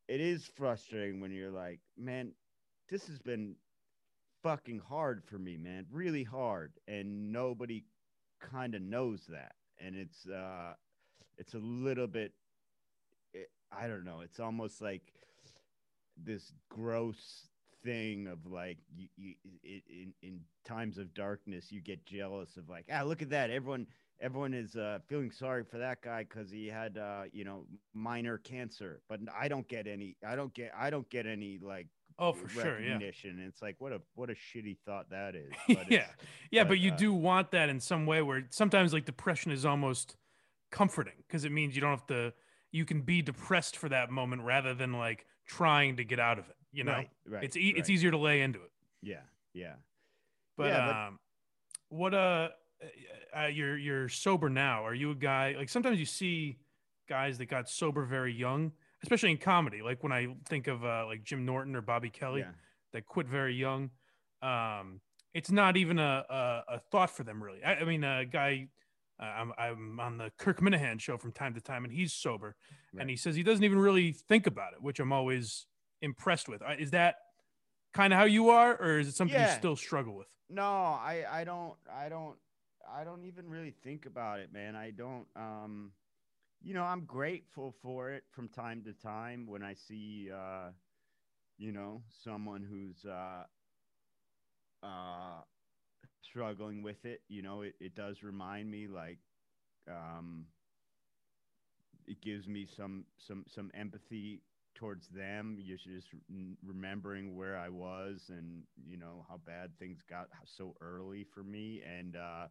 it 0.09 0.21
is 0.21 0.47
frustrating 0.47 1.21
when 1.21 1.31
you're 1.31 1.51
like 1.51 1.81
man 1.97 2.33
this 2.89 3.07
has 3.07 3.19
been 3.19 3.57
fucking 4.43 4.79
hard 4.79 5.23
for 5.25 5.39
me 5.39 5.57
man 5.57 5.87
really 5.91 6.25
hard 6.25 6.73
and 6.87 7.33
nobody 7.33 7.85
kind 8.41 8.75
of 8.75 8.83
knows 8.83 9.27
that 9.27 9.55
and 9.79 9.95
it's 9.97 10.27
uh 10.29 10.75
it's 11.39 11.55
a 11.55 11.59
little 11.59 12.07
bit 12.07 12.33
it, 13.35 13.51
i 13.71 13.87
don't 13.87 14.05
know 14.05 14.21
it's 14.21 14.41
almost 14.41 14.81
like 14.81 15.13
this 16.17 16.53
gross 16.69 17.49
thing 17.83 18.27
of 18.29 18.39
like 18.51 18.79
you, 18.97 19.09
you 19.17 19.35
in 19.63 20.15
in 20.23 20.41
times 20.65 20.97
of 20.97 21.13
darkness 21.13 21.71
you 21.71 21.83
get 21.83 22.05
jealous 22.07 22.57
of 22.57 22.69
like 22.69 22.87
ah 22.93 23.03
look 23.03 23.21
at 23.21 23.29
that 23.29 23.51
everyone 23.51 23.87
everyone 24.21 24.55
is 24.55 24.75
uh 24.77 24.99
feeling 25.07 25.31
sorry 25.31 25.65
for 25.65 25.77
that 25.77 26.01
guy 26.01 26.23
because 26.23 26.51
he 26.51 26.67
had 26.67 26.97
uh 26.97 27.25
you 27.33 27.45
know 27.45 27.67
minor 27.93 28.39
cancer 28.39 29.03
but 29.09 29.21
i 29.39 29.49
don't 29.49 29.69
get 29.69 29.87
any 29.87 30.17
i 30.27 30.35
don't 30.35 30.55
get 30.55 30.73
i 30.79 30.89
don't 30.89 31.09
get 31.11 31.27
any 31.27 31.59
like 31.61 31.87
Oh, 32.19 32.33
for 32.33 32.49
sure. 32.49 32.81
Yeah. 32.81 32.99
it's 33.01 33.61
like 33.61 33.77
what 33.81 33.93
a 33.93 34.01
what 34.15 34.31
a 34.31 34.35
shitty 34.35 34.79
thought 34.87 35.11
that 35.11 35.35
is 35.35 35.51
but 35.69 35.91
yeah. 35.91 36.07
Yeah, 36.51 36.63
but, 36.63 36.71
but 36.71 36.79
you 36.79 36.93
uh, 36.93 36.97
do 36.97 37.13
want 37.13 37.51
that 37.51 37.69
in 37.69 37.81
some 37.81 38.07
way 38.07 38.23
where 38.23 38.47
sometimes 38.51 38.93
like 38.93 39.05
depression 39.05 39.51
is 39.51 39.65
almost 39.65 40.17
comforting 40.71 41.15
because 41.27 41.45
it 41.45 41.51
means 41.51 41.75
you 41.75 41.81
don't 41.81 41.91
have 41.91 42.07
to 42.07 42.33
you 42.75 42.85
can 42.85 43.03
be 43.03 43.23
depressed 43.23 43.77
for 43.77 43.89
that 43.89 44.11
moment 44.11 44.43
rather 44.43 44.75
than 44.75 44.93
like 44.93 45.27
trying 45.47 45.97
to 45.97 46.05
get 46.05 46.19
out 46.19 46.39
of 46.39 46.49
it, 46.49 46.57
you 46.73 46.83
know. 46.85 46.93
right, 46.93 47.11
right 47.29 47.45
it's 47.45 47.57
e- 47.57 47.75
it's 47.77 47.89
easier 47.89 48.11
to 48.11 48.19
lay 48.19 48.41
into 48.43 48.59
it. 48.61 48.71
yeah 49.03 49.21
yeah 49.53 49.75
But 50.57 50.67
Yeah, 50.67 50.87
but- 50.87 50.97
um 50.97 51.19
what 51.91 52.13
uh, 52.15 52.49
uh 53.37 53.47
you're 53.47 53.77
you're 53.79 54.09
sober 54.09 54.49
now. 54.51 54.85
Are 54.85 54.95
you 54.95 55.13
a 55.13 55.15
guy 55.15 55.55
like 55.57 55.69
sometimes 55.69 55.99
you 56.01 56.07
see 56.07 56.59
guys 57.09 57.39
that 57.39 57.47
got 57.47 57.69
sober 57.69 58.05
very 58.05 58.33
young, 58.35 58.73
especially 59.03 59.31
in 59.31 59.39
comedy. 59.39 59.81
Like 59.83 60.03
when 60.03 60.11
I 60.13 60.35
think 60.49 60.67
of 60.67 60.85
uh, 60.85 61.05
like 61.07 61.23
Jim 61.23 61.45
Norton 61.45 61.77
or 61.77 61.83
Bobby 61.83 62.11
Kelly 62.11 62.41
Yeah. 62.41 62.53
that 62.93 63.07
quit 63.07 63.29
very 63.29 63.55
young. 63.55 63.91
Um, 64.43 65.01
it's 65.35 65.51
not 65.51 65.77
even 65.77 65.99
a, 65.99 66.25
a, 66.29 66.75
a 66.77 66.79
thought 66.91 67.11
for 67.11 67.23
them 67.23 67.43
really. 67.43 67.63
I, 67.63 67.75
I 67.77 67.85
mean, 67.85 68.03
a 68.05 68.25
guy, 68.25 68.69
uh, 69.21 69.23
I'm, 69.25 69.53
I'm 69.59 70.01
on 70.01 70.19
the 70.19 70.31
Kirk 70.39 70.61
Minihane 70.61 71.01
show 71.01 71.17
from 71.17 71.33
time 71.33 71.55
to 71.55 71.61
time, 71.61 71.85
and 71.85 71.93
he's 71.93 72.13
sober, 72.13 72.57
Right. 72.93 73.01
and 73.03 73.11
he 73.11 73.17
says 73.17 73.37
he 73.37 73.43
doesn't 73.43 73.65
even 73.65 73.79
really 73.79 74.13
think 74.13 74.47
about 74.47 74.73
it, 74.73 74.83
which 74.83 75.01
I'm 75.01 75.13
always 75.13 75.67
impressed 76.03 76.49
with. 76.49 76.63
Is 76.79 76.91
that 76.93 77.17
kind 77.93 78.13
of 78.13 78.19
how 78.19 78.25
you 78.25 78.51
are, 78.51 78.77
or 78.77 78.99
is 78.99 79.09
it 79.09 79.15
something 79.15 79.37
Yeah. 79.39 79.51
you 79.53 79.59
still 79.59 79.77
struggle 79.77 80.15
with? 80.17 80.29
No, 80.51 80.63
I 80.63 81.25
I 81.31 81.45
don't 81.45 81.75
I 81.93 82.09
don't 82.09 82.37
I 82.89 83.05
don't 83.05 83.25
even 83.25 83.49
really 83.49 83.75
think 83.83 84.07
about 84.07 84.41
it, 84.41 84.53
man. 84.53 84.77
I 84.77 84.91
don't 84.91 85.27
um 85.37 85.93
you 86.63 86.75
know, 86.75 86.83
I'm 86.83 87.05
grateful 87.05 87.75
for 87.83 88.11
it 88.11 88.25
from 88.31 88.49
time 88.49 88.83
to 88.85 88.93
time 88.95 89.47
when 89.47 89.63
I 89.63 89.75
see 89.75 90.31
uh 90.35 90.71
you 91.57 91.73
know, 91.73 92.03
someone 92.23 92.63
who's 92.63 93.05
uh 93.05 93.45
uh 94.83 95.41
struggling 96.25 96.83
with 96.83 97.05
it, 97.05 97.23
you 97.29 97.43
know, 97.43 97.63
it, 97.63 97.75
it 97.81 97.95
does 97.95 98.23
remind 98.23 98.71
me 98.71 98.89
like 98.89 99.19
um 99.91 100.47
it 102.07 102.21
gives 102.21 102.49
me 102.49 102.67
some 102.67 103.05
some 103.17 103.45
some 103.49 103.71
empathy 103.75 104.43
towards 104.75 105.09
them 105.09 105.57
You're 105.61 105.79
just 105.79 106.09
remembering 106.65 107.37
where 107.37 107.57
i 107.57 107.69
was 107.69 108.31
and 108.31 108.63
you 108.85 108.97
know 108.97 109.25
how 109.29 109.39
bad 109.47 109.79
things 109.79 110.03
got 110.09 110.29
so 110.45 110.75
early 110.81 111.25
for 111.25 111.43
me. 111.45 111.83
And 111.83 112.17
uh 112.17 112.49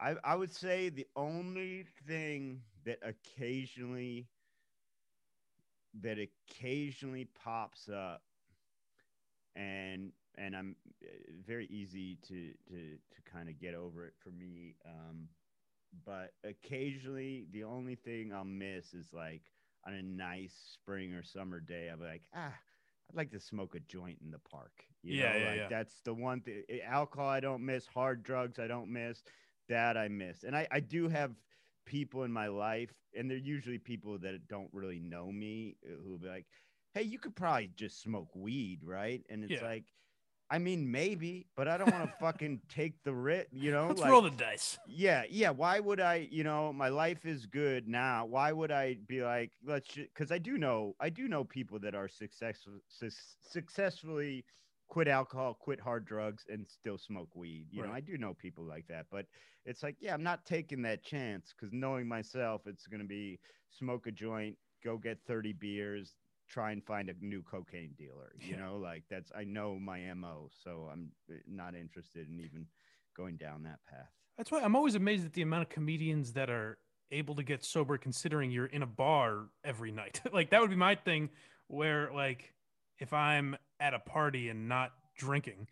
i 0.00 0.16
i 0.24 0.34
would 0.36 0.52
say 0.52 0.88
the 0.90 1.06
only 1.16 1.84
thing 2.06 2.62
that 2.84 2.98
occasionally 3.02 4.28
that 6.00 6.18
occasionally 6.18 7.24
pops 7.24 7.88
up 7.88 8.22
and 9.56 10.12
and 10.36 10.56
i'm 10.56 10.76
uh, 11.04 11.08
very 11.46 11.66
easy 11.66 12.16
to 12.16 12.52
to 12.68 12.98
to 13.10 13.22
kind 13.22 13.48
of 13.48 13.58
get 13.58 13.74
over 13.74 14.06
it 14.06 14.14
for 14.18 14.30
me 14.30 14.76
um 14.84 15.28
but 16.04 16.32
occasionally 16.44 17.46
the 17.50 17.64
only 17.64 17.94
thing 17.94 18.32
i'll 18.32 18.44
miss 18.44 18.94
is 18.94 19.12
like 19.12 19.52
on 19.84 19.94
a 19.94 20.02
nice 20.02 20.54
spring 20.54 21.12
or 21.12 21.22
summer 21.22 21.60
day, 21.60 21.90
I'll 21.90 21.96
be 21.96 22.04
like, 22.04 22.22
ah, 22.34 22.54
I'd 23.10 23.16
like 23.16 23.30
to 23.32 23.40
smoke 23.40 23.74
a 23.74 23.80
joint 23.80 24.20
in 24.22 24.30
the 24.30 24.38
park. 24.38 24.84
You 25.02 25.16
Yeah, 25.16 25.18
know, 25.18 25.38
yeah, 25.38 25.52
like 25.52 25.62
yeah. 25.62 25.68
that's 25.68 26.00
the 26.02 26.14
one 26.14 26.40
thing. 26.40 26.64
Alcohol 26.84 27.28
I 27.28 27.40
don't 27.40 27.64
miss, 27.64 27.86
hard 27.86 28.22
drugs 28.22 28.58
I 28.58 28.66
don't 28.68 28.92
miss, 28.92 29.24
that 29.68 29.96
I 29.96 30.08
miss. 30.08 30.44
And 30.44 30.56
I, 30.56 30.66
I 30.70 30.80
do 30.80 31.08
have 31.08 31.34
people 31.84 32.22
in 32.24 32.32
my 32.32 32.48
life, 32.48 32.94
and 33.14 33.30
they're 33.30 33.36
usually 33.38 33.78
people 33.78 34.18
that 34.18 34.48
don't 34.48 34.72
really 34.72 35.00
know 35.00 35.30
me 35.32 35.76
uh, 35.84 35.96
who'll 36.02 36.18
be 36.18 36.28
like, 36.28 36.46
hey, 36.94 37.02
you 37.02 37.18
could 37.18 37.34
probably 37.36 37.68
just 37.68 38.00
smoke 38.00 38.34
weed, 38.34 38.84
right? 38.84 39.24
And 39.28 39.44
it's 39.44 39.60
Yeah. 39.60 39.62
like, 39.62 39.92
I 40.52 40.58
mean, 40.58 40.90
maybe, 40.90 41.46
but 41.56 41.66
I 41.66 41.78
don't 41.78 41.90
want 41.90 42.04
to 42.04 42.12
fucking 42.20 42.60
take 42.68 43.02
the 43.04 43.14
writ, 43.14 43.48
you 43.52 43.72
know? 43.72 43.86
Let's 43.88 44.02
like, 44.02 44.10
roll 44.10 44.20
the 44.20 44.30
dice. 44.30 44.78
yeah, 44.86 45.22
yeah. 45.30 45.48
Why 45.48 45.80
would 45.80 45.98
I, 45.98 46.28
you 46.30 46.44
know, 46.44 46.74
my 46.74 46.90
life 46.90 47.24
is 47.24 47.46
good 47.46 47.88
now. 47.88 48.26
Why 48.26 48.52
would 48.52 48.70
I 48.70 48.98
be 49.08 49.22
like, 49.22 49.52
let's 49.64 49.88
just, 49.88 50.12
because 50.12 50.30
I 50.30 50.36
do 50.36 50.58
know, 50.58 50.94
I 51.00 51.08
do 51.08 51.26
know 51.26 51.42
people 51.42 51.78
that 51.78 51.94
are 51.94 52.06
successful, 52.06 52.74
su- 52.86 53.08
successfully 53.40 54.44
quit 54.88 55.08
alcohol, 55.08 55.56
quit 55.58 55.80
hard 55.80 56.04
drugs, 56.04 56.44
and 56.50 56.66
still 56.68 56.98
smoke 56.98 57.30
weed. 57.34 57.64
You 57.70 57.82
know, 57.86 57.90
I 57.90 58.00
do 58.00 58.18
know 58.18 58.34
people 58.34 58.64
like 58.64 58.86
that, 58.88 59.06
but 59.10 59.24
it's 59.64 59.82
like, 59.82 59.96
yeah, 60.00 60.12
I'm 60.12 60.22
not 60.22 60.44
taking 60.44 60.82
that 60.82 61.02
chance 61.02 61.54
because 61.56 61.72
knowing 61.72 62.06
myself, 62.06 62.66
it's 62.66 62.86
going 62.86 63.00
to 63.00 63.08
be 63.08 63.38
smoke 63.70 64.06
a 64.06 64.10
joint, 64.10 64.58
go 64.84 64.98
get 64.98 65.16
30 65.26 65.54
beers, 65.54 66.12
try 66.52 66.72
and 66.72 66.84
find 66.84 67.08
a 67.08 67.14
new 67.20 67.42
cocaine 67.42 67.94
dealer. 67.96 68.32
You 68.42 68.56
know, 68.56 68.76
like 68.76 69.04
that's, 69.08 69.32
I 69.36 69.44
know 69.44 69.78
my 69.78 70.00
MO. 70.14 70.50
So 70.64 70.88
I'm 70.92 71.10
uh, 71.30 71.36
not 71.48 71.74
interested 71.74 72.28
in 72.28 72.40
even 72.40 72.66
going 73.16 73.36
down 73.36 73.62
that 73.62 73.78
path. 73.88 74.10
That's 74.36 74.50
why 74.50 74.60
I'm 74.62 74.76
always 74.76 74.94
amazed 74.94 75.24
at 75.24 75.32
the 75.32 75.42
amount 75.42 75.62
of 75.62 75.68
comedians 75.68 76.32
that 76.32 76.50
are 76.50 76.78
able 77.10 77.34
to 77.36 77.42
get 77.42 77.64
sober 77.64 77.98
considering 77.98 78.50
you're 78.50 78.66
in 78.66 78.82
a 78.82 78.86
bar 78.86 79.46
every 79.64 79.92
night. 79.92 80.20
like 80.32 80.50
that 80.50 80.60
would 80.60 80.70
be 80.70 80.76
my 80.76 80.94
thing 80.94 81.30
where 81.68 82.10
like 82.12 82.52
if 82.98 83.12
I'm 83.12 83.56
at 83.80 83.94
a 83.94 83.98
party 83.98 84.48
and 84.48 84.68
not 84.68 84.92
drinking, 85.16 85.68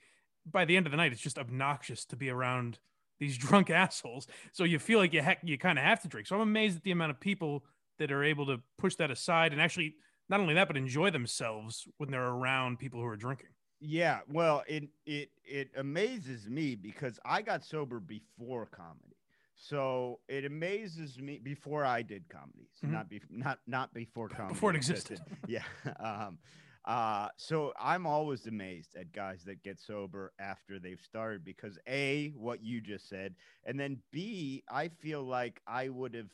by 0.47 0.65
the 0.65 0.77
end 0.77 0.87
of 0.87 0.91
the 0.91 0.97
night 0.97 1.13
it's 1.13 1.21
just 1.21 1.39
obnoxious 1.39 2.05
to 2.07 2.17
be 2.17 2.31
around 2.31 2.79
these 3.19 3.37
drunk 3.47 3.71
assholes. 3.71 4.27
So 4.53 4.65
you 4.65 4.79
feel 4.79 4.99
like 4.99 5.13
you 5.13 5.23
ha- 5.23 5.37
you 5.43 5.59
kind 5.59 5.79
of 5.79 5.85
have 5.85 6.03
to 6.03 6.09
drink. 6.09 6.27
So 6.27 6.37
I'm 6.37 6.43
amazed 6.43 6.77
at 6.77 6.83
the 6.83 6.93
amount 6.93 7.11
of 7.11 7.21
people 7.21 7.65
that 7.99 8.13
are 8.13 8.25
able 8.25 8.47
to 8.47 8.61
push 8.79 8.95
that 8.97 9.11
aside 9.11 9.53
and 9.53 9.61
actually 9.61 9.95
not 10.31 10.41
only 10.41 10.55
that 10.55 10.69
but 10.69 10.79
enjoy 10.79 11.11
themselves 11.11 11.89
when 11.99 12.11
they're 12.11 12.25
around 12.29 12.79
people 12.79 13.01
who 13.01 13.07
are 13.07 13.17
drinking. 13.17 13.51
Yeah, 13.81 14.21
well, 14.29 14.63
it 14.69 14.85
it 15.07 15.31
it 15.45 15.71
amazes 15.77 16.49
me 16.49 16.75
because 16.77 17.19
I 17.25 17.43
got 17.43 17.65
sober 17.65 18.01
before 18.01 18.67
comedy. 18.67 19.17
So 19.57 20.21
it 20.29 20.45
amazes 20.45 21.19
me 21.19 21.39
before 21.39 21.85
I 21.85 22.03
did 22.03 22.29
comedy, 22.29 22.69
so 22.75 22.87
Mhm. 22.87 22.93
not 22.93 23.09
be, 23.11 23.23
not 23.31 23.61
not 23.67 23.93
before 23.95 24.29
comedy 24.29 24.55
Before 24.55 24.71
it 24.71 24.77
existed. 24.77 25.21
yeah. 25.47 25.65
Um, 25.99 26.39
uh, 26.87 27.29
so 27.37 27.73
I'm 27.79 28.07
always 28.07 28.47
amazed 28.47 28.97
at 28.97 29.13
guys 29.13 29.45
that 29.45 29.63
get 29.63 29.79
sober 29.79 30.33
after 30.39 30.79
they've 30.79 31.01
started 31.01 31.45
because 31.45 31.79
a 31.89 32.31
what 32.37 32.63
you 32.63 32.81
just 32.81 33.09
said, 33.09 33.35
and 33.65 33.79
then 33.81 34.03
b 34.13 34.63
I 34.71 34.89
feel 34.89 35.23
like 35.25 35.61
I 35.67 35.89
would 35.89 36.15
have, 36.15 36.31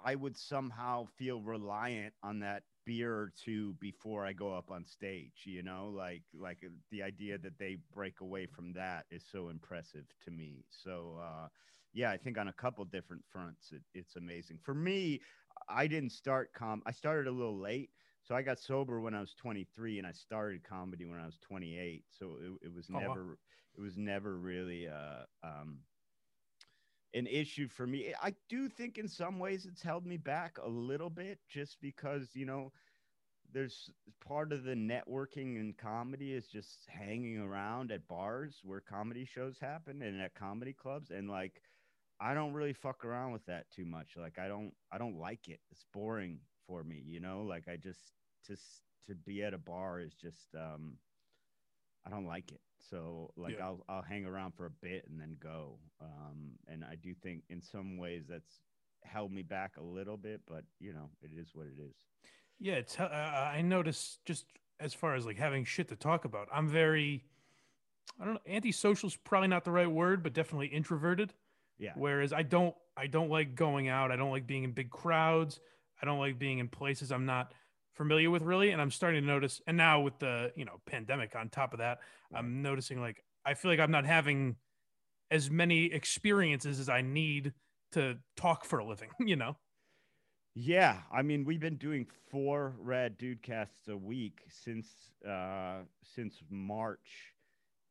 I 0.00 0.14
would 0.16 0.36
somehow 0.36 1.06
feel 1.16 1.42
reliant 1.42 2.14
on 2.22 2.40
that 2.40 2.64
beer 2.86 3.14
or 3.18 3.30
two 3.30 3.74
before 3.74 4.26
I 4.26 4.32
go 4.32 4.54
up 4.54 4.70
on 4.72 4.86
stage. 4.86 5.44
You 5.46 5.62
know, 5.64 5.90
like 5.90 6.24
like 6.34 6.64
uh, 6.64 6.70
the 6.90 7.02
idea 7.02 7.38
that 7.38 7.58
they 7.58 7.76
break 7.92 8.20
away 8.22 8.46
from 8.46 8.72
that 8.74 9.06
is 9.10 9.26
so 9.26 9.50
impressive 9.50 10.06
to 10.22 10.32
me. 10.32 10.66
So. 10.70 11.18
uh 11.18 11.48
yeah, 11.92 12.10
I 12.10 12.18
think 12.18 12.38
on 12.38 12.48
a 12.48 12.52
couple 12.54 12.84
different 12.84 13.24
fronts, 13.26 13.72
it, 13.72 13.82
it's 13.94 14.16
amazing. 14.16 14.58
For 14.58 14.74
me, 14.74 15.22
I 15.68 15.86
didn't 15.88 16.10
start 16.10 16.52
com. 16.54 16.82
I 16.86 16.92
started 16.92 17.28
a 17.28 17.32
little 17.32 17.58
late, 17.58 17.92
so 18.22 18.34
I 18.34 18.42
got 18.42 18.58
sober 18.58 19.00
when 19.00 19.14
I 19.14 19.20
was 19.20 19.34
23, 19.34 19.98
and 19.98 20.06
I 20.06 20.12
started 20.12 20.64
comedy 20.64 21.06
when 21.06 21.18
I 21.20 21.26
was 21.26 21.38
28. 21.38 22.04
So 22.10 22.38
it, 22.40 22.66
it 22.66 22.72
was 22.72 22.90
Oh, 22.92 23.00
wow. 23.02 23.18
never, 23.18 23.38
it 23.76 23.80
was 23.80 23.96
never 23.96 24.38
really 24.38 24.88
uh, 24.88 25.26
um, 25.42 25.86
an 27.14 27.26
issue 27.26 27.68
for 27.68 27.86
me. 27.86 28.14
I 28.22 28.34
do 28.48 28.68
think 28.68 28.98
in 28.98 29.08
some 29.08 29.38
ways 29.38 29.66
it's 29.66 29.82
held 29.82 30.06
me 30.06 30.16
back 30.16 30.58
a 30.58 30.68
little 30.68 31.10
bit, 31.10 31.38
just 31.48 31.80
because 31.80 32.30
you 32.34 32.46
know 32.46 32.72
there's 33.52 33.90
part 34.26 34.52
of 34.52 34.64
the 34.64 34.74
networking 34.74 35.56
in 35.58 35.74
comedy 35.78 36.32
is 36.34 36.46
just 36.48 36.86
hanging 36.88 37.38
around 37.38 37.90
at 37.92 38.06
bars 38.08 38.60
where 38.64 38.80
comedy 38.80 39.24
shows 39.24 39.58
happen 39.60 40.02
and 40.02 40.20
at 40.20 40.34
comedy 40.34 40.72
clubs 40.72 41.10
and 41.10 41.28
like 41.30 41.62
I 42.20 42.34
don't 42.34 42.52
really 42.52 42.72
fuck 42.72 43.04
around 43.04 43.32
with 43.32 43.46
that 43.46 43.70
too 43.70 43.86
much. 43.86 44.16
Like 44.16 44.38
I 44.38 44.48
don't 44.48 44.72
I 44.92 44.98
don't 44.98 45.18
like 45.18 45.48
it. 45.48 45.60
It's 45.70 45.84
boring 45.92 46.40
for 46.66 46.82
me, 46.84 47.02
you 47.06 47.20
know? 47.20 47.42
Like 47.42 47.68
I 47.68 47.76
just 47.76 48.12
to 48.46 48.56
to 49.08 49.14
be 49.14 49.42
at 49.42 49.54
a 49.54 49.58
bar 49.58 50.00
is 50.00 50.14
just 50.14 50.54
um 50.54 50.98
I 52.06 52.10
don't 52.10 52.26
like 52.26 52.52
it. 52.52 52.60
So 52.90 53.32
like 53.36 53.56
Yeah. 53.58 53.66
I'll 53.66 53.84
I'll 53.88 54.02
hang 54.02 54.24
around 54.24 54.54
for 54.54 54.66
a 54.66 54.70
bit 54.70 55.06
and 55.08 55.20
then 55.20 55.36
go. 55.40 55.78
Um 56.00 56.52
and 56.68 56.84
I 56.84 56.94
do 56.96 57.14
think 57.14 57.42
in 57.48 57.60
some 57.60 57.98
ways 57.98 58.24
that's 58.28 58.60
held 59.04 59.32
me 59.32 59.42
back 59.42 59.76
a 59.78 59.82
little 59.82 60.16
bit, 60.16 60.40
but 60.46 60.64
you 60.80 60.92
know, 60.92 61.10
it 61.22 61.30
is 61.36 61.50
what 61.54 61.66
it 61.66 61.80
is. 61.80 61.94
Yeah, 62.58 62.74
it's. 62.74 62.98
Uh, 62.98 63.04
I 63.54 63.62
notice 63.62 64.18
just 64.24 64.46
as 64.80 64.94
far 64.94 65.14
as 65.14 65.26
like 65.26 65.36
having 65.36 65.64
shit 65.64 65.88
to 65.88 65.96
talk 65.96 66.24
about. 66.24 66.48
I'm 66.52 66.68
very. 66.68 67.24
I 68.20 68.24
don't 68.24 68.34
know. 68.34 68.40
Antisocial 68.48 69.08
is 69.08 69.16
probably 69.16 69.48
not 69.48 69.64
the 69.64 69.70
right 69.72 69.90
word, 69.90 70.22
but 70.22 70.32
definitely 70.32 70.68
introverted. 70.68 71.34
Yeah. 71.78 71.92
Whereas 71.96 72.32
I 72.32 72.42
don't. 72.42 72.74
I 72.96 73.06
don't 73.08 73.30
like 73.30 73.54
going 73.54 73.88
out. 73.88 74.10
I 74.10 74.16
don't 74.16 74.30
like 74.30 74.46
being 74.46 74.64
in 74.64 74.72
big 74.72 74.90
crowds. 74.90 75.60
I 76.00 76.06
don't 76.06 76.18
like 76.18 76.38
being 76.38 76.58
in 76.58 76.68
places 76.68 77.12
I'm 77.12 77.26
not 77.26 77.52
familiar 77.96 78.30
with 78.30 78.42
really. 78.42 78.70
And 78.70 78.80
I'm 78.80 78.90
starting 78.90 79.22
to 79.22 79.26
notice. 79.26 79.60
And 79.66 79.76
now 79.76 80.00
with 80.00 80.18
the 80.18 80.52
you 80.56 80.64
know 80.64 80.80
pandemic 80.86 81.34
on 81.34 81.48
top 81.48 81.72
of 81.72 81.78
that, 81.78 81.98
I'm 82.34 82.62
noticing 82.62 83.00
like 83.00 83.24
I 83.44 83.54
feel 83.54 83.70
like 83.70 83.80
I'm 83.80 83.90
not 83.90 84.06
having 84.06 84.56
as 85.30 85.50
many 85.50 85.86
experiences 85.86 86.78
as 86.78 86.88
I 86.88 87.02
need 87.02 87.52
to 87.92 88.18
talk 88.36 88.64
for 88.64 88.78
a 88.78 88.84
living. 88.84 89.10
You 89.20 89.36
know. 89.36 89.56
Yeah, 90.58 91.02
I 91.12 91.20
mean, 91.20 91.44
we've 91.44 91.60
been 91.60 91.76
doing 91.76 92.06
four 92.30 92.74
Rad 92.78 93.18
Dudecasts 93.18 93.88
a 93.88 93.96
week 93.96 94.40
since 94.48 94.88
uh 95.28 95.80
since 96.02 96.42
March, 96.50 97.34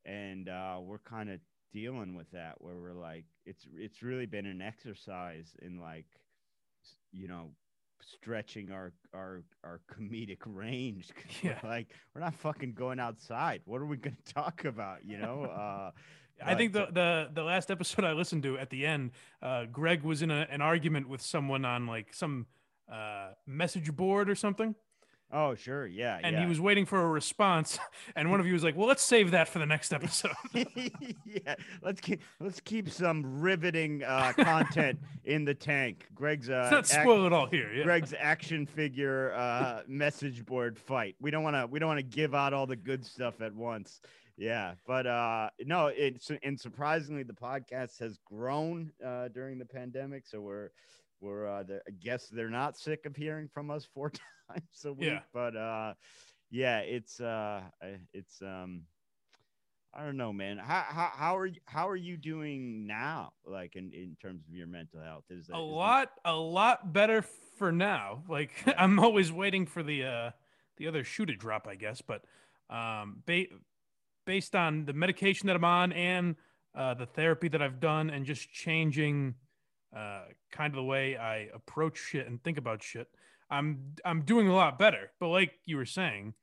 and 0.05 0.49
uh 0.49 0.79
we're 0.81 0.99
kind 0.99 1.29
of 1.29 1.39
dealing 1.71 2.15
with 2.15 2.31
that 2.31 2.55
where 2.59 2.75
we're 2.75 2.93
like, 2.93 3.25
it's 3.45 3.67
it's 3.75 4.01
really 4.01 4.25
been 4.25 4.45
an 4.45 4.61
exercise 4.61 5.55
in 5.61 5.79
like, 5.79 6.07
you 7.11 7.27
know, 7.27 7.51
stretching 8.05 8.71
our 8.71 8.93
our 9.13 9.43
our 9.63 9.81
comedic 9.91 10.39
range. 10.45 11.09
'cause 11.15 11.43
we're 11.63 11.69
like 11.69 11.87
we're 12.13 12.21
not 12.21 12.35
fucking 12.35 12.73
going 12.73 12.99
outside. 12.99 13.61
What 13.65 13.81
are 13.81 13.85
we 13.85 13.97
gonna 13.97 14.15
talk 14.33 14.65
about? 14.65 15.05
You 15.05 15.17
know, 15.17 15.43
uh, 15.45 15.91
I 16.43 16.55
think 16.55 16.73
the, 16.73 16.87
the 16.91 17.29
the 17.33 17.43
last 17.43 17.71
episode 17.71 18.05
I 18.05 18.13
listened 18.13 18.43
to 18.43 18.57
at 18.57 18.69
the 18.69 18.85
end, 18.85 19.11
uh, 19.41 19.65
Greg 19.65 20.03
was 20.03 20.21
in 20.21 20.31
a, 20.31 20.47
an 20.49 20.61
argument 20.61 21.07
with 21.07 21.21
someone 21.21 21.65
on 21.65 21.87
like 21.87 22.13
some 22.13 22.47
uh, 22.91 23.29
message 23.47 23.91
board 23.95 24.29
or 24.29 24.35
something. 24.35 24.75
Oh, 25.31 25.55
sure. 25.55 25.85
Yeah. 25.85 26.19
And 26.21 26.35
yeah. 26.35 26.41
he 26.43 26.47
was 26.47 26.61
waiting 26.61 26.85
for 26.85 27.01
a 27.01 27.07
response. 27.07 27.79
And 28.15 28.31
one 28.31 28.39
of 28.39 28.45
you 28.45 28.53
was 28.53 28.63
like, 28.63 28.77
well, 28.77 28.87
let's 28.87 29.03
save 29.03 29.31
that 29.31 29.47
for 29.47 29.59
the 29.59 29.65
next 29.65 29.91
episode. 29.91 30.31
yeah. 30.53 31.55
Let's 31.81 31.99
keep 31.99 32.21
let's 32.39 32.59
keep 32.59 32.89
some 32.89 33.41
riveting 33.41 34.03
uh, 34.03 34.31
content 34.37 34.99
in 35.25 35.43
the 35.43 35.53
tank. 35.53 36.07
Greg's 36.13 36.49
uh, 36.49 36.69
let's 36.71 36.93
not 36.93 37.01
spoil 37.01 37.25
it 37.25 37.33
all 37.33 37.47
here. 37.47 37.73
Yeah. 37.73 37.83
Greg's 37.83 38.13
action 38.17 38.65
figure 38.65 39.33
uh, 39.33 39.81
message 39.87 40.45
board 40.45 40.77
fight. 40.77 41.15
We 41.19 41.31
don't 41.31 41.43
want 41.43 41.55
to 41.55 41.67
we 41.67 41.79
don't 41.79 41.89
want 41.89 41.99
to 41.99 42.05
give 42.05 42.35
out 42.35 42.53
all 42.53 42.67
the 42.67 42.75
good 42.75 43.05
stuff 43.05 43.41
at 43.41 43.53
once. 43.53 44.01
Yeah, 44.37 44.73
but 44.85 45.07
uh, 45.07 45.49
no, 45.65 45.87
it's 45.87 46.29
and 46.43 46.59
surprisingly, 46.59 47.23
the 47.23 47.33
podcast 47.33 47.99
has 47.99 48.19
grown 48.25 48.91
uh, 49.05 49.29
during 49.29 49.57
the 49.57 49.65
pandemic. 49.65 50.25
So 50.27 50.41
we're 50.41 50.69
we're 51.25 51.47
uh, 51.47 51.63
I 51.63 51.91
guess 51.99 52.27
they're 52.27 52.49
not 52.49 52.77
sick 52.77 53.05
of 53.05 53.15
hearing 53.15 53.47
from 53.47 53.71
us 53.71 53.85
four 53.85 54.11
times 54.49 54.85
a 54.85 54.93
week. 54.93 55.09
Yeah. 55.09 55.19
But 55.33 55.55
uh, 55.57 55.93
yeah, 56.51 56.79
it's 56.79 57.19
uh, 57.19 57.61
it's 58.13 58.41
um, 58.41 58.83
I 59.93 60.03
don't 60.03 60.17
know, 60.17 60.31
man. 60.31 60.57
How, 60.57 60.85
how 60.87 61.11
how 61.13 61.37
are 61.37 61.45
you 61.45 61.59
how 61.65 61.89
are 61.89 61.95
you 61.95 62.17
doing 62.17 62.85
now? 62.85 63.33
Like 63.45 63.75
in 63.75 63.91
in 63.91 64.15
terms 64.21 64.43
of 64.47 64.53
your 64.53 64.67
mental 64.67 65.01
health, 65.01 65.23
is 65.29 65.47
that 65.47 65.55
a 65.55 65.59
is 65.59 65.71
lot 65.71 66.11
a 66.23 66.35
lot 66.35 66.93
better 66.93 67.23
for 67.57 67.71
now. 67.71 68.23
Like 68.29 68.51
I'm 68.77 68.99
always 68.99 69.31
waiting 69.31 69.65
for 69.65 69.83
the 69.83 70.03
uh 70.03 70.31
the 70.77 70.87
other 70.87 71.03
shoe 71.03 71.25
to 71.25 71.35
drop, 71.35 71.67
I 71.67 71.75
guess. 71.75 72.01
But 72.01 72.23
um, 72.69 73.23
ba- 73.25 73.45
based 74.25 74.55
on 74.55 74.85
the 74.85 74.93
medication 74.93 75.47
that 75.47 75.55
I'm 75.55 75.63
on 75.63 75.93
and 75.93 76.35
uh, 76.75 76.93
the 76.93 77.05
therapy 77.05 77.47
that 77.47 77.61
I've 77.61 77.79
done, 77.79 78.09
and 78.09 78.25
just 78.25 78.51
changing 78.51 79.35
uh, 79.95 80.25
kind 80.51 80.71
of 80.71 80.75
the 80.75 80.83
way 80.83 81.17
I 81.17 81.47
approach 81.53 81.97
shit 81.97 82.27
and 82.27 82.43
think 82.43 82.57
about 82.57 82.83
shit, 82.83 83.07
I'm 83.49 83.95
I'm 84.03 84.21
doing 84.23 84.47
a 84.47 84.55
lot 84.55 84.77
better. 84.77 85.11
But 85.19 85.29
like 85.29 85.53
you 85.65 85.77
were 85.77 85.85
saying, 85.85 86.33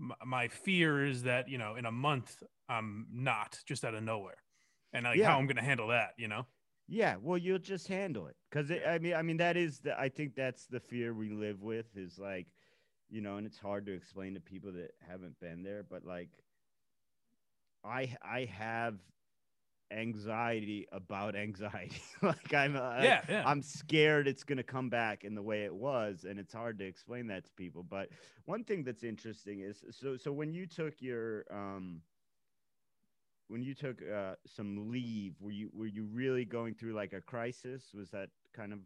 m- 0.00 0.12
my 0.24 0.48
fear 0.48 1.04
is 1.04 1.24
that 1.24 1.48
you 1.48 1.58
know 1.58 1.74
in 1.76 1.84
a 1.86 1.92
month 1.92 2.42
I'm 2.68 3.06
not 3.12 3.58
just 3.66 3.84
out 3.84 3.94
of 3.94 4.02
nowhere, 4.02 4.38
and 4.92 5.04
like 5.04 5.18
Yeah. 5.18 5.30
how 5.30 5.38
I'm 5.38 5.46
gonna 5.46 5.62
handle 5.62 5.88
that. 5.88 6.10
You 6.16 6.28
know. 6.28 6.46
Yeah, 6.88 7.16
well, 7.20 7.38
you'll 7.38 7.58
just 7.58 7.86
handle 7.86 8.26
it 8.26 8.36
because 8.50 8.70
I 8.70 8.98
mean, 8.98 9.14
I 9.14 9.22
mean, 9.22 9.36
that 9.38 9.56
is 9.56 9.78
the. 9.80 9.98
I 9.98 10.08
think 10.08 10.34
that's 10.34 10.66
the 10.66 10.80
fear 10.80 11.14
we 11.14 11.30
live 11.30 11.62
with 11.62 11.86
is 11.96 12.18
like, 12.18 12.46
you 13.08 13.20
know, 13.22 13.36
and 13.36 13.46
it's 13.46 13.58
hard 13.58 13.86
to 13.86 13.92
explain 13.92 14.34
to 14.34 14.40
people 14.40 14.72
that 14.72 14.90
haven't 15.08 15.38
been 15.40 15.62
there, 15.62 15.84
but 15.88 16.04
like, 16.04 16.28
I 17.84 18.14
I 18.22 18.44
have 18.46 18.94
anxiety 19.92 20.86
about 20.92 21.36
anxiety. 21.36 22.02
like 22.22 22.52
I'm, 22.54 22.76
uh, 22.76 23.00
Yeah, 23.02 23.20
yeah. 23.28 23.42
I'm 23.46 23.62
scared 23.62 24.26
it's 24.26 24.44
gonna 24.44 24.62
come 24.62 24.88
back 24.88 25.24
in 25.24 25.34
the 25.34 25.42
way 25.42 25.64
it 25.64 25.74
was, 25.74 26.24
and 26.28 26.38
it's 26.38 26.52
hard 26.52 26.78
to 26.78 26.84
explain 26.84 27.26
that 27.28 27.44
to 27.44 27.50
people. 27.52 27.82
But 27.82 28.08
one 28.46 28.64
thing 28.64 28.82
that's 28.82 29.04
interesting 29.04 29.60
is 29.60 29.84
so 29.90 30.16
so 30.16 30.32
when 30.32 30.52
you 30.52 30.66
took 30.66 30.94
your 31.00 31.44
um 31.50 32.00
when 33.52 33.62
you 33.62 33.74
took 33.74 34.00
uh, 34.02 34.34
some 34.46 34.90
leave, 34.90 35.34
were 35.38 35.50
you 35.50 35.70
were 35.74 35.86
you 35.86 36.08
really 36.10 36.46
going 36.46 36.74
through 36.74 36.94
like 36.94 37.12
a 37.12 37.20
crisis? 37.20 37.82
Was 37.94 38.10
that 38.10 38.30
kind 38.54 38.72
of 38.72 38.78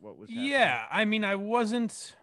what 0.00 0.18
was? 0.18 0.28
happening? 0.28 0.50
Yeah, 0.50 0.84
I 0.90 1.04
mean, 1.04 1.24
I 1.24 1.36
wasn't. 1.36 2.16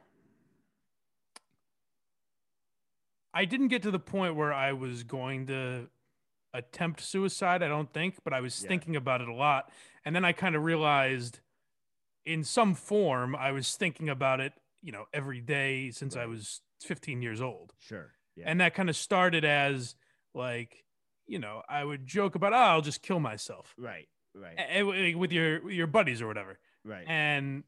I 3.34 3.46
didn't 3.46 3.70
get 3.70 3.84
to 3.84 3.92
the 3.92 4.00
point 4.00 4.36
where 4.36 4.52
I 4.52 4.74
was 4.74 5.04
going 5.04 5.48
to 5.48 5.88
attempt 6.58 7.02
suicide. 7.02 7.62
I 7.64 7.68
don't 7.68 7.92
think, 7.94 8.16
but 8.24 8.34
I 8.34 8.42
was 8.42 8.62
Yeah. 8.62 8.68
thinking 8.70 8.96
about 8.96 9.22
it 9.22 9.28
a 9.28 9.34
lot, 9.34 9.72
and 10.04 10.16
then 10.16 10.26
I 10.26 10.32
kind 10.34 10.56
of 10.56 10.64
realized, 10.64 11.40
in 12.26 12.44
some 12.44 12.76
form, 12.76 13.36
I 13.36 13.52
was 13.52 13.76
thinking 13.76 14.10
about 14.10 14.40
it. 14.40 14.54
You 14.82 14.92
know, 14.92 15.06
every 15.14 15.42
day 15.42 15.92
since 15.92 16.16
I 16.16 16.26
was 16.28 16.62
15 16.82 17.22
years 17.22 17.42
old, 17.42 17.74
Sure. 17.80 18.14
Yeah. 18.36 18.46
and 18.48 18.62
that 18.62 18.74
kind 18.76 18.90
of 18.90 18.96
started 18.96 19.44
as 19.44 19.96
like, 20.34 20.86
you 21.26 21.40
know, 21.40 21.64
I 21.68 21.84
would 21.84 22.06
joke 22.06 22.36
about, 22.36 22.54
oh, 22.54 22.58
I'll 22.58 22.82
just 22.82 23.02
kill 23.02 23.20
myself 23.20 23.74
right. 23.78 24.08
Right. 24.36 24.54
eh, 24.58 24.82
with 24.84 25.32
your 25.32 25.62
with 25.64 25.74
your 25.74 25.88
buddies 25.88 26.22
or 26.22 26.28
whatever 26.28 26.60
right. 26.84 27.06
and 27.08 27.64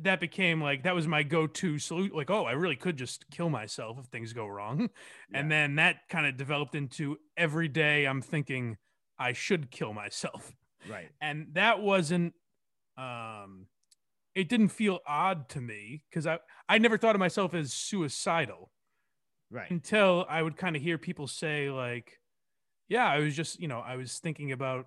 that 0.00 0.20
became 0.20 0.60
like 0.60 0.84
that 0.84 0.94
was 0.94 1.06
my 1.06 1.22
go-to 1.22 1.78
solution 1.78 2.16
like 2.16 2.30
oh 2.30 2.44
i 2.44 2.52
really 2.52 2.76
could 2.76 2.96
just 2.96 3.28
kill 3.30 3.50
myself 3.50 3.98
if 3.98 4.06
things 4.06 4.32
go 4.32 4.46
wrong 4.46 4.88
and 5.34 5.50
then 5.50 5.76
that 5.76 5.96
kind 6.08 6.26
of 6.26 6.36
developed 6.36 6.74
into 6.74 7.18
every 7.36 7.68
day 7.68 8.06
i'm 8.06 8.22
thinking 8.22 8.76
i 9.18 9.32
should 9.32 9.70
kill 9.70 9.92
myself 9.92 10.52
right. 10.88 11.10
and 11.20 11.48
that 11.52 11.80
wasn't 11.80 12.32
um 12.96 13.66
it 14.34 14.48
didn't 14.48 14.68
feel 14.68 15.00
odd 15.06 15.48
to 15.48 15.60
me 15.60 16.02
because 16.08 16.26
i 16.26 16.38
i 16.68 16.78
never 16.78 16.96
thought 16.96 17.14
of 17.14 17.20
myself 17.20 17.54
as 17.54 17.72
suicidal 17.72 18.70
Right. 19.50 19.70
until 19.70 20.24
i 20.30 20.40
would 20.42 20.56
kind 20.56 20.76
of 20.76 20.80
hear 20.80 20.96
people 20.96 21.26
say 21.26 21.68
like 21.70 22.18
yeah 22.88 23.06
i 23.06 23.18
was 23.18 23.36
just 23.36 23.60
you 23.60 23.68
know 23.68 23.80
i 23.80 23.96
was 23.96 24.18
thinking 24.18 24.52
about 24.52 24.86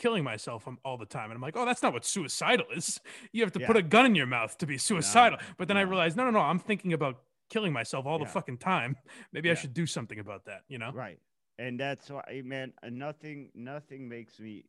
killing 0.00 0.24
myself 0.24 0.66
um, 0.66 0.78
all 0.84 0.96
the 1.04 1.10
time. 1.18 1.26
And 1.30 1.36
i'm 1.38 1.42
like 1.48 1.56
oh 1.56 1.64
that's 1.64 1.82
not 1.84 1.92
what 1.92 2.04
suicidal 2.04 2.66
is. 2.74 3.00
You 3.32 3.42
have 3.44 3.52
to 3.58 3.60
put 3.60 3.76
a 3.76 3.82
gun 3.94 4.06
in 4.06 4.14
your 4.20 4.26
mouth 4.38 4.52
to 4.58 4.66
be 4.66 4.78
suicidal. 4.78 5.38
But 5.58 5.68
then 5.68 5.76
i 5.76 5.84
no. 5.84 5.90
realized 5.90 6.16
no 6.16 6.24
no 6.24 6.32
no 6.38 6.40
i'm 6.40 6.58
thinking 6.70 6.92
about 6.92 7.16
killing 7.54 7.72
myself 7.72 8.06
all 8.06 8.18
Yeah. 8.18 8.24
the 8.26 8.30
fucking 8.38 8.58
time. 8.58 8.96
Maybe 9.34 9.50
i 9.50 9.54
should 9.54 9.74
do 9.82 9.86
something 9.86 10.18
about 10.26 10.42
that 10.46 10.62
you 10.68 10.78
know? 10.78 10.90
Right. 10.92 11.18
And 11.58 11.78
that's 11.78 12.08
why, 12.10 12.40
man, 12.42 12.72
nothing, 12.90 13.50
nothing 13.54 14.08
makes 14.08 14.40
me 14.40 14.64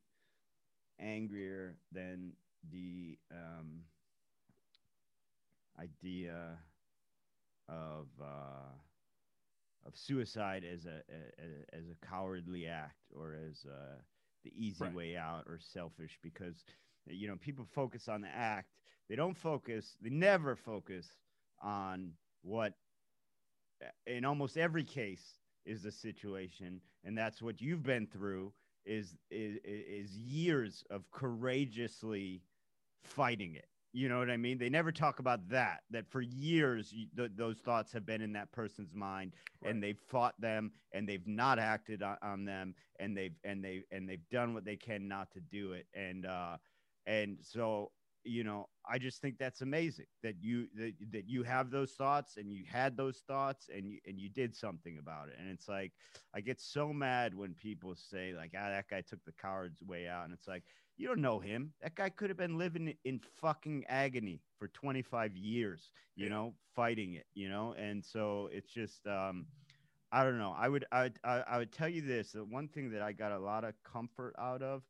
angrier 1.00 1.78
than 1.94 2.34
the 2.70 3.18
um, 3.32 3.70
idea 5.80 6.58
of 7.70 8.08
uh, 8.22 8.72
of 9.88 9.96
suicide 9.96 10.64
as 10.66 10.86
a, 10.86 10.98
a 11.10 11.22
a- 11.46 11.78
as 11.80 11.86
a 11.90 12.06
cowardly 12.06 12.68
act 12.68 13.00
or 13.16 13.36
as 13.50 13.66
uh, 13.66 13.96
the 14.44 14.52
easy 14.56 14.86
Right. 14.86 14.94
way 14.94 15.18
out 15.18 15.44
or 15.48 15.60
selfish 15.60 16.18
because 16.22 16.64
you 17.08 17.28
know 17.28 17.36
people 17.38 17.66
focus 17.66 18.08
on 18.08 18.22
the 18.22 18.28
act. 18.30 18.70
They 19.10 19.16
don't 19.16 19.38
focus 19.38 19.96
they 20.02 20.10
never 20.10 20.56
focus 20.56 21.08
on 21.62 22.14
what 22.42 22.74
in 24.06 24.26
almost 24.26 24.58
every 24.58 24.84
case 24.84 25.40
is 25.66 25.84
the 25.84 25.92
situation. 25.92 26.82
And 27.04 27.18
that's 27.18 27.42
what 27.42 27.62
you've 27.62 27.84
been 27.84 28.08
through 28.08 28.54
is 28.86 29.16
is 29.30 29.58
is 29.64 30.16
years 30.18 30.84
of 30.90 31.10
courageously 31.12 32.44
fighting 33.04 33.56
it 33.56 33.68
you 33.94 34.08
know 34.10 34.20
what 34.20 34.30
i 34.30 34.38
mean? 34.38 34.58
They 34.58 34.70
never 34.70 34.92
talk 34.92 35.20
about 35.20 35.50
that 35.50 35.82
that 35.92 36.08
for 36.10 36.22
years 36.22 36.94
you, 36.94 37.08
th- 37.16 37.32
those 37.36 37.60
thoughts 37.60 37.92
have 37.94 38.06
been 38.06 38.22
in 38.22 38.34
that 38.34 38.52
person's 38.52 38.94
mind 38.94 39.34
and 39.64 39.84
they've 39.84 40.00
fought 40.00 40.40
them 40.40 40.72
and 40.94 41.08
they've 41.08 41.28
not 41.28 41.60
acted 41.60 42.02
on, 42.02 42.18
on 42.22 42.46
them 42.46 42.74
and 43.00 43.16
they've 43.18 43.36
and 43.44 43.64
they 43.64 43.84
and 43.92 44.08
they've 44.08 44.28
done 44.30 44.54
what 44.54 44.66
they 44.66 44.78
can 44.78 45.08
not 45.08 45.32
to 45.32 45.42
do 45.42 45.74
it. 45.74 45.88
And 45.94 46.26
uh 46.26 46.58
and 47.06 47.38
so 47.42 47.92
you 48.24 48.44
know 48.44 48.68
i 48.88 49.00
just 49.00 49.20
think 49.20 49.40
that's 49.40 49.62
amazing 49.62 50.06
that 50.22 50.36
you 50.40 50.68
that, 50.76 50.94
that 51.12 51.28
you 51.28 51.42
have 51.42 51.72
those 51.72 51.94
thoughts 51.94 52.38
and 52.38 52.52
you 52.52 52.64
had 52.72 52.96
those 52.96 53.24
thoughts 53.26 53.68
and 53.76 53.90
you 53.90 53.98
and 54.06 54.20
you 54.20 54.30
did 54.30 54.56
something 54.56 55.00
about 55.00 55.28
it. 55.30 55.36
And 55.40 55.50
it's 55.50 55.68
like 55.68 55.94
i 56.34 56.40
get 56.40 56.60
so 56.62 56.94
mad 56.94 57.34
when 57.34 57.54
people 57.56 57.96
say 57.96 58.34
like 58.34 58.52
ah 58.56 58.70
that 58.70 58.88
guy 58.90 59.02
took 59.02 59.24
the 59.26 59.34
coward's 59.34 59.82
way 59.82 60.08
out. 60.08 60.26
And 60.26 60.34
it's 60.34 60.48
like 60.48 60.64
you 61.02 61.08
don't 61.08 61.22
know 61.22 61.40
him 61.40 61.74
that 61.82 61.96
guy 61.96 62.10
could 62.10 62.30
have 62.30 62.38
been 62.38 62.58
living 62.58 62.94
in 63.06 63.20
fucking 63.42 63.84
agony 63.90 64.42
for 64.60 64.68
25 64.70 65.36
years 65.36 65.92
you 66.16 66.26
Yeah. 66.26 66.32
know 66.32 66.54
fighting 66.76 67.14
it 67.16 67.26
you 67.34 67.50
know 67.50 67.74
and 67.78 68.04
so 68.06 68.50
it's 68.54 68.72
just 68.72 69.06
um 69.08 69.48
I 70.14 70.26
don't 70.26 70.38
know. 70.38 70.54
I 70.58 70.68
would 70.68 70.84
I, 70.92 71.04
would- 71.04 71.20
I 71.24 71.44
I 71.54 71.58
would 71.58 71.72
tell 71.72 71.88
you 71.88 72.02
this. 72.02 72.34
The 72.34 72.44
one 72.44 72.68
thing 72.68 72.92
that 72.92 73.02
I 73.02 73.14
got 73.14 73.32
a 73.32 73.40
lot 73.40 73.64
of 73.64 73.76
comfort 73.82 74.36
out 74.38 74.62
of 74.62 74.84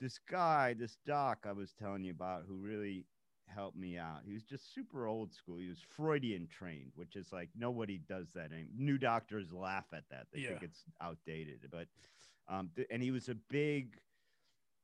this 0.00 0.18
guy, 0.18 0.74
this 0.74 0.98
doc 1.06 1.46
I 1.48 1.52
was 1.52 1.72
telling 1.72 2.04
you 2.04 2.10
about, 2.12 2.44
who 2.46 2.56
really 2.56 3.06
helped 3.46 3.78
me 3.78 3.96
out. 3.96 4.20
He 4.26 4.34
was 4.34 4.42
just 4.44 4.74
super 4.74 5.06
old 5.06 5.32
school. 5.32 5.56
He 5.56 5.68
was 5.68 5.80
Freudian 5.80 6.48
trained, 6.48 6.92
which 6.96 7.16
is 7.16 7.32
like 7.32 7.48
nobody 7.56 7.96
does 7.98 8.26
that. 8.34 8.52
Anymore. 8.52 8.72
New 8.76 8.98
doctors 8.98 9.52
laugh 9.54 9.86
at 9.94 10.04
that. 10.10 10.26
They 10.32 10.40
think 10.42 10.62
it's 10.62 10.84
outdated. 11.00 11.66
But 11.70 11.88
um, 12.48 12.70
th- 12.76 12.88
and 12.90 13.02
he 13.02 13.10
was 13.10 13.30
a 13.30 13.34
big 13.34 13.96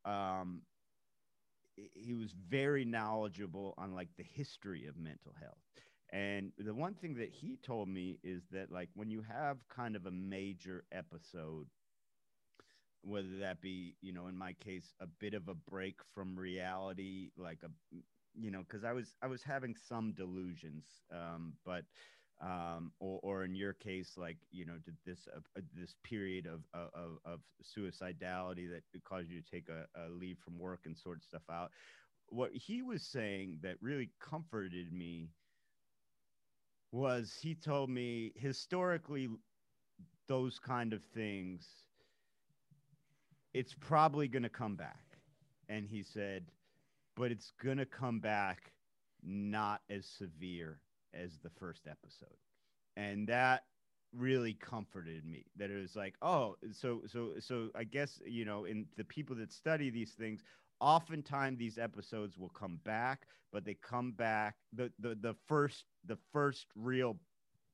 um 0.05 0.62
he- 1.94 2.14
was 2.14 2.32
very 2.32 2.84
knowledgeable 2.84 3.74
on 3.78 3.94
like 3.94 4.09
the 4.16 4.22
history 4.22 4.86
of 4.86 4.96
mental 4.96 5.32
health. 5.40 5.59
And 6.11 6.53
the 6.59 6.74
one 6.74 6.94
thing 6.94 7.14
that 7.14 7.30
he 7.30 7.57
told 7.57 7.88
me 7.88 8.18
is 8.22 8.42
that 8.50 8.70
like 8.70 8.90
when 8.94 9.11
you 9.11 9.22
have 9.22 9.66
kind 9.68 9.96
of 9.96 10.07
a 10.07 10.11
major 10.11 10.84
episode 10.92 11.68
whether 13.03 13.38
that 13.38 13.61
be 13.61 13.96
you 14.00 14.12
know 14.12 14.26
in 14.28 14.36
my 14.36 14.53
case 14.55 14.94
a 15.00 15.07
bit 15.07 15.34
of 15.34 15.48
a 15.48 15.55
break 15.55 16.00
from 16.14 16.38
reality 16.38 17.30
like 17.36 17.59
a 17.64 17.68
you 18.34 18.50
know 18.50 18.61
because 18.61 18.84
i 18.84 18.92
was 18.92 19.16
i 19.22 19.26
was 19.26 19.42
having 19.42 19.74
some 19.76 20.12
delusions 20.12 21.03
um 21.12 21.55
but 21.64 21.84
um 22.43 22.93
or, 23.01 23.20
or 23.22 23.45
in 23.45 23.55
your 23.55 23.72
case 23.72 24.14
like 24.16 24.38
you 24.51 24.66
know 24.66 24.76
did 24.84 24.97
this 25.07 25.28
uh, 25.34 25.40
uh, 25.59 25.62
this 25.74 25.95
period 26.05 26.47
of, 26.47 26.62
of 26.74 27.18
of 27.24 27.40
suicidality 27.62 28.68
that 28.68 28.82
caused 29.05 29.30
you 29.30 29.40
to 29.40 29.51
take 29.51 29.68
a, 29.68 29.86
a 30.01 30.09
leave 30.11 30.38
from 30.45 30.59
work 30.59 30.80
and 30.86 30.97
sort 30.99 31.22
stuff 31.22 31.43
out 31.51 31.70
what 32.28 32.53
he 32.53 32.82
was 32.82 33.03
saying 33.03 33.59
that 33.62 33.76
really 33.80 34.11
comforted 34.20 34.93
me 34.93 35.30
was 36.93 37.38
he 37.40 37.55
told 37.55 37.90
me 37.90 38.32
historically 38.36 39.28
those 40.28 40.59
kind 40.59 40.93
of 40.93 41.03
things 41.14 41.68
it's 43.55 43.74
probably 43.74 44.28
going 44.28 44.43
to 44.43 44.49
come 44.49 44.76
back. 44.76 45.05
And 45.68 45.86
he 45.86 46.03
said 46.03 46.47
but 47.16 47.30
it's 47.30 47.53
going 47.62 47.78
to 47.78 47.86
come 47.86 48.20
back 48.20 48.72
not 49.22 49.82
as 49.90 50.07
severe 50.07 50.80
as 51.14 51.38
the 51.38 51.50
first 51.50 51.86
episode. 51.86 52.36
And 52.96 53.28
that 53.28 53.64
really 54.14 54.54
comforted 54.54 55.24
me 55.24 55.46
that 55.56 55.70
it 55.70 55.80
was 55.80 55.96
like 55.96 56.14
oh 56.22 56.56
so 56.72 57.02
so 57.06 57.32
so 57.38 57.68
i 57.74 57.82
guess 57.82 58.20
you 58.26 58.44
know 58.44 58.64
in 58.64 58.86
the 58.96 59.04
people 59.04 59.34
that 59.34 59.52
study 59.52 59.90
these 59.90 60.12
things 60.12 60.42
oftentimes 60.80 61.58
these 61.58 61.78
episodes 61.78 62.38
will 62.38 62.48
come 62.50 62.78
back 62.84 63.26
but 63.52 63.64
they 63.64 63.74
come 63.74 64.12
back 64.12 64.56
the 64.72 64.90
the, 64.98 65.14
the 65.14 65.34
first 65.46 65.86
the 66.04 66.16
first 66.32 66.66
real 66.76 67.18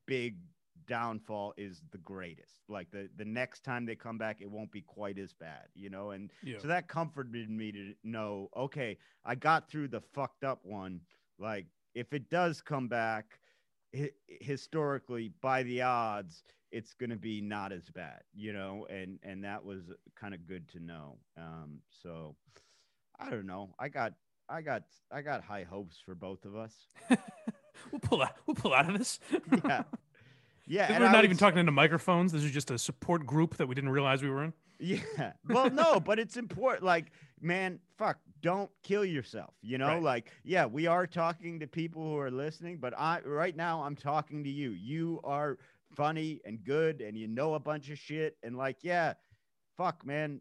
big 0.07 0.39
downfall 0.87 1.55
is 1.57 1.83
the 1.91 1.99
greatest. 1.99 2.63
Like 2.69 2.91
the 2.91 3.09
the 3.17 3.25
next 3.25 3.65
time 3.65 3.85
they 3.87 3.97
come 3.97 4.19
back 4.19 4.41
it 4.41 4.51
won't 4.51 4.71
be 4.73 4.83
quite 4.83 5.19
as 5.19 5.33
bad 5.33 5.69
you 5.75 5.91
know? 5.91 6.11
And 6.11 6.31
Yeah. 6.43 6.59
so 6.59 6.69
that 6.69 6.89
comforted 6.89 7.51
me 7.51 7.73
to 7.73 7.95
know 8.03 8.49
okay 8.57 8.99
i 9.25 9.35
got 9.35 9.69
through 9.71 9.89
the 9.89 10.01
fucked 10.01 10.45
up 10.45 10.61
one 10.65 11.01
like 11.39 11.67
if 11.99 12.13
it 12.13 12.29
does 12.31 12.61
come 12.61 12.89
back 12.89 13.39
hi- 13.97 14.11
historically 14.41 15.33
by 15.41 15.63
the 15.65 15.83
odds 15.83 16.43
it's 16.71 16.95
going 16.95 17.11
to 17.11 17.17
be 17.17 17.41
not 17.41 17.73
as 17.73 17.89
bad 17.91 18.21
you 18.35 18.53
know 18.53 18.87
and 18.91 19.19
and 19.23 19.43
that 19.45 19.65
was 19.65 19.83
kind 20.15 20.35
of 20.35 20.47
good 20.47 20.69
to 20.69 20.79
know 20.81 21.17
um 21.37 21.79
so 22.03 22.35
i 23.19 23.31
don't 23.31 23.47
know 23.47 23.71
i 23.79 23.89
got 23.89 24.13
i 24.49 24.61
got 24.61 24.83
i 25.11 25.23
got 25.23 25.43
high 25.43 25.65
hopes 25.65 25.97
for 26.05 26.15
both 26.15 26.45
of 26.45 26.55
us 26.57 26.75
we'll 27.93 28.01
pull 28.01 28.23
out. 28.23 28.37
We'll 28.47 28.55
pull 28.55 28.75
out 28.75 28.89
of 28.91 28.99
this. 28.99 29.21
yeah 29.65 29.85
yeah 30.67 30.99
We're 30.99 31.11
not 31.11 31.25
even 31.25 31.37
talking 31.37 31.59
into 31.59 31.73
microphones. 31.73 32.33
This 32.33 32.45
is 32.45 32.51
just 32.51 32.71
a 32.71 32.79
support 32.79 33.25
group 33.27 33.57
that 33.57 33.67
we 33.67 33.75
didn't 33.75 33.91
realize 33.91 34.23
we 34.23 34.31
were 34.31 34.45
in. 34.45 34.53
Yeah. 34.79 35.33
Well, 35.49 35.71
no, 35.71 35.99
but 35.99 36.19
it's 36.19 36.37
important. 36.37 36.85
Like, 36.85 37.11
man, 37.41 37.81
fuck, 37.97 38.19
don't 38.41 38.71
kill 38.83 39.05
yourself. 39.05 39.55
You 39.63 39.79
know, 39.79 39.89
Right. 39.89 40.03
like, 40.03 40.33
yeah, 40.45 40.67
we 40.67 40.87
are 40.87 41.07
talking 41.07 41.61
to 41.61 41.67
people 41.67 42.03
who 42.03 42.19
are 42.19 42.31
listening, 42.31 42.79
but 42.79 42.95
I 42.99 43.21
right 43.21 43.55
now 43.57 43.83
I'm 43.83 43.97
talking 43.97 44.45
to 44.45 44.51
you. 44.51 44.71
You 44.71 45.21
are 45.25 45.59
funny 45.95 46.41
and 46.45 46.63
good 46.65 47.01
and 47.01 47.17
you 47.17 47.27
know 47.29 47.55
a 47.55 47.61
bunch 47.61 47.91
of 47.91 47.99
shit. 47.99 48.37
And 48.43 48.57
like, 48.57 48.79
yeah, 48.83 49.15
fuck, 49.77 50.05
man. 50.05 50.41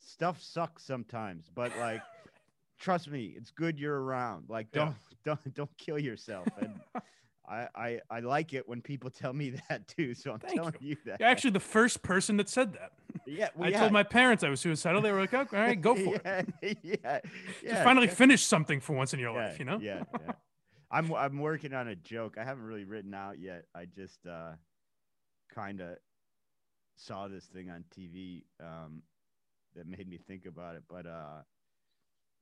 Stuff 0.00 0.40
sucks 0.42 0.84
sometimes, 0.84 1.50
but 1.54 1.76
like 1.78 2.02
trust 2.78 3.10
me, 3.10 3.34
it's 3.36 3.50
good 3.50 3.78
you're 3.78 4.00
around. 4.00 4.48
Like, 4.48 4.70
don't 4.70 4.94
don't 5.24 5.54
don't 5.54 5.76
kill 5.78 5.98
yourself. 5.98 6.46
And 6.60 6.80
I, 7.48 7.68
I 7.74 8.00
I 8.10 8.20
like 8.20 8.52
it 8.52 8.68
when 8.68 8.82
people 8.82 9.10
tell 9.22 9.32
me 9.32 9.54
that 9.68 9.88
too. 9.88 10.14
So 10.14 10.32
I'm 10.32 10.38
Thank 10.38 10.54
telling 10.54 10.74
you, 10.80 10.96
that. 11.06 11.20
You're 11.20 11.28
actually 11.28 11.52
the 11.52 11.60
first 11.60 12.02
person 12.02 12.36
that 12.36 12.48
said 12.48 12.74
that. 12.74 12.92
yeah, 13.26 13.48
I 13.60 13.70
told 13.70 13.92
my 13.92 14.02
parents 14.02 14.44
I 14.44 14.48
was 14.48 14.60
suicidal. 14.60 15.00
They 15.00 15.12
were 15.12 15.20
like, 15.20 15.34
"Oh, 15.34 15.38
"All 15.40 15.46
right, 15.52 15.80
go 15.80 15.94
for 15.94 16.16
it. 16.16 16.22
yeah, 16.24 16.42
Yeah, 16.62 16.74
yeah. 16.82 17.20
Just 17.62 17.82
finally 17.82 18.06
yeah, 18.06 18.14
finish 18.14 18.44
something 18.44 18.80
for 18.80 18.94
once 18.94 19.14
in 19.14 19.20
your 19.20 19.32
yeah, 19.34 19.46
life." 19.46 19.58
You 19.58 19.64
know? 19.64 19.78
Yeah, 19.80 20.02
yeah. 20.20 20.32
I'm 20.90 21.12
I'm 21.14 21.38
working 21.38 21.74
on 21.74 21.88
a 21.88 21.96
joke. 21.96 22.36
I 22.38 22.44
haven't 22.44 22.64
really 22.64 22.84
written 22.84 23.14
out 23.14 23.38
yet. 23.38 23.64
I 23.74 23.86
just 23.86 24.26
uh, 24.26 24.52
kind 25.54 25.80
of 25.80 25.96
saw 26.96 27.28
this 27.28 27.44
thing 27.44 27.70
on 27.70 27.84
TV 27.96 28.44
um, 28.60 29.02
that 29.74 29.86
made 29.86 30.08
me 30.08 30.18
think 30.18 30.46
about 30.46 30.76
it. 30.76 30.82
But 30.88 31.06
uh, 31.06 31.42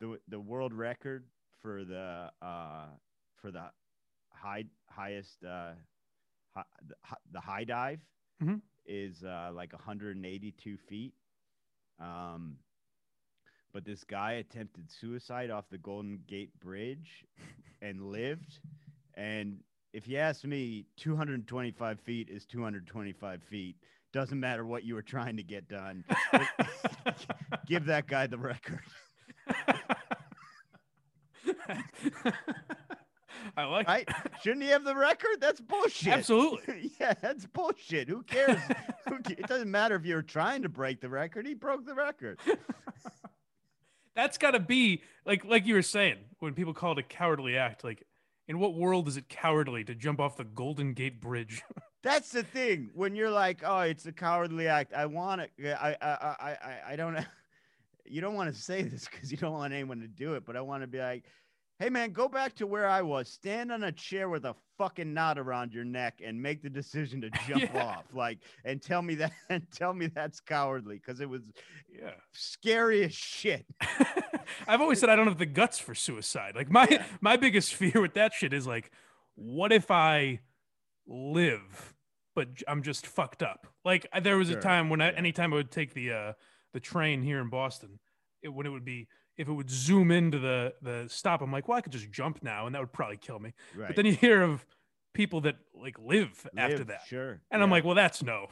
the 0.01 0.19
the 0.29 0.41
world 0.41 0.73
record 0.73 1.25
for 1.63 1.85
the 1.85 2.31
uh, 2.43 2.87
for 3.41 3.51
the 3.51 3.65
high 4.37 4.65
highest 4.91 5.45
uh, 5.45 5.73
the, 6.55 6.95
the 7.33 7.41
high 7.41 7.65
dive 7.65 8.01
Mhm. 8.43 8.61
is 8.87 9.25
uh, 9.25 9.51
like 9.55 9.73
182 9.73 10.77
feet. 10.77 11.15
Um, 12.01 12.59
but 13.73 13.85
this 13.85 14.05
guy 14.05 14.33
attempted 14.35 14.91
suicide 14.91 15.51
off 15.51 15.69
the 15.71 15.79
Golden 15.79 16.21
Gate 16.27 16.59
Bridge 16.61 17.25
and 17.83 18.11
lived. 18.11 18.61
And 19.15 19.59
if 19.93 20.09
you 20.09 20.19
ask 20.19 20.45
me, 20.45 20.87
225 20.97 22.01
feet 22.01 22.29
is 22.31 22.47
225 22.47 23.43
feet. 23.43 23.77
Doesn't 24.13 24.41
matter 24.41 24.65
what 24.65 24.85
you 24.85 24.95
were 24.95 25.03
trying 25.03 25.37
to 25.37 25.43
get 25.43 25.69
done. 25.69 26.05
Give 27.67 27.85
that 27.87 28.07
guy 28.07 28.27
the 28.27 28.39
record. 28.39 28.81
I 33.57 33.65
like 33.65 33.89
Right? 33.89 34.09
Shouldn't 34.43 34.63
he 34.63 34.69
have 34.69 34.85
the 34.85 34.95
record? 34.95 35.41
That's 35.41 35.61
bullshit. 35.61 36.13
Absolutely. 36.13 36.93
yeah, 37.01 37.15
that's 37.21 37.47
bullshit. 37.47 38.09
Who 38.09 38.23
cares? 38.23 38.61
It 39.29 39.47
doesn't 39.47 39.71
matter 39.71 39.95
if 39.97 40.05
you're 40.05 40.23
trying 40.23 40.63
to 40.63 40.69
break 40.69 41.01
the 41.01 41.09
record. 41.09 41.47
He 41.47 41.55
broke 41.55 41.87
the 41.87 41.95
record. 41.95 42.39
That's 44.15 44.39
got 44.39 44.53
to 44.53 44.61
be 44.61 45.03
like 45.27 45.45
like 45.45 45.67
you 45.67 45.75
were 45.75 45.83
saying 45.83 46.17
when 46.39 46.55
people 46.55 46.73
call 46.73 46.93
it 46.93 46.99
a 46.99 47.03
cowardly 47.03 47.59
act. 47.59 47.85
Like, 47.85 48.03
in 48.49 48.59
what 48.59 48.75
world 48.75 49.09
is 49.09 49.19
it 49.19 49.29
cowardly 49.29 49.85
to 49.85 49.95
jump 49.95 50.21
off 50.21 50.39
the 50.39 50.45
Golden 50.45 50.95
Gate 50.95 51.21
Bridge? 51.21 51.63
That's 52.03 52.31
the 52.31 52.43
thing. 52.43 52.91
When 52.95 53.15
you're 53.15 53.31
like, 53.31 53.61
oh, 53.63 53.81
it's 53.81 54.07
a 54.07 54.13
cowardly 54.13 54.69
act. 54.69 54.95
I 54.95 55.05
want 55.05 55.43
it. 55.43 55.51
I, 55.67 55.97
I, 56.01 56.09
I, 56.09 56.37
I, 56.41 56.79
I 56.93 56.97
don't. 56.97 57.19
You 58.07 58.21
don't 58.21 58.35
want 58.35 58.55
to 58.55 58.61
say 58.61 58.83
this 58.83 59.07
because 59.11 59.31
you 59.31 59.37
don't 59.37 59.53
want 59.53 59.73
anyone 59.75 60.01
to 60.01 60.09
do 60.09 60.35
it. 60.35 60.47
But 60.47 60.57
I 60.57 60.63
want 60.63 60.83
to 60.83 60.87
be 60.87 60.99
like, 60.99 61.25
hey 61.79 61.91
man, 61.91 62.11
go 62.13 62.29
back 62.29 62.55
to 62.57 62.67
where 62.67 62.89
I 62.89 63.03
was. 63.03 63.29
Stand 63.29 63.71
on 63.71 63.83
a 63.85 63.93
chair 63.93 64.29
with 64.29 64.45
a 64.45 64.55
fucking 64.79 65.13
knot 65.13 65.39
around 65.39 65.73
your 65.75 65.85
neck 65.85 66.21
and 66.25 66.41
make 66.41 66.63
the 66.63 66.71
decision 66.71 67.21
to 67.23 67.31
jump 67.49 67.73
Yeah. 67.75 67.85
off. 67.85 68.05
Like, 68.15 68.39
and 68.65 68.81
tell 68.83 69.03
me 69.03 69.15
that. 69.17 69.33
And 69.51 69.63
tell 69.71 69.93
me 69.93 70.07
that's 70.09 70.41
cowardly 70.41 70.97
because 70.97 71.21
it 71.21 71.29
was 71.29 71.43
yeah. 71.93 72.13
scary 72.33 73.05
as 73.05 73.15
shit. 73.15 73.65
I've 74.69 74.81
always 74.81 75.01
said 75.01 75.09
I 75.11 75.17
don't 75.17 75.27
have 75.29 75.39
the 75.39 75.47
guts 75.47 75.79
for 75.79 75.95
suicide. 75.95 76.55
Like 76.57 76.71
my 76.71 76.87
Yeah. 76.91 77.05
my 77.21 77.37
biggest 77.37 77.75
fear 77.75 78.01
with 78.01 78.15
that 78.15 78.33
shit 78.33 78.53
is 78.53 78.67
like, 78.67 78.91
what 79.35 79.73
if 79.73 79.91
I 79.91 80.41
live, 81.07 81.95
but 82.35 82.49
I'm 82.67 82.83
just 82.83 83.07
fucked 83.07 83.43
up? 83.43 83.67
Like 83.85 84.07
there 84.23 84.37
was 84.37 84.49
Sure, 84.49 84.59
a 84.59 84.61
time 84.61 84.89
when 84.91 85.01
I, 85.01 85.11
yeah. 85.11 85.19
anytime 85.19 85.53
I 85.53 85.57
would 85.57 85.71
take 85.71 85.95
the 85.95 86.13
uh 86.13 86.33
the 86.73 86.81
train 86.81 87.23
here 87.23 87.41
in 87.41 87.49
Boston, 87.49 87.99
it 88.47 88.55
when 88.55 88.65
it 88.67 88.71
would 88.71 88.85
be 88.87 89.07
if 89.37 89.49
it 89.49 89.53
would 89.53 89.69
zoom 89.69 90.11
into 90.11 90.39
the 90.39 90.73
the 90.81 91.05
stop, 91.09 91.43
I'm 91.43 91.53
like, 91.53 91.69
well, 91.69 91.77
I 91.77 91.83
could 91.83 91.93
just 91.93 92.11
jump 92.11 92.43
now, 92.43 92.65
and 92.65 92.75
that 92.75 92.81
would 92.81 92.93
probably 92.95 93.19
kill 93.19 93.39
me. 93.39 93.53
Right. 93.77 93.89
But 93.89 93.97
then 93.97 94.07
you 94.07 94.13
hear 94.13 94.41
of 94.43 94.65
people 95.13 95.43
that 95.43 95.57
like 95.75 95.99
live, 95.99 96.47
after 96.57 96.85
that, 96.85 97.03
Sure. 97.07 97.41
and 97.51 97.63
I'm 97.63 97.71
like, 97.71 97.85
well, 97.85 97.95
that's 97.95 98.23
no, 98.23 98.47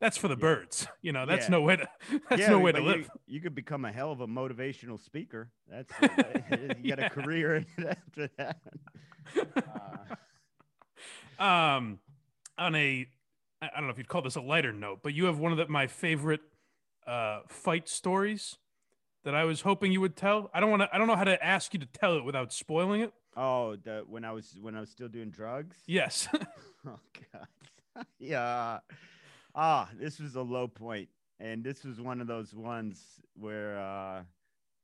that's 0.00 0.16
for 0.18 0.28
the 0.28 0.34
Yeah. 0.36 0.40
birds. 0.40 0.86
You 1.02 1.12
know, 1.12 1.24
that's 1.24 1.46
Yeah. 1.46 1.50
no 1.52 1.60
way 1.62 1.76
to 1.76 1.88
that's 2.28 2.40
Yeah, 2.42 2.50
no 2.50 2.58
way 2.58 2.72
to 2.72 2.78
but 2.78 2.84
you- 2.84 2.88
live. 2.92 3.10
You, 3.26 3.40
could 3.40 3.54
become 3.54 3.84
a 3.86 3.92
hell 3.92 4.12
of 4.12 4.20
a 4.20 4.26
motivational 4.26 4.98
speaker. 5.00 5.50
That's 5.68 5.92
you 6.82 6.90
got 6.90 6.98
Yeah. 6.98 7.06
a 7.06 7.10
career 7.10 7.56
in 7.56 7.66
it 7.78 7.86
after 7.98 8.28
that. 8.36 8.56
Uh, 11.38 11.42
um 11.42 11.98
on 12.58 12.74
a 12.74 13.06
I 13.60 13.68
don't 13.76 13.84
know 13.84 13.90
if 13.90 13.98
you'd 13.98 14.08
call 14.08 14.22
this 14.22 14.36
a 14.36 14.40
lighter 14.40 14.72
note 14.72 15.00
but 15.02 15.12
you 15.14 15.26
have 15.26 15.38
one 15.38 15.52
of 15.52 15.58
the, 15.58 15.68
my 15.68 15.86
favorite 15.86 16.40
uh 17.06 17.40
fight 17.48 17.88
stories 17.88 18.56
that 19.26 19.34
i 19.34 19.44
was 19.44 19.60
hoping 19.60 19.92
you 19.92 20.00
would 20.00 20.16
tell 20.16 20.50
i 20.54 20.60
don't 20.60 20.70
want 20.70 20.80
to 20.80 20.88
i 20.92 20.96
don't 20.96 21.06
know 21.06 21.16
how 21.16 21.24
to 21.24 21.44
ask 21.44 21.74
you 21.74 21.80
to 21.80 21.86
tell 21.86 22.16
it 22.16 22.24
without 22.24 22.52
spoiling 22.52 23.02
it 23.02 23.12
oh, 23.36 23.76
the 23.76 24.02
when 24.08 24.24
I 24.24 24.32
was 24.32 24.56
when 24.60 24.74
I 24.74 24.80
was 24.80 24.90
still 24.90 25.08
doing 25.08 25.30
drugs. 25.30 25.76
yes 25.86 26.28
Oh 26.86 26.98
God. 27.32 28.06
yeah. 28.18 28.78
Ah, 29.54 29.88
this 29.98 30.20
was 30.20 30.36
a 30.36 30.42
low 30.42 30.68
point, 30.68 31.08
and 31.40 31.64
this 31.64 31.84
was 31.84 32.00
one 32.00 32.20
of 32.20 32.26
those 32.26 32.54
ones 32.54 33.02
where 33.34 33.78
uh, 33.78 34.22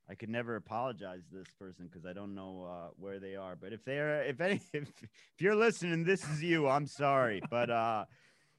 I 0.08 0.14
could 0.18 0.30
never 0.30 0.56
apologize 0.56 1.20
to 1.30 1.36
this 1.36 1.52
person 1.58 1.86
because 1.86 2.06
I 2.06 2.12
don't 2.12 2.34
know 2.34 2.66
uh, 2.68 2.88
where 2.98 3.20
they 3.20 3.36
are. 3.36 3.54
But 3.54 3.72
if 3.72 3.84
they're 3.84 4.22
if 4.24 4.40
any 4.40 4.60
if, 4.72 4.88
if 5.02 5.40
you're 5.40 5.54
listening, 5.54 6.04
this 6.04 6.24
is 6.28 6.42
you. 6.42 6.68
I'm 6.68 6.86
sorry, 6.86 7.40
but 7.50 7.70
uh, 7.70 8.06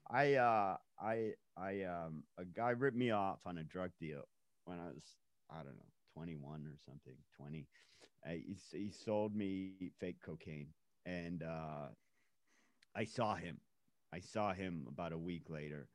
I 0.09 0.35
uh, 0.35 0.77
I 1.01 1.31
I 1.57 1.83
um 1.83 2.23
a 2.37 2.45
guy 2.45 2.69
ripped 2.69 2.97
me 2.97 3.11
off 3.11 3.39
on 3.45 3.57
a 3.57 3.63
drug 3.63 3.91
deal 3.99 4.21
when 4.65 4.79
I 4.79 4.87
was 4.87 5.03
I 5.53 5.63
don't 5.63 5.75
know 5.75 5.91
21 6.15 6.65
or 6.65 6.77
something 6.85 7.15
20. 7.37 7.67
Uh, 8.25 8.29
he, 8.31 8.57
he 8.71 8.91
sold 8.91 9.35
me 9.35 9.91
fake 9.99 10.17
cocaine 10.25 10.67
and 11.05 11.43
uh, 11.43 11.87
I 12.95 13.05
saw 13.05 13.35
him. 13.35 13.57
I 14.13 14.19
saw 14.19 14.53
him 14.53 14.85
about 14.87 15.11
a 15.11 15.17
week 15.17 15.49
later, 15.49 15.87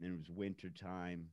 and 0.00 0.12
it 0.12 0.16
was 0.16 0.30
winter 0.30 0.68
time, 0.70 1.28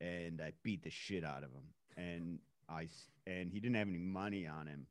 and 0.00 0.40
I 0.40 0.52
beat 0.62 0.84
the 0.84 0.90
shit 0.90 1.24
out 1.24 1.42
of 1.42 1.50
him. 1.50 1.64
And 1.96 2.38
I 2.68 2.86
and 3.26 3.50
he 3.50 3.60
didn't 3.60 3.76
have 3.76 3.88
any 3.88 3.98
money 3.98 4.46
on 4.46 4.66
him. 4.66 4.86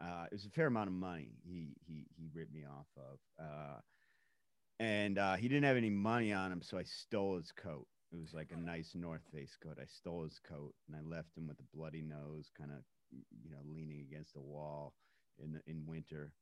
Uh, 0.00 0.24
it 0.30 0.34
was 0.34 0.46
a 0.46 0.50
fair 0.50 0.68
amount 0.68 0.88
of 0.88 0.94
money 0.94 1.28
he 1.44 1.74
he 1.86 2.06
he 2.16 2.28
ripped 2.34 2.54
me 2.54 2.64
off 2.64 2.86
of. 2.96 3.18
Uh, 3.38 3.80
and 4.80 5.18
uh, 5.18 5.34
he 5.34 5.48
didn't 5.48 5.64
have 5.64 5.76
any 5.76 5.90
money 5.90 6.32
on 6.32 6.52
him, 6.52 6.62
so 6.62 6.78
I 6.78 6.84
stole 6.84 7.36
his 7.36 7.52
coat. 7.52 7.86
It 8.12 8.16
was 8.18 8.32
like 8.34 8.52
a 8.52 8.56
nice 8.56 8.94
North 8.94 9.22
Face 9.32 9.56
coat. 9.62 9.78
I 9.80 9.86
stole 9.86 10.24
his 10.24 10.38
coat 10.40 10.74
and 10.86 10.96
I 10.96 11.00
left 11.02 11.36
him 11.36 11.46
with 11.46 11.60
a 11.60 11.76
bloody 11.76 12.02
nose, 12.02 12.50
kind 12.56 12.70
of, 12.72 12.82
you 13.10 13.50
know, 13.50 13.62
leaning 13.64 14.00
against 14.00 14.34
the 14.34 14.40
wall 14.40 14.94
in 15.38 15.60
in 15.66 15.86
winter. 15.86 16.32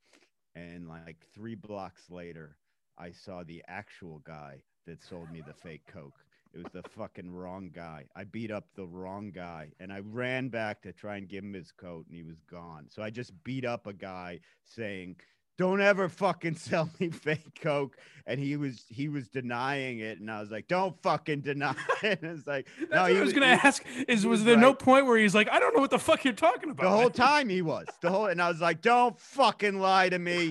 and 0.55 0.89
like 0.89 1.27
three 1.35 1.55
blocks 1.55 2.11
later, 2.11 2.57
I 2.99 3.13
saw 3.13 3.43
the 3.45 3.63
actual 3.69 4.21
guy 4.21 4.63
that 4.87 5.03
sold 5.03 5.31
me 5.31 5.43
the 5.43 5.55
fake 5.55 5.87
coke. 5.87 6.25
It 6.55 6.59
was 6.59 6.73
the 6.73 6.83
fucking 6.83 7.31
wrong 7.31 7.71
guy. 7.75 8.07
I 8.17 8.25
beat 8.25 8.51
up 8.51 8.67
the 8.75 8.87
wrong 8.87 9.31
guy 9.31 9.73
and 9.81 9.93
I 9.93 10.01
ran 10.01 10.49
back 10.49 10.83
to 10.83 10.93
try 10.93 11.17
and 11.17 11.29
give 11.29 11.45
him 11.45 11.53
his 11.55 11.73
coat 11.73 12.07
and 12.09 12.17
he 12.17 12.23
was 12.23 12.41
gone. 12.51 12.87
So 12.89 13.03
I 13.03 13.11
just 13.11 13.33
beat 13.45 13.65
up 13.65 13.87
a 13.87 13.93
guy 13.93 14.41
saying, 14.65 15.17
don't 15.59 15.81
ever 15.81 16.09
fucking 16.09 16.55
sell 16.57 16.91
me 16.99 17.11
fake 17.11 17.61
coke 17.61 17.97
and 18.27 18.41
he 18.41 18.57
was 18.57 18.85
he 18.89 19.09
was 19.09 19.29
denying 19.29 20.01
it 20.01 20.19
and 20.21 20.31
i 20.31 20.41
was 20.41 20.51
like 20.51 20.67
don't 20.69 21.01
fucking 21.03 21.41
deny 21.41 21.75
it 22.03 22.23
and 22.23 22.39
it's 22.39 22.47
like 22.47 22.67
That's 22.79 22.93
no, 22.93 23.03
what 23.03 23.17
I 23.17 23.21
was 23.21 23.33
gonna 23.33 23.57
he, 23.57 23.67
ask 23.67 23.85
is 24.09 24.27
was, 24.27 24.41
was 24.41 24.45
there 24.45 24.57
no 24.57 24.75
point 24.75 25.07
where 25.07 25.19
he's 25.19 25.35
like 25.35 25.51
I 25.51 25.59
don't 25.59 25.75
know 25.75 25.81
what 25.81 25.91
the 25.91 25.99
fuck 25.99 26.25
you're 26.25 26.35
talking 26.35 26.71
about 26.71 26.83
the 26.83 26.91
whole 26.91 27.11
time 27.29 27.49
he 27.49 27.63
was 27.63 27.87
the 28.01 28.11
whole 28.11 28.27
and 28.27 28.41
I 28.41 28.49
was 28.49 28.61
like 28.61 28.81
don't 28.81 29.19
fucking 29.19 29.79
lie 29.81 30.09
to 30.09 30.19
me 30.19 30.51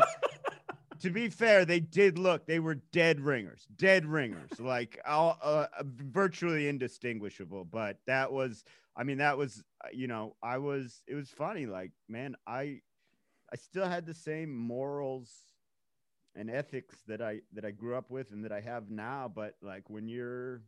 to 1.02 1.10
be 1.10 1.30
fair, 1.30 1.66
they 1.66 1.80
did 1.80 2.18
look. 2.18 2.46
They 2.46 2.60
were 2.60 2.76
dead 2.76 3.20
ringers, 3.20 3.68
dead 3.76 4.06
ringers, 4.06 4.60
like 4.60 5.00
uh, 5.06 5.34
uh, 5.42 5.68
virtually 5.84 6.68
indistinguishable. 6.68 7.66
But 7.66 7.98
that 8.08 8.32
was, 8.32 8.64
I 8.96 9.04
mean, 9.04 9.18
that 9.20 9.38
was, 9.38 9.64
uh, 9.84 9.90
you 9.94 10.08
know, 10.08 10.36
I 10.42 10.58
was. 10.58 11.04
It 11.08 11.16
was 11.16 11.30
funny. 11.30 11.66
Like, 11.66 11.92
man, 12.08 12.36
I, 12.48 12.82
I 13.52 13.58
still 13.58 13.86
had 13.86 14.06
the 14.06 14.14
same 14.14 14.56
morals 14.56 15.32
and 16.36 16.50
ethics 16.50 16.98
that 17.08 17.22
I 17.22 17.42
that 17.54 17.66
I 17.66 17.72
grew 17.72 17.96
up 17.96 18.10
with 18.10 18.32
and 18.32 18.44
that 18.44 18.52
I 18.52 18.62
have 18.62 18.90
now. 18.90 19.32
But 19.34 19.56
like 19.62 19.90
when 19.90 20.08
you're 20.08 20.64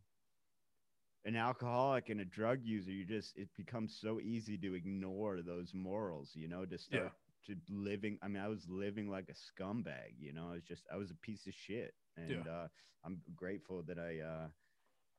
an 1.24 1.36
alcoholic 1.36 2.08
and 2.08 2.20
a 2.20 2.24
drug 2.24 2.60
user, 2.62 2.92
you 2.92 3.04
just 3.04 3.36
it 3.36 3.48
becomes 3.56 3.98
so 4.00 4.20
easy 4.20 4.56
to 4.58 4.74
ignore 4.74 5.42
those 5.42 5.72
morals. 5.74 6.32
You 6.34 6.48
know, 6.48 6.64
to 6.64 6.78
start. 6.78 7.04
Yeah 7.04 7.10
to 7.46 7.56
living. 7.70 8.18
I 8.22 8.28
mean, 8.28 8.42
I 8.42 8.48
was 8.48 8.68
living 8.68 9.08
like 9.08 9.30
a 9.30 9.62
scumbag. 9.62 10.14
You 10.18 10.32
know, 10.32 10.48
I 10.50 10.54
was 10.54 10.64
just 10.64 10.84
I 10.92 10.96
was 10.96 11.10
a 11.10 11.14
piece 11.14 11.46
of 11.46 11.54
shit, 11.54 11.94
and 12.16 12.44
yeah. 12.44 12.52
uh, 12.52 12.68
I'm 13.04 13.20
grateful 13.34 13.82
that 13.84 13.98
I 13.98 14.20
uh, 14.20 14.48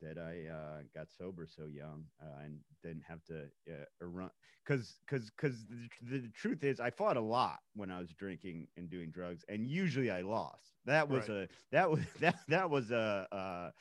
that 0.01 0.17
I 0.17 0.51
uh, 0.51 0.81
got 0.95 1.07
sober 1.11 1.47
so 1.47 1.65
young 1.65 2.05
uh, 2.21 2.43
and 2.45 2.59
didn't 2.83 3.03
have 3.07 3.23
to 3.25 3.43
uh, 3.69 4.05
run. 4.05 4.29
Because 4.65 4.95
because 5.05 5.31
because 5.31 5.65
the, 6.01 6.19
the, 6.19 6.29
truth 6.29 6.63
is, 6.63 6.79
I 6.79 6.89
fought 6.89 7.17
a 7.17 7.21
lot 7.21 7.59
when 7.75 7.89
I 7.89 7.99
was 7.99 8.11
drinking 8.13 8.67
and 8.77 8.89
doing 8.89 9.09
drugs, 9.11 9.43
and 9.49 9.67
usually 9.67 10.11
I 10.11 10.21
lost. 10.21 10.73
That 10.85 11.09
was 11.09 11.27
right. 11.27 11.37
a 11.37 11.47
that 11.71 11.89
was 11.89 12.01
that 12.19 12.39
that 12.47 12.69
was 12.69 12.91
a 12.91 13.27
uh, 13.31 13.71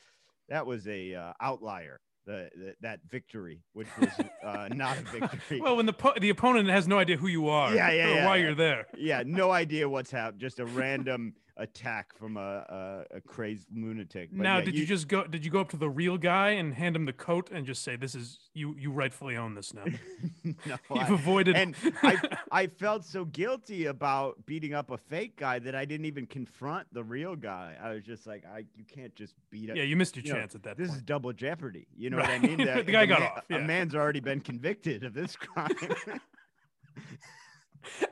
that 0.49 0.65
was 0.65 0.87
a 0.87 1.15
uh, 1.15 1.33
outlier 1.39 1.99
the, 2.25 2.49
the, 2.55 2.75
that 2.81 2.99
victory, 3.09 3.63
which 3.73 3.87
was 3.99 4.09
uh, 4.43 4.67
not 4.71 4.97
a 4.97 5.01
victory. 5.19 5.61
well, 5.61 5.75
when 5.75 5.85
the 5.85 5.93
po- 5.93 6.13
the 6.19 6.29
opponent 6.29 6.69
has 6.69 6.87
no 6.87 6.99
idea 6.99 7.17
who 7.17 7.27
you 7.27 7.49
are, 7.49 7.73
yeah, 7.73 7.91
yeah, 7.91 8.13
yeah 8.13 8.25
why 8.25 8.35
yeah. 8.35 8.43
you're 8.43 8.55
there, 8.55 8.87
yeah, 8.97 9.23
no 9.25 9.51
idea 9.51 9.89
what's 9.89 10.11
happened, 10.11 10.39
just 10.39 10.59
a 10.59 10.65
random 10.65 11.33
attack 11.59 12.17
from 12.17 12.37
a, 12.37 13.05
a, 13.11 13.17
a 13.17 13.21
crazy 13.21 13.65
lunatic. 13.75 14.29
But 14.31 14.43
now, 14.43 14.57
yeah, 14.57 14.65
did 14.65 14.73
you, 14.75 14.81
you, 14.81 14.87
just 14.87 15.07
go? 15.07 15.25
Did 15.25 15.45
you 15.45 15.51
go 15.51 15.59
up 15.59 15.69
to 15.69 15.77
the 15.77 15.89
real 15.89 16.17
guy 16.17 16.51
and 16.51 16.73
hand 16.73 16.95
him 16.95 17.05
the 17.05 17.13
coat 17.13 17.49
and 17.51 17.65
just 17.65 17.83
say, 17.83 17.95
"This 17.95 18.15
is 18.15 18.39
you. 18.53 18.75
You 18.77 18.91
rightfully 18.91 19.37
own 19.37 19.53
this 19.53 19.73
now." 19.73 19.83
no, 20.43 20.53
You've 20.65 21.11
I, 21.11 21.13
avoided. 21.13 21.55
And 21.55 21.75
I, 22.01 22.17
I 22.51 22.67
felt 22.67 23.05
so 23.05 23.25
guilty 23.25 23.85
about 23.85 24.45
beating 24.45 24.73
up 24.73 24.91
a 24.91 24.97
fake 24.97 25.37
guy 25.37 25.59
that 25.59 25.75
I 25.75 25.85
didn't 25.85 26.05
even 26.05 26.25
confront 26.25 26.91
the 26.93 27.03
real 27.03 27.35
guy. 27.35 27.75
I 27.81 27.91
was 27.91 28.03
just 28.03 28.25
like, 28.25 28.45
I, 28.45 28.65
you 28.75 28.85
can't 28.85 29.13
just 29.15 29.35
beat 29.51 29.69
up. 29.69 29.75
Yeah, 29.75 29.83
you 29.83 29.95
missed 29.95 30.15
your 30.15 30.25
you 30.25 30.33
chance 30.33 30.53
know, 30.53 30.59
at 30.59 30.63
that. 30.63 30.77
This 30.77 30.89
point. 30.89 30.97
is 30.97 31.03
double 31.03 31.33
jeopardy. 31.33 31.87
You 31.95 32.09
know 32.09 32.17
right. 32.17 32.41
what 32.41 32.51
I 32.51 32.55
mean? 32.55 32.57
The, 32.65 32.83
the 32.83 32.91
guy 32.91 33.05
got 33.05 33.19
man, 33.19 33.29
off. 33.29 33.43
Yeah. 33.49 33.57
A 33.57 33.61
man's 33.61 33.95
already 33.95 34.19
been 34.21 34.39
convicted 34.39 35.03
of 35.03 35.13
this 35.13 35.35
crime. 35.35 35.69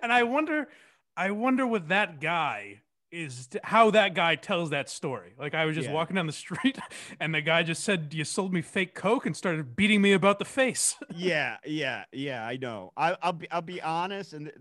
and 0.02 0.12
I 0.12 0.24
wonder, 0.24 0.68
I 1.16 1.32
wonder 1.32 1.66
with 1.66 1.88
that 1.88 2.20
guy 2.20 2.82
is 3.12 3.48
how 3.64 3.92
that 3.92 4.14
guy 4.14 4.36
tells 4.36 4.70
that 4.72 4.90
story. 4.90 5.34
Like 5.38 5.54
I 5.54 5.66
was 5.66 5.76
just 5.76 5.88
yeah. 5.88 5.94
walking 5.94 6.16
down 6.16 6.28
the 6.28 6.34
street 6.34 6.78
and 7.20 7.34
the 7.34 7.42
guy 7.42 7.64
just 7.64 7.84
said, 7.84 8.14
"You 8.14 8.24
sold 8.24 8.54
me 8.54 8.62
fake 8.62 8.94
coke," 8.94 9.26
and 9.26 9.36
started 9.36 9.76
beating 9.76 10.02
me 10.02 10.14
about 10.14 10.40
the 10.40 10.46
face. 10.46 10.96
yeah, 11.16 11.58
yeah, 11.66 12.04
yeah. 12.12 12.46
I 12.46 12.58
know. 12.58 12.92
I, 12.98 13.16
will 13.24 13.34
be 13.34 13.52
I'll 13.52 13.62
be 13.62 13.82
honest, 13.82 14.34
and 14.34 14.46
th- 14.46 14.58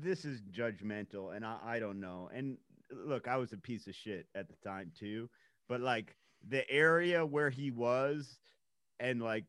this 0.00 0.24
is 0.24 0.40
judgmental, 0.50 1.34
and 1.34 1.44
I, 1.44 1.58
I 1.64 1.78
don't 1.78 2.00
know. 2.00 2.30
And 2.34 2.56
look, 2.90 3.28
I 3.28 3.36
was 3.36 3.52
a 3.52 3.58
piece 3.58 3.86
of 3.86 3.94
shit 3.94 4.26
at 4.34 4.48
the 4.48 4.56
time 4.68 4.92
too, 4.98 5.28
but 5.68 5.80
like 5.80 6.16
the 6.48 6.68
area 6.70 7.24
where 7.24 7.50
he 7.50 7.70
was, 7.70 8.38
and 9.00 9.20
like 9.22 9.44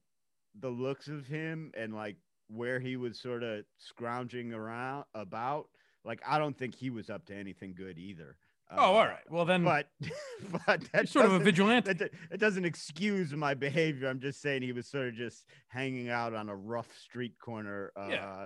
the 0.60 0.70
looks 0.70 1.08
of 1.08 1.28
him, 1.28 1.72
and 1.78 1.94
like 1.94 2.18
where 2.48 2.80
he 2.80 2.98
was 2.98 3.20
sort 3.20 3.44
of 3.44 3.64
scrounging 3.78 4.54
around 4.54 5.06
about 5.16 5.68
like 6.06 6.22
I 6.28 6.38
don't 6.38 6.58
think 6.58 6.76
he 6.76 6.90
was 6.90 7.10
up 7.10 7.26
to 7.26 7.36
anything 7.36 7.74
good 7.76 7.98
either. 7.98 8.38
Oh, 8.72 8.78
uh, 8.78 8.88
all 8.88 9.06
right. 9.06 9.30
Well 9.30 9.46
then, 9.46 9.64
but 9.64 9.88
but 10.66 10.84
that's 10.92 11.12
sort 11.12 11.26
of 11.26 11.34
a 11.34 11.40
vigilante. 11.40 11.94
That, 11.94 12.12
it 12.32 12.40
doesn't 12.40 12.66
excuse 12.66 13.34
my 13.34 13.54
behavior. 13.54 14.10
I'm 14.10 14.20
just 14.20 14.42
saying 14.42 14.62
he 14.62 14.72
was 14.72 14.88
sort 14.88 15.10
of 15.10 15.16
just 15.16 15.44
hanging 15.68 16.10
out 16.10 16.34
on 16.34 16.50
a 16.50 16.56
rough 16.56 16.90
street 16.98 17.34
corner. 17.40 17.92
Uh, 17.96 18.08
yeah. 18.10 18.46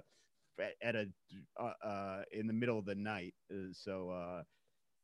At 0.82 0.96
a 0.96 1.06
uh, 1.60 1.86
uh, 1.86 2.24
in 2.32 2.48
the 2.48 2.54
middle 2.54 2.80
of 2.80 2.86
the 2.86 2.96
night, 2.96 3.36
uh, 3.54 3.68
so 3.74 4.10
uh, 4.10 4.42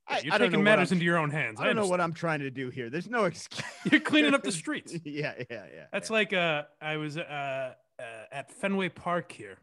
yeah, 0.10 0.20
you're 0.24 0.34
I, 0.34 0.38
taking 0.38 0.64
matters 0.64 0.92
into 0.92 1.06
your 1.06 1.18
own 1.18 1.30
hands. 1.30 1.60
I 1.62 1.66
don't 1.66 1.76
know 1.76 1.88
what 1.88 2.02
I'm 2.02 2.14
trying 2.14 2.40
to 2.40 2.50
do 2.50 2.70
here. 2.70 2.90
There's 2.90 3.10
no 3.10 3.26
excuse. 3.26 3.64
you're 3.90 4.02
cleaning 4.02 4.34
up 4.34 4.44
the 4.44 4.52
streets. 4.64 4.94
yeah, 5.04 5.34
yeah, 5.50 5.66
yeah. 5.74 5.86
That's 5.92 6.10
yeah. 6.10 6.14
like 6.14 6.34
uh, 6.34 6.64
I 6.82 6.98
was 6.98 7.18
uh, 7.18 7.74
uh, 8.00 8.04
at 8.32 8.52
Fenway 8.52 8.90
Park 8.90 9.32
here 9.32 9.58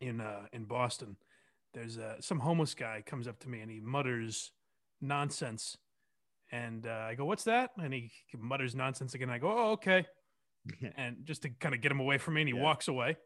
in 0.00 0.20
uh, 0.20 0.42
in 0.52 0.64
Boston, 0.64 1.16
there's 1.74 1.98
uh, 1.98 2.16
some 2.20 2.38
homeless 2.38 2.74
guy 2.74 3.02
comes 3.04 3.28
up 3.28 3.38
to 3.40 3.48
me 3.48 3.60
and 3.60 3.70
he 3.70 3.80
mutters 3.80 4.52
nonsense. 5.00 5.76
And 6.52 6.86
uh, 6.86 7.06
I 7.08 7.14
go, 7.14 7.24
what's 7.24 7.44
that? 7.44 7.70
And 7.82 7.92
he 7.92 8.10
mutters 8.38 8.74
nonsense 8.74 9.14
again. 9.14 9.30
I 9.30 9.38
go, 9.38 9.48
oh, 9.48 9.72
okay. 9.72 10.06
and 10.96 11.18
just 11.24 11.42
to 11.42 11.50
kind 11.50 11.74
of 11.74 11.80
get 11.80 11.90
him 11.90 12.00
away 12.00 12.18
from 12.18 12.34
me, 12.34 12.42
and 12.42 12.48
he 12.48 12.56
yeah. 12.56 12.62
walks 12.62 12.88
away. 12.88 13.16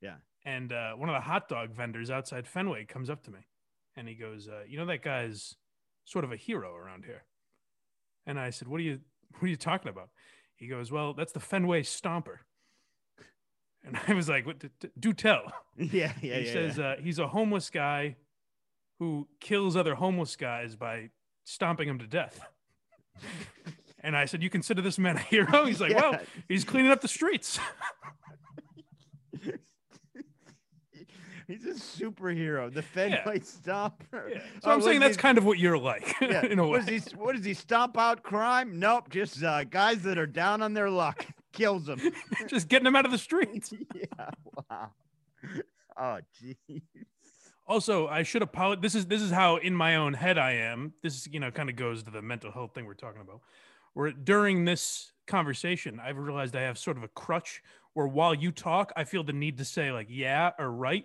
Yeah. 0.00 0.16
And 0.44 0.72
uh, 0.72 0.92
one 0.94 1.08
of 1.08 1.14
the 1.14 1.20
hot 1.20 1.48
dog 1.48 1.72
vendors 1.72 2.10
outside 2.10 2.46
Fenway 2.46 2.84
comes 2.84 3.08
up 3.08 3.22
to 3.24 3.30
me 3.30 3.46
and 3.96 4.08
he 4.08 4.14
goes, 4.14 4.48
uh, 4.48 4.62
you 4.66 4.76
know, 4.76 4.86
that 4.86 5.02
guy's 5.02 5.54
sort 6.04 6.24
of 6.24 6.32
a 6.32 6.36
hero 6.36 6.74
around 6.74 7.04
here. 7.04 7.24
And 8.26 8.38
I 8.38 8.50
said, 8.50 8.68
what 8.68 8.80
are 8.80 8.84
you, 8.84 9.00
what 9.34 9.44
are 9.44 9.50
you 9.50 9.56
talking 9.56 9.88
about? 9.88 10.08
He 10.56 10.66
goes, 10.66 10.90
well, 10.90 11.14
that's 11.14 11.32
the 11.32 11.40
Fenway 11.40 11.82
Stomper. 11.82 12.38
And 13.84 13.98
I 14.08 14.14
was 14.14 14.28
like, 14.28 14.46
what, 14.46 14.62
do 14.98 15.12
tell. 15.12 15.52
Yeah, 15.78 16.12
yeah, 16.20 16.36
He 16.36 16.46
yeah, 16.46 16.52
says 16.52 16.76
yeah. 16.76 16.84
Uh, 16.84 16.96
he's 17.00 17.18
a 17.18 17.26
homeless 17.26 17.70
guy 17.70 18.16
who 18.98 19.26
kills 19.40 19.74
other 19.74 19.94
homeless 19.94 20.36
guys 20.36 20.76
by 20.76 21.08
stomping 21.44 21.88
them 21.88 21.98
to 21.98 22.06
death. 22.06 22.46
and 24.00 24.14
I 24.14 24.26
said, 24.26 24.42
you 24.42 24.50
consider 24.50 24.82
this 24.82 24.98
man 24.98 25.16
a 25.16 25.20
hero? 25.20 25.64
He's 25.64 25.80
like, 25.80 25.92
yeah. 25.92 26.10
well, 26.10 26.20
he's 26.46 26.64
cleaning 26.64 26.92
up 26.92 27.00
the 27.00 27.08
streets. 27.08 27.58
He's 31.48 31.64
a 31.66 31.70
superhero, 31.70 32.72
the 32.72 32.82
Fenway 32.82 33.18
yeah. 33.24 33.40
Stomper. 33.40 34.30
Yeah. 34.30 34.38
So 34.62 34.70
oh, 34.70 34.72
I'm 34.72 34.82
saying 34.82 35.00
that's 35.00 35.16
he, 35.16 35.20
kind 35.22 35.38
of 35.38 35.44
what 35.44 35.58
you're 35.58 35.78
like. 35.78 36.14
Yeah. 36.20 36.46
in 36.46 36.58
a 36.58 36.64
way. 36.64 36.70
What 36.70 36.86
does, 36.86 37.04
he, 37.04 37.16
what 37.16 37.36
he 37.36 37.54
stomp 37.54 37.98
out 37.98 38.22
crime? 38.22 38.78
Nope, 38.78 39.10
just 39.10 39.42
uh, 39.42 39.64
guys 39.64 40.02
that 40.02 40.18
are 40.18 40.26
down 40.26 40.62
on 40.62 40.72
their 40.72 40.88
luck 40.88 41.26
kills 41.52 41.86
them. 41.86 42.00
Just 42.48 42.68
getting 42.68 42.84
them 42.84 42.96
out 42.96 43.04
of 43.04 43.12
the 43.12 43.18
streets. 43.18 43.72
yeah. 43.94 44.30
Wow. 44.70 44.90
Oh, 45.98 46.18
jeez. 46.42 46.82
Also, 47.66 48.08
I 48.08 48.22
should 48.22 48.42
apologize. 48.42 48.82
This 48.82 48.94
is 48.94 49.06
this 49.06 49.22
is 49.22 49.30
how 49.30 49.56
in 49.56 49.74
my 49.74 49.96
own 49.96 50.14
head 50.14 50.36
I 50.36 50.52
am. 50.52 50.94
This 51.02 51.16
is, 51.16 51.28
you 51.28 51.40
know 51.40 51.50
kind 51.50 51.70
of 51.70 51.76
goes 51.76 52.02
to 52.02 52.10
the 52.10 52.22
mental 52.22 52.50
health 52.50 52.74
thing 52.74 52.86
we're 52.86 52.94
talking 52.94 53.20
about. 53.20 53.40
Where 53.94 54.10
during 54.10 54.64
this 54.64 55.12
conversation, 55.26 56.00
I've 56.00 56.18
realized 56.18 56.56
I 56.56 56.62
have 56.62 56.78
sort 56.78 56.96
of 56.96 57.02
a 57.02 57.08
crutch 57.08 57.62
where 57.94 58.06
while 58.06 58.34
you 58.34 58.50
talk, 58.50 58.92
I 58.96 59.04
feel 59.04 59.22
the 59.22 59.32
need 59.32 59.58
to 59.58 59.64
say 59.64 59.92
like 59.92 60.08
yeah 60.10 60.50
or 60.58 60.70
right, 60.70 61.04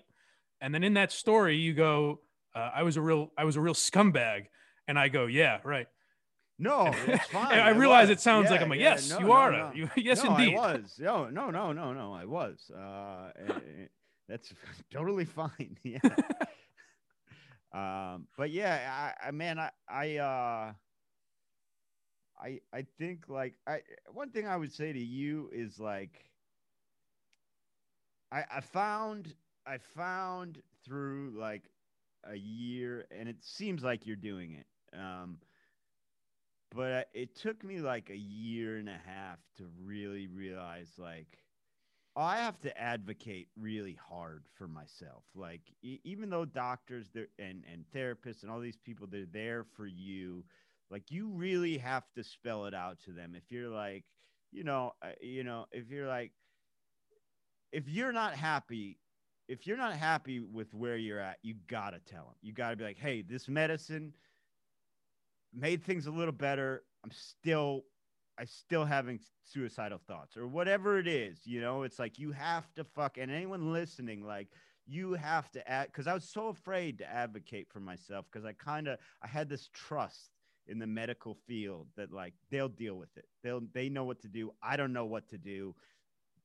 and 0.60 0.74
then 0.74 0.84
in 0.84 0.96
that 0.96 1.12
story 1.12 1.58
you 1.58 1.74
go, 1.74 2.22
uh, 2.56 2.72
I 2.74 2.84
was 2.84 2.98
a 2.98 3.02
real 3.02 3.32
I 3.38 3.44
was 3.44 3.56
a 3.56 3.62
real 3.62 3.76
scumbag, 3.76 4.48
and 4.88 4.98
I 4.98 5.10
go 5.10 5.26
yeah 5.26 5.60
right. 5.64 5.88
No, 6.60 6.92
it's 7.08 7.26
fine. 7.32 7.60
I, 7.60 7.68
I 7.68 7.70
realize 7.70 8.10
it 8.10 8.20
sounds 8.20 8.46
yeah, 8.46 8.52
like 8.52 8.62
I'm 8.62 8.70
like, 8.70 8.80
yeah, 8.80 8.92
yes, 8.92 9.10
no, 9.10 9.20
you 9.20 9.28
no, 9.28 9.32
are. 9.32 9.52
No. 9.52 9.72
You, 9.74 9.90
yes, 9.98 10.24
indeed. 10.24 10.56
No, 10.56 10.62
I 10.62 10.74
was. 10.74 10.96
No, 11.00 11.30
no, 11.30 11.50
no, 11.52 11.72
no, 11.72 11.94
no. 11.94 12.14
I 12.14 12.26
was. 12.26 12.72
Uh, 12.76 13.30
eh, 13.48 13.86
that's 14.28 14.54
totally 14.92 15.26
fine. 15.26 15.78
Yeah. 15.84 16.00
um, 17.74 18.28
but 18.38 18.50
yeah, 18.50 19.14
I, 19.24 19.28
I 19.28 19.32
man, 19.32 19.60
I, 19.60 19.70
I, 19.88 20.18
uh, 20.18 20.74
I, 22.40 22.60
I 22.74 22.86
think 22.98 23.26
like 23.28 23.56
I 23.68 23.82
one 24.12 24.30
thing 24.30 24.48
I 24.48 24.58
would 24.58 24.74
say 24.74 24.94
to 24.94 25.00
you 25.00 25.50
is 25.54 25.80
like 25.80 26.28
I, 28.32 28.44
I 28.58 28.62
found 28.62 29.34
I 29.66 29.78
found 29.78 30.62
through 30.86 31.34
like 31.38 31.64
a 32.24 32.36
year, 32.36 33.06
and 33.12 33.30
it 33.30 33.38
seems 33.42 33.84
like 33.84 34.06
you're 34.06 34.16
doing 34.16 34.54
it. 34.56 34.98
Um, 34.98 35.38
but 36.74 37.10
it 37.14 37.36
took 37.36 37.64
me 37.64 37.80
like 37.80 38.10
a 38.10 38.16
year 38.18 38.78
and 38.78 38.90
a 38.90 39.00
half 39.06 39.40
to 39.58 39.66
really 39.84 40.28
realize 40.28 40.92
like 40.98 41.38
I 42.16 42.38
have 42.40 42.60
to 42.62 42.78
advocate 42.80 43.50
really 43.58 43.94
hard 43.96 44.46
for 44.56 44.68
myself. 44.68 45.24
Like 45.36 45.62
e- 45.84 46.02
even 46.04 46.30
though 46.30 46.46
doctors 46.46 47.08
and 47.40 47.64
and 47.72 47.86
therapists 47.96 48.44
and 48.44 48.52
all 48.52 48.60
these 48.60 48.78
people 48.78 49.08
they're 49.08 49.26
there 49.32 49.64
for 49.76 49.88
you, 49.88 50.46
like 50.90 51.12
you 51.12 51.30
really 51.30 51.78
have 51.78 52.06
to 52.16 52.24
spell 52.24 52.66
it 52.66 52.74
out 52.74 53.00
to 53.06 53.12
them. 53.12 53.36
If 53.36 53.52
you're 53.52 53.70
like, 53.70 54.06
you 54.52 54.64
know, 54.64 54.94
uh, 55.04 55.12
you 55.22 55.44
know, 55.44 55.68
if 55.72 55.90
you're 55.92 56.08
like 56.08 56.34
if 57.72 57.88
you're 57.88 58.12
not 58.12 58.34
happy, 58.36 59.00
if 59.48 59.66
you're 59.68 59.78
not 59.78 59.94
happy 59.94 60.40
with 60.40 60.74
where 60.74 60.98
you're 60.98 61.20
at, 61.20 61.38
you 61.42 61.56
got 61.68 61.92
to 61.92 62.00
tell 62.00 62.26
them. 62.26 62.36
You 62.42 62.54
got 62.54 62.72
to 62.72 62.76
be 62.76 62.84
like, 62.84 62.98
"Hey, 62.98 63.22
this 63.22 63.48
medicine 63.48 64.14
made 65.54 65.84
things 65.84 66.08
a 66.08 66.12
little 66.12 66.34
better. 66.34 66.84
I'm 67.04 67.12
still 67.12 67.84
I 68.40 68.46
still 68.46 68.86
having 68.86 69.20
suicidal 69.44 70.00
thoughts 70.08 70.38
or 70.38 70.48
whatever 70.48 71.00
it 71.00 71.08
is, 71.08 71.40
you 71.46 71.60
know, 71.60 71.84
it's 71.84 71.98
like 71.98 72.20
you 72.20 72.32
have 72.32 72.72
to 72.76 72.84
fuck 72.84 73.18
and 73.18 73.32
anyone 73.32 73.74
listening, 73.74 74.24
like 74.24 74.50
you 74.86 75.14
have 75.14 75.52
to 75.52 75.70
add 75.70 75.88
because 75.88 76.08
I 76.08 76.14
was 76.14 76.24
so 76.24 76.48
afraid 76.48 77.00
to 77.00 77.10
advocate 77.12 77.68
for 77.70 77.80
myself 77.80 78.26
because 78.32 78.46
I 78.46 78.54
kind 78.54 78.88
of 78.88 79.00
I 79.22 79.28
had 79.28 79.50
this 79.50 79.70
trust 79.74 80.32
in 80.68 80.80
the 80.80 80.88
medical 80.88 81.34
field 81.34 81.88
that 81.96 82.12
like 82.12 82.34
they'll 82.52 82.70
deal 82.70 82.96
with 82.96 83.16
it. 83.18 83.26
They'll 83.44 83.62
they 83.74 83.90
know 83.90 84.04
what 84.06 84.22
to 84.22 84.28
do. 84.28 84.52
I 84.62 84.78
don't 84.78 84.94
know 84.94 85.06
what 85.06 85.28
to 85.30 85.38
do. 85.38 85.76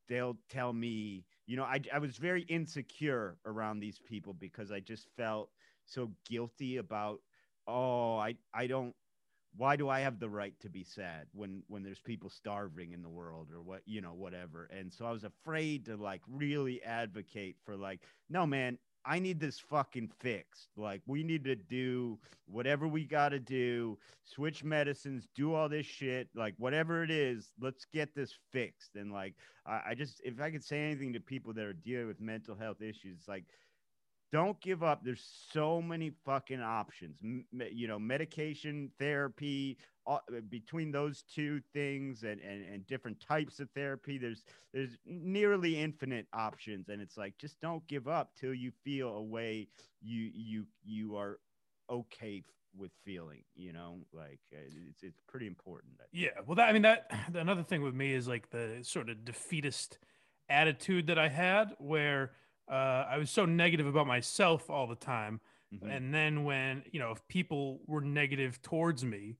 They'll 0.08 0.38
tell 0.48 0.72
me, 0.72 1.24
you 1.46 1.56
know, 1.56 1.64
I 1.64 1.80
I 1.92 1.98
was 1.98 2.16
very 2.16 2.42
insecure 2.42 3.38
around 3.44 3.80
these 3.80 3.98
people 3.98 4.34
because 4.34 4.72
I 4.72 4.80
just 4.80 5.08
felt 5.16 5.50
so 5.84 6.10
guilty 6.28 6.78
about 6.78 7.20
oh, 7.66 8.16
I 8.16 8.36
I 8.54 8.66
don't 8.66 8.94
why 9.56 9.76
do 9.76 9.88
I 9.88 10.00
have 10.00 10.18
the 10.18 10.30
right 10.30 10.54
to 10.60 10.70
be 10.70 10.82
sad 10.82 11.26
when 11.32 11.62
when 11.68 11.82
there's 11.82 12.00
people 12.00 12.30
starving 12.30 12.92
in 12.92 13.02
the 13.02 13.08
world 13.08 13.48
or 13.52 13.60
what 13.60 13.82
you 13.84 14.00
know 14.00 14.14
whatever. 14.14 14.68
And 14.72 14.92
so 14.92 15.04
I 15.04 15.12
was 15.12 15.24
afraid 15.24 15.84
to 15.86 15.96
like 15.96 16.22
really 16.26 16.82
advocate 16.82 17.56
for 17.64 17.76
like 17.76 18.00
no 18.30 18.46
man 18.46 18.78
I 19.04 19.18
need 19.18 19.40
this 19.40 19.58
fucking 19.58 20.10
fixed. 20.20 20.68
Like 20.76 21.02
we 21.06 21.24
need 21.24 21.44
to 21.44 21.56
do 21.56 22.18
whatever 22.46 22.86
we 22.86 23.04
got 23.04 23.30
to 23.30 23.40
do 23.40 23.98
switch 24.24 24.62
medicines 24.64 25.28
do 25.34 25.52
all 25.54 25.68
this 25.68 25.86
shit 25.86 26.28
like 26.34 26.54
whatever 26.58 27.02
it 27.02 27.10
is 27.10 27.52
let's 27.60 27.84
get 27.92 28.14
this 28.14 28.34
fixed. 28.52 28.96
And 28.96 29.12
like 29.12 29.34
I, 29.66 29.80
I 29.90 29.94
just 29.94 30.20
if 30.24 30.40
I 30.40 30.50
could 30.50 30.64
say 30.64 30.80
anything 30.80 31.12
to 31.12 31.20
people 31.20 31.52
that 31.54 31.64
are 31.64 31.74
dealing 31.74 32.06
with 32.06 32.20
mental 32.20 32.54
health 32.54 32.80
issues 32.80 33.24
like 33.28 33.44
don't 34.32 34.58
give 34.60 34.82
up. 34.82 35.04
There's 35.04 35.24
so 35.52 35.82
many 35.82 36.12
fucking 36.24 36.60
options. 36.62 37.16
M- 37.22 37.44
you 37.70 37.86
know, 37.86 37.98
medication, 37.98 38.90
therapy, 38.98 39.76
uh, 40.06 40.18
between 40.48 40.90
those 40.90 41.22
two 41.22 41.60
things 41.72 42.22
and, 42.22 42.40
and, 42.40 42.64
and 42.64 42.86
different 42.86 43.20
types 43.20 43.60
of 43.60 43.68
therapy, 43.74 44.18
there's 44.18 44.42
there's 44.72 44.96
nearly 45.06 45.80
infinite 45.80 46.26
options. 46.32 46.88
And 46.88 47.02
it's 47.02 47.16
like 47.16 47.36
just 47.38 47.60
don't 47.60 47.86
give 47.86 48.08
up 48.08 48.30
till 48.34 48.54
you 48.54 48.72
feel 48.82 49.08
a 49.08 49.22
way 49.22 49.68
you 50.00 50.30
you 50.34 50.66
you 50.82 51.16
are 51.16 51.38
okay 51.90 52.42
with 52.74 52.90
feeling 53.04 53.42
you 53.54 53.70
know 53.70 53.98
like 54.14 54.40
uh, 54.54 54.58
it's 54.88 55.02
it's 55.02 55.20
pretty 55.28 55.46
important 55.46 55.92
yeah 56.10 56.30
well 56.46 56.54
that 56.54 56.70
i 56.70 56.72
mean 56.72 56.80
that 56.80 57.06
another 57.34 57.62
thing 57.62 57.82
with 57.82 57.94
me 57.94 58.14
is 58.14 58.26
like 58.26 58.48
the 58.48 58.78
sort 58.80 59.10
of 59.10 59.24
defeatist 59.26 59.98
attitude 60.48 61.06
that 61.06 61.18
i 61.18 61.28
had 61.28 61.74
where 61.78 62.32
uh, 62.72 63.06
I 63.10 63.18
was 63.18 63.30
so 63.30 63.44
negative 63.44 63.86
about 63.86 64.06
myself 64.06 64.70
all 64.70 64.86
the 64.86 64.94
time. 64.94 65.40
Mm-hmm. 65.74 65.90
And 65.90 66.14
then 66.14 66.44
when, 66.44 66.82
you 66.90 67.00
know, 67.00 67.10
if 67.10 67.26
people 67.28 67.80
were 67.86 68.00
negative 68.00 68.62
towards 68.62 69.04
me 69.04 69.36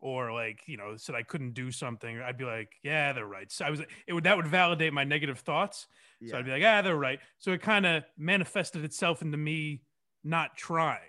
or 0.00 0.32
like, 0.32 0.60
you 0.66 0.76
know, 0.76 0.96
said 0.96 1.16
I 1.16 1.24
couldn't 1.24 1.54
do 1.54 1.72
something, 1.72 2.20
I'd 2.20 2.38
be 2.38 2.44
like, 2.44 2.70
yeah, 2.84 3.12
they're 3.12 3.26
right. 3.26 3.50
So 3.50 3.64
I 3.64 3.70
was, 3.70 3.80
it 4.06 4.12
would, 4.12 4.24
that 4.24 4.36
would 4.36 4.46
validate 4.46 4.92
my 4.92 5.02
negative 5.02 5.40
thoughts. 5.40 5.88
Yeah. 6.20 6.30
So 6.30 6.38
I'd 6.38 6.44
be 6.44 6.52
like, 6.52 6.62
ah, 6.64 6.82
they're 6.82 6.96
right. 6.96 7.18
So 7.38 7.50
it 7.50 7.62
kind 7.62 7.84
of 7.84 8.04
manifested 8.16 8.84
itself 8.84 9.22
into 9.22 9.36
me 9.36 9.82
not 10.22 10.56
trying. 10.56 11.00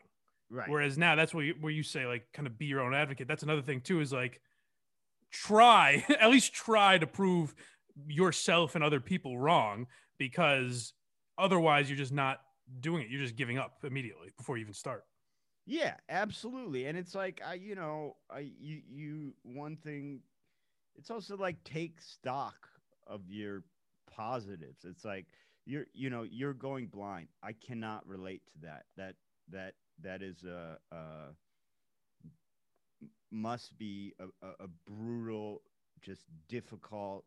Right. 0.50 0.68
Whereas 0.68 0.98
now 0.98 1.16
that's 1.16 1.36
where 1.36 1.44
you, 1.44 1.56
where 1.62 1.72
you 1.72 1.84
say 1.84 2.08
like 2.08 2.26
kind 2.34 2.48
of 2.48 2.58
be 2.58 2.66
your 2.66 2.82
own 2.82 2.96
advocate. 2.96 3.28
That's 3.28 3.44
another 3.44 3.62
thing 3.62 3.82
too, 3.82 4.02
is 4.02 4.12
like 4.12 4.42
try, 5.32 6.04
at 6.20 6.32
least 6.32 6.52
try 6.54 6.98
to 6.98 7.06
prove 7.06 7.54
yourself 8.08 8.74
and 8.74 8.84
other 8.84 9.00
people 9.00 9.38
wrong 9.38 9.86
because 10.18 10.94
Otherwise, 11.40 11.90
you're 11.90 11.98
just 11.98 12.12
not 12.12 12.42
doing 12.82 13.04
it. 13.04 13.10
You're 13.10 13.22
just 13.22 13.38
giving 13.38 13.58
up 13.58 13.84
immediately 13.84 14.30
before 14.38 14.58
you 14.58 14.62
even 14.62 14.74
start. 14.74 15.06
Yeah, 15.66 15.96
absolutely. 16.10 16.86
And 16.88 16.98
it's 16.98 17.16
like 17.16 17.42
I, 17.46 17.54
you 17.54 17.76
know, 17.76 18.18
I 18.30 18.52
you 18.60 18.82
you 18.90 19.34
one 19.44 19.78
thing. 19.78 20.22
It's 20.96 21.10
also 21.10 21.38
like 21.38 21.64
take 21.64 22.02
stock 22.02 22.68
of 23.08 23.22
your 23.30 23.64
positives. 24.12 24.84
It's 24.84 25.06
like 25.06 25.28
you're 25.66 25.86
you 25.94 26.10
know 26.10 26.24
you're 26.24 26.54
going 26.54 26.88
blind. 26.88 27.28
I 27.42 27.54
cannot 27.54 28.06
relate 28.08 28.42
to 28.48 28.68
that. 28.68 28.86
That 28.98 29.16
that 29.52 29.76
that 30.02 30.22
is 30.22 30.44
a, 30.44 30.78
a 30.92 30.98
must 33.32 33.78
be 33.78 34.14
a, 34.20 34.48
a, 34.48 34.68
brutal, 34.88 35.62
just 36.02 36.26
difficult. 36.48 37.26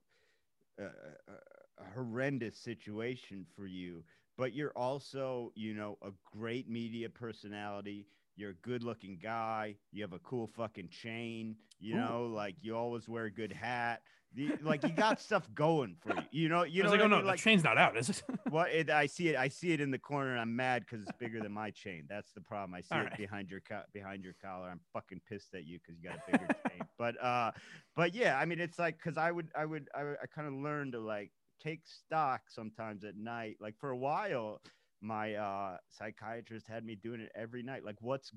Uh, 0.81 0.87
uh 1.29 1.62
horrendous 1.95 2.57
situation 2.57 3.47
for 3.57 3.67
you, 3.67 4.05
but 4.37 4.55
you're 4.55 4.73
also, 4.77 5.53
you 5.55 5.75
know, 5.75 5.99
a 6.03 6.11
great 6.37 6.69
media 6.69 7.09
personality. 7.09 8.07
You're 8.37 8.51
a 8.51 8.55
good 8.55 8.83
looking 8.83 9.19
guy. 9.23 9.77
You 9.93 10.03
have 10.03 10.15
a 10.15 10.19
cool 10.21 10.47
fucking 10.47 10.89
chain, 10.89 11.57
you 11.81 11.95
Ooh. 11.95 11.99
know, 11.99 12.25
like 12.35 12.57
you 12.63 12.77
always 12.77 13.09
wear 13.09 13.27
a 13.27 13.31
good 13.31 13.53
hat. 13.53 14.03
The, 14.35 14.51
like 14.63 14.83
you 14.85 14.93
got 14.93 15.21
stuff 15.21 15.47
going 15.55 15.97
for 16.01 16.17
you. 16.17 16.23
You 16.31 16.49
know, 16.49 16.63
you 16.63 16.83
know. 16.83 16.91
Like, 16.91 17.01
oh 17.03 17.07
no, 17.07 17.21
like, 17.21 17.37
the 17.37 17.43
chain's 17.43 17.63
not 17.63 17.77
out, 17.77 17.99
is 17.99 18.09
it? 18.09 18.23
well, 18.51 18.67
it, 18.73 18.89
I 18.89 19.05
see 19.05 19.29
it. 19.29 19.37
I 19.37 19.49
see 19.49 19.73
it 19.73 19.81
in 19.83 19.91
the 19.91 19.99
corner, 19.99 20.31
and 20.33 20.41
I'm 20.41 20.57
mad 20.57 20.87
because 20.87 21.03
it's 21.03 21.19
bigger 21.21 21.43
than 21.43 21.53
my 21.53 21.71
chain. 21.71 22.05
That's 22.09 22.33
the 22.33 22.41
problem. 22.41 22.75
I 22.75 22.81
see 22.81 22.95
All 22.95 23.01
it 23.03 23.05
right. 23.05 23.19
behind 23.19 23.51
your 23.51 23.61
co- 23.61 23.83
behind 23.93 24.25
your 24.25 24.35
collar. 24.43 24.71
I'm 24.71 24.81
fucking 24.95 25.21
pissed 25.29 25.55
at 25.55 25.67
you 25.67 25.79
because 25.79 26.01
you 26.01 26.09
got 26.09 26.17
a 26.17 26.33
bigger 26.33 26.47
chain. 26.71 26.81
But 26.97 27.23
uh, 27.23 27.53
but 27.95 28.15
yeah, 28.15 28.39
I 28.39 28.47
mean, 28.47 28.59
it's 28.59 28.79
like 28.79 28.97
because 28.97 29.19
I 29.19 29.31
would 29.31 29.49
I 29.55 29.67
would 29.67 29.89
I, 29.95 30.01
I 30.01 30.27
kind 30.35 30.49
of 30.49 30.55
learned 30.55 30.93
to 30.93 31.01
like 31.01 31.31
take 31.63 31.87
stock 31.87 32.43
sometimes 32.49 33.05
at 33.05 33.17
night. 33.17 33.57
Like 33.61 33.77
for 33.79 33.91
a 33.91 33.97
while, 33.99 34.61
my 35.01 35.35
uh, 35.35 35.79
psychiatrist 35.91 36.67
had 36.69 36.85
me 36.85 36.95
doing 36.97 37.21
it 37.21 37.33
every 37.35 37.63
night. 37.63 37.85
Like 37.85 37.97
what's 38.01 38.33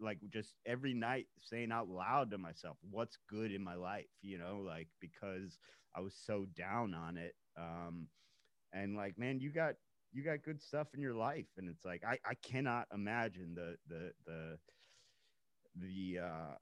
like 0.00 0.18
just 0.32 0.54
every 0.66 0.94
night 0.94 1.26
saying 1.40 1.72
out 1.72 1.88
loud 1.88 2.30
to 2.30 2.38
myself 2.38 2.76
what's 2.90 3.18
good 3.28 3.52
in 3.52 3.62
my 3.62 3.74
life 3.74 4.06
you 4.22 4.38
know 4.38 4.60
like 4.66 4.88
because 5.00 5.58
i 5.94 6.00
was 6.00 6.14
so 6.14 6.46
down 6.56 6.94
on 6.94 7.16
it 7.18 7.34
um 7.58 8.08
and 8.72 8.96
like 8.96 9.18
man 9.18 9.40
you 9.40 9.50
got 9.52 9.74
you 10.12 10.22
got 10.24 10.42
good 10.42 10.62
stuff 10.62 10.88
in 10.94 11.00
your 11.00 11.14
life 11.14 11.46
and 11.56 11.68
it's 11.68 11.84
like 11.84 12.02
i 12.06 12.18
i 12.24 12.34
cannot 12.42 12.86
imagine 12.92 13.54
the 13.54 13.76
the 13.88 14.12
the 14.26 14.58
the 15.76 16.18
uh 16.22 16.54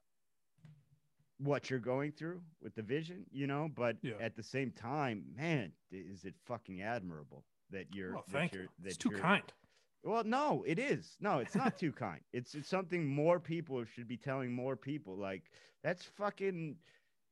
what 1.43 1.69
you're 1.69 1.79
going 1.79 2.11
through 2.11 2.41
with 2.61 2.75
the 2.75 2.81
vision, 2.81 3.25
you 3.31 3.47
know, 3.47 3.69
but 3.75 3.97
yeah. 4.01 4.13
at 4.19 4.35
the 4.35 4.43
same 4.43 4.71
time, 4.71 5.23
man, 5.35 5.71
is 5.91 6.25
it 6.25 6.33
fucking 6.45 6.81
admirable 6.81 7.43
that 7.71 7.85
you're, 7.93 8.13
well, 8.13 8.25
thank 8.31 8.51
that 8.51 8.55
you're, 8.57 8.63
you. 8.63 8.69
That 8.79 8.89
it's 8.89 8.97
too 8.97 9.11
kind. 9.11 9.43
Well, 10.03 10.23
no, 10.25 10.63
it 10.67 10.79
is. 10.79 11.15
No, 11.21 11.39
it's 11.39 11.55
not 11.55 11.77
too 11.77 11.91
kind. 11.91 12.19
It's 12.33 12.55
it's 12.55 12.67
something 12.67 13.07
more 13.07 13.39
people 13.39 13.83
should 13.85 14.07
be 14.07 14.17
telling 14.17 14.51
more 14.51 14.75
people. 14.75 15.17
Like 15.17 15.43
that's 15.81 16.03
fucking 16.03 16.75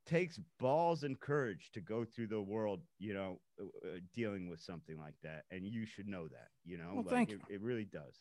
takes 0.06 0.40
balls 0.58 1.04
and 1.04 1.20
courage 1.20 1.70
to 1.74 1.82
go 1.82 2.06
through 2.06 2.28
the 2.28 2.42
world, 2.42 2.82
you 2.98 3.14
know, 3.14 3.40
uh, 3.60 3.66
uh 3.88 4.00
dealing 4.16 4.50
with 4.50 4.62
something 4.62 4.98
like 4.98 5.16
that, 5.24 5.44
and 5.52 5.66
you 5.66 5.86
should 5.86 6.08
know 6.08 6.28
that. 6.30 6.48
You 6.64 6.78
know, 6.78 6.92
well, 6.94 7.04
like, 7.04 7.10
thank 7.10 7.30
it, 7.32 7.40
you. 7.50 7.56
It 7.56 7.62
really 7.62 7.86
does. 7.86 8.16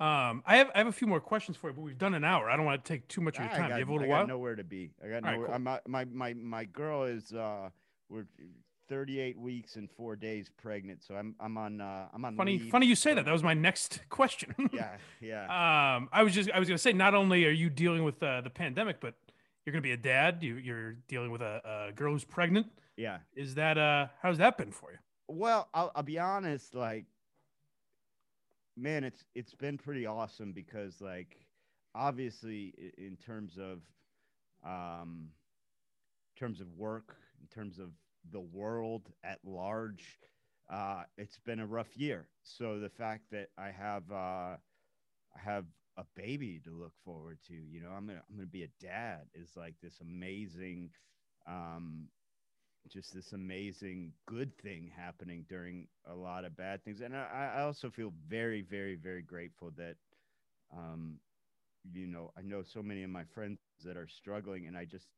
Um, 0.00 0.42
I 0.46 0.56
have 0.56 0.70
I 0.74 0.78
have 0.78 0.86
a 0.86 0.92
few 0.92 1.06
more 1.06 1.20
questions 1.20 1.58
for 1.58 1.68
you, 1.68 1.74
but 1.74 1.82
we've 1.82 1.98
done 1.98 2.14
an 2.14 2.24
hour. 2.24 2.48
I 2.48 2.56
don't 2.56 2.64
want 2.64 2.82
to 2.82 2.88
take 2.88 3.06
too 3.08 3.20
much 3.20 3.36
of 3.36 3.44
your 3.44 3.52
time. 3.52 3.68
Got, 3.68 3.74
you 3.74 3.80
have 3.80 3.88
a 3.90 3.92
little 3.92 4.06
I 4.06 4.10
while. 4.10 4.22
got 4.22 4.28
nowhere 4.28 4.56
to 4.56 4.64
be. 4.64 4.92
I 5.04 5.08
got 5.08 5.22
nowhere. 5.22 5.48
Right, 5.48 5.50
cool. 5.50 5.58
my 5.58 5.80
my 5.86 6.04
my 6.06 6.34
my 6.34 6.64
girl 6.64 7.04
is 7.04 7.32
uh 7.34 7.68
we're 8.08 8.24
38 8.88 9.38
weeks 9.38 9.76
and 9.76 9.90
four 9.90 10.16
days 10.16 10.50
pregnant, 10.56 11.02
so 11.02 11.14
I'm 11.14 11.34
I'm 11.38 11.58
on 11.58 11.82
uh 11.82 12.08
I'm 12.14 12.24
on. 12.24 12.34
Funny 12.34 12.58
funny 12.58 12.86
you 12.86 12.96
say 12.96 13.12
that. 13.14 13.26
That 13.26 13.32
was 13.32 13.42
my 13.42 13.54
next 13.54 14.00
question. 14.08 14.54
yeah 14.72 14.96
yeah. 15.20 15.44
Um, 15.44 16.08
I 16.12 16.22
was 16.22 16.32
just 16.34 16.50
I 16.50 16.58
was 16.58 16.66
gonna 16.68 16.78
say 16.78 16.94
not 16.94 17.14
only 17.14 17.44
are 17.44 17.50
you 17.50 17.68
dealing 17.68 18.02
with 18.02 18.22
uh, 18.22 18.40
the 18.40 18.50
pandemic, 18.50 19.00
but 19.00 19.14
you're 19.64 19.72
gonna 19.72 19.82
be 19.82 19.92
a 19.92 19.98
dad. 19.98 20.38
You 20.40 20.54
you're 20.56 20.94
dealing 21.08 21.30
with 21.30 21.42
a, 21.42 21.88
a 21.88 21.92
girl 21.92 22.12
who's 22.12 22.24
pregnant. 22.24 22.68
Yeah. 22.96 23.18
Is 23.34 23.54
that 23.56 23.76
uh 23.76 24.06
how's 24.22 24.38
that 24.38 24.56
been 24.56 24.72
for 24.72 24.92
you? 24.92 24.98
Well, 25.28 25.68
I'll, 25.72 25.92
I'll 25.94 26.02
be 26.02 26.18
honest. 26.18 26.74
Like 26.74 27.04
man, 28.80 29.04
it's 29.04 29.24
it's 29.34 29.54
been 29.54 29.78
pretty 29.78 30.06
awesome 30.06 30.52
because 30.52 31.00
like 31.00 31.46
obviously 31.94 32.74
in 32.98 33.16
terms 33.16 33.58
of 33.58 33.80
um 34.64 35.28
terms 36.36 36.60
of 36.60 36.72
work, 36.76 37.16
in 37.40 37.46
terms 37.48 37.78
of 37.78 37.90
the 38.32 38.40
world 38.40 39.08
at 39.24 39.38
large, 39.44 40.18
uh, 40.70 41.02
it's 41.18 41.38
been 41.38 41.60
a 41.60 41.66
rough 41.66 41.96
year. 41.96 42.28
So 42.42 42.78
the 42.78 42.88
fact 42.88 43.24
that 43.32 43.48
I 43.58 43.70
have 43.70 44.04
uh, 44.10 44.56
I 44.56 45.40
have 45.42 45.66
a 45.96 46.04
baby 46.16 46.60
to 46.64 46.70
look 46.70 46.94
forward 47.04 47.38
to, 47.48 47.54
you 47.54 47.80
know, 47.82 47.90
I'm 47.90 48.06
gonna 48.06 48.22
I'm 48.30 48.36
gonna 48.36 48.46
be 48.46 48.64
a 48.64 48.84
dad 48.84 49.22
is 49.34 49.50
like 49.56 49.74
this 49.82 50.00
amazing 50.00 50.90
um, 51.48 52.08
just 52.88 53.14
this 53.14 53.32
amazing 53.32 54.12
good 54.26 54.56
thing 54.58 54.90
happening 54.94 55.44
during 55.48 55.86
a 56.06 56.14
lot 56.14 56.44
of 56.44 56.56
bad 56.56 56.82
things. 56.84 57.00
And 57.00 57.14
I, 57.16 57.52
I 57.56 57.62
also 57.62 57.90
feel 57.90 58.12
very, 58.28 58.62
very, 58.62 58.94
very 58.96 59.22
grateful 59.22 59.70
that, 59.76 59.96
um, 60.76 61.18
you 61.92 62.06
know, 62.06 62.32
I 62.36 62.42
know 62.42 62.62
so 62.62 62.82
many 62.82 63.02
of 63.04 63.10
my 63.10 63.24
friends 63.24 63.58
that 63.84 63.96
are 63.96 64.08
struggling, 64.08 64.66
and 64.66 64.76
I 64.76 64.84
just, 64.84 65.08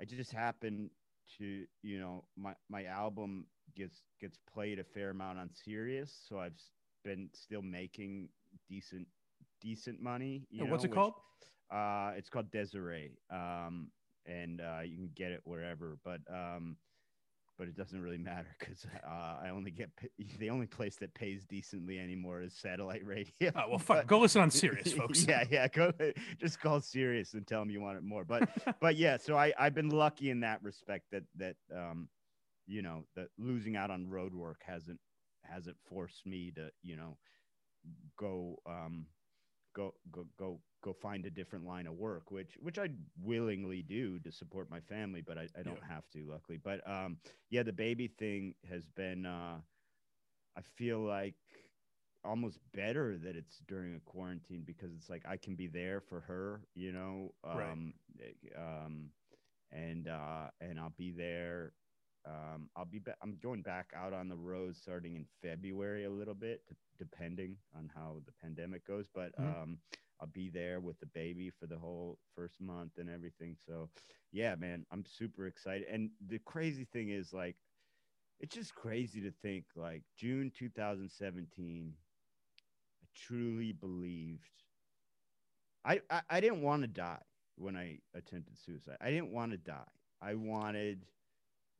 I 0.00 0.04
just 0.04 0.32
happen 0.32 0.90
to, 1.38 1.64
you 1.82 1.98
know, 2.00 2.24
my 2.36 2.54
my 2.68 2.84
album 2.84 3.46
gets 3.76 4.02
gets 4.20 4.38
played 4.52 4.78
a 4.78 4.84
fair 4.84 5.10
amount 5.10 5.38
on 5.38 5.50
Sirius, 5.52 6.12
so 6.28 6.38
I've 6.38 6.58
been 7.04 7.28
still 7.34 7.62
making 7.62 8.28
decent 8.68 9.06
decent 9.60 10.00
money. 10.00 10.46
You 10.50 10.60
And 10.60 10.68
know, 10.68 10.72
what's 10.72 10.84
it 10.84 10.90
which- 10.90 10.96
called? 10.96 11.14
uh, 11.70 12.12
it's 12.16 12.28
called 12.28 12.50
Desiree, 12.50 13.18
um, 13.30 13.90
and 14.26 14.60
uh, 14.60 14.80
you 14.84 14.96
can 14.96 15.10
get 15.14 15.32
it 15.32 15.40
wherever, 15.44 15.98
but 16.04 16.20
um, 16.30 16.76
but 17.62 17.68
it 17.68 17.76
doesn't 17.76 18.02
really 18.02 18.18
matter 18.18 18.48
because 18.58 18.84
uh, 19.06 19.36
I 19.40 19.50
only 19.50 19.70
get 19.70 19.88
the 20.40 20.50
only 20.50 20.66
place 20.66 20.96
that 20.96 21.14
pays 21.14 21.44
decently 21.44 22.00
anymore 22.00 22.42
is 22.42 22.52
satellite 22.54 23.06
radio. 23.06 23.52
Oh 23.54 23.68
well, 23.68 23.78
fuck. 23.78 23.98
But- 23.98 24.06
Go 24.08 24.18
listen 24.18 24.42
on 24.42 24.50
Sirius, 24.50 24.92
folks. 24.98 25.24
yeah, 25.28 25.44
yeah. 25.48 25.68
Go 25.68 25.92
just 26.40 26.58
call 26.58 26.80
Sirius 26.80 27.34
and 27.34 27.46
tell 27.46 27.60
them 27.60 27.70
you 27.70 27.80
want 27.80 27.98
it 27.98 28.02
more. 28.02 28.24
But 28.24 28.48
but 28.80 28.96
yeah, 28.96 29.16
so 29.16 29.36
I 29.36 29.52
I've 29.56 29.76
been 29.76 29.90
lucky 29.90 30.30
in 30.30 30.40
that 30.40 30.60
respect 30.64 31.04
that 31.12 31.22
that 31.36 31.54
um, 31.72 32.08
you 32.66 32.82
know, 32.82 33.04
that 33.14 33.28
losing 33.38 33.76
out 33.76 33.92
on 33.92 34.08
road 34.10 34.34
work 34.34 34.62
hasn't 34.66 34.98
hasn't 35.44 35.76
forced 35.88 36.26
me 36.26 36.50
to 36.56 36.70
you 36.82 36.96
know 36.96 37.16
go 38.18 38.56
um 38.66 39.06
go 39.74 39.94
go 40.10 40.26
go 40.36 40.60
go 40.82 40.92
find 40.92 41.26
a 41.26 41.30
different 41.30 41.66
line 41.66 41.86
of 41.86 41.94
work 41.94 42.30
which 42.30 42.56
which 42.60 42.78
i'd 42.78 42.96
willingly 43.22 43.82
do 43.82 44.18
to 44.20 44.30
support 44.32 44.70
my 44.70 44.80
family 44.80 45.22
but 45.22 45.38
i, 45.38 45.48
I 45.58 45.62
don't 45.62 45.82
have 45.82 46.08
to 46.10 46.24
luckily. 46.28 46.58
But 46.62 46.86
um 46.88 47.18
yeah 47.50 47.62
the 47.62 47.72
baby 47.72 48.08
thing 48.08 48.54
has 48.68 48.86
been 48.86 49.26
uh 49.26 49.58
i 50.56 50.60
feel 50.76 51.00
like 51.00 51.34
almost 52.24 52.58
better 52.72 53.16
that 53.18 53.36
it's 53.36 53.58
during 53.68 53.94
a 53.94 54.00
quarantine 54.00 54.62
because 54.64 54.92
it's 54.92 55.08
like 55.10 55.22
i 55.26 55.36
can 55.36 55.54
be 55.54 55.66
there 55.66 56.00
for 56.00 56.20
her 56.20 56.62
you 56.74 56.92
know 56.92 57.32
um 57.44 57.94
eh, 58.20 58.58
um 58.60 59.10
and 59.72 60.08
uh 60.08 60.48
and 60.60 60.78
i'll 60.78 60.94
be 60.96 61.10
there 61.10 61.72
um 62.26 62.68
i'll 62.76 62.84
be 62.84 62.98
ba- 62.98 63.16
i'm 63.22 63.36
going 63.42 63.62
back 63.62 63.90
out 63.96 64.12
on 64.12 64.28
the 64.28 64.36
road 64.36 64.76
starting 64.76 65.16
in 65.16 65.24
february 65.42 66.04
a 66.04 66.10
little 66.10 66.34
bit 66.34 66.62
depending 66.98 67.56
on 67.76 67.90
how 67.94 68.20
the 68.26 68.32
pandemic 68.40 68.86
goes 68.86 69.06
but 69.12 69.32
Mhm. 69.38 69.56
um 69.58 69.78
i'll 70.20 70.26
be 70.28 70.48
there 70.50 70.80
with 70.80 70.98
the 71.00 71.06
baby 71.06 71.50
for 71.50 71.66
the 71.66 71.78
whole 71.78 72.18
first 72.34 72.60
month 72.60 72.92
and 72.98 73.08
everything. 73.10 73.56
So 73.56 73.90
yeah 74.32 74.54
man 74.54 74.84
i'm 74.90 75.04
super 75.04 75.46
excited. 75.46 75.86
And 75.88 76.10
the 76.26 76.38
crazy 76.38 76.84
thing 76.84 77.10
is 77.10 77.32
like 77.32 77.56
it's 78.40 78.54
just 78.54 78.74
crazy 78.74 79.20
to 79.22 79.30
think 79.42 79.66
like 79.76 80.02
june 80.16 80.50
2017 80.54 81.94
i 83.02 83.06
truly 83.14 83.72
believed 83.72 84.64
i 85.84 86.00
i, 86.10 86.22
I 86.30 86.40
didn't 86.40 86.62
want 86.62 86.82
to 86.82 86.88
die 86.88 87.22
when 87.56 87.76
i 87.76 87.98
attempted 88.14 88.58
suicide. 88.58 88.96
I 89.00 89.10
didn't 89.10 89.32
want 89.32 89.52
to 89.52 89.58
die. 89.58 89.90
I 90.20 90.34
wanted 90.34 91.06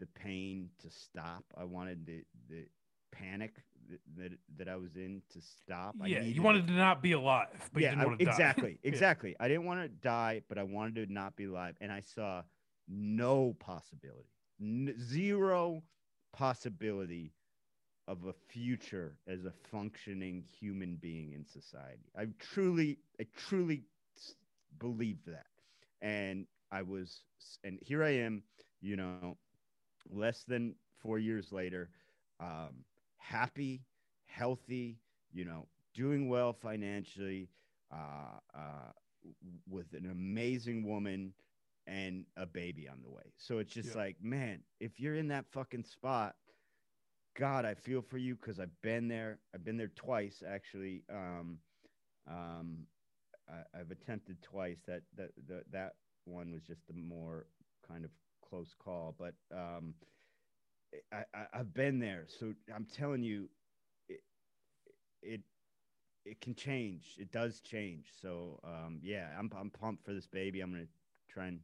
the 0.03 0.07
pain 0.21 0.69
to 0.83 0.91
stop 0.91 1.45
i 1.57 1.65
wanted 1.65 2.05
the 2.07 2.25
the 2.51 2.65
panic 3.13 3.55
that 3.89 4.01
that, 4.17 4.33
that 4.59 4.69
i 4.69 4.77
was 4.77 4.97
in 4.97 5.23
to 5.33 5.41
stop 5.41 5.95
yeah, 6.05 6.21
needed 6.21 6.37
you 6.37 6.43
wanted 6.43 6.67
to 6.67 6.73
not 6.73 7.03
be 7.03 7.13
alive, 7.13 7.71
but 7.73 7.83
you 7.83 7.89
didn't 7.91 8.03
I- 8.03 8.07
want 8.07 8.19
to 8.19 8.25
die. 8.25 8.31
exactly, 8.33 8.79
Yeah. 8.83 8.89
exactly. 8.93 9.37
I 9.41 9.49
didn't 9.49 9.65
want 9.67 9.81
to 9.83 9.89
die, 9.89 10.43
but 10.49 10.59
I 10.59 10.65
wanted 10.65 11.07
to 11.07 11.13
not 11.13 11.37
be 11.37 11.45
alive, 11.45 11.77
and 11.81 11.93
I 11.93 12.01
saw 12.01 12.43
no 12.89 13.55
possibility, 13.61 14.31
n- 14.61 14.95
zero 14.99 15.83
possibility 16.33 17.33
of 18.09 18.25
a 18.27 18.33
future 18.33 19.17
as 19.29 19.45
a 19.45 19.53
functioning 19.71 20.45
human 20.61 20.97
being 20.97 21.33
in 21.33 21.45
society. 21.47 22.11
I 22.19 22.27
truly, 22.39 22.99
I 23.21 23.27
truly 23.37 23.83
believed 24.79 25.27
that, 25.27 25.47
and 26.01 26.47
I 26.73 26.83
was, 26.83 27.25
and 27.65 27.79
here 27.83 28.03
I 28.03 28.11
am, 28.17 28.43
you 28.81 28.97
know, 28.97 29.37
less 30.11 30.45
than 30.45 30.77
four 30.99 31.19
years 31.19 31.53
later, 31.53 31.91
um, 32.41 32.85
happy, 33.17 33.87
healthy, 34.25 35.01
you 35.33 35.45
know, 35.45 35.69
doing 35.95 36.29
well 36.29 36.53
financially, 36.53 37.51
uh, 37.93 38.39
uh, 38.55 38.93
with 39.69 39.93
an 39.95 40.11
amazing 40.11 40.85
woman 40.85 41.35
and 41.87 42.27
a 42.37 42.47
baby 42.47 42.89
on 42.89 43.03
the 43.03 43.11
way. 43.11 43.33
So 43.37 43.59
it's 43.59 43.73
just 43.73 43.95
Yeah. 43.95 43.97
like, 43.97 44.23
man, 44.23 44.65
if 44.81 45.01
you're 45.01 45.15
in 45.17 45.29
that 45.29 45.47
fucking 45.51 45.85
spot, 45.85 46.37
God, 47.35 47.65
I 47.65 47.75
feel 47.75 48.03
for 48.03 48.19
you 48.19 48.37
because 48.37 48.59
I've 48.61 48.81
been 48.83 49.09
there. 49.09 49.41
I've 49.55 49.65
been 49.65 49.77
there 49.77 49.89
twice 49.89 50.43
actually. 50.47 51.05
Um, 51.11 51.61
um, 52.27 52.87
I, 53.49 53.63
I've 53.79 53.91
attempted 53.91 54.43
twice. 54.43 54.83
That 54.87 55.03
that 55.17 55.31
that 55.49 55.71
that 55.73 55.97
one 56.25 56.53
was 56.53 56.63
just 56.63 56.91
a 56.91 56.93
more 56.93 57.47
kind 57.87 58.05
of 58.05 58.11
close 58.53 58.75
call, 58.79 59.15
but 59.19 59.35
um, 59.57 59.95
I, 61.11 61.25
I 61.35 61.47
I've 61.55 61.73
been 61.73 61.99
there. 61.99 62.25
So 62.29 62.53
I'm 62.75 62.85
telling 62.85 63.23
you, 63.23 63.49
it 64.11 64.21
it 65.23 65.41
it 66.27 66.41
can 66.43 66.55
change. 66.55 67.15
It 67.19 67.33
does 67.33 67.61
change. 67.61 68.09
So 68.21 68.61
um, 68.63 69.01
yeah, 69.03 69.29
I'm 69.39 69.51
I'm 69.59 69.71
pumped 69.71 70.05
for 70.05 70.13
this 70.13 70.27
baby. 70.27 70.61
I'm 70.61 70.71
gonna 70.71 70.85
try 71.31 71.47
and 71.47 71.61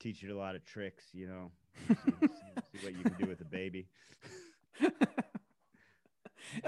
teach 0.00 0.22
it 0.24 0.30
a 0.30 0.36
lot 0.36 0.54
of 0.56 0.64
tricks. 0.64 1.04
You 1.12 1.26
know, 1.28 1.50
see, 1.88 1.94
see- 1.94 2.78
see 2.78 2.84
what 2.86 2.94
you 2.96 3.04
can 3.04 3.14
do 3.18 3.26
with 3.26 3.40
a 3.42 3.44
baby. 3.44 3.88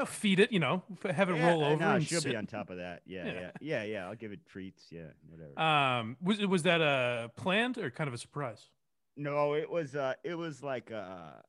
Feed 0.07 0.41
it, 0.41 0.53
you 0.53 0.61
know, 0.61 0.83
have 1.11 1.29
it 1.31 1.37
Yeah, 1.37 1.49
roll 1.51 1.65
over. 1.65 1.77
No, 1.81 1.95
and 1.97 2.07
she'll 2.07 2.21
sit. 2.21 2.31
be 2.31 2.37
on 2.37 2.47
top 2.47 2.71
of 2.71 2.77
that. 2.79 3.03
Yeah, 3.07 3.27
Yeah. 3.27 3.33
yeah, 3.33 3.51
yeah, 3.61 3.83
yeah. 3.85 4.07
I'll 4.09 4.15
give 4.15 4.33
it 4.33 4.47
treats. 4.47 4.85
Yeah, 4.91 5.09
whatever. 5.29 5.59
Um, 5.61 6.17
was 6.23 6.39
was 6.47 6.63
that 6.63 6.81
uh 6.81 7.29
planned 7.37 7.77
or 7.79 7.91
kind 7.91 8.09
of 8.09 8.15
a 8.15 8.19
surprise? 8.19 8.71
No, 9.17 9.55
it 9.55 9.71
was. 9.71 9.95
Uh, 9.95 10.15
it 10.25 10.35
was 10.35 10.63
like 10.63 10.91
uh, 10.93 11.41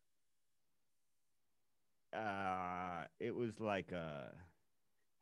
uh, 2.15 3.05
it 3.19 3.35
was 3.35 3.59
like 3.59 3.91
a 3.91 4.31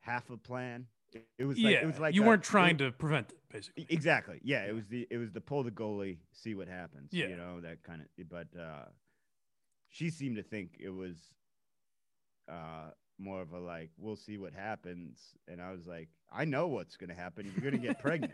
half 0.02 0.30
a 0.30 0.38
plan. 0.38 0.86
It, 1.14 1.26
it 1.38 1.46
was 1.46 1.58
like 1.58 1.74
yeah, 1.74 1.82
it 1.82 1.86
was 1.88 2.00
like 2.00 2.16
you 2.16 2.24
a- 2.24 2.28
weren't 2.28 2.44
trying 2.44 2.78
was- 2.78 2.88
to 2.88 2.92
prevent 2.92 3.30
it, 3.32 3.38
basically. 3.52 3.86
Exactly. 3.90 4.40
Yeah, 4.44 4.64
it 4.66 4.74
was 4.74 4.88
the 4.88 5.08
it 5.10 5.18
was 5.18 5.32
the 5.32 5.42
pull 5.42 5.64
the 5.64 5.72
goalie, 5.72 6.18
see 6.32 6.56
what 6.56 6.68
happens. 6.68 7.10
Yeah. 7.12 7.28
You 7.28 7.38
know, 7.38 7.62
that 7.62 7.84
kind 7.84 8.02
of 8.02 8.08
but 8.30 8.48
uh 8.60 8.86
she 9.90 10.10
seemed 10.10 10.38
to 10.38 10.44
think 10.44 10.78
it 10.80 10.90
was 10.90 11.16
uh 12.52 12.90
more 13.20 13.42
of 13.42 13.54
a 13.54 13.60
like, 13.60 13.92
we'll 13.98 14.16
see 14.16 14.38
what 14.40 14.54
happens. 14.54 15.20
And 15.48 15.62
I 15.62 15.72
was 15.72 15.86
like, 15.86 16.10
I 16.32 16.46
know 16.46 16.68
what's 16.68 16.98
gonna 16.98 17.14
happen. 17.14 17.46
You're 17.56 17.72
gonna 17.72 17.82
get 17.82 18.00
pregnant. 18.02 18.34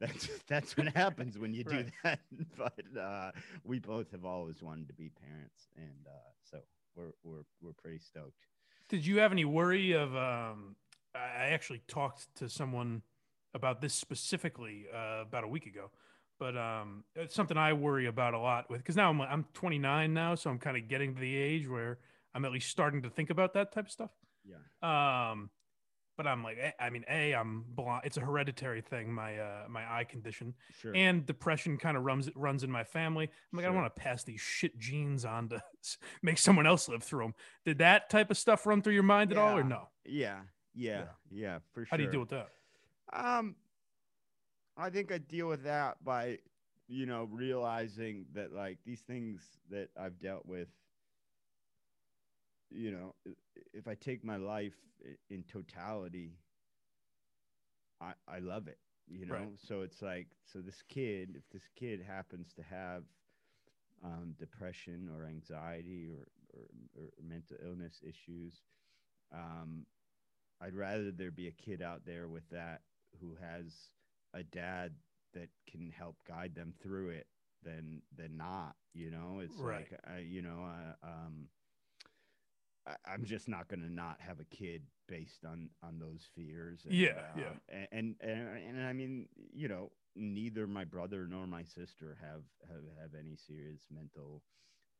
That's 0.00 0.28
that's 0.46 0.76
what 0.76 0.88
happens 0.94 1.38
when 1.38 1.52
you 1.54 1.64
do 1.64 1.76
Right. 1.76 1.92
that. 2.04 2.20
But 2.56 3.00
uh 3.00 3.32
we 3.64 3.78
both 3.78 4.10
have 4.12 4.24
always 4.24 4.62
wanted 4.62 4.88
to 4.88 4.94
be 4.94 5.08
parents 5.10 5.68
and 5.76 6.06
uh 6.06 6.30
so 6.50 6.58
we're 6.96 7.12
we're 7.24 7.42
we're 7.60 7.72
pretty 7.72 7.98
stoked. 7.98 8.46
Did 8.88 9.04
you 9.04 9.18
have 9.20 9.32
any 9.32 9.44
worry 9.44 9.92
of? 9.92 10.14
Um, 10.16 10.76
I 11.14 11.18
I 11.18 11.46
actually 11.52 11.82
talked 11.88 12.34
to 12.36 12.48
someone 12.48 13.02
about 13.54 13.80
this 13.80 13.94
specifically 13.94 14.86
uh, 14.94 15.22
about 15.22 15.42
a 15.44 15.48
week 15.48 15.66
ago, 15.66 15.90
but 16.38 16.56
um, 16.56 17.04
it's 17.14 17.34
something 17.34 17.56
I 17.56 17.72
worry 17.72 18.06
about 18.06 18.34
a 18.34 18.38
lot 18.38 18.68
with 18.70 18.80
because 18.80 18.96
now 18.96 19.10
I'm 19.10 19.20
I'm 19.20 19.46
29 19.54 20.14
now, 20.14 20.34
so 20.34 20.48
I'm 20.50 20.58
kind 20.58 20.76
of 20.76 20.86
getting 20.88 21.14
to 21.14 21.20
the 21.20 21.36
age 21.36 21.68
where 21.68 21.98
I'm 22.34 22.44
at 22.44 22.52
least 22.52 22.70
starting 22.70 23.02
to 23.02 23.10
think 23.10 23.30
about 23.30 23.52
that 23.54 23.72
type 23.72 23.86
of 23.86 23.90
stuff. 23.92 24.10
Yeah. 24.44 24.56
Um, 25.32 25.50
but 26.18 26.26
I'm 26.26 26.42
like, 26.42 26.58
eh, 26.60 26.72
I 26.78 26.90
mean, 26.90 27.04
a 27.08 27.32
I'm 27.32 27.64
blind. 27.66 28.02
It's 28.04 28.18
a 28.18 28.20
hereditary 28.20 28.82
thing, 28.82 29.10
my 29.10 29.38
uh, 29.38 29.64
my 29.70 29.90
eye 29.90 30.04
condition, 30.04 30.52
Sure. 30.78 30.92
and 30.94 31.24
depression 31.24 31.78
kind 31.78 31.96
of 31.96 32.02
runs 32.02 32.28
runs 32.34 32.64
in 32.64 32.70
my 32.70 32.84
family. 32.84 33.24
I'm 33.24 33.56
like, 33.56 33.64
I 33.64 33.68
don't 33.68 33.76
want 33.76 33.94
to 33.94 33.98
pass 34.02 34.24
these 34.24 34.40
shit 34.42 34.78
genes 34.78 35.24
on 35.24 35.48
to 35.48 35.62
make 36.22 36.36
someone 36.36 36.66
else 36.66 36.88
live 36.88 37.02
through 37.02 37.22
them. 37.22 37.34
Did 37.64 37.78
that 37.78 38.10
type 38.10 38.30
of 38.30 38.36
stuff 38.36 38.66
run 38.66 38.82
through 38.82 38.94
your 38.94 39.02
mind 39.04 39.32
at 39.32 39.38
all, 39.38 39.56
or 39.56 39.62
Yeah. 39.62 39.68
no? 39.68 39.88
yeah, 40.04 40.40
yeah, 40.74 41.04
yeah, 41.30 41.58
for 41.72 41.84
sure. 41.84 41.88
How 41.90 41.96
do 41.96 42.02
you 42.02 42.10
deal 42.10 42.20
with 42.20 42.30
that? 42.30 42.48
Um, 43.12 43.56
I 44.76 44.90
think 44.90 45.10
I 45.12 45.18
deal 45.18 45.48
with 45.48 45.62
that 45.64 46.02
by, 46.04 46.38
you 46.88 47.06
know, 47.06 47.28
realizing 47.30 48.26
that 48.34 48.52
like 48.52 48.78
these 48.84 49.00
things 49.00 49.40
that 49.70 49.88
I've 49.98 50.18
dealt 50.20 50.46
with, 50.46 50.68
you 52.70 52.90
know, 52.92 53.14
if 53.72 53.86
I 53.88 53.94
take 53.94 54.24
my 54.24 54.36
life 54.36 54.76
in 55.30 55.44
totality, 55.44 56.38
I 58.00 58.14
I 58.26 58.38
love 58.38 58.68
it, 58.68 58.78
you 59.06 59.26
know. 59.26 59.52
Right. 59.52 59.56
So 59.56 59.82
it's 59.82 60.02
like, 60.02 60.36
so 60.44 60.60
this 60.60 60.82
kid, 60.82 61.36
if 61.36 61.48
this 61.50 61.68
kid 61.68 62.00
happens 62.00 62.52
to 62.54 62.62
have 62.62 63.04
um, 64.02 64.34
depression 64.38 65.08
or 65.08 65.24
anxiety 65.26 66.08
or, 66.08 66.26
or, 66.52 66.66
or 66.94 67.10
mental 67.22 67.56
illness 67.62 68.02
issues, 68.02 68.64
um, 69.32 69.86
I'd 70.60 70.74
rather 70.74 71.10
there 71.12 71.30
be 71.30 71.48
a 71.48 71.52
kid 71.52 71.82
out 71.82 72.04
there 72.04 72.28
with 72.28 72.48
that 72.50 72.82
who 73.20 73.34
has 73.36 73.92
a 74.34 74.42
dad 74.42 74.94
that 75.32 75.50
can 75.66 75.90
help 75.90 76.24
guide 76.24 76.54
them 76.54 76.72
through 76.72 77.10
it 77.10 77.28
than 77.62 78.02
than 78.12 78.36
not. 78.36 78.76
You 78.92 79.10
know, 79.10 79.40
it's 79.40 79.62
Right. 79.62 79.88
like 79.88 79.92
I, 80.04 80.18
you 80.18 80.42
know, 80.42 80.64
uh, 80.64 81.06
um, 81.06 81.50
I, 82.88 82.96
I'm 83.14 83.24
just 83.26 83.48
not 83.48 83.68
going 83.68 83.82
to 83.82 83.92
not 83.92 84.20
have 84.20 84.40
a 84.40 84.44
kid 84.44 84.84
based 85.08 85.44
on 85.44 85.70
on 85.82 85.98
those 86.00 86.28
fears. 86.34 86.86
And, 86.86 87.12
Yeah, 87.12 87.22
yeah. 87.34 87.52
um, 87.52 87.60
a- 87.70 87.94
And, 87.94 88.16
and 88.20 88.48
and 88.58 88.82
I 88.86 88.92
mean, 88.92 89.28
you 89.52 89.68
know, 89.68 89.92
neither 90.16 90.66
my 90.66 90.84
brother 90.84 91.26
nor 91.28 91.46
my 91.46 91.64
sister 91.64 92.18
have 92.20 92.44
have 92.68 92.84
have 93.00 93.14
any 93.14 93.36
serious 93.36 93.82
mental 93.90 94.44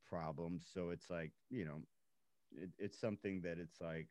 problems. 0.06 0.66
So 0.72 0.90
it's 0.90 1.10
like, 1.10 1.32
you 1.50 1.64
know, 1.64 1.82
it, 2.52 2.70
it's 2.78 2.98
something 3.00 3.42
that 3.42 3.58
it's 3.58 3.80
like. 3.80 4.08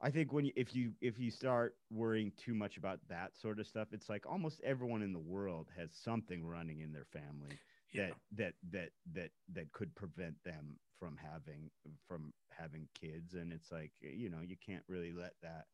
I 0.00 0.10
think 0.10 0.32
when 0.32 0.46
you, 0.46 0.52
if 0.56 0.74
you 0.74 0.94
if 1.00 1.18
you 1.18 1.30
start 1.30 1.76
worrying 1.90 2.32
too 2.36 2.54
much 2.54 2.76
about 2.76 3.00
that 3.08 3.36
sort 3.36 3.60
of 3.60 3.66
stuff, 3.66 3.88
it's 3.92 4.08
like 4.08 4.26
almost 4.26 4.60
everyone 4.62 5.02
in 5.02 5.12
the 5.12 5.18
world 5.20 5.70
has 5.76 5.94
something 5.94 6.44
running 6.46 6.80
in 6.80 6.92
their 6.92 7.04
family 7.06 7.60
Yeah. 7.92 8.02
that 8.02 8.16
that 8.32 8.54
that 8.70 8.90
that 9.12 9.30
that 9.52 9.72
could 9.72 9.94
prevent 9.94 10.42
them 10.44 10.78
from 11.02 11.18
having 11.18 11.68
from 12.06 12.32
having 12.50 12.86
kids 12.94 13.34
and 13.34 13.52
it's 13.52 13.72
like 13.72 13.90
you 14.00 14.30
know 14.30 14.38
you 14.40 14.54
can't 14.64 14.84
really 14.86 15.12
let 15.12 15.32
that 15.42 15.64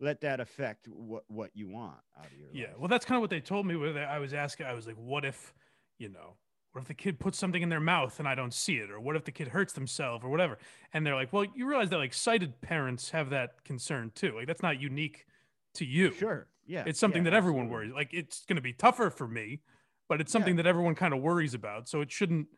let 0.00 0.20
that 0.20 0.38
affect 0.38 0.86
what 0.88 1.24
what 1.28 1.50
you 1.54 1.68
want 1.68 1.98
out 2.18 2.26
of 2.26 2.32
your 2.38 2.48
life. 2.48 2.56
Yeah. 2.56 2.66
life. 2.68 2.78
Well, 2.78 2.88
that's 2.88 3.04
kind 3.04 3.16
of 3.16 3.20
what 3.20 3.30
they 3.30 3.40
told 3.40 3.66
me. 3.66 3.74
Where 3.76 4.06
I 4.06 4.18
was 4.18 4.34
asking, 4.34 4.66
I 4.66 4.74
was 4.74 4.86
like, 4.86 4.96
what 4.96 5.24
if, 5.24 5.54
you 5.98 6.08
know, 6.08 6.36
what 6.72 6.82
if 6.82 6.88
the 6.88 6.94
kid 6.94 7.18
puts 7.18 7.38
something 7.38 7.62
in 7.62 7.68
their 7.68 7.80
mouth 7.80 8.18
and 8.18 8.28
I 8.28 8.34
don't 8.34 8.52
see 8.52 8.76
it, 8.76 8.90
or 8.90 9.00
what 9.00 9.16
if 9.16 9.24
the 9.24 9.32
kid 9.32 9.48
hurts 9.48 9.72
themselves 9.72 10.24
or 10.24 10.30
whatever? 10.30 10.58
And 10.92 11.06
they're 11.06 11.14
like, 11.14 11.32
well, 11.32 11.46
you 11.54 11.66
realize 11.66 11.90
that 11.90 11.98
like 11.98 12.14
sighted 12.14 12.60
parents 12.60 13.10
have 13.10 13.30
that 13.30 13.64
concern 13.64 14.12
too. 14.14 14.34
Like 14.36 14.46
that's 14.46 14.62
not 14.62 14.80
unique 14.80 15.26
to 15.74 15.84
you. 15.84 16.12
sure 16.12 16.46
yeah 16.66 16.84
It's 16.86 16.98
something 17.00 17.24
yeah, 17.24 17.30
that 17.30 17.36
everyone 17.36 17.66
absolutely. 17.66 17.88
worries. 17.88 17.94
Like 17.94 18.14
it's 18.14 18.44
going 18.46 18.56
to 18.56 18.62
be 18.62 18.72
tougher 18.72 19.10
for 19.10 19.28
me, 19.28 19.60
but 20.08 20.20
it's 20.20 20.32
something 20.32 20.56
that 20.56 20.66
everyone 20.66 20.94
kind 20.94 21.14
of 21.14 21.20
worries 21.20 21.54
about. 21.54 21.88
So 21.88 22.00
it 22.00 22.10
shouldn't, 22.10 22.48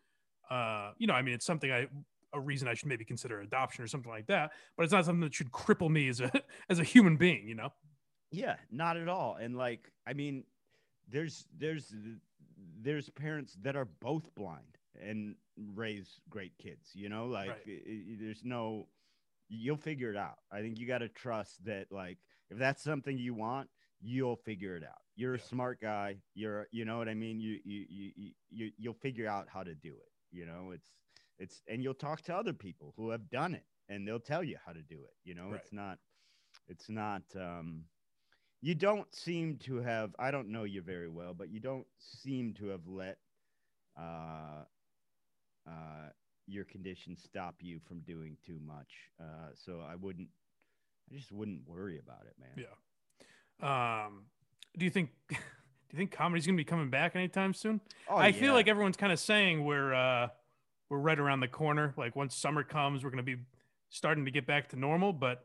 uh, 0.50 0.92
you 0.98 1.06
know, 1.06 1.14
I 1.14 1.22
mean, 1.22 1.34
it's 1.34 1.46
something 1.46 1.70
I 1.72 1.86
a 2.34 2.40
reason 2.40 2.68
I 2.68 2.74
should 2.74 2.88
maybe 2.88 3.04
consider 3.04 3.40
adoption 3.40 3.82
or 3.84 3.86
something 3.86 4.10
like 4.10 4.26
that. 4.26 4.50
But 4.76 4.82
it's 4.84 4.92
not 4.92 5.04
something 5.06 5.20
that 5.22 5.34
should 5.34 5.50
cripple 5.52 5.90
me 5.90 6.08
as 6.08 6.20
a 6.20 6.30
as 6.68 6.78
a 6.78 6.84
human 6.84 7.16
being. 7.16 7.48
You 7.48 7.54
know? 7.54 7.72
Yeah, 8.30 8.56
not 8.70 8.96
at 8.96 9.08
all. 9.08 9.36
And 9.40 9.56
like, 9.56 9.90
I 10.06 10.12
mean, 10.12 10.44
there's 11.08 11.46
there's 11.56 11.94
there's 12.80 13.08
parents 13.10 13.56
that 13.62 13.76
are 13.76 13.86
both 14.00 14.34
blind 14.34 14.76
and 15.00 15.34
raise 15.74 16.20
great 16.30 16.52
kids. 16.58 16.90
You 16.94 17.08
know, 17.08 17.26
like 17.26 17.50
Right. 17.50 17.58
i- 17.66 17.90
i- 17.90 18.16
there's 18.20 18.44
no, 18.44 18.88
you'll 19.48 19.76
figure 19.76 20.10
it 20.10 20.16
out. 20.16 20.38
I 20.50 20.60
think 20.60 20.78
you 20.78 20.86
got 20.86 20.98
to 20.98 21.08
trust 21.08 21.64
that. 21.64 21.90
Like, 21.92 22.18
if 22.50 22.58
that's 22.58 22.82
something 22.82 23.16
you 23.18 23.34
want, 23.34 23.68
you'll 24.00 24.36
figure 24.36 24.76
it 24.76 24.82
out. 24.84 25.00
You're 25.14 25.34
a 25.34 25.38
smart 25.38 25.80
guy. 25.80 26.16
You're, 26.34 26.66
you 26.72 26.84
know 26.84 26.98
what 26.98 27.08
I 27.08 27.14
mean. 27.14 27.40
You 27.40 27.58
you 27.64 27.84
you 27.88 28.30
you 28.50 28.70
you'll 28.76 28.94
figure 28.94 29.28
out 29.28 29.46
how 29.48 29.62
to 29.62 29.74
do 29.74 29.90
it. 29.94 30.10
You 30.30 30.46
know, 30.46 30.70
it's 30.72 30.90
it's 31.38 31.62
and 31.68 31.82
you'll 31.82 31.94
talk 31.94 32.22
to 32.22 32.34
other 32.36 32.52
people 32.52 32.94
who 32.96 33.10
have 33.10 33.30
done 33.30 33.54
it, 33.54 33.64
and 33.88 34.06
they'll 34.06 34.20
tell 34.20 34.42
you 34.42 34.56
how 34.64 34.72
to 34.72 34.82
do 34.82 34.96
it. 35.04 35.14
You 35.24 35.34
know, 35.34 35.50
Right. 35.50 35.60
it's 35.62 35.72
not 35.72 35.98
it's 36.68 36.88
not 36.88 37.22
um 37.36 37.84
you 38.60 38.74
don't 38.74 39.14
seem 39.14 39.56
to 39.58 39.76
have 39.80 40.14
i 40.18 40.30
don't 40.30 40.48
know 40.48 40.64
you 40.64 40.80
very 40.82 41.08
well 41.08 41.34
but 41.34 41.50
you 41.50 41.60
don't 41.60 41.86
seem 41.98 42.54
to 42.54 42.68
have 42.68 42.86
let 42.86 43.18
uh 43.98 44.64
uh 45.68 46.08
your 46.46 46.64
condition 46.64 47.16
stop 47.16 47.56
you 47.60 47.78
from 47.86 48.00
doing 48.00 48.36
too 48.44 48.58
much 48.64 49.10
uh 49.20 49.50
so 49.54 49.80
i 49.80 49.94
wouldn't 49.94 50.28
i 51.10 51.14
just 51.14 51.30
wouldn't 51.32 51.66
worry 51.68 51.98
about 51.98 52.24
it 52.26 52.34
man 52.38 52.64
Yeah. 53.60 54.06
Um, 54.06 54.26
do 54.76 54.84
you 54.84 54.90
think 54.90 55.10
do 55.88 55.96
you 55.96 55.98
think 55.98 56.10
comedy's 56.10 56.46
gonna 56.46 56.56
be 56.56 56.64
coming 56.64 56.90
back 56.90 57.14
anytime 57.16 57.54
soon? 57.54 57.80
oh, 58.08 58.16
I 58.16 58.32
feel 58.32 58.52
like 58.54 58.68
everyone's 58.68 58.96
kind 58.96 59.12
of 59.12 59.18
saying 59.20 59.64
we're 59.64 59.94
uh 59.94 60.28
we're 60.90 60.98
right 60.98 61.18
around 61.18 61.40
the 61.40 61.48
corner. 61.48 61.94
Like 61.96 62.14
once 62.16 62.34
summer 62.36 62.62
comes, 62.62 63.04
we're 63.04 63.10
gonna 63.10 63.22
be 63.22 63.36
starting 63.88 64.24
to 64.24 64.30
get 64.30 64.46
back 64.46 64.68
to 64.70 64.76
normal. 64.76 65.12
But 65.12 65.44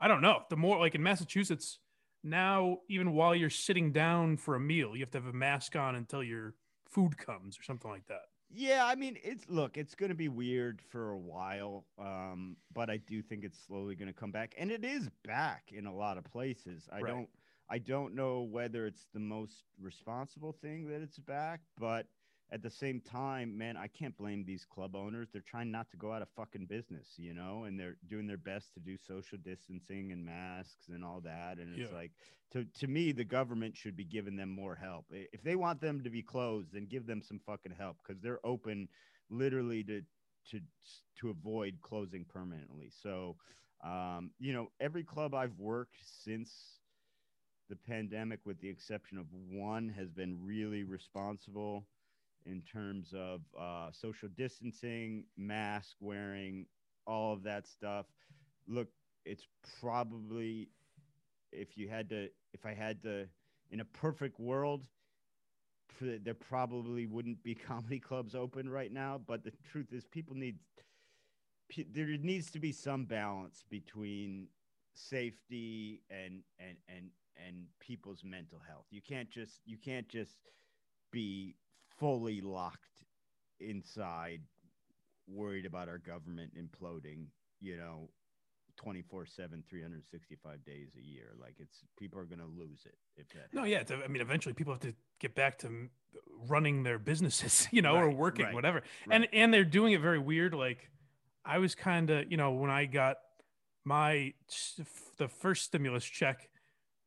I 0.00 0.08
don't 0.08 0.20
know. 0.22 0.42
The 0.50 0.56
more 0.56 0.78
like 0.78 0.94
in 0.94 1.02
Massachusetts 1.02 1.78
now, 2.24 2.78
even 2.88 3.12
while 3.12 3.34
you're 3.34 3.50
sitting 3.50 3.92
down 3.92 4.36
for 4.36 4.54
a 4.56 4.60
meal, 4.60 4.94
you 4.96 5.00
have 5.00 5.10
to 5.12 5.18
have 5.18 5.26
a 5.26 5.32
mask 5.32 5.76
on 5.76 5.94
until 5.94 6.22
your 6.22 6.54
food 6.88 7.16
comes 7.16 7.58
or 7.58 7.62
something 7.62 7.90
like 7.90 8.06
that. 8.08 8.22
Yeah, 8.48 8.84
I 8.86 8.94
mean, 8.94 9.16
it's 9.24 9.44
look, 9.48 9.76
it's 9.76 9.94
going 9.96 10.08
to 10.10 10.14
be 10.14 10.28
weird 10.28 10.80
for 10.80 11.10
a 11.10 11.18
while, 11.18 11.84
um, 11.98 12.56
but 12.72 12.88
I 12.88 12.96
do 12.98 13.20
think 13.20 13.42
it's 13.44 13.58
slowly 13.66 13.96
going 13.96 14.06
to 14.06 14.14
come 14.14 14.30
back, 14.30 14.54
and 14.56 14.70
it 14.70 14.84
is 14.84 15.08
back 15.24 15.64
in 15.72 15.86
a 15.86 15.94
lot 15.94 16.16
of 16.16 16.24
places. 16.24 16.88
I 16.92 17.00
Right. 17.00 17.06
don't, 17.12 17.28
I 17.68 17.78
don't 17.78 18.14
know 18.14 18.42
whether 18.42 18.86
it's 18.86 19.06
the 19.12 19.20
most 19.20 19.64
responsible 19.78 20.52
thing 20.52 20.88
that 20.88 21.02
it's 21.02 21.18
back, 21.18 21.62
but 21.76 22.06
at 22.50 22.62
the 22.62 22.70
same 22.70 23.00
time, 23.00 23.58
man, 23.58 23.76
I 23.76 23.88
can't 23.88 24.16
blame 24.16 24.44
these 24.44 24.64
club 24.64 24.94
owners. 24.94 25.30
They're 25.32 25.42
trying 25.42 25.72
not 25.72 25.90
to 25.90 25.96
go 25.96 26.12
out 26.12 26.22
of 26.22 26.28
fucking 26.30 26.66
business, 26.66 27.18
you 27.18 27.34
know, 27.34 27.64
and 27.64 27.78
they're 27.78 27.96
doing 28.06 28.28
their 28.28 28.36
best 28.36 28.74
to 28.74 28.80
do 28.80 28.96
social 28.96 29.38
distancing 29.38 30.12
and 30.12 30.24
masks 30.24 30.88
and 30.88 31.04
all 31.04 31.20
that. 31.22 31.58
And 31.58 31.74
it's 31.74 31.90
Yeah. 31.90 31.96
like, 31.96 32.12
to, 32.52 32.64
to 32.64 32.86
me, 32.86 33.10
the 33.12 33.24
government 33.24 33.76
should 33.76 33.96
be 33.96 34.04
giving 34.04 34.36
them 34.36 34.50
more 34.50 34.76
help. 34.76 35.06
If 35.10 35.42
they 35.42 35.56
want 35.56 35.80
them 35.80 36.04
to 36.04 36.10
be 36.10 36.22
closed, 36.22 36.72
then 36.72 36.86
give 36.86 37.06
them 37.06 37.20
some 37.20 37.40
fucking 37.40 37.72
help 37.72 37.98
because 37.98 38.20
they're 38.22 38.44
open 38.46 38.88
literally 39.28 39.82
to 39.84 40.02
to 40.50 40.60
to 41.16 41.30
avoid 41.30 41.80
closing 41.82 42.24
permanently. 42.24 42.90
So, 42.90 43.38
um, 43.82 44.32
you 44.38 44.52
know, 44.52 44.72
every 44.78 45.02
club 45.02 45.34
I've 45.34 45.58
worked 45.58 45.98
since 46.04 46.80
the 47.68 47.76
pandemic, 47.76 48.40
with 48.44 48.60
the 48.60 48.68
exception 48.68 49.18
of 49.18 49.26
one, 49.50 49.88
has 49.88 50.10
been 50.10 50.38
really 50.42 50.84
responsible 50.84 51.86
in 52.44 52.62
terms 52.62 53.12
of 53.14 53.40
uh, 53.58 53.90
social 53.92 54.28
distancing, 54.36 55.24
mask 55.36 55.96
wearing, 56.00 56.66
all 57.06 57.32
of 57.32 57.42
that 57.42 57.66
stuff. 57.66 58.06
Look, 58.68 58.88
it's 59.24 59.46
probably 59.80 60.68
if 61.52 61.76
you 61.76 61.88
had 61.88 62.08
to, 62.10 62.28
if 62.52 62.64
I 62.64 62.74
had 62.74 63.02
to, 63.02 63.26
in 63.70 63.80
a 63.80 63.84
perfect 63.84 64.38
world, 64.38 64.84
there 66.00 66.34
probably 66.34 67.06
wouldn't 67.06 67.42
be 67.42 67.54
comedy 67.68 67.98
clubs 67.98 68.34
open 68.34 68.68
right 68.68 68.92
now. 68.92 69.20
But 69.26 69.44
the 69.44 69.52
truth 69.70 69.92
is, 69.92 70.04
people 70.04 70.36
need, 70.36 70.58
there 71.92 72.06
needs 72.06 72.50
to 72.52 72.60
be 72.60 72.72
some 72.72 73.06
balance 73.06 73.64
between 73.68 74.48
safety 74.96 76.00
and 76.10 76.42
and 76.58 76.76
and 76.88 77.10
and 77.44 77.64
people's 77.80 78.22
mental 78.24 78.60
health. 78.66 78.86
You 78.90 79.00
can't 79.06 79.30
just 79.30 79.60
you 79.64 79.76
can't 79.76 80.08
just 80.08 80.38
be 81.12 81.56
fully 81.98 82.40
locked 82.40 83.04
inside, 83.60 84.40
worried 85.28 85.66
about 85.66 85.88
our 85.88 85.98
government 85.98 86.52
imploding. 86.56 87.26
You 87.60 87.76
know, 87.76 88.10
24 88.76 89.26
7 89.26 89.62
365 89.68 90.64
days 90.64 90.90
a 90.96 91.02
year 91.02 91.34
like 91.40 91.54
it's 91.58 91.78
people 91.98 92.18
are 92.18 92.24
going 92.24 92.38
to 92.38 92.44
lose 92.44 92.84
it 92.84 92.94
if 93.16 93.26
that 93.30 93.52
No, 93.52 93.64
yeah. 93.64 93.78
It's, 93.78 93.90
I 93.90 94.06
mean, 94.08 94.20
eventually 94.20 94.52
people 94.52 94.72
have 94.72 94.82
to 94.82 94.94
get 95.18 95.34
back 95.34 95.58
to 95.58 95.88
running 96.48 96.82
their 96.82 96.98
businesses, 96.98 97.68
you 97.72 97.82
know, 97.82 97.96
or 97.96 98.10
working, 98.10 98.46
right, 98.46 98.54
whatever. 98.54 98.82
right. 99.06 99.16
And 99.16 99.28
and 99.32 99.52
they're 99.52 99.64
doing 99.64 99.92
it 99.92 100.00
very 100.00 100.18
weird. 100.18 100.54
Like, 100.54 100.90
I 101.44 101.58
was 101.58 101.74
kind 101.74 102.10
of, 102.10 102.30
you 102.30 102.36
know, 102.36 102.52
when 102.52 102.70
I 102.70 102.84
got 102.86 103.16
my 103.84 104.34
the 105.16 105.28
first 105.28 105.64
stimulus 105.64 106.04
check, 106.04 106.48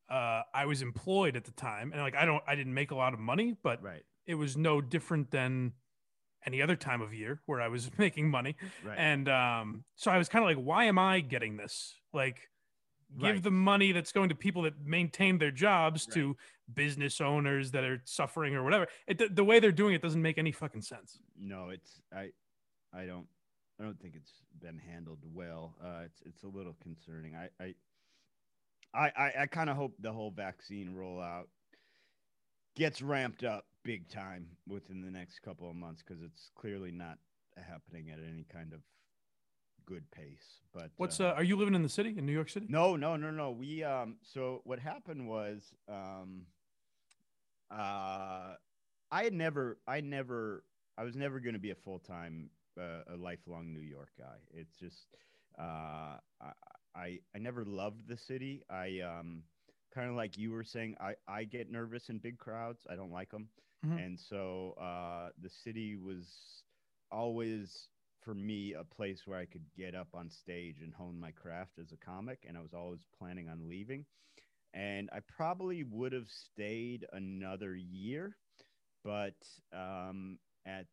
uh, 0.09 0.41
I 0.53 0.65
was 0.65 0.81
employed 0.81 1.35
at 1.35 1.45
the 1.45 1.51
time, 1.51 1.91
and 1.91 2.01
like 2.01 2.15
I 2.15 2.25
don't, 2.25 2.43
I 2.47 2.55
didn't 2.55 2.73
make 2.73 2.91
a 2.91 2.95
lot 2.95 3.13
of 3.13 3.19
money, 3.19 3.55
but 3.63 3.81
right 3.83 4.03
it 4.27 4.35
was 4.35 4.55
no 4.55 4.79
different 4.79 5.31
than 5.31 5.73
any 6.45 6.61
other 6.61 6.75
time 6.75 7.01
of 7.01 7.13
year 7.13 7.41
where 7.47 7.59
I 7.59 7.67
was 7.67 7.89
making 7.97 8.29
money. 8.29 8.55
right 8.85 8.95
And 8.97 9.27
um, 9.27 9.83
so 9.95 10.11
I 10.11 10.17
was 10.19 10.29
kind 10.29 10.43
of 10.43 10.49
like, 10.55 10.63
why 10.63 10.85
am 10.85 10.99
I 10.99 11.19
getting 11.19 11.57
this? 11.57 11.95
Like, 12.13 12.37
give 13.17 13.29
Right. 13.35 13.43
the 13.43 13.49
money 13.51 13.91
that's 13.91 14.11
going 14.11 14.29
to 14.29 14.35
people 14.35 14.61
that 14.63 14.79
maintain 14.85 15.39
their 15.39 15.49
jobs 15.49 16.05
to 16.13 16.37
business 16.71 17.19
owners 17.19 17.71
that 17.71 17.83
are 17.83 18.01
suffering 18.05 18.53
or 18.53 18.63
whatever. 18.63 18.85
It, 19.07 19.17
the, 19.17 19.29
the 19.29 19.43
way 19.43 19.59
they're 19.59 19.71
doing 19.71 19.95
it 19.95 20.01
doesn't 20.03 20.21
make 20.21 20.37
any 20.37 20.51
fucking 20.51 20.83
sense. 20.83 21.17
no 21.35 21.69
it's 21.69 21.99
i 22.15 22.29
i 22.93 23.05
don't 23.07 23.25
i 23.79 23.83
don't 23.83 23.99
think 23.99 24.13
it's 24.15 24.33
been 24.61 24.77
handled 24.77 25.19
well 25.33 25.75
uh 25.83 26.01
it's 26.05 26.21
it's 26.25 26.43
a 26.43 26.47
little 26.47 26.75
concerning 26.83 27.35
i 27.35 27.49
i 27.63 27.73
i 28.93 29.11
i, 29.17 29.33
I 29.41 29.45
kind 29.47 29.69
of 29.69 29.75
hope 29.75 29.93
the 29.99 30.11
whole 30.11 30.31
vaccine 30.31 30.93
rollout 30.97 31.45
gets 32.75 33.01
ramped 33.01 33.43
up 33.43 33.65
big 33.83 34.09
time 34.09 34.47
within 34.67 35.01
the 35.01 35.11
next 35.11 35.39
couple 35.39 35.69
of 35.69 35.75
months 35.75 36.03
because 36.05 36.21
it's 36.23 36.51
clearly 36.55 36.91
not 36.91 37.17
happening 37.57 38.09
at 38.09 38.19
any 38.19 38.45
kind 38.51 38.73
of 38.73 38.79
good 39.85 40.09
pace 40.11 40.59
but 40.73 40.91
What's 40.97 41.19
uh, 41.19 41.33
are 41.35 41.43
you 41.43 41.55
living 41.55 41.73
in 41.73 41.81
the 41.81 41.89
city 41.89 42.13
in 42.17 42.25
New 42.25 42.31
York 42.31 42.49
City? 42.49 42.67
No, 42.69 42.95
no, 42.95 43.15
no, 43.15 43.31
no. 43.31 43.51
We 43.51 43.83
um 43.83 44.17
so 44.21 44.61
what 44.63 44.79
happened 44.79 45.27
was 45.27 45.73
um 45.87 46.45
uh 47.71 48.53
I 49.11 49.23
had 49.23 49.33
never 49.33 49.79
I 49.87 50.01
never 50.01 50.63
I 50.97 51.03
was 51.03 51.15
never 51.15 51.39
going 51.39 51.53
to 51.53 51.59
be 51.59 51.71
a 51.71 51.75
full-time 51.75 52.51
uh, 52.79 53.13
a 53.13 53.17
lifelong 53.17 53.73
New 53.73 53.81
York 53.81 54.09
guy. 54.17 54.37
It's 54.51 54.75
just 54.77 55.07
uh 55.57 56.17
I, 56.39 56.51
I 56.95 57.19
I 57.35 57.39
never 57.39 57.65
loved 57.65 58.07
the 58.07 58.17
city. 58.17 58.63
I 58.69 58.99
um 58.99 59.43
kind 59.93 60.09
of 60.09 60.15
like 60.15 60.37
you 60.37 60.51
were 60.51 60.63
saying, 60.63 60.95
I 60.99 61.15
I 61.27 61.43
get 61.45 61.69
nervous 61.71 62.09
in 62.09 62.19
big 62.19 62.37
crowds. 62.37 62.85
I 62.89 62.95
don't 62.95 63.11
like 63.11 63.31
them, 63.31 63.49
Mhm. 63.83 63.97
and 63.97 64.19
so 64.19 64.73
uh, 64.73 65.29
the 65.39 65.49
city 65.49 65.95
was 65.95 66.63
always 67.11 67.89
for 68.21 68.33
me 68.33 68.73
a 68.73 68.83
place 68.83 69.25
where 69.27 69.39
I 69.39 69.45
could 69.45 69.73
get 69.75 69.95
up 69.95 70.09
on 70.13 70.29
stage 70.29 70.81
and 70.81 70.93
hone 70.93 71.19
my 71.19 71.31
craft 71.31 71.77
as 71.79 71.91
a 71.91 71.97
comic, 71.97 72.45
and 72.47 72.57
I 72.57 72.61
was 72.61 72.73
always 72.73 73.05
planning 73.17 73.49
on 73.49 73.67
leaving. 73.67 74.05
And 74.73 75.09
I 75.13 75.19
probably 75.21 75.83
would 75.83 76.13
have 76.13 76.29
stayed 76.29 77.05
another 77.13 77.75
year, 77.75 78.37
but 79.03 79.47
um, 79.73 80.39
at 80.65 80.87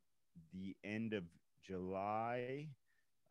the 0.53 0.77
end 0.85 1.13
of 1.15 1.25
July, 1.63 2.63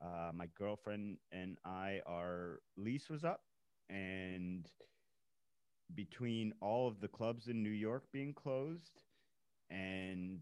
uh, 0.02 0.32
my 0.34 0.48
girlfriend 0.58 1.18
and 1.32 1.58
I, 1.66 2.02
our 2.08 2.60
lease 2.78 3.10
was 3.10 3.24
up, 3.24 3.42
and 3.90 4.68
between 5.94 6.54
all 6.62 6.88
of 6.88 7.00
the 7.00 7.08
clubs 7.08 7.48
in 7.48 7.62
New 7.62 7.70
York 7.70 8.04
being 8.12 8.34
closed 8.34 9.04
and 9.70 10.42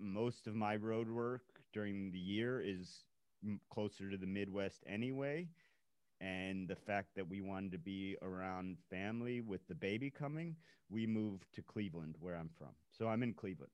most 0.00 0.46
of 0.46 0.54
my 0.54 0.76
road 0.76 1.08
work 1.08 1.42
during 1.72 2.10
the 2.10 2.18
year 2.18 2.60
is 2.60 3.04
closer 3.72 4.10
to 4.10 4.16
the 4.16 4.26
Midwest 4.26 4.82
anyway. 4.86 5.46
And 6.20 6.68
the 6.68 6.76
fact 6.76 7.14
that 7.16 7.28
we 7.28 7.40
wanted 7.40 7.72
to 7.72 7.78
be 7.78 8.16
around 8.22 8.76
family 8.90 9.40
with 9.40 9.66
the 9.68 9.74
baby 9.74 10.10
coming, 10.10 10.56
we 10.90 11.06
moved 11.06 11.46
to 11.54 11.62
Cleveland, 11.62 12.16
where 12.20 12.36
I'm 12.36 12.50
from. 12.58 12.70
So 12.90 13.08
I'm 13.08 13.22
in 13.22 13.32
Cleveland. 13.32 13.72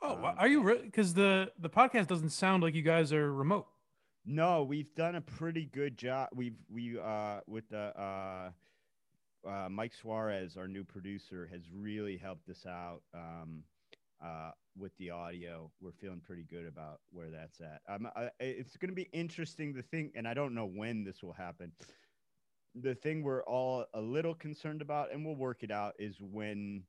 Oh, 0.00 0.16
Um, 0.16 0.34
are 0.38 0.48
you 0.48 0.62
because 0.82 1.14
the 1.14 1.52
the 1.58 1.68
podcast 1.68 2.06
doesn't 2.06 2.30
sound 2.30 2.62
like 2.62 2.74
you 2.74 2.82
guys 2.82 3.12
are 3.12 3.32
remote. 3.32 3.66
No, 4.26 4.62
we've 4.62 4.94
done 4.94 5.16
a 5.16 5.20
pretty 5.20 5.66
good 5.66 5.98
job. 5.98 6.28
We've 6.34 6.56
we 6.70 6.98
uh 6.98 7.40
with 7.46 7.68
the 7.68 7.92
uh, 8.00 8.50
uh 9.46 9.68
Mike 9.68 9.92
Suarez, 9.94 10.56
our 10.56 10.66
new 10.66 10.82
producer, 10.84 11.48
has 11.52 11.62
really 11.72 12.16
helped 12.16 12.48
us 12.48 12.64
out 12.66 13.02
um 13.12 13.64
uh 14.24 14.52
with 14.76 14.96
the 14.96 15.10
audio. 15.10 15.70
We're 15.80 15.92
feeling 15.92 16.20
pretty 16.20 16.44
good 16.44 16.66
about 16.66 17.00
where 17.12 17.30
that's 17.30 17.60
at. 17.60 17.82
Um, 17.88 18.08
I, 18.16 18.30
it's 18.40 18.76
going 18.76 18.88
to 18.88 18.94
be 18.94 19.08
interesting 19.12 19.74
to 19.74 19.82
think, 19.82 20.12
and 20.16 20.26
I 20.26 20.34
don't 20.34 20.54
know 20.54 20.66
when 20.66 21.04
this 21.04 21.22
will 21.22 21.32
happen. 21.32 21.72
The 22.74 22.94
thing 22.94 23.22
we're 23.22 23.44
all 23.44 23.84
a 23.94 24.00
little 24.00 24.34
concerned 24.34 24.82
about, 24.82 25.12
and 25.12 25.24
we'll 25.24 25.36
work 25.36 25.62
it 25.62 25.70
out, 25.70 25.94
is 25.98 26.16
when 26.20 26.82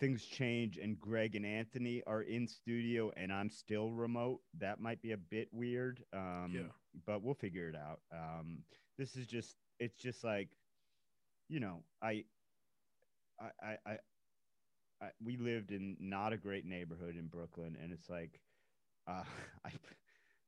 things 0.00 0.24
change 0.26 0.78
and 0.78 0.98
Greg 1.00 1.36
and 1.36 1.46
Anthony 1.46 2.02
are 2.06 2.22
in 2.22 2.48
studio 2.48 3.12
and 3.16 3.32
I'm 3.32 3.50
still 3.50 3.92
remote. 3.92 4.40
That 4.58 4.80
might 4.80 5.02
be 5.02 5.12
a 5.12 5.18
bit 5.18 5.48
weird. 5.52 6.04
Um, 6.12 6.52
Yeah. 6.54 6.72
but 7.06 7.22
we'll 7.22 7.34
figure 7.34 7.68
it 7.68 7.76
out. 7.76 8.00
Um, 8.12 8.64
this 8.98 9.16
is 9.16 9.26
just, 9.26 9.56
it's 9.78 9.96
just 9.98 10.24
like, 10.24 10.56
you 11.48 11.60
know, 11.60 11.84
I, 12.02 12.24
I, 13.40 13.50
I, 13.62 13.78
I, 13.86 13.98
I 15.02 15.10
we 15.22 15.36
lived 15.36 15.72
in 15.72 15.96
not 16.00 16.32
a 16.32 16.38
great 16.38 16.64
neighborhood 16.64 17.16
in 17.16 17.28
Brooklyn 17.28 17.76
and 17.80 17.92
it's 17.92 18.08
like, 18.08 18.40
uh, 19.06 19.24
I, 19.64 19.72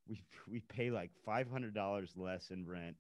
we, 0.09 0.25
we 0.49 0.61
pay 0.61 0.91
like 0.91 1.13
$500 1.25 2.17
less 2.17 2.51
in 2.51 2.67
rent 2.67 2.97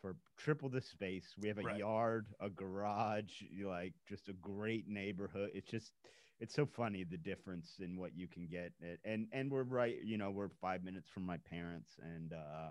for 0.00 0.16
triple 0.36 0.68
the 0.68 0.80
space. 0.80 1.34
We 1.38 1.48
have 1.48 1.58
a 1.58 1.64
Right. 1.64 1.76
yard, 1.76 2.34
a 2.40 2.48
garage, 2.50 3.42
like 3.62 3.94
just 4.06 4.28
a 4.28 4.32
great 4.34 4.88
neighborhood. 4.88 5.50
It's 5.54 5.70
just 5.70 5.92
it's 6.40 6.54
so 6.54 6.66
funny 6.66 7.04
the 7.04 7.16
difference 7.18 7.78
in 7.80 7.96
what 7.98 8.14
you 8.16 8.28
can 8.28 8.46
get. 8.46 8.72
It- 8.80 9.00
And 9.04 9.28
and 9.32 9.50
we're 9.50 9.64
right, 9.64 9.96
you 10.02 10.18
know, 10.18 10.30
we're 10.30 10.48
5 10.50 10.82
minutes 10.84 11.08
from 11.08 11.24
my 11.24 11.38
parents 11.38 11.98
and 12.02 12.32
uh 12.32 12.70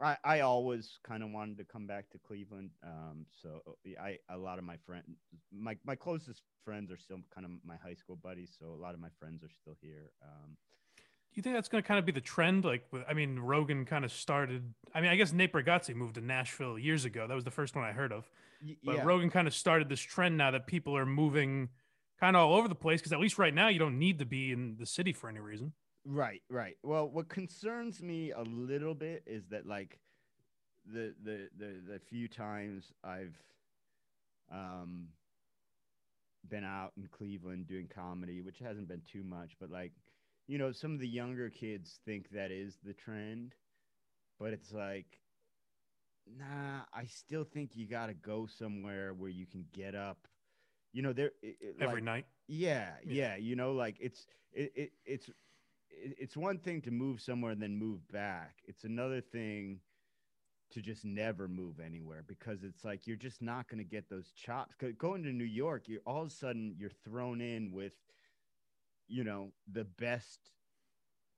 I, 0.00 0.16
I 0.24 0.40
always 0.40 0.98
kind 1.04 1.22
of 1.22 1.30
wanted 1.30 1.58
to 1.58 1.64
come 1.64 1.86
back 1.86 2.10
to 2.10 2.18
Cleveland. 2.18 2.70
Um, 2.82 3.26
so 3.30 3.60
I 4.00 4.18
a 4.28 4.36
lot 4.38 4.58
of 4.58 4.64
my 4.64 4.76
friends, 4.78 5.06
my 5.52 5.76
my 5.84 5.94
closest 5.94 6.42
friends 6.64 6.90
are 6.90 6.96
still 6.96 7.18
kind 7.34 7.44
of 7.44 7.52
my 7.64 7.76
high 7.76 7.94
school 7.94 8.16
buddies. 8.16 8.56
So 8.58 8.66
a 8.72 8.80
lot 8.82 8.94
of 8.94 9.00
my 9.00 9.10
friends 9.18 9.42
are 9.44 9.50
still 9.50 9.76
here. 9.80 10.12
Um, 10.22 10.56
Do 11.32 11.38
you 11.38 11.42
think 11.42 11.54
that's 11.54 11.68
going 11.68 11.82
to 11.82 11.88
kind 11.88 11.98
of 11.98 12.04
be 12.04 12.12
the 12.12 12.20
trend? 12.20 12.64
Like, 12.64 12.84
I 13.08 13.14
mean, 13.14 13.38
Rogan 13.38 13.86
kind 13.86 14.04
of 14.04 14.12
started. 14.12 14.74
I 14.94 15.00
mean, 15.00 15.10
I 15.10 15.16
guess 15.16 15.32
Nate 15.32 15.50
Bargatze 15.50 15.94
moved 15.94 16.16
to 16.16 16.20
Nashville 16.20 16.78
years 16.78 17.06
ago. 17.06 17.26
That 17.26 17.34
was 17.34 17.44
the 17.44 17.50
first 17.50 17.74
one 17.74 17.84
I 17.86 17.92
heard 17.92 18.12
of. 18.12 18.28
But 18.84 18.96
yeah. 18.96 19.02
Rogan 19.02 19.30
kind 19.30 19.48
of 19.48 19.54
started 19.54 19.88
this 19.88 20.00
trend 20.00 20.36
now 20.36 20.50
that 20.50 20.66
people 20.66 20.94
are 20.94 21.06
moving 21.06 21.70
kind 22.20 22.36
of 22.36 22.42
all 22.42 22.56
over 22.56 22.68
the 22.68 22.74
place 22.74 23.00
because 23.00 23.12
at 23.12 23.18
least 23.18 23.38
right 23.38 23.54
now 23.54 23.68
you 23.68 23.78
don't 23.78 23.98
need 23.98 24.18
to 24.18 24.26
be 24.26 24.52
in 24.52 24.76
the 24.78 24.86
city 24.86 25.12
for 25.12 25.28
any 25.28 25.40
reason. 25.40 25.72
Right, 26.04 26.42
right. 26.50 26.76
Well, 26.82 27.08
what 27.08 27.28
concerns 27.28 28.02
me 28.02 28.32
a 28.32 28.42
little 28.42 28.94
bit 28.94 29.22
is 29.26 29.46
that 29.48 29.66
like 29.66 29.98
the 30.86 31.14
the 31.24 31.48
the, 31.58 31.92
the 31.92 31.98
few 31.98 32.28
times 32.28 32.92
I've 33.02 33.36
um 34.52 35.08
been 36.48 36.64
out 36.64 36.92
in 36.96 37.08
Cleveland 37.10 37.68
doing 37.68 37.88
comedy, 37.92 38.42
which 38.42 38.58
hasn't 38.58 38.88
been 38.88 39.02
too 39.10 39.22
much, 39.22 39.52
but 39.60 39.70
like 39.70 39.92
you 40.46 40.58
know, 40.58 40.72
some 40.72 40.92
of 40.94 41.00
the 41.00 41.08
younger 41.08 41.50
kids 41.50 42.00
think 42.04 42.30
that 42.30 42.50
is 42.50 42.78
the 42.82 42.92
trend, 42.94 43.54
but 44.38 44.52
it's 44.52 44.72
like 44.72 45.20
nah, 46.26 46.82
I 46.92 47.04
still 47.06 47.44
think 47.44 47.76
you 47.76 47.86
got 47.86 48.06
to 48.06 48.14
go 48.14 48.46
somewhere 48.46 49.12
where 49.14 49.30
you 49.30 49.46
can 49.46 49.66
get 49.72 49.94
up. 49.94 50.28
You 50.92 51.02
know, 51.02 51.12
there 51.12 51.32
it- 51.42 51.56
it, 51.60 51.76
Every 51.80 51.96
like, 51.96 52.04
night. 52.04 52.26
yeah, 52.46 52.98
Yeah. 53.04 53.14
yeah, 53.14 53.36
you 53.36 53.56
know, 53.56 53.72
like 53.72 53.96
it's 54.00 54.26
it, 54.52 54.72
it 54.74 54.92
it's 55.04 55.30
it's 55.90 56.36
one 56.36 56.58
thing 56.58 56.80
to 56.82 56.90
move 56.90 57.20
somewhere 57.20 57.52
and 57.52 57.62
then 57.62 57.76
move 57.76 58.06
back. 58.08 58.62
It's 58.66 58.84
another 58.84 59.20
thing 59.20 59.80
to 60.70 60.80
just 60.80 61.04
never 61.04 61.48
move 61.48 61.80
anywhere 61.80 62.22
because 62.26 62.62
it's 62.62 62.84
like 62.84 63.06
you're 63.06 63.16
just 63.16 63.42
not 63.42 63.68
going 63.68 63.78
to 63.78 63.84
get 63.84 64.08
those 64.08 64.32
chops. 64.32 64.74
Going 64.98 65.22
to 65.24 65.32
New 65.32 65.44
York, 65.44 65.88
you're 65.88 66.00
all 66.06 66.22
of 66.22 66.28
a 66.28 66.30
sudden 66.30 66.74
you're 66.76 66.90
thrown 67.04 67.40
in 67.40 67.72
with 67.72 67.94
you 69.12 69.24
know 69.24 69.52
the 69.72 69.84
best 69.84 70.52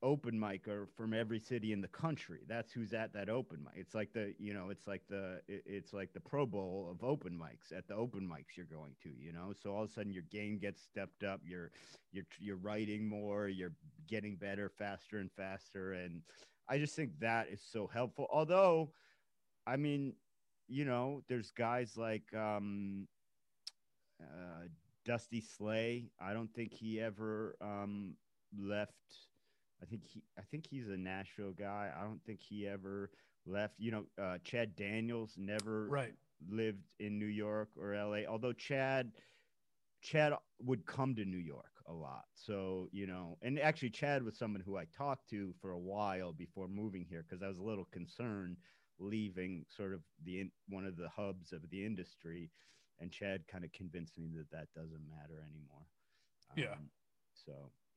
open 0.02 0.38
micer 0.38 0.86
from 0.96 1.14
every 1.14 1.40
city 1.40 1.72
in 1.72 1.80
the 1.82 1.88
country. 1.88 2.40
That's 2.46 2.72
who's 2.72 2.92
at 2.94 3.14
that 3.14 3.30
open 3.30 3.64
mic. 3.64 3.74
It's 3.76 3.94
like 3.94 4.12
the 4.12 4.34
you 4.38 4.54
know 4.54 4.70
it's 4.70 4.86
like 4.86 5.02
the 5.08 5.42
it- 5.48 5.64
it's 5.66 5.92
like 5.92 6.12
the 6.12 6.20
Pro 6.20 6.46
Bowl 6.46 6.88
of 6.90 7.04
open 7.04 7.38
mics 7.38 7.76
at 7.76 7.88
the 7.88 7.94
open 7.94 8.28
mics 8.28 8.56
you're 8.56 8.66
going 8.66 8.96
to. 9.02 9.10
You 9.10 9.32
know, 9.32 9.52
so 9.54 9.74
all 9.74 9.84
of 9.84 9.90
a 9.90 9.92
sudden 9.92 10.12
your 10.12 10.24
game 10.30 10.58
gets 10.58 10.82
stepped 10.82 11.24
up. 11.24 11.40
You're 11.44 11.72
you're 12.12 12.26
you're 12.38 12.56
writing 12.56 13.08
more. 13.08 13.48
You're 13.48 13.74
getting 14.08 14.36
better 14.36 14.68
faster 14.68 15.18
and 15.18 15.32
faster. 15.32 15.94
And 15.94 16.22
I 16.68 16.78
just 16.78 16.96
think 16.96 17.18
that 17.20 17.48
is 17.48 17.62
so 17.62 17.86
helpful. 17.86 18.28
Although, 18.32 18.92
I 19.66 19.76
mean, 19.76 20.14
you 20.68 20.84
know, 20.84 21.22
there's 21.28 21.50
guys 21.52 21.96
like 21.96 22.34
um, 22.34 23.08
uh, 24.20 24.68
Dusty 25.04 25.40
Slay. 25.40 26.10
I 26.20 26.32
don't 26.32 26.52
think 26.54 26.72
he 26.72 27.00
ever 27.00 27.56
um, 27.60 28.16
left. 28.56 28.94
I 29.82 29.86
think 29.86 30.04
he. 30.06 30.22
I 30.38 30.42
think 30.42 30.66
he's 30.66 30.88
a 30.88 30.96
Nashville 30.96 31.52
guy. 31.52 31.92
I 31.96 32.02
don't 32.04 32.22
think 32.24 32.40
he 32.40 32.66
ever 32.66 33.10
left. 33.46 33.74
You 33.78 33.90
know, 33.92 34.04
uh, 34.22 34.38
Chad 34.44 34.76
Daniels 34.76 35.34
never 35.36 35.88
Right. 35.88 36.14
lived 36.48 36.84
in 36.98 37.18
New 37.18 37.26
York 37.26 37.70
or 37.76 37.94
LA. 37.94 38.24
Although 38.28 38.52
Chad, 38.52 39.12
Chad 40.02 40.32
would 40.60 40.86
come 40.86 41.14
to 41.16 41.24
New 41.24 41.38
York 41.38 41.72
a 41.86 41.92
lot. 41.92 42.24
So 42.34 42.88
you 42.92 43.06
know, 43.06 43.38
and 43.42 43.58
actually, 43.58 43.90
Chad 43.90 44.22
was 44.22 44.36
someone 44.38 44.62
who 44.62 44.76
I 44.76 44.84
talked 44.96 45.28
to 45.30 45.54
for 45.60 45.70
a 45.72 45.78
while 45.78 46.32
before 46.32 46.68
moving 46.68 47.04
here 47.08 47.24
because 47.28 47.42
I 47.42 47.48
was 47.48 47.58
a 47.58 47.62
little 47.64 47.86
concerned 47.86 48.56
leaving 48.98 49.64
sort 49.68 49.92
of 49.92 50.00
the 50.22 50.50
one 50.68 50.84
of 50.86 50.96
the 50.96 51.08
hubs 51.08 51.52
of 51.52 51.68
the 51.70 51.84
industry, 51.84 52.50
and 53.00 53.10
Chad 53.10 53.44
kind 53.48 53.64
of 53.64 53.72
convinced 53.72 54.16
me 54.18 54.30
that 54.36 54.50
that 54.50 54.68
doesn't 54.74 55.06
matter 55.08 55.44
anymore. 55.50 55.86
Yeah. 56.56 56.72
Um, 56.78 56.90
so 57.34 57.52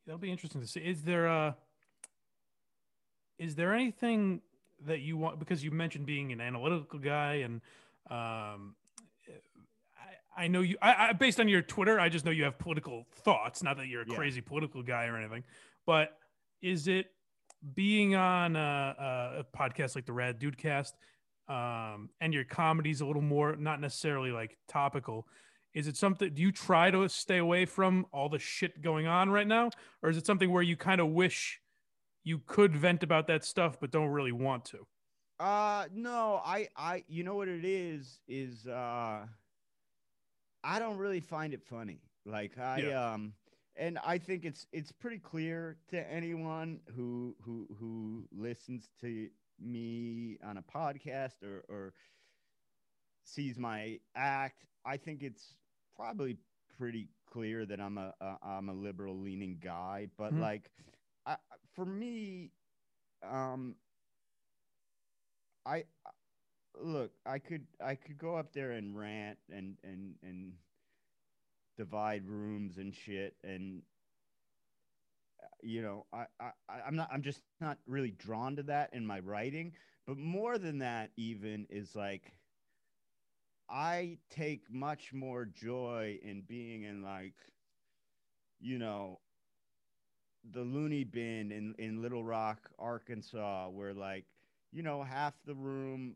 That'll 0.05 0.19
be 0.19 0.31
interesting 0.31 0.61
to 0.61 0.67
see. 0.67 0.79
Is 0.79 1.03
there 1.03 1.27
uh 1.27 1.53
is 3.37 3.55
there 3.55 3.73
anything 3.73 4.41
that 4.85 4.99
you 4.99 5.17
want 5.17 5.39
because 5.39 5.63
you 5.63 5.71
mentioned 5.71 6.05
being 6.05 6.31
an 6.31 6.41
analytical 6.41 6.99
guy 6.99 7.35
and 7.45 7.61
um 8.09 8.75
I, 10.37 10.43
I 10.43 10.47
know 10.47 10.61
you 10.61 10.77
I, 10.81 11.09
I 11.09 11.13
based 11.13 11.39
on 11.39 11.47
your 11.47 11.61
Twitter, 11.61 11.99
I 11.99 12.09
just 12.09 12.25
know 12.25 12.31
you 12.31 12.43
have 12.45 12.57
political 12.57 13.05
thoughts, 13.15 13.61
not 13.63 13.77
that 13.77 13.87
you're 13.87 14.03
a 14.03 14.07
Yeah. 14.07 14.15
crazy 14.15 14.41
political 14.41 14.81
guy 14.83 15.05
or 15.07 15.17
anything. 15.17 15.43
But 15.85 16.17
is 16.61 16.87
it 16.87 17.07
being 17.73 18.15
on 18.15 18.55
a, 18.55 19.39
a 19.39 19.57
podcast 19.57 19.95
like 19.95 20.05
the 20.05 20.13
Rad 20.13 20.39
Dudecast, 20.39 20.93
um, 21.47 22.09
and 22.21 22.33
your 22.33 22.43
comedy's 22.43 23.01
a 23.01 23.05
little 23.05 23.21
more 23.21 23.55
not 23.55 23.79
necessarily 23.81 24.31
like 24.31 24.57
topical. 24.67 25.27
Is 25.73 25.87
it 25.87 25.95
something? 25.97 26.33
Do 26.33 26.41
you 26.41 26.51
try 26.51 26.89
to 26.91 27.07
stay 27.07 27.37
away 27.37 27.65
from 27.65 28.05
all 28.11 28.29
the 28.29 28.39
shit 28.39 28.81
going 28.81 29.05
on 29.07 29.29
right 29.29 29.47
now, 29.47 29.69
or 30.01 30.09
is 30.09 30.17
it 30.17 30.25
something 30.25 30.51
where 30.51 30.63
you 30.63 30.75
kind 30.75 30.99
of 31.01 31.07
wish 31.09 31.61
you 32.23 32.39
could 32.39 32.75
vent 32.75 33.03
about 33.03 33.27
that 33.27 33.45
stuff 33.45 33.79
but 33.79 33.91
don't 33.91 34.09
really 34.09 34.31
want 34.31 34.65
to? 34.65 34.87
Uh 35.39 35.85
no, 35.93 36.41
I 36.43 36.67
I 36.75 37.03
you 37.07 37.23
know 37.23 37.35
what 37.35 37.47
it 37.47 37.63
is 37.63 38.19
is 38.27 38.65
uh 38.67 39.27
I 40.63 40.79
don't 40.79 40.97
really 40.97 41.19
find 41.21 41.53
it 41.53 41.63
funny. 41.63 42.01
Like 42.25 42.57
I 42.57 42.81
Yeah. 42.81 43.13
um 43.13 43.33
and 43.75 43.99
I 44.03 44.17
think 44.17 44.43
it's 44.45 44.65
it's 44.71 44.91
pretty 44.91 45.19
clear 45.19 45.77
to 45.89 46.11
anyone 46.11 46.79
who 46.95 47.35
who 47.41 47.67
who 47.79 48.27
listens 48.31 48.89
to 49.01 49.29
me 49.59 50.37
on 50.43 50.57
a 50.57 50.61
podcast 50.63 51.43
or 51.43 51.63
or 51.69 51.93
sees 53.23 53.57
my 53.57 53.99
act, 54.15 54.65
I 54.85 54.97
think 54.97 55.23
it's 55.23 55.57
probably 55.95 56.37
pretty 56.77 57.09
clear 57.25 57.65
that 57.65 57.79
I'm 57.79 57.97
a, 57.97 58.13
a 58.21 58.37
I'm 58.43 58.69
a 58.69 58.73
liberal 58.73 59.19
leaning 59.19 59.57
guy. 59.59 60.07
But 60.17 60.33
Mhm. 60.33 60.39
like, 60.39 60.71
I, 61.25 61.37
for 61.73 61.85
me, 61.85 62.51
um, 63.23 63.75
I 65.65 65.85
look, 66.79 67.11
I 67.25 67.39
could 67.39 67.65
I 67.81 67.95
could 67.95 68.17
go 68.17 68.35
up 68.35 68.53
there 68.53 68.71
and 68.71 68.97
rant 68.97 69.39
and 69.51 69.77
and 69.83 70.15
and 70.23 70.53
divide 71.77 72.25
rooms 72.27 72.77
and 72.77 72.93
shit 72.93 73.35
and 73.43 73.81
you 75.61 75.81
know 75.81 76.05
I, 76.13 76.25
I 76.39 76.51
i'm 76.87 76.95
not 76.95 77.09
i'm 77.11 77.21
just 77.21 77.41
not 77.61 77.77
really 77.87 78.11
drawn 78.11 78.55
to 78.57 78.63
that 78.63 78.93
in 78.93 79.05
my 79.05 79.19
writing. 79.19 79.73
But 80.05 80.17
more 80.17 80.57
than 80.57 80.79
that 80.79 81.11
even 81.17 81.67
is 81.69 81.95
like 81.95 82.33
i 83.69 84.17
take 84.29 84.69
much 84.69 85.13
more 85.13 85.45
joy 85.45 86.19
in 86.21 86.41
being 86.41 86.83
in 86.83 87.01
like 87.01 87.35
you 88.59 88.77
know 88.77 89.19
the 90.51 90.61
loony 90.61 91.03
bin 91.03 91.51
in 91.51 91.75
in 91.77 92.01
little 92.01 92.23
rock 92.23 92.69
arkansas 92.79 93.67
where 93.69 93.93
like 93.93 94.25
you 94.71 94.81
know 94.81 95.03
half 95.03 95.33
the 95.45 95.55
room 95.55 96.15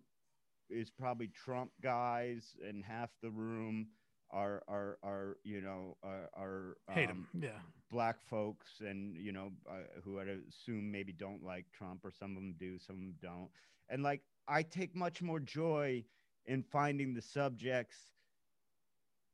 is 0.69 0.89
probably 0.91 1.27
trump 1.27 1.71
guys 1.81 2.55
and 2.67 2.83
half 2.83 3.09
the 3.21 3.31
room 3.31 3.87
are 4.31 4.63
are 4.67 4.97
are 5.03 5.37
you 5.43 5.61
know 5.61 5.97
are, 6.03 6.29
are 6.35 6.77
Hate 6.89 7.09
um, 7.09 7.27
him. 7.33 7.41
Yeah. 7.41 7.59
black 7.89 8.21
folks 8.21 8.81
and 8.81 9.17
you 9.17 9.31
know 9.31 9.51
uh, 9.69 9.83
who 10.03 10.19
I'd 10.19 10.27
assume 10.49 10.91
maybe 10.91 11.13
don't 11.13 11.43
like 11.43 11.65
Trump 11.71 12.05
or 12.05 12.11
some 12.11 12.31
of 12.31 12.35
them 12.35 12.55
do 12.59 12.77
some 12.79 12.95
of 12.95 13.01
them 13.01 13.15
don't 13.21 13.49
and 13.89 14.03
like 14.03 14.21
I 14.47 14.63
take 14.63 14.95
much 14.95 15.21
more 15.21 15.39
joy 15.39 16.05
in 16.45 16.63
finding 16.63 17.13
the 17.13 17.21
subjects 17.21 17.97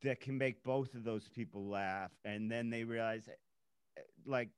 that 0.02 0.20
can 0.20 0.36
make 0.38 0.62
both 0.62 0.94
of 0.94 1.04
those 1.04 1.28
people 1.28 1.68
laugh 1.68 2.12
and 2.24 2.50
then 2.50 2.70
they 2.70 2.84
realize 2.84 3.28
eh, 3.28 4.02
like 4.26 4.50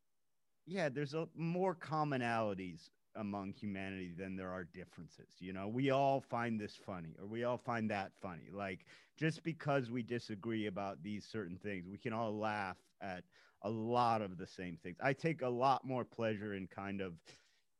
yeah 0.66 0.88
there's 0.88 1.14
a 1.14 1.28
more 1.34 1.74
commonalities 1.74 2.90
among 3.16 3.52
humanity 3.52 4.12
than 4.16 4.36
there 4.36 4.50
are 4.50 4.64
differences 4.64 5.28
you 5.40 5.52
know? 5.52 5.68
We 5.68 5.90
all 5.90 6.20
find 6.20 6.60
this 6.60 6.76
funny 6.76 7.14
or 7.20 7.26
we 7.26 7.44
all 7.44 7.58
find 7.58 7.90
that 7.90 8.12
funny. 8.20 8.48
Like 8.52 8.86
just 9.18 9.42
because 9.42 9.90
we 9.90 10.02
disagree 10.02 10.66
about 10.66 11.02
these 11.02 11.26
certain 11.26 11.58
things 11.58 11.86
we 11.88 11.98
can 11.98 12.12
all 12.12 12.36
laugh 12.38 12.76
at 13.02 13.24
a 13.62 13.70
lot 13.70 14.22
of 14.22 14.38
the 14.38 14.46
same 14.46 14.78
things. 14.82 14.96
I 15.02 15.12
take 15.12 15.42
a 15.42 15.48
lot 15.48 15.84
more 15.84 16.04
pleasure 16.04 16.54
in 16.54 16.66
kind 16.66 17.00
of 17.00 17.14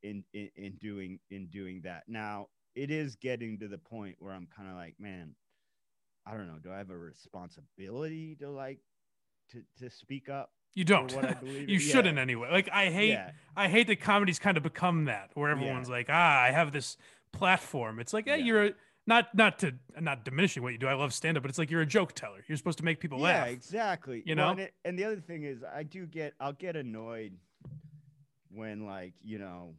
in 0.03 0.25
in, 0.33 0.51
in 0.57 0.77
doing 0.81 1.21
in 1.31 1.47
doing 1.47 1.81
that. 1.83 2.05
Now 2.09 2.49
it 2.75 2.91
is 2.91 3.17
getting 3.17 3.59
to 3.59 3.69
the 3.69 3.79
point 3.79 4.17
where 4.21 4.33
i'm 4.33 4.47
kind 4.47 4.69
of 4.69 4.77
like 4.77 4.95
man 4.99 5.35
i 6.27 6.33
don't 6.33 6.47
know 6.47 6.59
do 6.63 6.73
i 6.73 6.79
have 6.79 6.91
a 6.91 6.97
responsibility 6.97 8.37
to 8.37 8.49
like 8.51 8.81
to 9.51 9.63
to 9.79 9.91
speak 9.91 10.29
up 10.29 10.53
You 10.75 10.85
don't. 10.85 11.13
what 11.15 11.25
i 11.25 11.33
believe 11.35 11.69
you? 11.69 11.79
Shouldn't 11.79 12.19
anyway. 12.19 12.49
Like 12.51 12.69
I 12.73 12.87
hate 12.91 13.11
yeah 13.11 13.33
I 13.57 13.69
hate 13.69 13.87
that 13.89 14.01
comedy's 14.01 14.39
kind 14.39 14.57
of 14.57 14.63
become 14.63 15.07
that 15.07 15.31
where 15.35 15.51
everyone's 15.51 15.89
like, 15.91 16.07
ah, 16.09 16.41
I 16.43 16.51
have 16.53 16.73
this 16.73 16.97
platform. 17.33 17.99
It's 17.99 18.13
like, 18.15 18.27
hey, 18.27 18.39
Yeah. 18.39 18.45
you're 18.45 18.65
a, 18.67 18.71
not 19.07 19.35
not 19.35 19.59
to 19.61 19.75
not 20.01 20.25
diminishing 20.25 20.63
what 20.63 20.73
you 20.73 20.79
do. 20.79 20.87
I 20.87 20.95
love 20.95 21.13
stand 21.13 21.37
up, 21.37 21.43
but 21.43 21.49
it's 21.51 21.59
like 21.59 21.71
you're 21.71 21.81
a 21.81 21.87
joke 21.87 22.13
teller. 22.15 22.45
You're 22.47 22.57
supposed 22.57 22.79
to 22.79 22.85
make 22.85 23.01
people 23.01 23.19
laugh. 23.19 23.47
yeah 23.47 23.53
exactly 23.53 24.23
you 24.25 24.37
Well, 24.37 24.47
know? 24.47 24.51
and, 24.53 24.61
it, 24.61 24.75
and 24.85 24.99
the 24.99 25.05
other 25.05 25.21
thing 25.21 25.43
is 25.43 25.63
i 25.65 25.83
do 25.83 26.07
get 26.07 26.35
i'll 26.41 26.53
get 26.53 26.77
annoyed 26.77 27.33
when 28.53 28.87
like 28.87 29.15
you 29.23 29.39
know 29.39 29.75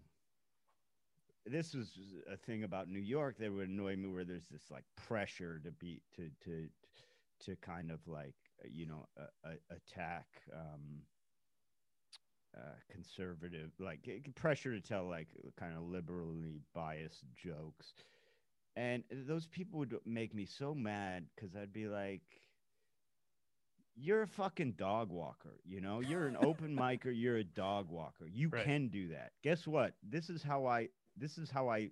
this 1.46 1.74
was 1.74 1.90
a 2.32 2.38
thing 2.38 2.64
about 2.64 2.88
new 2.90 3.00
york 3.00 3.38
that 3.40 3.52
would 3.52 3.68
annoy 3.70 3.96
me 3.96 4.08
where 4.10 4.24
there's 4.24 4.48
this 4.52 4.70
like 4.70 4.84
pressure 4.96 5.60
to 5.64 5.72
be 5.72 6.02
to 6.16 6.30
to 6.44 6.68
to 7.44 7.56
kind 7.58 7.90
of 7.92 8.00
like 8.08 8.36
you 8.70 8.86
know 8.86 9.06
uh, 9.20 9.26
uh, 9.48 9.54
attack 9.70 10.28
um 10.54 11.02
uh, 12.58 12.74
conservative 12.90 13.72
like 13.80 14.08
pressure 14.36 14.72
to 14.74 14.82
tell 14.82 15.08
like 15.08 15.28
kind 15.58 15.76
of 15.76 15.84
liberally 15.84 16.62
biased 16.74 17.24
jokes. 17.36 17.94
And 18.76 19.04
those 19.12 19.48
people 19.48 19.80
would 19.80 19.96
make 20.06 20.34
me 20.34 20.46
so 20.46 20.74
mad 20.74 21.28
because 21.36 21.56
i'd 21.56 21.74
be 21.74 21.88
like 21.88 22.22
you're 23.96 24.22
a 24.22 24.28
fucking 24.28 24.74
dog 24.74 25.10
walker 25.10 25.60
you 25.64 25.82
know? 25.82 26.00
You're 26.00 26.28
an 26.28 26.36
open 26.40 26.76
micer 26.76 27.12
you're 27.14 27.38
a 27.38 27.44
dog 27.44 27.90
walker. 27.90 28.28
You 28.28 28.52
Right. 28.52 28.52
can 28.52 28.88
do 28.90 29.10
that. 29.10 29.32
Guess 29.44 29.68
what? 29.68 29.94
This 30.04 30.30
is 30.30 30.44
how 30.44 30.66
i 30.66 30.90
this 31.18 31.38
is 31.38 31.50
how 31.50 31.70
i 31.70 31.90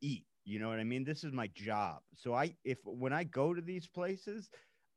eat 0.00 0.26
you 0.44 0.58
know 0.58 0.68
what 0.68 0.78
i 0.80 0.84
mean? 0.84 1.04
This 1.04 1.24
is 1.24 1.32
my 1.32 1.48
job. 1.48 2.00
So 2.14 2.34
i 2.34 2.56
if 2.64 2.78
when 2.84 3.12
i 3.12 3.24
go 3.24 3.54
to 3.54 3.60
these 3.60 3.86
places 3.86 4.50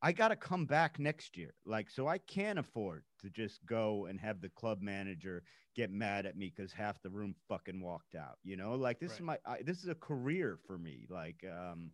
i 0.04 0.12
got 0.12 0.30
to 0.30 0.36
come 0.36 0.66
back 0.66 1.00
next 1.00 1.38
year 1.38 1.56
like 1.66 1.90
so 1.90 2.08
i 2.08 2.18
can't 2.20 2.60
afford 2.60 3.04
to 3.20 3.30
just 3.30 3.66
go 3.66 4.06
and 4.08 4.20
have 4.20 4.42
the 4.42 4.50
club 4.50 4.82
manager 4.82 5.44
get 5.76 5.92
mad 5.92 6.26
at 6.28 6.38
me 6.38 6.54
because 6.56 6.72
half 6.72 7.02
the 7.02 7.10
room 7.10 7.36
fucking 7.50 7.82
walked 7.82 8.16
out 8.16 8.38
you 8.44 8.56
know 8.58 8.76
like 8.76 9.00
this 9.00 9.14
is 9.14 9.22
my 9.22 9.38
I, 9.48 9.64
this 9.64 9.84
is 9.84 9.90
a 9.90 9.96
career 9.96 10.60
for 10.68 10.78
me 10.78 11.08
like 11.10 11.44
um 11.50 11.92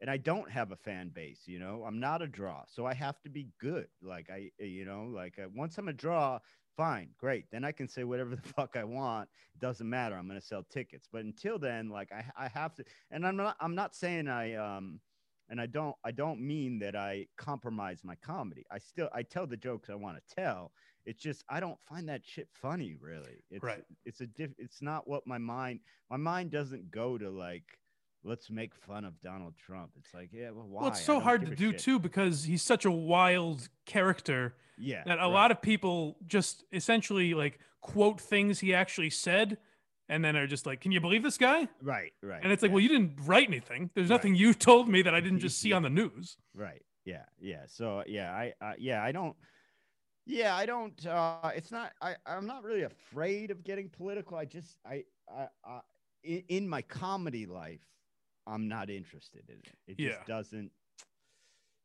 and 0.00 0.10
I 0.10 0.16
don't 0.16 0.50
have 0.50 0.72
a 0.72 0.76
fan 0.76 1.10
base, 1.10 1.42
you 1.46 1.58
know. 1.58 1.84
I'm 1.86 2.00
not 2.00 2.22
a 2.22 2.26
draw, 2.26 2.64
so 2.66 2.86
I 2.86 2.94
have 2.94 3.20
to 3.22 3.28
be 3.28 3.48
good. 3.60 3.86
Like 4.02 4.30
I, 4.30 4.50
uh, 4.60 4.64
you 4.64 4.84
know, 4.84 5.10
like 5.14 5.38
uh, 5.38 5.48
once 5.54 5.76
I'm 5.76 5.88
a 5.88 5.92
draw, 5.92 6.38
fine, 6.76 7.10
great. 7.18 7.44
Then 7.52 7.64
I 7.64 7.72
can 7.72 7.88
say 7.88 8.04
whatever 8.04 8.34
the 8.36 8.42
fuck 8.42 8.76
I 8.76 8.84
want. 8.84 9.28
It 9.54 9.60
doesn't 9.60 9.88
matter. 9.88 10.16
I'm 10.16 10.26
gonna 10.26 10.40
sell 10.40 10.64
tickets. 10.70 11.08
But 11.12 11.24
until 11.24 11.58
then, 11.58 11.90
like 11.90 12.12
I, 12.12 12.24
I 12.36 12.48
have 12.48 12.74
to. 12.76 12.84
And 13.10 13.26
I'm 13.26 13.36
not. 13.36 13.56
I'm 13.60 13.74
not 13.74 13.94
saying 13.94 14.28
I 14.28 14.54
um, 14.54 15.00
and 15.50 15.60
I 15.60 15.66
don't. 15.66 15.94
I 16.04 16.10
don't 16.12 16.40
mean 16.40 16.78
that 16.78 16.96
I 16.96 17.26
compromise 17.36 18.00
my 18.04 18.14
comedy. 18.16 18.64
I 18.70 18.78
still. 18.78 19.08
I 19.12 19.22
tell 19.22 19.46
the 19.46 19.56
jokes 19.56 19.90
I 19.90 19.94
want 19.96 20.16
to 20.16 20.34
tell. 20.34 20.72
It's 21.06 21.20
just 21.22 21.44
I 21.48 21.60
don't 21.60 21.78
find 21.86 22.08
that 22.08 22.22
shit 22.24 22.48
funny. 22.52 22.94
Really, 23.00 23.42
it's 23.50 23.62
Right. 23.64 23.82
it's 24.04 24.20
a 24.20 24.26
diff. 24.26 24.50
It's 24.58 24.80
not 24.80 25.08
what 25.08 25.26
my 25.26 25.38
mind. 25.38 25.80
My 26.10 26.16
mind 26.16 26.50
doesn't 26.50 26.90
go 26.90 27.18
to 27.18 27.28
like 27.30 27.64
let's 28.22 28.50
make 28.50 28.74
fun 28.74 29.04
of 29.06 29.18
Donald 29.22 29.54
Trump. 29.56 29.92
It's 29.98 30.12
like, 30.12 30.28
yeah, 30.30 30.50
well, 30.50 30.66
why? 30.68 30.82
Well, 30.82 30.90
it's 30.90 31.00
so 31.02 31.20
hard 31.20 31.46
to 31.46 31.56
do 31.56 31.70
shit. 31.72 31.80
too 31.80 31.98
because 31.98 32.44
he's 32.44 32.62
such 32.62 32.84
a 32.84 32.90
wild 32.90 33.68
character 33.86 34.54
Yeah, 34.76 35.02
that 35.06 35.16
a 35.18 35.22
right. 35.22 35.26
lot 35.26 35.50
of 35.50 35.62
people 35.62 36.16
just 36.26 36.64
essentially 36.70 37.32
like 37.32 37.58
quote 37.80 38.20
things 38.20 38.60
he 38.60 38.74
actually 38.74 39.08
said 39.08 39.56
and 40.10 40.22
then 40.24 40.36
are 40.36 40.46
just 40.46 40.66
like, 40.66 40.80
"Can 40.82 40.92
you 40.92 41.00
believe 41.00 41.22
this 41.22 41.38
guy?" 41.38 41.68
right, 41.80 42.12
right, 42.22 42.42
And 42.42 42.52
it's 42.52 42.62
like, 42.62 42.70
yeah, 42.70 42.74
"Well, 42.74 42.82
you 42.82 42.88
didn't 42.88 43.12
write 43.24 43.48
anything. 43.48 43.90
There's 43.94 44.10
Right. 44.10 44.16
nothing 44.16 44.34
you 44.34 44.52
told 44.52 44.88
me 44.88 45.00
that 45.02 45.14
I 45.14 45.20
didn't 45.20 45.38
just 45.40 45.58
see 45.62 45.72
on 45.72 45.82
the 45.82 45.90
news." 45.90 46.36
right, 46.54 46.82
yeah, 47.04 47.24
yeah. 47.40 47.64
So 47.66 48.04
yeah, 48.06 48.30
I, 48.32 48.52
uh, 48.60 48.74
yeah, 48.78 49.02
I 49.02 49.12
don't. 49.12 49.36
Yeah, 50.26 50.54
I 50.54 50.66
don't. 50.66 51.06
uh 51.06 51.50
It's 51.54 51.70
not. 51.72 51.92
I. 52.02 52.16
I'm 52.26 52.46
not 52.46 52.62
really 52.64 52.82
afraid 52.82 53.50
of 53.50 53.64
getting 53.64 53.88
political. 53.88 54.36
I 54.36 54.44
just. 54.44 54.76
I. 54.84 55.04
I. 55.32 55.48
I 55.64 55.80
in, 56.22 56.42
in 56.48 56.68
my 56.68 56.82
comedy 56.82 57.46
life, 57.46 57.86
I'm 58.46 58.68
not 58.68 58.90
interested 58.90 59.44
in 59.48 59.56
it. 59.64 59.78
It 59.86 59.96
just 59.98 60.18
Yeah. 60.20 60.24
doesn't. 60.36 60.70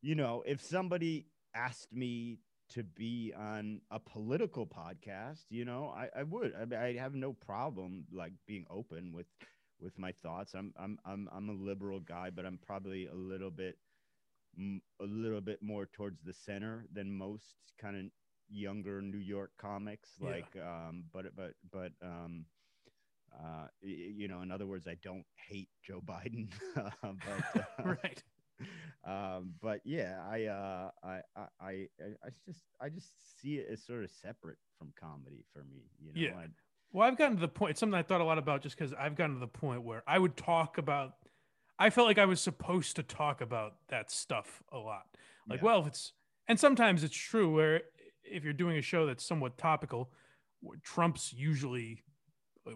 You 0.02 0.15
know, 0.15 0.43
if 0.45 0.61
somebody 0.61 1.27
asked 1.56 1.93
me 1.93 2.39
to 2.69 2.83
be 2.83 3.33
on 3.37 3.81
a 3.91 3.99
political 3.99 4.65
podcast, 4.65 5.45
you 5.49 5.65
know, 5.65 5.93
I, 5.95 6.09
I 6.19 6.23
would. 6.23 6.53
I, 6.55 6.85
I 6.87 6.93
have 6.97 7.13
no 7.13 7.33
problem 7.33 8.05
like 8.11 8.33
being 8.47 8.65
open 8.69 9.11
with 9.13 9.27
with 9.79 9.97
my 9.99 10.11
thoughts. 10.11 10.53
I'm 10.53 10.73
I'm 10.77 10.97
I'm 11.05 11.29
I'm 11.31 11.49
a 11.49 11.53
liberal 11.53 11.99
guy, 11.99 12.29
but 12.29 12.45
I'm 12.45 12.57
probably 12.65 13.07
a 13.07 13.13
little 13.13 13.51
bit 13.51 13.77
m- 14.57 14.81
a 15.01 15.05
little 15.05 15.41
bit 15.41 15.61
more 15.61 15.85
towards 15.85 16.21
the 16.23 16.33
center 16.33 16.85
than 16.91 17.11
most 17.11 17.55
kind 17.79 17.97
of 17.97 18.05
younger 18.49 19.01
New 19.01 19.17
York 19.19 19.51
comics. 19.57 20.11
Yeah. 20.19 20.29
Like, 20.29 20.55
um, 20.57 21.05
but 21.13 21.35
but 21.35 21.53
but 21.71 21.91
um, 22.01 22.45
uh, 23.33 23.67
you 23.81 24.27
know, 24.27 24.41
in 24.41 24.51
other 24.51 24.67
words, 24.67 24.87
I 24.87 24.95
don't 25.03 25.25
hate 25.35 25.69
Joe 25.83 26.01
Biden, 26.01 26.49
but 26.75 27.63
uh, 27.79 27.95
right. 28.03 28.23
um 29.06 29.53
but 29.61 29.82
yeah 29.86 30.19
i 30.30 30.45
uh 30.45 30.90
I, 31.03 31.19
I 31.36 31.45
i 31.61 31.88
i 32.23 32.30
just 32.45 32.61
i 32.82 32.90
just 32.90 33.11
see 33.41 33.56
it 33.57 33.68
as 33.72 33.84
sort 33.86 34.03
of 34.03 34.11
separate 34.11 34.57
from 34.77 34.94
comedy 34.99 35.44
for 35.53 35.64
me 35.64 35.84
you 35.99 36.14
know 36.14 36.19
Yeah. 36.22 36.36
I, 36.40 36.48
Well, 36.91 37.07
I've 37.07 37.18
gotten 37.18 37.36
to 37.36 37.41
the 37.41 37.48
point. 37.49 37.72
It's 37.72 37.80
something 37.80 37.98
I 37.99 38.03
thought 38.03 38.22
a 38.22 38.23
lot 38.26 38.38
about 38.38 38.61
just 38.61 38.77
because 38.77 38.94
I've 38.94 39.15
gotten 39.15 39.34
to 39.36 39.40
the 39.40 39.48
point 39.48 39.84
where 39.84 40.02
I 40.07 40.18
would 40.18 40.38
talk 40.38 40.77
about. 40.77 41.15
I 41.77 41.90
felt 41.90 42.07
like 42.07 42.18
I 42.18 42.26
was 42.26 42.40
supposed 42.40 42.95
to 42.95 43.03
talk 43.03 43.41
about 43.41 43.73
that 43.90 44.10
stuff 44.10 44.64
a 44.72 44.77
lot. 44.77 45.03
Like, 45.49 45.60
Yeah. 45.60 45.65
well, 45.65 45.80
if 45.82 45.88
it's 45.88 46.14
and 46.48 46.57
sometimes 46.60 47.03
it's 47.03 47.15
true 47.18 47.53
where 47.53 47.82
if 48.23 48.44
you're 48.45 48.53
doing 48.53 48.77
a 48.77 48.82
show 48.82 49.06
that's 49.06 49.26
somewhat 49.26 49.57
topical, 49.57 50.11
Trump's 50.84 51.34
usually 51.34 52.02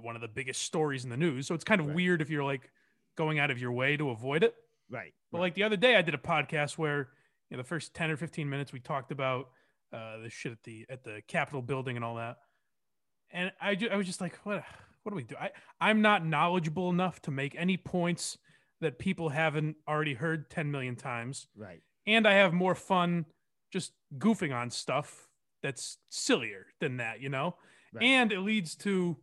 one 0.01 0.15
of 0.15 0.21
the 0.21 0.27
biggest 0.27 0.63
stories 0.63 1.03
in 1.05 1.09
the 1.09 1.17
news. 1.17 1.47
So 1.47 1.55
it's 1.55 1.63
kind 1.63 1.79
of 1.79 1.87
Right. 1.87 1.95
weird 1.95 2.21
if 2.21 2.29
you're 2.29 2.43
like 2.43 2.69
going 3.15 3.39
out 3.39 3.51
of 3.51 3.59
your 3.59 3.71
way 3.71 3.95
to 3.97 4.09
avoid 4.09 4.43
it. 4.43 4.53
Right 4.89 5.13
But 5.31 5.37
right. 5.37 5.43
like 5.45 5.53
the 5.55 5.63
other 5.63 5.77
day, 5.77 5.95
I 5.95 6.01
did 6.01 6.13
a 6.13 6.19
podcast 6.19 6.77
where 6.77 7.09
you 7.49 7.57
know 7.57 7.63
the 7.63 7.67
first 7.67 7.93
ten 7.93 8.11
or 8.11 8.17
fifteen 8.17 8.49
minutes 8.49 8.71
we 8.73 8.79
talked 8.79 9.11
about 9.11 9.49
uh, 9.93 10.19
the 10.19 10.29
shit 10.29 10.51
at 10.51 10.63
the 10.63 10.85
at 10.89 11.03
the 11.03 11.21
Capitol 11.27 11.61
building 11.61 11.95
and 11.95 12.05
all 12.05 12.15
that, 12.15 12.37
and 13.31 13.51
I 13.61 13.75
ju- 13.75 13.89
I 13.91 13.95
was 13.97 14.05
just 14.07 14.21
like, 14.21 14.35
what 14.43 14.63
what 15.03 15.11
do 15.11 15.15
we 15.15 15.23
do? 15.23 15.35
I 15.39 15.51
I'm 15.79 16.01
not 16.01 16.25
knowledgeable 16.25 16.89
enough 16.89 17.21
to 17.23 17.31
make 17.31 17.55
any 17.55 17.77
points 17.77 18.37
that 18.81 18.99
people 18.99 19.29
haven't 19.29 19.75
already 19.87 20.13
heard 20.13 20.49
10 20.49 20.71
million 20.71 20.95
times. 20.95 21.47
Right. 21.55 21.81
And 22.07 22.25
I 22.27 22.33
have 22.35 22.53
more 22.53 22.75
fun 22.75 23.25
just 23.73 23.91
goofing 24.17 24.55
on 24.55 24.69
stuff 24.71 25.27
that's 25.61 25.97
sillier 26.09 26.67
than 26.79 26.97
that, 26.97 27.19
you 27.19 27.27
know? 27.29 27.55
Right. 27.93 28.03
And 28.05 28.31
it 28.31 28.39
leads 28.39 28.75
to 28.77 29.17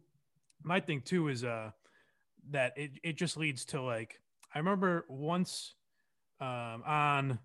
my 0.63 0.81
thing 0.81 1.01
too 1.01 1.29
is 1.29 1.43
uh 1.45 1.71
that 2.51 2.73
it, 2.77 2.91
it 3.03 3.17
just 3.17 3.37
leads 3.37 3.65
to 3.67 3.81
like 3.81 4.21
I 4.57 4.59
remember 4.59 5.05
once 5.11 5.75
um 6.41 6.83
on 6.87 7.39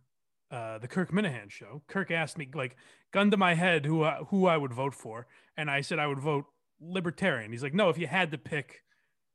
uh 0.50 0.78
the 0.78 0.88
Kirk 0.88 1.12
Minihane 1.12 1.50
show, 1.52 1.82
Kirk 1.88 2.10
asked 2.10 2.38
me 2.38 2.48
like 2.54 2.78
gun 3.12 3.32
to 3.32 3.38
my 3.38 3.54
head 3.54 3.86
who 3.86 4.04
I, 4.04 4.22
who 4.30 4.48
I 4.48 4.56
would 4.56 4.74
vote 4.74 4.94
for 4.96 5.28
and 5.58 5.70
I 5.70 5.82
said 5.82 6.00
I 6.00 6.08
would 6.08 6.20
vote 6.20 6.46
libertarian. 6.80 7.52
He's 7.52 7.64
like, 7.64 7.74
"No, 7.74 7.90
if 7.90 7.98
you 7.98 8.08
had 8.08 8.32
to 8.32 8.38
pick, 8.38 8.82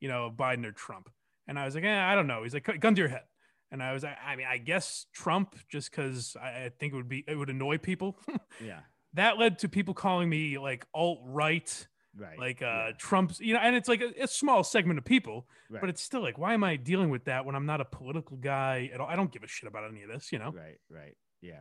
you 0.00 0.08
know, 0.08 0.32
Biden 0.34 0.64
or 0.64 0.72
Trump." 0.72 1.10
And 1.46 1.58
I 1.58 1.64
was 1.66 1.74
like, 1.74 1.84
eh, 1.84 2.04
I 2.10 2.14
don't 2.14 2.26
know. 2.26 2.42
He's 2.42 2.54
like, 2.54 2.80
gun 2.80 2.94
to 2.94 3.00
your 3.00 3.08
head. 3.08 3.22
And 3.70 3.80
I 3.82 3.92
was 3.92 4.02
like, 4.02 4.16
I 4.24 4.34
mean, 4.34 4.46
I 4.50 4.58
guess 4.58 5.06
Trump, 5.12 5.54
just 5.70 5.90
because 5.90 6.36
I, 6.42 6.48
I 6.64 6.70
think 6.80 6.92
it 6.92 6.96
would 6.96 7.08
be, 7.08 7.24
it 7.28 7.36
would 7.36 7.50
annoy 7.50 7.78
people. 7.78 8.18
Yeah. 8.60 8.80
that 9.14 9.38
led 9.38 9.60
to 9.60 9.68
people 9.68 9.94
calling 9.94 10.28
me 10.28 10.58
like 10.58 10.86
alt 10.92 11.20
right, 11.24 11.86
Right. 12.18 12.38
like 12.38 12.62
uh 12.62 12.64
yeah, 12.64 12.90
Trump's, 12.98 13.40
you 13.40 13.52
know, 13.52 13.60
and 13.60 13.76
it's 13.76 13.88
like 13.88 14.00
a, 14.00 14.22
a 14.22 14.26
small 14.26 14.64
segment 14.64 14.98
of 14.98 15.04
people, 15.04 15.46
right. 15.68 15.80
but 15.80 15.90
it's 15.90 16.02
still 16.02 16.22
like, 16.22 16.38
why 16.38 16.54
am 16.54 16.64
I 16.64 16.76
dealing 16.76 17.10
with 17.10 17.24
that 17.26 17.44
when 17.44 17.54
I'm 17.54 17.66
not 17.66 17.80
a 17.80 17.84
political 17.84 18.36
guy 18.38 18.90
at 18.92 19.00
all? 19.00 19.06
I 19.06 19.16
don't 19.16 19.30
give 19.30 19.42
a 19.42 19.48
shit 19.48 19.68
about 19.68 19.84
any 19.90 20.02
of 20.02 20.08
this, 20.08 20.32
you 20.32 20.38
know? 20.38 20.50
right. 20.50 20.78
Right. 20.88 21.16
Yeah. 21.42 21.56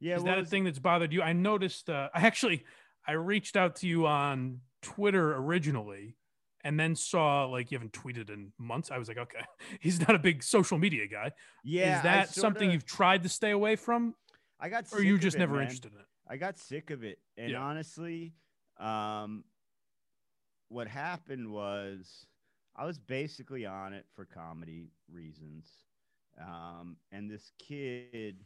Yeah. 0.00 0.16
Is 0.16 0.22
well, 0.22 0.34
that 0.34 0.42
a 0.42 0.46
thing 0.46 0.64
that's 0.64 0.78
bothered 0.78 1.12
you? 1.12 1.22
I 1.22 1.32
noticed, 1.32 1.88
uh, 1.88 2.08
I 2.14 2.26
actually, 2.26 2.64
I 3.06 3.12
reached 3.12 3.56
out 3.56 3.76
to 3.76 3.86
you 3.86 4.06
on 4.06 4.60
Twitter 4.82 5.36
originally 5.36 6.16
and 6.64 6.80
then 6.80 6.96
saw 6.96 7.44
like 7.44 7.70
you 7.70 7.76
haven't 7.76 7.92
tweeted 7.92 8.30
in 8.30 8.52
months. 8.58 8.90
I 8.90 8.98
was 8.98 9.06
like, 9.06 9.18
okay, 9.18 9.44
he's 9.80 10.00
not 10.00 10.14
a 10.14 10.18
big 10.18 10.42
social 10.42 10.78
media 10.78 11.06
guy. 11.06 11.32
Yeah. 11.62 11.98
Is 11.98 12.02
that 12.02 12.28
something 12.30 12.62
sorta- 12.62 12.72
you've 12.72 12.86
tried 12.86 13.22
to 13.22 13.28
stay 13.28 13.50
away 13.50 13.76
from 13.76 14.14
I 14.58 14.68
got. 14.68 14.86
or 14.92 14.98
are 14.98 15.02
you 15.02 15.18
just 15.18 15.36
it, 15.36 15.40
never 15.40 15.54
man. 15.54 15.62
interested 15.62 15.92
in 15.92 15.98
it? 15.98 16.06
I 16.28 16.36
got 16.38 16.58
sick 16.58 16.90
of 16.90 17.04
it. 17.04 17.18
And 17.36 17.50
Yeah. 17.50 17.60
honestly, 17.60 18.32
um, 18.80 19.44
what 20.74 20.88
happened 20.88 21.50
was 21.50 22.26
I 22.76 22.84
was 22.84 22.98
basically 22.98 23.64
on 23.64 23.92
it 23.92 24.06
for 24.14 24.24
comedy 24.24 24.88
reasons. 25.10 25.68
Um, 26.40 26.96
and 27.12 27.30
this 27.30 27.52
kid 27.60 28.36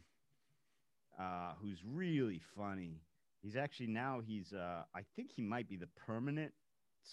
uh, 1.19 1.53
who's 1.59 1.79
really 1.83 2.39
funny, 2.55 3.01
he's 3.41 3.55
actually 3.55 3.87
now 3.87 4.21
he's, 4.23 4.53
uh, 4.53 4.83
I 4.95 5.01
think 5.15 5.31
he 5.35 5.41
might 5.41 5.67
be 5.67 5.75
the 5.75 5.89
permanent 6.05 6.51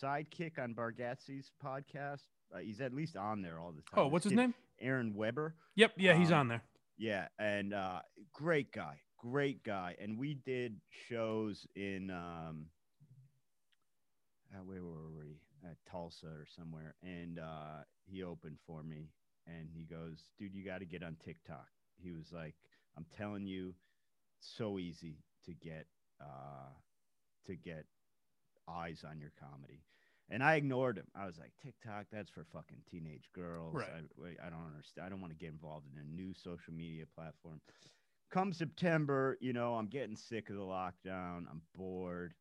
sidekick 0.02 0.58
on 0.58 0.74
Bargatze's 0.74 1.50
podcast. 1.64 2.24
Uh, 2.54 2.58
he's 2.58 2.80
at 2.82 2.92
least 2.92 3.16
on 3.16 3.40
there 3.40 3.58
all 3.58 3.72
the 3.72 3.82
time. 3.82 4.04
Oh, 4.04 4.06
what's 4.08 4.24
his 4.24 4.34
name? 4.34 4.52
Aaron 4.80 5.14
Weber. 5.14 5.54
Yep. 5.76 5.92
Yeah, 5.96 6.14
he's 6.14 6.30
Um, 6.30 6.38
on 6.40 6.48
there. 6.48 6.62
Yeah, 6.98 7.28
and 7.38 7.72
uh, 7.72 8.00
great 8.32 8.70
guy, 8.72 9.00
great 9.18 9.62
guy. 9.64 9.96
And 10.00 10.18
we 10.18 10.34
did 10.34 10.78
shows 11.08 11.66
in 11.74 12.10
um, 12.10 12.66
uh, 14.54 14.62
where 14.64 14.82
were 14.82 15.10
we? 15.16 15.40
At 15.64 15.76
Tulsa 15.90 16.26
or 16.26 16.46
somewhere. 16.56 16.94
And 17.02 17.38
uh, 17.38 17.84
he 18.04 18.22
opened 18.22 18.58
for 18.66 18.82
me, 18.82 19.10
and 19.46 19.68
he 19.72 19.84
goes, 19.84 20.22
"Dude, 20.38 20.54
you 20.54 20.64
got 20.64 20.78
to 20.80 20.86
get 20.86 21.02
on 21.02 21.16
TikTok." 21.24 21.68
He 21.96 22.12
was 22.12 22.32
like, 22.32 22.54
"I'm 22.96 23.06
telling 23.16 23.46
you, 23.46 23.74
so 24.40 24.78
easy 24.78 25.18
to 25.46 25.52
get 25.54 25.86
uh, 26.20 26.70
to 27.46 27.56
get 27.56 27.86
eyes 28.68 29.04
on 29.08 29.18
your 29.18 29.32
comedy." 29.40 29.82
And 30.28 30.42
I 30.42 30.56
ignored 30.56 30.98
him. 30.98 31.06
I 31.14 31.26
was 31.26 31.38
like, 31.38 31.52
TikTok, 31.62 32.06
that's 32.10 32.30
for 32.30 32.44
fucking 32.52 32.82
teenage 32.90 33.28
girls. 33.32 33.74
Right. 33.74 33.88
I, 33.88 34.46
I 34.46 34.50
don't 34.50 34.66
understand. 34.66 35.06
I 35.06 35.08
don't 35.08 35.20
want 35.20 35.32
to 35.32 35.38
get 35.38 35.50
involved 35.52 35.86
in 35.92 36.00
a 36.00 36.04
new 36.04 36.34
social 36.34 36.72
media 36.74 37.04
platform. 37.14 37.60
Come 38.32 38.52
September, 38.52 39.38
you 39.40 39.52
know, 39.52 39.74
I'm 39.74 39.86
getting 39.86 40.16
sick 40.16 40.50
of 40.50 40.56
the 40.56 40.62
lockdown. 40.62 41.44
I'm 41.48 41.62
bored. 41.76 42.34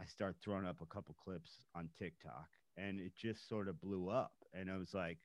I 0.00 0.04
start 0.04 0.36
throwing 0.40 0.66
up 0.66 0.80
a 0.80 0.86
couple 0.86 1.14
clips 1.22 1.60
on 1.74 1.88
TikTok 1.98 2.48
and 2.76 3.00
it 3.00 3.12
just 3.16 3.48
sort 3.48 3.68
of 3.68 3.80
blew 3.80 4.08
up. 4.08 4.32
And 4.54 4.70
I 4.70 4.76
was 4.76 4.94
like, 4.94 5.18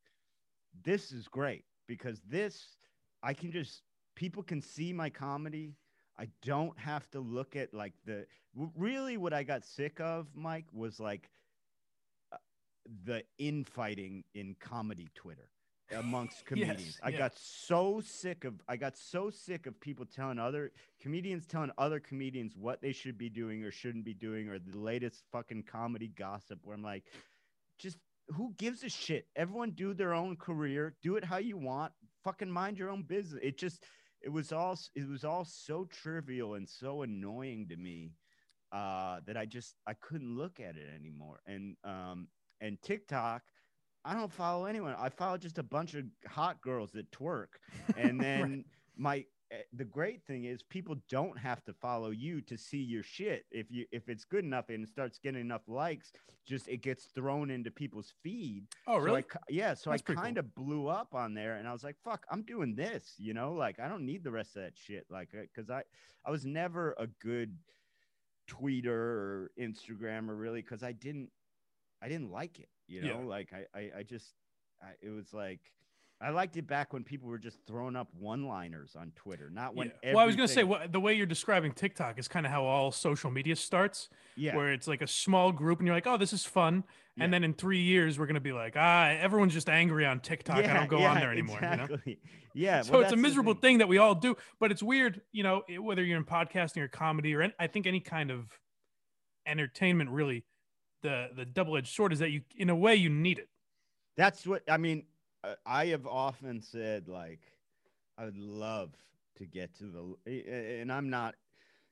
this 0.83 1.11
is 1.11 1.27
great 1.27 1.65
because 1.87 2.21
this, 2.27 2.75
I 3.21 3.33
can 3.33 3.51
just, 3.51 3.83
people 4.15 4.41
can 4.41 4.61
see 4.61 4.91
my 4.91 5.09
comedy. 5.09 5.75
I 6.17 6.27
don't 6.41 6.77
have 6.79 7.09
to 7.11 7.19
look 7.19 7.55
at 7.55 7.73
like 7.73 7.93
the, 8.05 8.25
really 8.75 9.17
what 9.17 9.33
I 9.33 9.43
got 9.43 9.63
sick 9.63 9.99
of, 9.99 10.27
Mike, 10.35 10.65
was 10.71 10.99
like 10.99 11.29
uh, 12.31 12.37
the 13.05 13.23
infighting 13.37 14.23
in 14.33 14.55
comedy 14.59 15.09
Twitter 15.15 15.49
amongst 15.91 16.45
comedians. 16.45 16.81
Yes, 16.81 16.99
I 17.03 17.09
yeah. 17.09 17.17
got 17.17 17.37
so 17.37 18.01
sick 18.03 18.45
of 18.45 18.55
I 18.67 18.77
got 18.77 18.97
so 18.97 19.29
sick 19.29 19.65
of 19.67 19.79
people 19.79 20.05
telling 20.05 20.39
other 20.39 20.71
comedians 21.01 21.45
telling 21.45 21.71
other 21.77 21.99
comedians 21.99 22.55
what 22.55 22.81
they 22.81 22.91
should 22.91 23.17
be 23.17 23.29
doing 23.29 23.63
or 23.63 23.71
shouldn't 23.71 24.05
be 24.05 24.13
doing 24.13 24.49
or 24.49 24.59
the 24.59 24.77
latest 24.77 25.23
fucking 25.31 25.63
comedy 25.63 26.07
gossip 26.07 26.59
where 26.63 26.75
I'm 26.75 26.83
like 26.83 27.03
just 27.77 27.97
who 28.29 28.53
gives 28.57 28.83
a 28.83 28.89
shit? 28.89 29.27
Everyone 29.35 29.71
do 29.71 29.93
their 29.93 30.13
own 30.13 30.37
career, 30.37 30.95
do 31.01 31.17
it 31.17 31.25
how 31.25 31.37
you 31.37 31.57
want, 31.57 31.91
fucking 32.23 32.49
mind 32.49 32.77
your 32.77 32.89
own 32.89 33.03
business. 33.03 33.41
It 33.43 33.57
just 33.57 33.83
it 34.21 34.29
was 34.29 34.51
all 34.51 34.77
it 34.95 35.07
was 35.07 35.23
all 35.23 35.45
so 35.45 35.85
trivial 35.85 36.55
and 36.55 36.67
so 36.67 37.01
annoying 37.01 37.67
to 37.69 37.75
me 37.75 38.11
uh 38.71 39.19
that 39.27 39.37
I 39.37 39.45
just 39.45 39.75
I 39.85 39.93
couldn't 39.93 40.35
look 40.35 40.59
at 40.59 40.77
it 40.77 40.87
anymore. 40.95 41.41
And 41.45 41.75
um 41.83 42.27
and 42.61 42.81
TikTok 42.81 43.43
I 44.05 44.13
don't 44.13 44.31
follow 44.31 44.65
anyone. 44.65 44.95
I 44.99 45.09
follow 45.09 45.37
just 45.37 45.57
a 45.57 45.63
bunch 45.63 45.93
of 45.93 46.05
hot 46.27 46.61
girls 46.61 46.91
that 46.91 47.09
twerk. 47.11 47.47
And 47.97 48.19
then 48.19 48.65
my 48.97 49.25
eh, 49.51 49.57
the 49.73 49.85
great 49.85 50.23
thing 50.23 50.45
is 50.45 50.61
people 50.63 50.95
don't 51.09 51.37
have 51.37 51.63
to 51.65 51.73
follow 51.73 52.09
you 52.09 52.41
to 52.41 52.57
see 52.57 52.79
your 52.79 53.03
shit. 53.03 53.45
If 53.51 53.71
you 53.71 53.85
if 53.91 54.09
it's 54.09 54.25
good 54.25 54.43
enough 54.43 54.69
and 54.69 54.83
it 54.83 54.89
starts 54.89 55.19
getting 55.19 55.41
enough 55.41 55.67
likes, 55.67 56.11
just 56.45 56.67
it 56.67 56.81
gets 56.81 57.05
thrown 57.05 57.49
into 57.49 57.71
people's 57.71 58.13
feed. 58.23 58.65
Oh, 58.87 58.95
So 58.95 58.99
I 58.99 59.03
really? 59.03 59.23
yeah, 59.49 59.73
so 59.73 59.91
That's 59.91 60.03
I 60.09 60.13
kind 60.15 60.37
of 60.37 60.53
blew 60.53 60.87
up 60.87 61.15
on 61.15 61.33
there, 61.33 61.55
and 61.55 61.67
I 61.67 61.71
was 61.71 61.83
like, 61.83 61.95
"Fuck, 62.03 62.25
I'm 62.29 62.43
doing 62.43 62.75
this," 62.75 63.13
you 63.17 63.33
know. 63.33 63.53
Like 63.53 63.79
I 63.79 63.87
don't 63.87 64.05
need 64.05 64.23
the 64.23 64.31
rest 64.31 64.55
of 64.57 64.63
that 64.63 64.73
shit, 64.77 65.05
like, 65.09 65.29
because 65.31 65.69
I 65.69 65.83
I 66.25 66.31
was 66.31 66.45
never 66.45 66.93
a 66.99 67.07
good 67.07 67.57
tweeter 68.49 68.87
or 68.87 69.51
Instagrammer 69.59 70.37
really, 70.37 70.61
because 70.61 70.83
I 70.83 70.91
didn't 70.91 71.29
I 72.03 72.09
didn't 72.09 72.31
like 72.31 72.59
it, 72.59 72.69
you 72.87 73.01
know. 73.01 73.19
Yeah. 73.21 73.25
Like 73.25 73.53
I 73.53 73.79
I, 73.79 73.91
I 73.99 74.03
just 74.03 74.33
I, 74.81 74.91
it 75.01 75.09
was 75.09 75.33
like. 75.33 75.61
I 76.21 76.29
liked 76.29 76.55
it 76.55 76.67
back 76.67 76.93
when 76.93 77.03
people 77.03 77.27
were 77.27 77.37
just 77.37 77.57
throwing 77.67 77.97
up 77.97 78.07
one-liners 78.17 78.95
on 78.95 79.11
Twitter, 79.13 79.49
not 79.49 79.75
when. 79.75 79.91
Yeah. 80.01 80.13
Well, 80.13 80.23
I 80.23 80.25
was 80.25 80.37
gonna 80.37 80.47
say 80.47 80.63
the 80.89 80.99
way 80.99 81.15
you're 81.15 81.25
describing 81.25 81.73
TikTok 81.73 82.17
is 82.17 82.29
kind 82.29 82.45
of 82.45 82.51
how 82.51 82.63
all 82.63 82.91
social 82.91 83.29
media 83.29 83.57
starts, 83.57 84.07
yeah, 84.37 84.55
where 84.55 84.71
it's 84.71 84.87
like 84.87 85.01
a 85.01 85.07
small 85.07 85.51
group, 85.51 85.79
and 85.79 85.87
you're 85.87 85.95
like, 85.95 86.07
"Oh, 86.07 86.15
this 86.15 86.31
is 86.31 86.45
fun," 86.45 86.85
Yeah. 87.17 87.25
and 87.25 87.33
then 87.33 87.43
in 87.43 87.53
three 87.53 87.81
years, 87.81 88.17
we're 88.17 88.27
gonna 88.27 88.39
be 88.39 88.53
like, 88.53 88.75
"Ah, 88.77 89.09
everyone's 89.09 89.53
just 89.53 89.67
angry 89.67 90.05
on 90.05 90.21
TikTok. 90.21 90.59
I 90.59 90.73
don't 90.73 90.87
go 90.87 90.99
yeah, 90.99 91.11
on 91.11 91.19
there 91.19 91.31
anymore." 91.31 91.59
You 91.61 91.67
know? 91.75 91.83
Exactly. 91.83 92.19
Yeah. 92.53 92.81
so 92.83 92.93
well, 92.93 93.01
it's 93.01 93.11
a 93.11 93.17
miserable 93.17 93.53
thing. 93.53 93.61
thing 93.61 93.77
that 93.79 93.89
we 93.89 93.97
all 93.97 94.15
do, 94.15 94.37
but 94.61 94.71
it's 94.71 94.83
weird, 94.83 95.19
you 95.33 95.43
know, 95.43 95.63
whether 95.81 96.05
you're 96.05 96.17
in 96.17 96.23
podcasting 96.23 96.77
or 96.77 96.87
comedy 96.87 97.35
or 97.35 97.51
I 97.59 97.67
think 97.67 97.85
any 97.85 97.99
kind 97.99 98.31
of 98.31 98.47
entertainment, 99.45 100.09
really, 100.09 100.45
the 101.03 101.29
the 101.35 101.45
double 101.45 101.77
edged 101.77 101.93
sword 101.93 102.13
is 102.13 102.19
that 102.19 102.31
you, 102.31 102.41
in 102.57 102.69
a 102.71 102.75
way, 102.75 102.95
you 102.95 103.09
need 103.09 103.39
it. 103.39 103.49
That's 104.17 104.47
what 104.47 104.63
I 104.69 104.77
mean. 104.77 105.05
uh, 105.43 105.55
I 105.65 105.87
have 105.87 106.07
often 106.07 106.61
said 106.61 107.07
like 107.07 107.41
I 108.17 108.25
would 108.25 108.37
love 108.37 108.91
to 109.37 109.45
get 109.45 109.75
to 109.77 110.17
the 110.25 110.31
and 110.81 110.91
I'm 110.91 111.09
not 111.09 111.35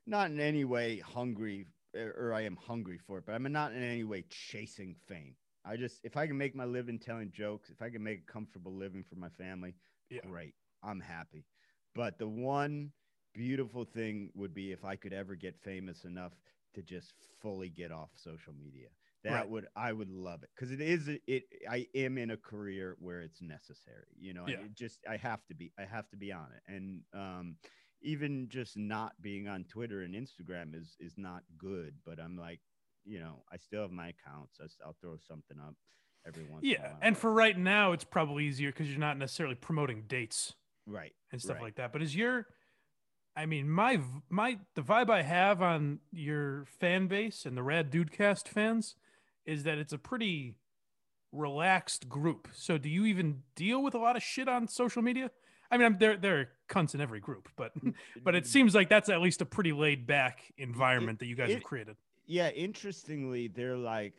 not 0.08 0.32
in 0.32 0.40
any 0.40 0.64
way 0.64 1.00
hungry 1.00 1.68
or 1.96 2.12
or 2.20 2.34
I 2.34 2.42
am 2.42 2.58
hungry 2.58 2.98
for 2.98 3.20
it, 3.20 3.26
but 3.26 3.34
I'm 3.36 3.52
not 3.52 3.74
in 3.74 3.84
any 3.84 4.04
way 4.04 4.24
chasing 4.30 4.96
fame. 5.08 5.36
I 5.66 5.78
just 5.78 6.00
if 6.04 6.18
I 6.18 6.28
can 6.28 6.38
make 6.38 6.56
my 6.56 6.66
living 6.66 7.00
telling 7.00 7.32
jokes, 7.32 7.70
if 7.70 7.82
I 7.82 7.90
can 7.90 8.04
make 8.04 8.20
a 8.28 8.32
comfortable 8.32 8.74
living 8.74 9.04
for 9.04 9.16
my 9.16 9.30
family, 9.30 9.76
Yeah. 10.10 10.22
great. 10.28 10.56
I'm 10.84 11.00
happy. 11.00 11.46
But 11.94 12.18
the 12.18 12.28
one 12.28 12.92
beautiful 13.34 13.86
thing 13.86 14.32
would 14.36 14.54
be 14.54 14.72
if 14.72 14.84
I 14.86 14.96
could 14.96 15.14
ever 15.14 15.36
get 15.36 15.60
famous 15.60 16.06
enough 16.06 16.34
to 16.74 16.82
just 16.82 17.14
fully 17.42 17.70
get 17.70 17.92
off 17.92 18.10
social 18.16 18.54
media. 18.54 18.88
That 19.24 19.34
Right. 19.34 19.50
would 19.50 19.68
I 19.76 19.94
would 19.94 20.10
love 20.10 20.42
it 20.44 20.50
because 20.56 20.72
it 20.72 20.82
is 20.82 21.08
it 21.28 21.44
I 21.70 21.86
am 21.94 22.18
in 22.18 22.32
a 22.32 22.38
career 22.38 22.96
where 23.00 23.22
it's 23.22 23.42
necessary. 23.42 24.08
You 24.20 24.34
know, 24.34 24.48
Yeah. 24.48 24.62
it 24.62 24.74
just 24.76 25.00
I 25.08 25.18
have 25.18 25.46
to 25.48 25.54
be 25.54 25.72
I 25.78 25.86
have 25.86 26.10
to 26.10 26.18
be 26.18 26.32
on 26.32 26.48
it, 26.56 26.64
and 26.74 27.02
um, 27.14 27.58
even 28.02 28.50
just 28.50 28.76
not 28.78 29.14
being 29.22 29.48
on 29.48 29.64
Twitter 29.66 30.02
and 30.02 30.16
Instagram 30.16 30.74
is 30.76 30.96
is 31.00 31.14
not 31.18 31.44
good. 31.58 31.94
But 32.04 32.20
I'm 32.20 32.36
like, 32.36 32.62
you 33.06 33.20
know, 33.20 33.44
I 33.52 33.58
still 33.58 33.84
have 33.84 33.92
my 33.92 34.08
accounts. 34.10 34.58
I, 34.60 34.66
will 34.88 34.98
throw 35.00 35.18
something 35.18 35.60
up 35.60 35.76
every 36.26 36.44
once. 36.44 36.64
in 36.66 36.72
a 36.72 36.74
Yeah, 36.74 36.94
and 37.02 37.16
for 37.16 37.32
right 37.32 37.58
now, 37.58 37.92
it's 37.92 38.04
probably 38.04 38.46
easier 38.46 38.72
because 38.72 38.90
you're 38.90 39.00
not 39.00 39.18
necessarily 39.20 39.56
promoting 39.56 40.06
dates 40.08 40.56
right 40.88 41.14
and 41.32 41.40
stuff 41.40 41.58
Right. 41.58 41.64
like 41.66 41.76
that. 41.76 41.94
But 41.94 42.02
is 42.02 42.16
your, 42.16 42.48
I 43.36 43.46
mean, 43.46 43.70
my 43.70 44.00
my 44.30 44.58
the 44.76 44.82
vibe 44.82 45.12
I 45.12 45.22
have 45.22 45.62
on 45.62 46.00
your 46.12 46.66
fan 46.66 47.06
base 47.08 47.46
and 47.46 47.56
the 47.56 47.64
Rad 47.64 47.92
Dudecast 47.92 48.48
fans 48.48 48.96
is 49.46 49.64
that 49.64 49.78
it's 49.78 49.94
a 49.94 49.98
pretty 49.98 50.56
relaxed 51.32 52.10
group. 52.10 52.48
So 52.54 52.78
do 52.78 52.90
you 52.90 53.06
even 53.06 53.44
deal 53.56 53.82
with 53.82 53.94
a 53.96 53.98
lot 54.00 54.16
of 54.16 54.24
shit 54.24 54.48
on 54.48 54.68
social 54.68 55.02
media? 55.02 55.32
I 55.70 55.78
mean, 55.78 55.86
I'm, 55.86 55.98
there 55.98 56.18
there 56.18 56.40
are 56.40 56.50
cunts 56.70 56.94
in 56.94 57.02
every 57.02 57.20
group, 57.22 57.48
but 57.56 57.72
but 58.24 58.36
it 58.36 58.46
seems 58.46 58.76
like 58.76 58.90
that's 58.90 59.08
at 59.10 59.22
least 59.22 59.42
a 59.42 59.46
pretty 59.46 59.72
laid 59.72 60.06
back 60.06 60.52
environment 60.58 61.20
that 61.20 61.28
you 61.28 61.36
guys 61.36 61.50
it- 61.50 61.56
have 61.56 61.64
created. 61.64 61.96
yeah 62.26 62.50
interestingly 62.50 63.48
they're 63.48 63.78
like 63.78 64.14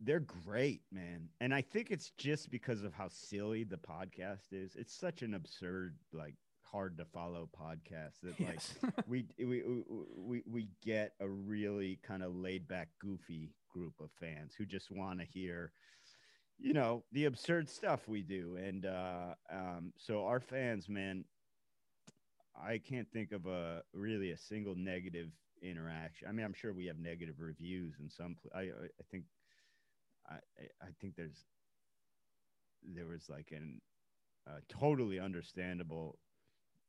they're 0.00 0.20
great 0.20 0.82
man 0.92 1.28
and 1.40 1.54
i 1.54 1.60
think 1.60 1.90
it's 1.90 2.10
just 2.18 2.50
because 2.50 2.82
of 2.82 2.92
how 2.92 3.08
silly 3.08 3.64
the 3.64 3.76
podcast 3.76 4.52
is 4.52 4.74
it's 4.76 4.94
such 4.94 5.22
an 5.22 5.34
absurd 5.34 5.96
like 6.12 6.34
hard 6.74 6.98
to 6.98 7.04
follow 7.04 7.48
podcast 7.56 8.14
that 8.24 8.38
like 8.40 8.58
we, 9.06 9.26
we 9.38 9.62
we 10.16 10.42
we 10.44 10.68
get 10.84 11.12
a 11.20 11.28
really 11.28 12.00
kind 12.02 12.24
of 12.24 12.34
laid 12.34 12.66
back 12.66 12.88
goofy 13.00 13.52
group 13.72 13.94
of 14.00 14.10
fans 14.18 14.54
who 14.58 14.66
just 14.66 14.90
want 14.90 15.20
to 15.20 15.24
hear 15.24 15.70
you 16.58 16.72
know 16.72 17.04
the 17.12 17.26
absurd 17.26 17.68
stuff 17.68 18.08
we 18.08 18.22
do. 18.22 18.56
And 18.56 18.86
uh 18.86 19.34
um 19.52 19.92
so 19.96 20.26
our 20.26 20.40
fans 20.40 20.88
man 20.88 21.24
i 22.60 22.78
can't 22.78 23.08
think 23.12 23.30
of 23.30 23.46
a 23.46 23.82
really 23.92 24.32
a 24.32 24.36
single 24.36 24.74
negative 24.74 25.28
interaction. 25.62 26.26
I 26.28 26.32
mean 26.32 26.44
i'm 26.44 26.54
sure 26.54 26.72
we 26.72 26.86
have 26.86 26.98
negative 26.98 27.36
reviews 27.38 27.94
in 28.00 28.10
some 28.10 28.34
i 28.52 28.62
i 28.62 29.04
think 29.12 29.24
i 30.28 30.34
i 30.34 30.64
I 30.82 30.88
think 31.00 31.14
there's 31.14 31.44
there 32.82 33.06
was 33.06 33.28
like 33.28 33.48
an 33.52 33.80
uh, 34.46 34.60
totally 34.68 35.18
understandable 35.20 36.18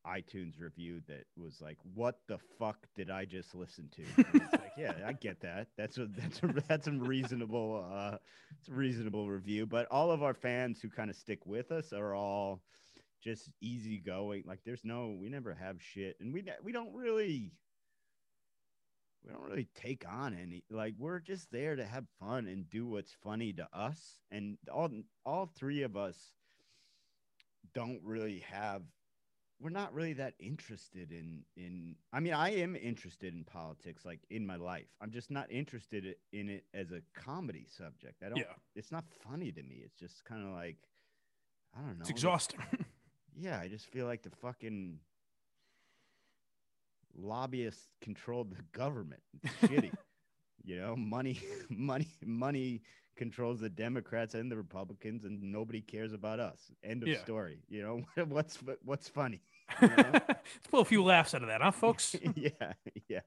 iTunes 0.06 0.60
review 0.60 1.02
that 1.08 1.26
was 1.38 1.62
like, 1.62 1.78
"What 1.94 2.20
the 2.28 2.38
fuck 2.60 2.78
did 2.96 3.10
I 3.10 3.26
just 3.26 3.56
listen 3.56 3.90
to?" 3.96 4.04
Like, 4.52 4.72
yeah, 4.78 4.94
I 5.06 5.14
get 5.14 5.42
that. 5.42 5.68
That's 5.78 5.98
a 5.98 6.06
that's 6.06 6.42
a 6.44 6.48
that's 6.68 6.88
a 6.88 6.92
reasonable 6.92 7.86
uh, 7.92 8.18
it's 8.60 8.70
a 8.70 8.74
reasonable 8.74 9.30
review. 9.30 9.66
But 9.66 9.88
all 9.92 10.12
of 10.12 10.24
our 10.24 10.34
fans 10.34 10.82
who 10.82 10.90
kind 10.90 11.10
of 11.10 11.16
stick 11.16 11.46
with 11.46 11.72
us 11.72 11.94
are 11.94 12.14
all 12.16 12.62
just 13.24 13.50
easygoing. 13.62 14.44
Like, 14.46 14.60
there's 14.66 14.84
no, 14.84 15.16
we 15.20 15.30
never 15.30 15.54
have 15.54 15.82
shit, 15.82 16.16
and 16.20 16.34
we 16.34 16.44
we 16.64 16.72
don't 16.72 16.94
really 16.94 17.52
we 19.26 19.32
don't 19.32 19.44
really 19.44 19.68
take 19.76 20.06
on 20.08 20.38
any. 20.40 20.64
Like, 20.70 20.94
we're 20.98 21.20
just 21.20 21.52
there 21.52 21.76
to 21.76 21.86
have 21.86 22.06
fun 22.20 22.48
and 22.48 22.70
do 22.70 22.86
what's 22.86 23.16
funny 23.24 23.54
to 23.54 23.68
us. 23.74 24.20
And 24.32 24.58
all 24.72 24.90
all 25.26 25.52
three 25.58 25.82
of 25.82 25.98
us 25.98 26.16
don't 27.74 28.02
really 28.04 28.44
have 28.52 28.84
we're 29.60 29.70
not 29.70 29.94
really 29.94 30.14
that 30.14 30.34
interested 30.40 31.12
in 31.12 31.44
in 31.56 31.96
i 32.12 32.20
mean 32.20 32.34
i 32.34 32.50
am 32.50 32.76
interested 32.76 33.34
in 33.34 33.44
politics 33.44 34.06
like 34.06 34.20
in 34.30 34.46
my 34.46 34.56
life. 34.58 34.88
I'm 35.02 35.12
just 35.12 35.32
not 35.32 35.52
interested 35.52 36.16
in 36.34 36.50
it 36.50 36.66
as 36.74 36.92
a 36.92 37.02
comedy 37.14 37.66
subject. 37.70 38.22
I 38.24 38.30
don't 38.30 38.38
Yeah, 38.38 38.54
it's 38.76 38.92
not 38.92 39.06
funny 39.28 39.52
to 39.52 39.64
me. 39.64 39.82
It's 39.84 39.98
just 40.00 40.26
kind 40.26 40.44
of 40.46 40.54
like 40.54 40.78
i 41.76 41.80
don't 41.80 41.98
know 41.98 42.02
it's 42.02 42.10
exhausting. 42.10 42.60
yeah 43.38 43.60
i 43.60 43.68
just 43.68 43.86
feel 43.88 44.06
like 44.06 44.24
the 44.24 44.30
fucking 44.30 45.00
lobbyists 47.18 47.88
controlled 48.02 48.52
the 48.52 48.62
government. 48.78 49.22
It's 49.44 49.54
shitty. 49.56 49.92
You 50.68 50.78
know 50.82 50.96
money 50.96 51.40
money 51.70 52.08
money 52.26 52.82
controls 53.16 53.60
the 53.60 53.70
democrats 53.70 54.34
and 54.36 54.52
the 54.52 54.58
republicans 54.58 55.24
and 55.26 55.42
nobody 55.42 55.82
cares 55.82 56.14
about 56.14 56.40
us 56.40 56.72
end 56.84 57.02
of 57.04 57.10
Yeah. 57.10 57.18
story 57.24 57.60
you 57.70 57.82
know 57.82 58.02
what's 58.26 58.58
what's 58.84 59.08
funny 59.08 59.42
you 59.82 59.88
know? 59.88 59.96
Let's 60.28 60.70
pull 60.70 60.82
a 60.82 60.86
few 60.86 61.04
laughs 61.04 61.34
out 61.34 61.42
of 61.42 61.48
that, 61.48 61.60
huh, 61.62 61.72
folks? 61.72 62.16
yeah, 62.36 62.50
yeah. 63.08 63.22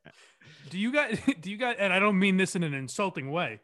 do 0.70 0.78
you 0.78 0.92
guys 0.92 1.18
do 1.40 1.50
you 1.50 1.56
guys 1.56 1.76
and 1.78 1.92
i 1.92 1.98
don't 1.98 2.18
mean 2.18 2.36
this 2.36 2.54
in 2.54 2.62
an 2.62 2.74
insulting 2.74 3.30
way 3.30 3.60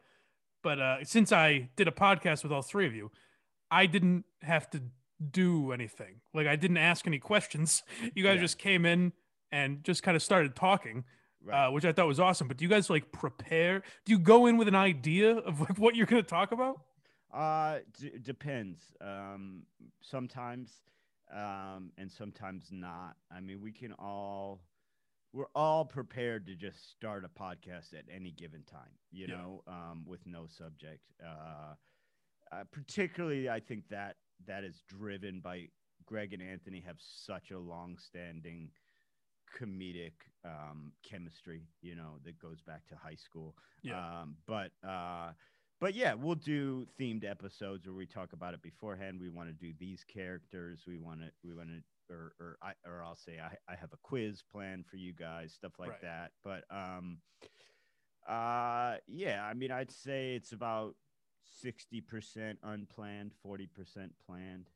but 0.62 0.80
uh 0.80 1.04
since 1.04 1.30
i 1.32 1.68
did 1.76 1.86
a 1.88 1.92
podcast 1.92 2.42
with 2.42 2.52
all 2.52 2.62
three 2.62 2.86
of 2.86 2.94
you 2.94 3.10
i 3.70 3.86
didn't 3.86 4.24
have 4.42 4.68
to 4.70 4.82
do 5.30 5.70
anything 5.72 6.16
like 6.32 6.46
i 6.46 6.56
didn't 6.56 6.76
ask 6.78 7.06
any 7.06 7.18
questions 7.18 7.82
you 8.14 8.24
guys 8.24 8.36
Yeah. 8.36 8.40
just 8.42 8.58
came 8.58 8.84
in 8.84 9.12
and 9.52 9.84
just 9.84 10.02
kind 10.02 10.16
of 10.16 10.22
started 10.22 10.56
talking 10.56 11.04
Right. 11.44 11.66
uh, 11.66 11.70
which 11.70 11.84
i 11.84 11.92
thought 11.92 12.06
was 12.06 12.18
awesome 12.20 12.48
but 12.48 12.56
do 12.56 12.64
you 12.64 12.70
guys 12.70 12.88
like 12.88 13.12
prepare 13.12 13.82
do 14.06 14.12
you 14.12 14.18
go 14.18 14.46
in 14.46 14.56
with 14.56 14.66
an 14.68 14.74
idea 14.74 15.36
of 15.36 15.60
like 15.60 15.78
what 15.78 15.94
you're 15.94 16.06
going 16.06 16.22
to 16.22 16.28
talk 16.28 16.52
about 16.52 16.80
Uh, 17.32 17.80
d- 18.00 18.12
depends. 18.22 18.80
Um, 19.00 19.64
sometimes, 20.00 20.70
um, 21.34 21.90
and 21.98 22.08
sometimes 22.10 22.68
not. 22.70 23.16
I 23.36 23.40
mean, 23.40 23.60
we 23.60 23.72
can 23.72 23.92
all, 23.98 24.62
we're 25.32 25.50
all 25.52 25.84
prepared 25.84 26.46
to 26.46 26.54
just 26.54 26.92
start 26.92 27.24
a 27.24 27.28
podcast 27.28 27.92
at 27.92 28.04
any 28.08 28.30
given 28.30 28.62
time. 28.62 28.94
You 29.10 29.26
Yeah. 29.26 29.34
know, 29.36 29.62
um, 29.66 30.04
with 30.06 30.24
no 30.26 30.46
subject. 30.46 31.02
Uh, 31.20 31.74
uh, 32.52 32.64
particularly, 32.70 33.48
I 33.50 33.58
think 33.58 33.88
that 33.88 34.14
that 34.46 34.62
is 34.62 34.80
driven 34.86 35.40
by 35.40 35.70
Greg 36.06 36.32
and 36.34 36.42
Anthony 36.42 36.80
have 36.86 36.98
such 37.00 37.50
a 37.50 37.58
long-standing 37.58 38.70
comedic 39.58 40.12
um, 40.44 40.92
chemistry. 41.02 41.68
You 41.82 41.96
know, 41.96 42.18
that 42.24 42.38
goes 42.38 42.60
back 42.60 42.86
to 42.88 42.96
high 42.96 43.16
school. 43.16 43.56
Yeah. 43.82 44.20
Um, 44.22 44.36
but 44.46 44.72
uh, 44.86 45.32
but 45.80 45.94
yeah, 45.94 46.14
we'll 46.14 46.34
do 46.36 46.86
themed 46.98 47.24
episodes 47.24 47.86
where 47.86 47.94
we 47.96 48.06
talk 48.06 48.32
about 48.32 48.54
it 48.54 48.62
beforehand. 48.62 49.20
We 49.20 49.28
want 49.28 49.48
to 49.48 49.54
do 49.54 49.72
these 49.78 50.04
characters. 50.04 50.84
We 50.86 50.98
want 50.98 51.20
to 51.20 51.30
we 51.42 51.52
want 51.54 51.68
to 51.68 51.82
or 52.10 52.34
or 52.38 52.58
I 52.62 52.72
or 52.86 53.02
I'll 53.02 53.16
say 53.16 53.38
I 53.40 53.56
I 53.70 53.76
have 53.76 53.92
a 53.92 53.98
quiz 54.02 54.42
plan 54.42 54.84
for 54.88 54.96
you 54.96 55.12
guys, 55.12 55.52
stuff 55.52 55.72
like 55.78 55.90
Right. 55.90 56.02
that. 56.02 56.32
But 56.42 56.64
um, 56.70 57.18
uh, 58.28 58.96
yeah, 59.06 59.44
I 59.44 59.54
mean, 59.54 59.70
I'd 59.70 59.90
say 59.90 60.34
it's 60.34 60.52
about 60.52 60.96
sixty 61.42 62.00
percent 62.00 62.58
unplanned, 62.62 63.32
forty 63.42 63.66
percent 63.66 64.12
planned. 64.26 64.70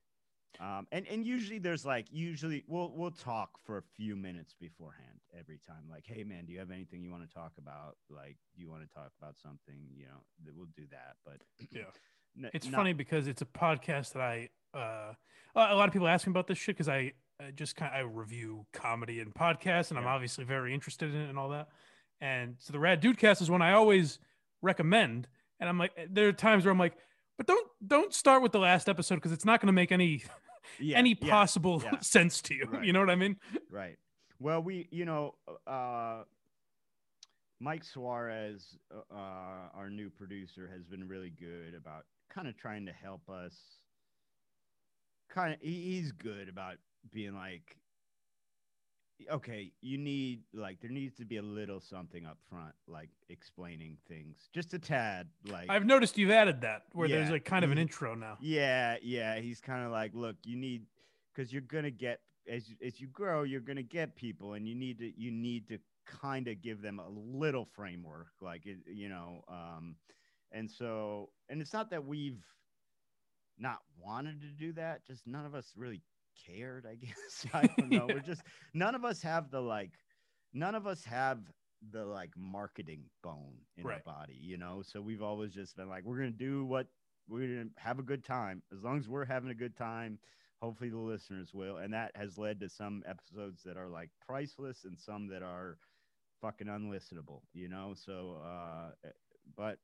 Um, 0.60 0.86
and 0.90 1.06
and 1.06 1.24
usually 1.24 1.58
there's 1.58 1.84
like 1.86 2.06
usually 2.10 2.64
we'll 2.66 2.90
we'll 2.94 3.10
talk 3.12 3.50
for 3.64 3.78
a 3.78 3.82
few 3.96 4.16
minutes 4.16 4.54
beforehand 4.58 5.20
every 5.38 5.58
time. 5.66 5.84
Like, 5.90 6.04
hey 6.06 6.24
man, 6.24 6.46
do 6.46 6.52
you 6.52 6.58
have 6.58 6.70
anything 6.70 7.02
you 7.02 7.10
want 7.10 7.28
to 7.28 7.32
talk 7.34 7.52
about? 7.58 7.96
Like, 8.10 8.36
do 8.56 8.60
you 8.62 8.68
want 8.70 8.82
to 8.82 8.92
talk 8.94 9.12
about 9.20 9.36
something? 9.38 9.76
You 9.94 10.06
know, 10.06 10.22
that 10.44 10.54
we'll 10.56 10.66
do 10.76 10.84
that. 10.90 11.16
But 11.24 11.42
Yeah. 11.70 11.82
n- 12.36 12.50
It's 12.54 12.66
not- 12.66 12.76
funny 12.78 12.92
because 12.92 13.26
it's 13.28 13.42
a 13.42 13.46
podcast 13.46 14.14
that 14.14 14.22
I 14.22 14.48
uh 14.74 15.14
a 15.54 15.74
lot 15.74 15.86
of 15.88 15.92
people 15.92 16.08
ask 16.08 16.26
me 16.26 16.30
about 16.30 16.46
this 16.46 16.58
shit 16.58 16.76
because 16.76 16.88
I, 16.88 17.12
I 17.40 17.50
just 17.54 17.74
kind 17.76 17.92
of 17.92 17.96
I 17.98 18.00
review 18.02 18.66
comedy 18.72 19.20
and 19.20 19.32
podcasts 19.34 19.90
and 19.90 19.98
I'm 19.98 20.06
obviously 20.06 20.44
very 20.44 20.74
interested 20.74 21.14
in 21.14 21.20
it 21.20 21.28
and 21.28 21.38
all 21.38 21.48
that. 21.50 21.68
And 22.20 22.56
so 22.58 22.72
the 22.72 22.78
Rad 22.78 23.00
Dudecast 23.02 23.40
is 23.42 23.50
one 23.50 23.62
I 23.62 23.72
always 23.72 24.18
recommend. 24.62 25.28
And 25.60 25.68
I'm 25.68 25.78
like, 25.78 25.92
there 26.10 26.28
are 26.28 26.32
times 26.32 26.64
where 26.64 26.72
I'm 26.72 26.78
like, 26.78 26.94
but 27.38 27.46
don't 27.46 27.66
don't 27.86 28.12
start 28.12 28.42
with 28.42 28.52
the 28.52 28.58
last 28.58 28.88
episode 28.88 29.14
because 29.14 29.32
it's 29.32 29.46
not 29.46 29.60
going 29.60 29.68
to 29.68 29.72
make 29.72 29.90
any 29.92 30.24
Yeah, 30.78 30.98
any 30.98 31.16
yeah, 31.20 31.30
possible 31.30 31.80
yeah. 31.82 31.98
sense 32.00 32.42
to 32.42 32.54
you. 32.54 32.66
Right. 32.70 32.84
You 32.84 32.92
know 32.92 33.00
what 33.00 33.08
I 33.10 33.14
mean? 33.14 33.36
Right. 33.70 33.96
Well, 34.38 34.62
we, 34.62 34.86
you 34.90 35.04
know, 35.06 35.34
uh, 35.66 36.24
Mike 37.60 37.82
Suarez, 37.84 38.76
uh, 39.10 39.14
our 39.74 39.88
new 39.90 40.10
producer, 40.10 40.68
has 40.72 40.84
been 40.84 41.08
really 41.08 41.30
good 41.30 41.74
about 41.74 42.04
kind 42.32 42.46
of 42.46 42.56
trying 42.56 42.86
to 42.86 42.92
help 42.92 43.28
us. 43.30 43.56
Kind 45.30 45.54
of, 45.54 45.60
he's 45.60 46.12
good 46.12 46.48
about 46.48 46.76
being 47.12 47.34
like, 47.34 47.76
okay, 49.30 49.72
you 49.80 49.98
need 49.98 50.42
like 50.52 50.80
there 50.80 50.90
needs 50.90 51.16
to 51.16 51.24
be 51.24 51.36
a 51.38 51.42
little 51.42 51.80
something 51.80 52.24
up 52.26 52.38
front, 52.48 52.74
like 52.86 53.10
explaining 53.28 53.96
things, 54.08 54.48
just 54.54 54.74
a 54.74 54.78
tad, 54.78 55.28
like 55.44 55.70
I've 55.70 55.86
noticed 55.86 56.18
you've 56.18 56.30
added 56.30 56.60
that 56.62 56.82
where 56.92 57.08
there's 57.08 57.26
Yeah, 57.28 57.32
like 57.32 57.44
kind 57.44 57.64
of 57.64 57.70
an 57.70 57.78
intro 57.78 58.14
now. 58.14 58.36
yeah, 58.40 58.96
yeah. 59.02 59.36
He's 59.38 59.60
kind 59.60 59.84
of 59.84 59.90
like, 59.90 60.12
look, 60.14 60.36
you 60.44 60.56
need 60.56 60.86
because 61.34 61.52
you're 61.52 61.62
gonna 61.62 61.90
get 61.90 62.20
as 62.48 62.70
as 62.84 63.00
you 63.00 63.08
grow, 63.08 63.42
you're 63.42 63.60
gonna 63.60 63.82
get 63.82 64.16
people, 64.16 64.54
and 64.54 64.66
you 64.66 64.74
need 64.74 64.98
to 64.98 65.12
you 65.20 65.30
need 65.30 65.68
to 65.68 65.78
kind 66.06 66.48
of 66.48 66.62
give 66.62 66.80
them 66.80 66.98
a 66.98 67.08
little 67.08 67.66
framework, 67.74 68.28
like 68.40 68.64
it, 68.66 68.78
you 68.86 69.08
know. 69.08 69.44
Um, 69.48 69.96
and 70.52 70.70
so, 70.70 71.28
and 71.50 71.60
it's 71.60 71.74
not 71.74 71.90
that 71.90 72.06
we've 72.06 72.42
not 73.58 73.80
wanted 74.00 74.40
to 74.40 74.46
do 74.48 74.72
that, 74.74 75.04
just 75.04 75.26
none 75.26 75.44
of 75.44 75.54
us 75.54 75.72
really 75.76 76.00
cared. 76.46 76.86
I 76.86 76.94
guess 77.06 77.46
I 77.54 77.66
don't 77.78 77.90
know. 77.92 78.08
Yeah. 78.08 78.14
We're 78.14 78.20
just 78.20 78.44
none 78.74 78.94
of 78.94 79.04
us 79.04 79.22
have 79.22 79.50
the 79.50 79.60
like, 79.60 79.98
none 80.52 80.74
of 80.74 80.86
us 80.86 81.04
have 81.04 81.40
the 81.90 82.04
like 82.04 82.32
marketing 82.36 83.10
bone 83.22 83.66
in 83.76 83.88
Right. 83.88 83.96
our 83.96 84.00
body, 84.00 84.36
you 84.40 84.56
know. 84.58 84.82
So 84.82 85.00
we've 85.00 85.22
always 85.22 85.52
just 85.52 85.76
been 85.76 85.88
like, 85.88 86.04
we're 86.04 86.18
gonna 86.18 86.30
do 86.30 86.64
what 86.64 86.88
we're 87.28 87.46
gonna 87.46 87.70
have 87.78 87.98
a 87.98 88.02
good 88.02 88.24
time. 88.24 88.62
As 88.72 88.82
long 88.84 88.98
as 88.98 89.08
we're 89.08 89.24
having 89.24 89.50
a 89.50 89.54
good 89.54 89.76
time, 89.76 90.18
hopefully 90.60 90.90
the 90.90 90.98
listeners 90.98 91.54
will. 91.54 91.76
And 91.78 91.92
that 91.94 92.12
has 92.16 92.38
led 92.38 92.60
to 92.60 92.68
some 92.68 93.02
episodes 93.06 93.62
that 93.64 93.76
are 93.76 93.88
like 93.88 94.10
priceless 94.20 94.84
and 94.84 94.98
some 94.98 95.28
that 95.28 95.42
are 95.42 95.78
fucking 96.40 96.68
unlistenable, 96.68 97.42
you 97.52 97.68
know. 97.68 97.94
So 97.94 98.40
uh 98.44 98.90
but 99.56 99.78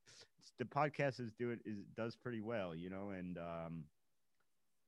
the 0.59 0.65
podcast 0.65 1.21
is 1.21 1.33
doing 1.33 1.59
is 1.65 1.85
does 1.95 2.17
pretty 2.17 2.41
well, 2.41 2.75
you 2.75 2.91
know, 2.91 3.11
and 3.11 3.39
um 3.39 3.85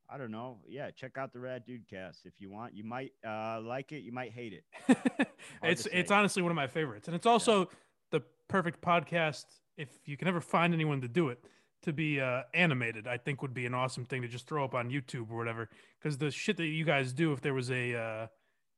I 0.08 0.18
don't 0.18 0.30
know. 0.30 0.58
Yeah, 0.68 0.90
check 0.90 1.18
out 1.18 1.32
the 1.32 1.40
Rad 1.40 1.64
Dudecast 1.66 2.24
if 2.24 2.34
you 2.38 2.50
want. 2.50 2.74
You 2.74 2.84
might 2.84 3.12
uh 3.26 3.60
like 3.60 3.92
it, 3.92 4.02
you 4.02 4.12
might 4.12 4.32
hate 4.32 4.52
it. 4.52 4.96
it's 5.62 5.86
it's 5.92 6.10
honestly 6.10 6.42
one 6.42 6.52
of 6.52 6.56
my 6.56 6.66
favorites, 6.66 7.08
and 7.08 7.14
it's 7.14 7.26
also 7.26 7.68
the 8.10 8.22
perfect 8.48 8.80
podcast 8.80 9.44
if 9.76 9.88
you 10.04 10.16
can 10.16 10.28
ever 10.28 10.40
find 10.40 10.72
anyone 10.74 11.00
to 11.02 11.08
do 11.08 11.28
it, 11.28 11.38
to 11.82 11.92
be 11.92 12.20
uh, 12.20 12.42
animated, 12.54 13.06
I 13.06 13.18
think 13.18 13.42
would 13.42 13.54
be 13.54 13.66
an 13.66 13.74
awesome 13.74 14.04
thing 14.04 14.22
to 14.22 14.28
just 14.28 14.48
throw 14.48 14.64
up 14.64 14.74
on 14.74 14.90
YouTube 14.90 15.30
or 15.30 15.36
whatever. 15.36 15.68
Because 15.98 16.18
the 16.18 16.30
shit 16.30 16.56
that 16.56 16.66
you 16.66 16.84
guys 16.84 17.12
do, 17.12 17.32
if 17.32 17.40
there 17.40 17.54
was 17.54 17.70
a, 17.70 17.94
uh, 17.94 18.26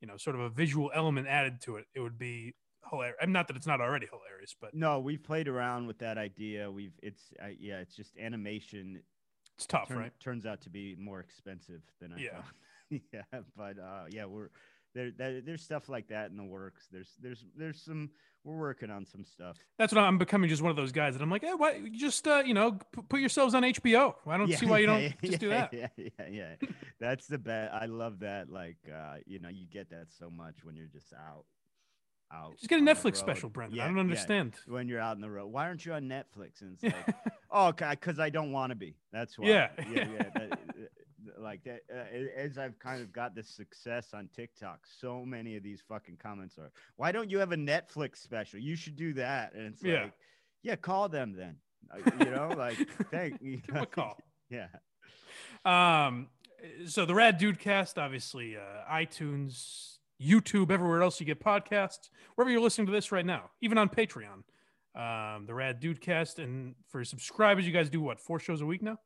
you 0.00 0.08
know, 0.08 0.16
sort 0.16 0.36
of 0.36 0.42
a 0.42 0.48
visual 0.48 0.90
element 0.94 1.26
added 1.26 1.60
to 1.62 1.76
it, 1.76 1.86
it 1.94 2.00
would 2.00 2.18
be 2.18 2.54
hilarious. 2.90 3.16
I'm 3.22 3.32
not 3.32 3.48
that 3.48 3.56
it's 3.56 3.66
not 3.66 3.80
already 3.80 4.06
hilarious, 4.10 4.54
but 4.60 4.74
No, 4.74 4.98
we've 5.00 5.22
played 5.22 5.48
around 5.48 5.86
with 5.86 5.98
that 6.00 6.18
idea. 6.18 6.70
We've 6.70 6.92
it's 7.02 7.32
uh, 7.42 7.48
yeah, 7.58 7.78
it's 7.78 7.94
just 7.94 8.16
animation 8.18 9.02
it's 9.58 9.66
tough, 9.66 9.88
turn- 9.88 9.98
right? 9.98 10.12
turns 10.20 10.46
out 10.46 10.62
to 10.62 10.70
be 10.70 10.94
more 10.98 11.20
expensive 11.20 11.82
than 12.00 12.12
I 12.12 12.18
Yeah. 12.18 12.30
thought. 12.30 12.44
yeah, 13.12 13.40
but 13.56 13.78
uh, 13.78 14.04
yeah, 14.10 14.24
we're 14.24 14.48
there, 14.94 15.10
there. 15.10 15.40
There's 15.42 15.62
stuff 15.62 15.88
like 15.90 16.08
that 16.08 16.30
in 16.30 16.36
the 16.38 16.44
works. 16.44 16.86
There's 16.90 17.10
there's 17.20 17.44
there's 17.56 17.82
some. 17.82 18.10
We're 18.44 18.56
working 18.56 18.90
on 18.90 19.04
some 19.04 19.24
stuff. 19.24 19.58
That's 19.78 19.92
what 19.92 20.02
I'm 20.02 20.16
becoming. 20.16 20.48
Just 20.48 20.62
one 20.62 20.70
of 20.70 20.76
those 20.76 20.92
guys 20.92 21.12
that 21.14 21.22
I'm 21.22 21.30
like, 21.30 21.42
hey, 21.42 21.52
why? 21.54 21.82
Just 21.92 22.26
uh, 22.26 22.42
you 22.46 22.54
know, 22.54 22.72
p- 22.92 23.02
put 23.08 23.20
yourselves 23.20 23.54
on 23.54 23.62
HBO. 23.64 24.14
I 24.26 24.38
don't 24.38 24.48
Yeah, 24.48 24.56
see 24.56 24.66
why 24.66 24.78
you 24.78 24.86
don't 24.92 25.02
yeah, 25.02 25.12
just 25.22 25.40
do 25.40 25.48
that. 25.50 25.74
Yeah, 25.74 25.88
yeah, 25.98 26.08
yeah. 26.30 26.54
That's 26.98 27.26
the 27.26 27.36
best. 27.36 27.74
I 27.74 27.86
love 27.86 28.20
that. 28.20 28.48
Like, 28.48 28.78
uh, 28.90 29.16
you 29.26 29.38
know, 29.40 29.50
you 29.50 29.66
get 29.66 29.90
that 29.90 30.06
so 30.18 30.30
much 30.30 30.64
when 30.64 30.76
you're 30.76 30.86
just 30.86 31.12
out, 31.12 31.44
out. 32.32 32.56
Just 32.56 32.70
get 32.70 32.78
a 32.80 32.82
Netflix 32.82 33.16
special, 33.16 33.50
Brendan. 33.50 33.76
Yeah, 33.76 33.84
I 33.84 33.86
don't 33.88 33.96
yeah. 33.96 34.02
understand. 34.02 34.54
when 34.66 34.88
you're 34.88 35.00
out 35.00 35.16
on 35.16 35.20
the 35.20 35.28
road. 35.30 35.48
Why 35.48 35.66
aren't 35.66 35.84
you 35.84 35.92
on 35.92 36.04
Netflix? 36.04 36.62
And 36.62 36.78
it's 36.80 36.82
like, 37.06 37.14
oh, 37.50 37.72
because 37.72 38.18
I 38.18 38.30
don't 38.30 38.52
want 38.52 38.70
to 38.70 38.76
be. 38.76 38.94
That's 39.12 39.38
why. 39.38 39.48
Yeah. 39.48 39.68
yeah, 39.92 40.08
yeah. 40.12 40.22
that- 40.34 40.58
like 41.38 41.62
that. 41.64 41.82
Uh, 41.92 42.16
as 42.36 42.58
I've 42.58 42.78
kind 42.80 43.00
of 43.00 43.12
got 43.12 43.34
this 43.34 43.48
success 43.48 44.08
on 44.12 44.28
TikTok, 44.34 44.80
so 45.00 45.24
many 45.24 45.56
of 45.56 45.62
these 45.62 45.80
fucking 45.88 46.16
comments 46.20 46.58
are, 46.58 46.72
"Why 46.96 47.12
don't 47.12 47.30
you 47.30 47.38
have 47.38 47.52
a 47.52 47.56
Netflix 47.56 48.16
special? 48.16 48.58
You 48.58 48.74
should 48.74 48.96
do 48.96 49.12
that." 49.14 49.52
And 49.54 49.66
it's 49.72 49.82
Yeah. 49.84 50.04
like, 50.04 50.12
yeah, 50.62 50.74
call 50.76 51.08
them 51.08 51.34
then. 51.36 51.56
Uh, 51.92 52.10
you 52.24 52.30
know, 52.30 52.48
like 52.56 52.76
thank. 53.10 53.40
You 53.40 53.60
a 53.72 53.86
call. 53.86 54.18
Yeah. 54.50 54.66
Um, 55.64 56.28
so 56.86 57.04
the 57.04 57.14
Rad 57.14 57.38
Dudecast, 57.38 57.98
obviously, 58.02 58.56
uh, 58.56 58.60
iTunes, 58.90 59.98
YouTube, 60.20 60.70
everywhere 60.70 61.02
else 61.02 61.20
you 61.20 61.26
get 61.26 61.38
podcasts, 61.40 62.08
wherever 62.34 62.50
you're 62.50 62.60
listening 62.62 62.86
to 62.86 62.92
this 62.92 63.12
right 63.12 63.26
now, 63.26 63.50
even 63.60 63.78
on 63.78 63.88
Patreon. 63.88 64.42
Um, 64.98 65.46
the 65.46 65.54
Rad 65.54 65.80
Dudecast, 65.80 66.42
and 66.42 66.74
for 66.88 67.04
subscribers, 67.04 67.64
you 67.64 67.72
guys 67.72 67.88
do 67.88 68.00
what 68.00 68.18
four 68.18 68.40
shows 68.40 68.60
a 68.60 68.66
week 68.66 68.82
now? 68.82 68.98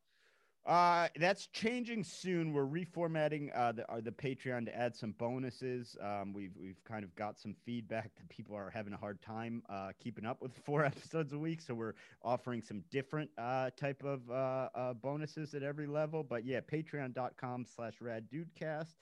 Uh, 0.64 1.08
that's 1.16 1.48
changing 1.48 2.02
soon. 2.04 2.52
We're 2.52 2.66
reformatting 2.66 3.50
uh, 3.54 3.72
the 3.72 3.92
uh, 3.92 4.00
the 4.00 4.12
Patreon 4.12 4.64
to 4.66 4.76
add 4.76 4.94
some 4.94 5.12
bonuses. 5.18 5.96
Um, 6.00 6.32
we've 6.32 6.54
we've 6.58 6.82
kind 6.84 7.04
of 7.04 7.14
got 7.14 7.38
some 7.38 7.54
feedback 7.66 8.14
that 8.14 8.28
people 8.30 8.56
are 8.56 8.70
having 8.70 8.94
a 8.94 8.96
hard 8.96 9.20
time 9.20 9.62
uh, 9.68 9.90
keeping 10.02 10.24
up 10.24 10.40
with 10.40 10.56
four 10.64 10.84
episodes 10.84 11.34
a 11.34 11.38
week. 11.38 11.60
So 11.60 11.74
we're 11.74 11.94
offering 12.22 12.62
some 12.62 12.84
different 12.90 13.28
uh, 13.36 13.70
type 13.76 14.02
of 14.02 14.30
uh, 14.30 14.68
uh, 14.74 14.94
bonuses 14.94 15.52
at 15.52 15.62
every 15.62 15.88
level. 15.88 16.22
But 16.22 16.46
yeah, 16.46 16.60
Patreon.com/slash 16.60 18.00
Rad 18.00 18.28
Dudecast. 18.32 18.94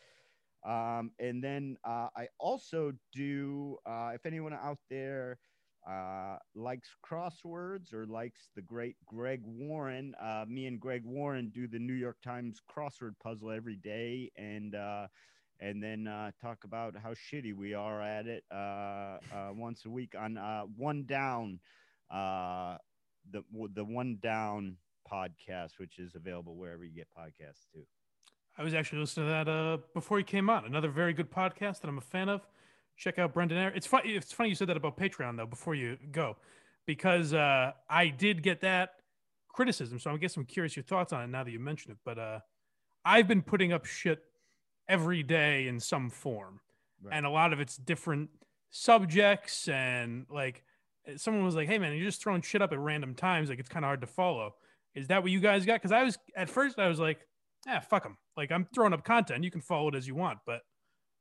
Um, 0.66 1.10
and 1.18 1.44
then 1.44 1.76
uh, 1.84 2.08
I 2.16 2.28
also 2.38 2.92
do. 3.12 3.76
Uh, 3.86 4.12
if 4.14 4.24
anyone 4.24 4.54
out 4.54 4.78
there 4.88 5.38
uh, 5.90 6.36
likes 6.54 6.88
crosswords 7.04 7.92
or 7.92 8.06
likes 8.06 8.50
the 8.54 8.62
great 8.62 8.96
Greg 9.06 9.40
Warren. 9.44 10.14
Uh, 10.22 10.44
me 10.46 10.66
and 10.66 10.78
Greg 10.78 11.02
Warren 11.04 11.50
do 11.52 11.66
the 11.66 11.78
New 11.78 11.94
York 11.94 12.18
Times 12.22 12.60
crossword 12.70 13.14
puzzle 13.22 13.50
every 13.50 13.76
day, 13.76 14.30
and 14.36 14.74
uh, 14.74 15.08
and 15.58 15.82
then 15.82 16.06
uh, 16.06 16.30
talk 16.40 16.58
about 16.64 16.94
how 17.02 17.10
shitty 17.10 17.54
we 17.54 17.74
are 17.74 18.00
at 18.00 18.26
it 18.26 18.44
uh, 18.50 19.18
once 19.52 19.84
a 19.84 19.90
week 19.90 20.14
on 20.18 20.36
One 20.76 21.04
Down, 21.06 21.58
the 22.10 23.42
the 23.74 23.84
One 23.84 24.18
Down 24.22 24.76
podcast, 25.10 25.78
which 25.78 25.98
is 25.98 26.14
available 26.14 26.54
wherever 26.54 26.84
you 26.84 26.92
get 26.92 27.08
podcasts 27.18 27.66
too. 27.72 27.82
I 28.56 28.62
was 28.62 28.74
actually 28.74 29.00
listening 29.00 29.26
to 29.26 29.44
that 29.44 29.92
before 29.94 30.18
he 30.18 30.24
came 30.24 30.50
on. 30.50 30.66
Another 30.66 30.88
very 30.88 31.14
good 31.14 31.30
podcast 31.30 31.80
that 31.80 31.88
I'm 31.88 31.98
a 31.98 32.02
fan 32.02 32.28
of. 32.28 32.42
Check 33.00 33.18
out 33.18 33.32
Brendan 33.32 33.56
Eyre. 33.56 33.72
It's 33.74 33.86
funny. 33.86 34.10
It's 34.10 34.30
funny 34.30 34.50
you 34.50 34.54
said 34.54 34.68
that 34.68 34.76
about 34.76 34.98
Patreon 34.98 35.38
though. 35.38 35.46
Before 35.46 35.74
you 35.74 35.96
go, 36.12 36.36
because 36.86 37.32
uh, 37.32 37.72
I 37.88 38.08
did 38.08 38.42
get 38.42 38.60
that 38.60 38.90
criticism. 39.48 39.98
So 39.98 40.12
I 40.12 40.16
guess 40.18 40.36
I'm 40.36 40.44
curious 40.44 40.76
your 40.76 40.82
thoughts 40.82 41.12
on 41.14 41.22
it 41.22 41.28
now 41.28 41.42
that 41.42 41.50
you 41.50 41.58
mention 41.58 41.92
it. 41.92 41.96
But 42.04 42.18
uh, 42.18 42.40
I've 43.02 43.26
been 43.26 43.40
putting 43.40 43.72
up 43.72 43.86
shit 43.86 44.22
every 44.86 45.22
day 45.22 45.66
in 45.66 45.80
some 45.80 46.10
form, 46.10 46.60
Right. 47.02 47.14
and 47.16 47.24
a 47.24 47.30
lot 47.30 47.54
of 47.54 47.60
it's 47.60 47.76
different 47.78 48.28
subjects 48.68 49.66
and 49.68 50.26
like 50.30 50.62
someone 51.16 51.44
was 51.44 51.54
like, 51.54 51.68
"Hey 51.68 51.78
man, 51.78 51.94
you're 51.96 52.04
just 52.04 52.22
throwing 52.22 52.42
shit 52.42 52.60
up 52.60 52.72
at 52.72 52.78
random 52.78 53.14
times. 53.14 53.48
Like 53.48 53.58
it's 53.58 53.68
kind 53.70 53.84
of 53.84 53.88
hard 53.88 54.02
to 54.02 54.06
follow." 54.06 54.54
Is 54.94 55.08
that 55.08 55.22
what 55.22 55.32
you 55.32 55.40
guys 55.40 55.64
got? 55.64 55.76
Because 55.80 55.92
I 55.92 56.02
was 56.02 56.18
at 56.36 56.50
first 56.50 56.78
I 56.78 56.88
was 56.88 57.00
like, 57.00 57.26
"Ah, 57.66 57.80
fuck 57.80 58.02
them." 58.02 58.18
Like 58.36 58.52
I'm 58.52 58.66
throwing 58.74 58.92
up 58.92 59.04
content. 59.04 59.42
You 59.42 59.50
can 59.50 59.62
follow 59.62 59.88
it 59.88 59.94
as 59.94 60.06
you 60.06 60.14
want, 60.14 60.40
but 60.44 60.60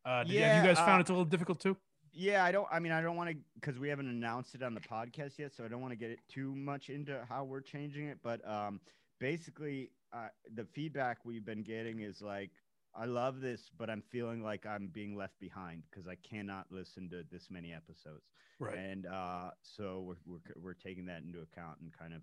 uh, 0.05 0.23
did, 0.23 0.33
have 0.33 0.41
Yeah, 0.41 0.61
you 0.61 0.67
guys 0.67 0.77
found 0.77 0.97
uh, 0.97 1.01
it's 1.01 1.09
a 1.09 1.13
little 1.13 1.25
difficult 1.25 1.59
too? 1.59 1.77
Yeah, 2.11 2.43
I 2.43 2.51
don't. 2.51 2.67
I 2.71 2.79
mean, 2.79 2.91
I 2.91 3.01
don't 3.01 3.15
want 3.15 3.29
to 3.29 3.35
because 3.55 3.79
we 3.79 3.89
haven't 3.89 4.07
announced 4.07 4.55
it 4.55 4.63
on 4.63 4.73
the 4.73 4.81
podcast 4.81 5.37
yet, 5.37 5.53
so 5.55 5.63
I 5.63 5.67
don't 5.67 5.81
want 5.81 5.91
to 5.91 5.97
get 5.97 6.09
it 6.09 6.19
too 6.27 6.55
much 6.55 6.89
into 6.89 7.23
how 7.29 7.43
we're 7.43 7.61
changing 7.61 8.07
it. 8.07 8.17
But 8.23 8.47
um, 8.49 8.79
basically, 9.19 9.91
uh, 10.11 10.27
the 10.55 10.65
feedback 10.65 11.19
we've 11.23 11.45
been 11.45 11.61
getting 11.63 11.99
is 11.99 12.21
like, 12.21 12.49
I 12.95 13.05
love 13.05 13.41
this, 13.41 13.69
but 13.77 13.89
I'm 13.89 14.01
feeling 14.09 14.41
like 14.41 14.65
I'm 14.65 14.87
being 14.87 15.15
left 15.15 15.39
behind 15.39 15.83
because 15.89 16.07
I 16.07 16.15
cannot 16.15 16.65
listen 16.71 17.09
to 17.11 17.23
this 17.31 17.47
many 17.51 17.73
episodes. 17.73 18.25
Right. 18.59 18.77
And 18.77 19.05
uh, 19.05 19.51
so 19.61 20.03
we're, 20.05 20.15
we're 20.25 20.61
we're 20.61 20.73
taking 20.73 21.05
that 21.05 21.21
into 21.21 21.39
account 21.41 21.77
and 21.81 21.91
kind 21.97 22.13
of 22.13 22.21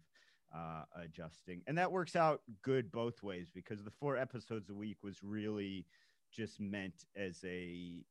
uh, 0.54 0.82
adjusting, 1.02 1.62
and 1.66 1.78
that 1.78 1.90
works 1.90 2.16
out 2.16 2.42
good 2.62 2.90
both 2.90 3.22
ways 3.22 3.48
because 3.54 3.84
the 3.84 3.90
four 3.90 4.16
episodes 4.16 4.68
a 4.68 4.74
week 4.74 4.98
was 5.02 5.22
really 5.22 5.86
just 6.36 6.60
meant 6.60 7.04
as 7.16 7.42
a 7.44 8.04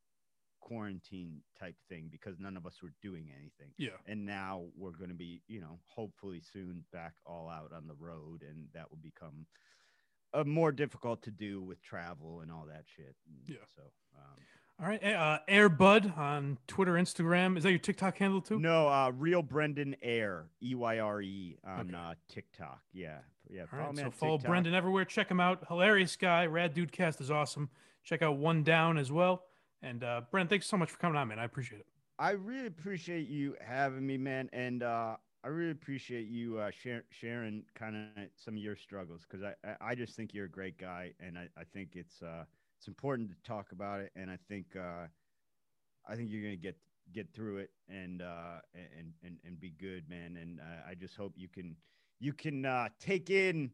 quarantine 0.60 1.42
type 1.60 1.76
thing 1.90 2.08
because 2.12 2.40
none 2.40 2.58
of 2.58 2.66
us 2.66 2.82
were 2.82 2.92
doing 3.02 3.30
anything 3.38 3.72
Yeah. 3.78 3.90
and 4.08 4.26
now 4.26 4.64
we're 4.76 4.98
going 4.98 5.10
to 5.12 5.16
be 5.16 5.44
you 5.48 5.62
know 5.62 5.80
hopefully 5.86 6.42
soon 6.42 6.84
back 6.92 7.14
all 7.26 7.48
out 7.50 7.72
on 7.76 7.86
the 7.86 7.94
road 7.94 8.42
and 8.42 8.68
that 8.74 8.90
will 8.90 8.98
become 8.98 9.46
uh, 10.34 10.44
more 10.44 10.72
difficult 10.72 11.22
to 11.22 11.32
do 11.32 11.62
with 11.62 11.82
travel 11.84 12.40
and 12.42 12.52
all 12.52 12.66
that 12.68 12.86
shit 12.88 13.16
And 13.28 13.38
Yeah. 13.56 13.64
so 13.76 13.84
um, 14.18 14.42
All 14.82 14.88
right. 14.88 15.04
Uh, 15.04 15.40
Air 15.48 15.70
Bud 15.70 16.12
on 16.18 16.58
Twitter, 16.68 16.94
Instagram. 16.94 17.58
Is 17.58 17.64
that 17.64 17.70
your 17.70 17.80
TikTok 17.80 18.18
handle 18.18 18.42
too? 18.42 18.60
no 18.60 18.88
uh 18.88 19.12
real 19.16 19.44
brendan 19.44 19.96
eyre 20.02 20.48
e-y-r-e 20.64 21.58
on 21.64 21.80
Okay. 21.82 21.96
uh 21.96 22.14
tiktok 22.28 22.82
yeah 22.92 23.20
yeah 23.52 23.66
All 23.72 23.78
right. 23.80 23.94
me 23.94 24.02
So 24.02 24.10
follow 24.10 24.38
TikTok. 24.38 24.50
Brendan 24.50 24.74
everywhere. 24.74 25.06
Check 25.06 25.30
him 25.30 25.40
out. 25.40 25.64
Hilarious 25.68 26.16
guy. 26.16 26.48
Rad 26.48 26.74
Dudecast 26.76 27.22
is 27.22 27.30
awesome. 27.30 27.70
Check 28.06 28.22
out 28.22 28.38
One 28.38 28.64
Down 28.64 28.98
as 28.98 29.12
well. 29.12 29.44
And 29.82 30.04
uh, 30.04 30.22
Brendan, 30.32 30.50
thanks 30.50 30.68
so 30.68 30.78
much 30.78 30.92
for 30.92 30.98
coming 30.98 31.18
on, 31.18 31.28
man. 31.28 31.40
I 31.40 31.44
appreciate 31.44 31.80
it. 31.80 31.88
I 32.18 32.32
really 32.32 32.68
appreciate 32.68 33.28
you 33.28 33.56
having 33.60 34.06
me, 34.06 34.18
man, 34.18 34.50
and 34.54 34.84
uh, 34.84 35.18
I 35.44 35.48
really 35.50 35.72
appreciate 35.72 36.28
you 36.28 36.60
uh, 36.60 36.72
share, 36.72 37.04
sharing 37.10 37.64
kind 37.76 37.96
of 37.96 38.24
some 38.36 38.56
of 38.56 38.64
your 38.64 38.78
struggles 38.78 39.26
because 39.30 39.44
I, 39.44 39.76
I 39.82 39.96
just 39.96 40.16
think 40.16 40.34
you're 40.34 40.46
a 40.46 40.50
great 40.50 40.78
guy, 40.78 41.12
and 41.20 41.38
I, 41.38 41.50
I 41.58 41.64
think 41.74 41.90
it's 41.96 42.22
uh, 42.22 42.46
it's 42.78 42.88
important 42.88 43.30
to 43.32 43.36
talk 43.44 43.74
about 43.74 44.00
it, 44.00 44.12
and 44.16 44.32
I 44.32 44.38
think 44.48 44.66
uh, 44.78 45.08
I 46.08 46.16
think 46.16 46.30
you're 46.32 46.42
gonna 46.42 46.56
get 46.56 46.78
get 47.14 47.34
through 47.34 47.58
it 47.58 47.72
and 47.90 48.22
uh, 48.22 48.60
and 48.74 49.12
and 49.24 49.38
and 49.46 49.60
be 49.60 49.74
good, 49.78 50.08
man, 50.10 50.38
and 50.42 50.62
uh, 50.62 50.90
I 50.90 50.96
just 50.96 51.18
hope 51.18 51.34
you 51.36 51.50
can 51.50 51.76
you 52.20 52.32
can 52.32 52.66
uh, 52.66 52.88
take 53.00 53.30
in 53.30 53.72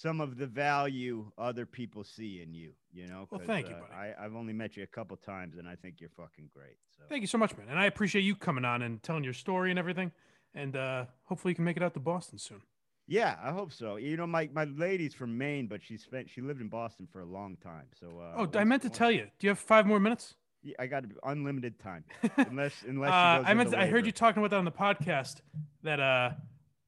some 0.00 0.20
of 0.20 0.36
the 0.36 0.46
value 0.46 1.28
other 1.38 1.66
people 1.66 2.04
see 2.04 2.40
in 2.40 2.54
you, 2.54 2.70
you 2.92 3.08
know. 3.08 3.26
Well, 3.30 3.40
thank 3.44 3.68
you, 3.68 3.74
uh, 3.74 3.80
buddy. 3.80 3.92
I, 3.92 4.14
I've 4.24 4.36
only 4.36 4.52
met 4.52 4.76
you 4.76 4.84
a 4.84 4.86
couple 4.86 5.16
times, 5.16 5.56
and 5.58 5.68
I 5.68 5.74
think 5.74 5.96
you're 6.00 6.10
fucking 6.10 6.50
great. 6.54 6.76
So 6.96 7.02
Thank 7.08 7.22
you 7.22 7.26
so 7.26 7.36
much, 7.36 7.56
man. 7.56 7.66
And 7.68 7.78
I 7.80 7.86
appreciate 7.86 8.22
you 8.22 8.36
coming 8.36 8.64
on 8.64 8.82
and 8.82 9.02
telling 9.02 9.24
your 9.24 9.32
story 9.32 9.70
and 9.70 9.78
everything. 9.78 10.12
And 10.54 10.76
uh, 10.76 11.06
hopefully 11.24 11.50
you 11.50 11.56
can 11.56 11.64
make 11.64 11.76
it 11.76 11.82
out 11.82 11.94
to 11.94 12.00
Boston 12.00 12.38
soon. 12.38 12.60
Yeah, 13.08 13.36
I 13.42 13.50
hope 13.50 13.72
so. 13.72 13.96
You 13.96 14.16
know, 14.16 14.26
my 14.26 14.48
my 14.52 14.64
lady's 14.64 15.14
from 15.14 15.36
Maine, 15.36 15.66
but 15.66 15.82
she 15.82 15.96
spent 15.96 16.30
she 16.30 16.42
lived 16.42 16.60
in 16.60 16.68
Boston 16.68 17.08
for 17.10 17.20
a 17.20 17.24
long 17.26 17.56
time. 17.56 17.86
So 17.98 18.20
uh, 18.20 18.46
oh, 18.54 18.58
I 18.58 18.64
meant 18.64 18.82
to 18.82 18.90
tell 18.90 19.10
you. 19.10 19.26
Do 19.38 19.46
you 19.46 19.48
have 19.48 19.58
five 19.58 19.86
more 19.86 19.98
minutes? 19.98 20.34
Yeah, 20.62 20.74
I 20.78 20.86
got 20.86 21.04
unlimited 21.24 21.80
time, 21.80 22.04
unless 22.36 22.84
unless 22.86 23.10
uh, 23.10 23.42
I 23.46 23.54
meant 23.54 23.70
to- 23.70 23.80
I 23.80 23.86
heard 23.86 24.06
you 24.06 24.12
talking 24.12 24.40
about 24.42 24.50
that 24.50 24.58
on 24.58 24.64
the 24.64 24.70
podcast. 24.70 25.40
That 25.82 25.98
uh, 26.00 26.30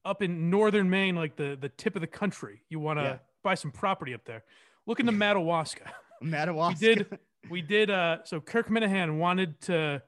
up 0.04 0.22
in 0.22 0.50
northern 0.50 0.88
Maine, 0.90 1.16
like 1.16 1.36
the 1.36 1.56
the 1.60 1.68
tip 1.68 1.94
of 1.96 2.00
the 2.00 2.06
country, 2.06 2.62
you 2.68 2.78
want 2.80 2.98
to 2.98 3.04
Yeah. 3.04 3.18
buy 3.42 3.54
some 3.54 3.70
property 3.70 4.14
up 4.14 4.24
there. 4.24 4.44
Look 4.86 5.00
into 5.00 5.12
Madawaska. 5.12 5.92
Madawaska. 6.22 6.80
we 6.80 6.94
did 6.94 7.18
we 7.50 7.62
did 7.62 7.90
uh 7.90 8.18
so 8.24 8.40
Kirk 8.40 8.68
Minihane 8.68 9.18
wanted 9.18 9.60
to 9.62 10.02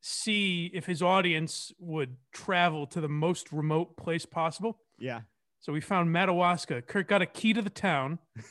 see 0.00 0.70
if 0.72 0.86
his 0.86 1.02
audience 1.02 1.72
would 1.78 2.16
travel 2.32 2.86
to 2.88 3.00
the 3.00 3.08
most 3.08 3.52
remote 3.52 3.96
place 3.96 4.24
possible. 4.26 4.78
yeah, 4.98 5.22
So 5.60 5.72
we 5.72 5.80
found 5.80 6.12
Madawaska. 6.12 6.82
Kirk 6.82 7.08
got 7.08 7.22
a 7.22 7.26
key 7.26 7.52
to 7.54 7.62
the 7.62 7.70
town. 7.70 8.18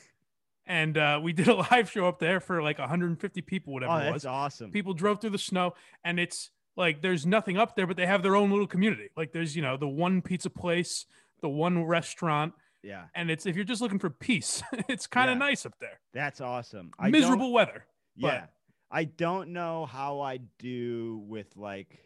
And 0.67 0.97
uh, 0.97 1.19
we 1.22 1.31
did 1.31 1.47
a 1.47 1.53
live 1.72 1.91
show 1.91 2.07
up 2.07 2.17
there 2.17 2.39
for 2.39 2.63
like 2.63 2.80
150 2.80 3.41
people, 3.43 3.72
whatever 3.73 3.93
oh, 3.93 3.97
it 3.97 3.99
was. 3.99 4.23
that's 4.23 4.23
was. 4.23 4.26
awesome. 4.26 4.72
People 4.72 4.95
drove 4.95 5.22
through 5.22 5.30
the 5.30 5.38
snow, 5.38 5.76
and 6.03 6.19
it's 6.19 6.49
like 6.76 7.02
there's 7.02 7.26
nothing 7.26 7.57
up 7.57 7.76
there, 7.76 7.88
but 7.88 7.97
they 7.97 8.06
have 8.06 8.23
their 8.23 8.35
own 8.35 8.49
little 8.52 8.68
community. 8.68 9.10
Like 9.15 9.31
there's 9.31 9.56
you 9.56 9.61
know 9.61 9.77
the 9.77 9.88
one 9.88 10.22
pizza 10.22 10.49
place, 10.49 11.06
the 11.41 11.49
one 11.49 11.84
restaurant, 11.85 12.53
Yeah, 12.84 13.06
and 13.15 13.30
it's 13.31 13.45
if 13.45 13.56
you're 13.56 13.65
just 13.65 13.81
looking 13.81 13.99
for 13.99 14.10
peace, 14.10 14.61
it's 14.89 15.07
kind 15.07 15.30
of 15.30 15.35
Yeah. 15.35 15.39
nice 15.47 15.65
up 15.65 15.73
there. 15.80 15.99
that's 16.14 16.41
awesome. 16.41 16.91
I 16.99 17.10
Miserable 17.10 17.52
weather. 17.53 17.85
but- 18.18 18.27
Yeah. 18.34 18.45
I 18.91 19.06
don't 19.06 19.49
know 19.52 19.85
how 19.88 20.22
I 20.22 20.38
do 20.60 21.23
with 21.27 21.47
like 21.57 21.99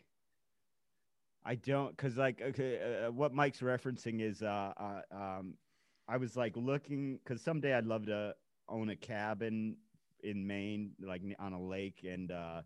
I 1.44 1.56
don't 1.56 1.96
cuz 1.98 2.18
like 2.18 2.42
okay 2.42 3.06
uh, 3.06 3.12
what 3.12 3.34
Mike's 3.34 3.60
referencing 3.62 4.22
is 4.22 4.42
uh, 4.42 4.74
uh 4.78 5.02
um 5.12 5.54
I 6.08 6.18
was 6.18 6.36
like 6.38 6.56
looking 6.56 7.20
cuz 7.26 7.42
someday 7.42 7.74
I'd 7.74 7.86
love 7.86 8.06
to 8.08 8.34
own 8.68 8.90
a 8.90 8.96
cabin 8.96 9.78
in 10.24 10.46
Maine 10.48 10.92
like 11.00 11.22
on 11.38 11.54
a 11.54 11.62
lake 11.62 12.04
and 12.08 12.32
uh 12.32 12.62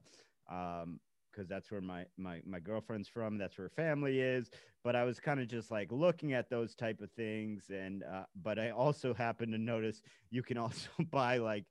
um 0.50 1.00
cuz 1.34 1.48
that's 1.48 1.72
where 1.72 1.82
my 1.82 2.06
my 2.18 2.42
my 2.46 2.60
girlfriend's 2.60 3.08
from 3.08 3.38
that's 3.38 3.58
where 3.58 3.66
her 3.68 3.76
family 3.76 4.20
is 4.20 4.50
but 4.84 4.96
I 4.96 5.04
was 5.04 5.20
kind 5.20 5.40
of 5.40 5.48
just 5.48 5.72
like 5.72 5.92
looking 5.92 6.34
at 6.34 6.50
those 6.50 6.76
type 6.76 7.02
of 7.02 7.12
things 7.12 7.70
and 7.70 8.04
uh 8.04 8.26
but 8.44 8.60
I 8.60 8.70
also 8.72 9.14
happened 9.14 9.52
to 9.54 9.58
notice 9.58 10.02
you 10.30 10.44
can 10.44 10.58
also 10.58 10.90
buy 11.12 11.38
like 11.38 11.66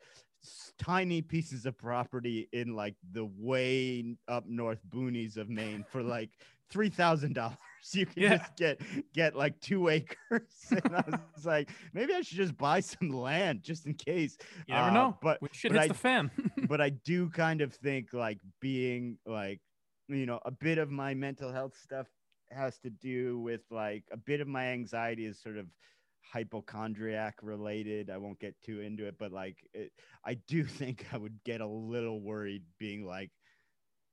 tiny 0.78 1.22
pieces 1.22 1.66
of 1.66 1.78
property 1.78 2.48
in 2.52 2.74
like 2.74 2.96
the 3.12 3.28
way 3.38 4.16
up 4.28 4.44
north 4.46 4.80
boonies 4.88 5.36
of 5.36 5.48
Maine 5.48 5.84
for 5.88 6.02
like 6.02 6.30
three 6.72 6.88
thousand 6.90 7.34
dollars. 7.34 7.56
You 7.94 8.06
can 8.06 8.22
Yeah. 8.22 8.36
just 8.38 8.56
get 8.56 8.80
get 9.12 9.34
like 9.36 9.60
two 9.60 9.88
acres. 9.88 10.16
and 10.70 10.94
I 10.96 11.04
was 11.34 11.44
like, 11.44 11.68
maybe 11.92 12.14
I 12.14 12.20
should 12.22 12.36
just 12.36 12.56
buy 12.56 12.78
some 12.80 13.10
land 13.10 13.62
just 13.64 13.86
in 13.86 13.94
case. 13.94 14.36
You 14.68 14.74
never 14.74 14.90
Uh, 14.90 14.94
know. 14.94 15.18
but 15.20 15.42
when 15.42 15.50
shit 15.52 15.72
but 15.72 15.80
hits 15.80 15.84
I- 15.86 15.88
the 15.88 15.98
fan. 15.98 16.30
but 16.68 16.80
I 16.80 16.90
do 16.90 17.28
kind 17.30 17.60
of 17.60 17.74
think 17.74 18.12
like 18.12 18.38
being 18.60 19.18
like 19.26 19.60
you 20.08 20.26
know 20.26 20.38
a 20.44 20.50
bit 20.52 20.78
of 20.78 20.90
my 20.90 21.12
mental 21.14 21.52
health 21.52 21.76
stuff 21.76 22.06
has 22.52 22.78
to 22.80 22.90
do 22.90 23.40
with 23.40 23.62
like 23.70 24.04
a 24.12 24.16
bit 24.16 24.40
of 24.40 24.46
my 24.46 24.66
anxiety 24.68 25.24
is 25.26 25.40
sort 25.42 25.56
of 25.58 25.66
hypochondriac 26.32 27.34
related. 27.42 28.10
I 28.10 28.16
won't 28.18 28.38
get 28.40 28.54
too 28.64 28.80
into 28.80 29.06
it, 29.06 29.16
but 29.18 29.32
like 29.32 29.58
it, 29.74 29.90
I 30.24 30.34
do 30.34 30.64
think 30.64 31.06
I 31.12 31.16
would 31.16 31.38
get 31.44 31.60
a 31.60 31.66
little 31.66 32.20
worried 32.20 32.62
being 32.78 33.04
like 33.04 33.30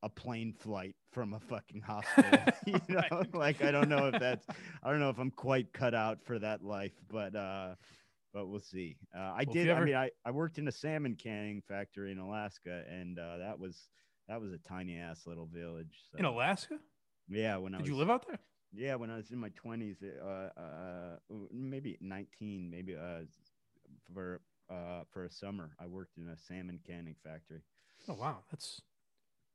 a 0.03 0.09
plane 0.09 0.53
flight 0.53 0.95
from 1.11 1.33
a 1.33 1.39
fucking 1.39 1.81
hospital. 1.81 2.39
you 2.65 2.79
know, 2.87 3.01
Right. 3.11 3.33
like 3.33 3.61
I 3.63 3.71
don't 3.71 3.89
know 3.89 4.07
if 4.07 4.19
that's 4.19 4.45
I 4.83 4.89
don't 4.91 4.99
know 4.99 5.09
if 5.09 5.17
I'm 5.19 5.31
quite 5.31 5.71
cut 5.73 5.93
out 5.93 6.19
for 6.23 6.39
that 6.39 6.63
life, 6.63 6.93
but 7.09 7.35
uh 7.35 7.75
but 8.33 8.47
we'll 8.47 8.59
see. 8.59 8.97
Uh, 9.15 9.19
I 9.19 9.39
you 9.41 9.53
did. 9.53 9.69
I 9.71 9.83
mean, 9.83 9.95
I, 9.95 10.11
I 10.23 10.29
worked 10.29 10.59
in 10.59 10.67
a 10.67 10.71
salmon 10.71 11.15
canning 11.15 11.63
factory 11.67 12.11
in 12.11 12.19
Alaska, 12.19 12.83
and 12.87 13.17
uh, 13.17 13.37
that 13.37 13.57
was 13.57 13.89
that 14.27 14.39
was 14.39 14.51
a 14.53 14.59
tiny 14.59 14.99
ass 14.99 15.23
little 15.25 15.47
village. 15.47 15.97
in 16.15 16.25
Alaska, 16.25 16.77
Yeah, 17.27 17.57
when 17.57 17.73
I 17.73 17.77
did 17.77 17.83
was 17.85 17.89
you 17.89 17.95
live 17.97 18.11
out 18.11 18.27
there? 18.27 18.37
yeah, 18.71 18.93
when 18.93 19.09
I 19.09 19.15
was 19.17 19.31
in 19.31 19.39
my 19.39 19.49
twenties, 19.55 19.97
uh, 20.03 20.49
uh, 20.55 21.15
maybe 21.51 21.97
nineteen, 22.01 22.69
maybe 22.69 22.95
uh, 22.95 23.21
for 24.13 24.41
uh, 24.69 25.01
for 25.11 25.25
a 25.25 25.31
summer, 25.31 25.71
I 25.79 25.87
worked 25.87 26.19
in 26.19 26.29
a 26.29 26.37
salmon 26.37 26.79
canning 26.85 27.15
factory. 27.23 27.61
Oh 28.07 28.13
wow, 28.13 28.43
that's 28.51 28.79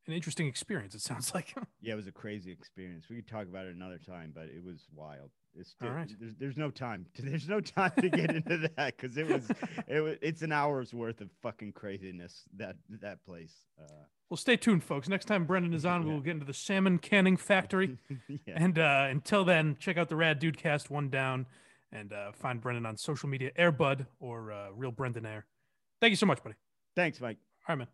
an 0.08 0.14
interesting 0.14 0.46
experience. 0.46 0.94
It 0.94 1.00
sounds 1.00 1.34
like. 1.34 1.54
Yeah, 1.80 1.92
it 1.92 1.96
was 1.96 2.06
a 2.06 2.12
crazy 2.12 2.50
experience. 2.50 3.06
We 3.10 3.16
could 3.16 3.28
talk 3.28 3.42
about 3.46 3.66
it 3.66 3.74
another 3.74 3.98
time, 3.98 4.32
but 4.34 4.44
it 4.44 4.64
was 4.64 4.86
wild. 4.94 5.30
It's 5.54 5.70
still, 5.72 5.88
All 5.88 5.94
right. 5.94 6.10
there's, 6.18 6.34
there's 6.40 6.56
no 6.56 6.70
time. 6.70 7.04
To, 7.14 7.22
there's 7.30 7.46
no 7.48 7.60
time 7.60 7.92
to 8.00 8.08
get 8.08 8.30
into 8.34 8.70
that 8.76 8.96
because 8.96 9.16
it 9.18 9.28
was 9.28 9.48
it 9.86 10.00
was 10.00 10.16
it's 10.22 10.40
an 10.42 10.50
hour's 10.52 10.94
worth 10.94 11.20
of 11.20 11.28
fucking 11.42 11.72
craziness 11.72 12.44
that 12.56 12.76
that 13.02 13.22
place. 13.26 13.52
Uh, 13.78 13.84
well, 14.30 14.38
stay 14.38 14.56
tuned, 14.56 14.82
folks. 14.82 15.08
Next 15.10 15.26
time 15.26 15.44
Brendan 15.44 15.74
is 15.74 15.84
on, 15.84 16.02
Yeah. 16.06 16.12
we'll 16.14 16.22
get 16.22 16.30
into 16.32 16.46
the 16.46 16.54
salmon 16.54 16.98
canning 16.98 17.36
factory. 17.36 17.98
yeah. 18.28 18.54
And 18.56 18.78
uh, 18.78 19.08
until 19.10 19.44
then, 19.44 19.76
check 19.78 19.98
out 19.98 20.08
the 20.08 20.16
Rad 20.16 20.40
Dudecast 20.40 20.88
One 20.88 21.10
Down, 21.10 21.44
and 21.92 22.12
uh, 22.14 22.32
find 22.32 22.60
Brendan 22.62 22.86
on 22.86 22.96
social 22.96 23.28
media, 23.28 23.50
Airbud 23.58 24.06
or 24.20 24.50
uh, 24.52 24.70
Real 24.74 24.90
Brendan 24.90 25.26
Eyre. 25.26 25.44
Thank 26.00 26.10
you 26.12 26.16
so 26.16 26.26
much, 26.26 26.42
buddy. 26.42 26.54
Thanks, 26.96 27.20
Mike. 27.20 27.36
All 27.68 27.76
right, 27.76 27.78
man. 27.80 27.88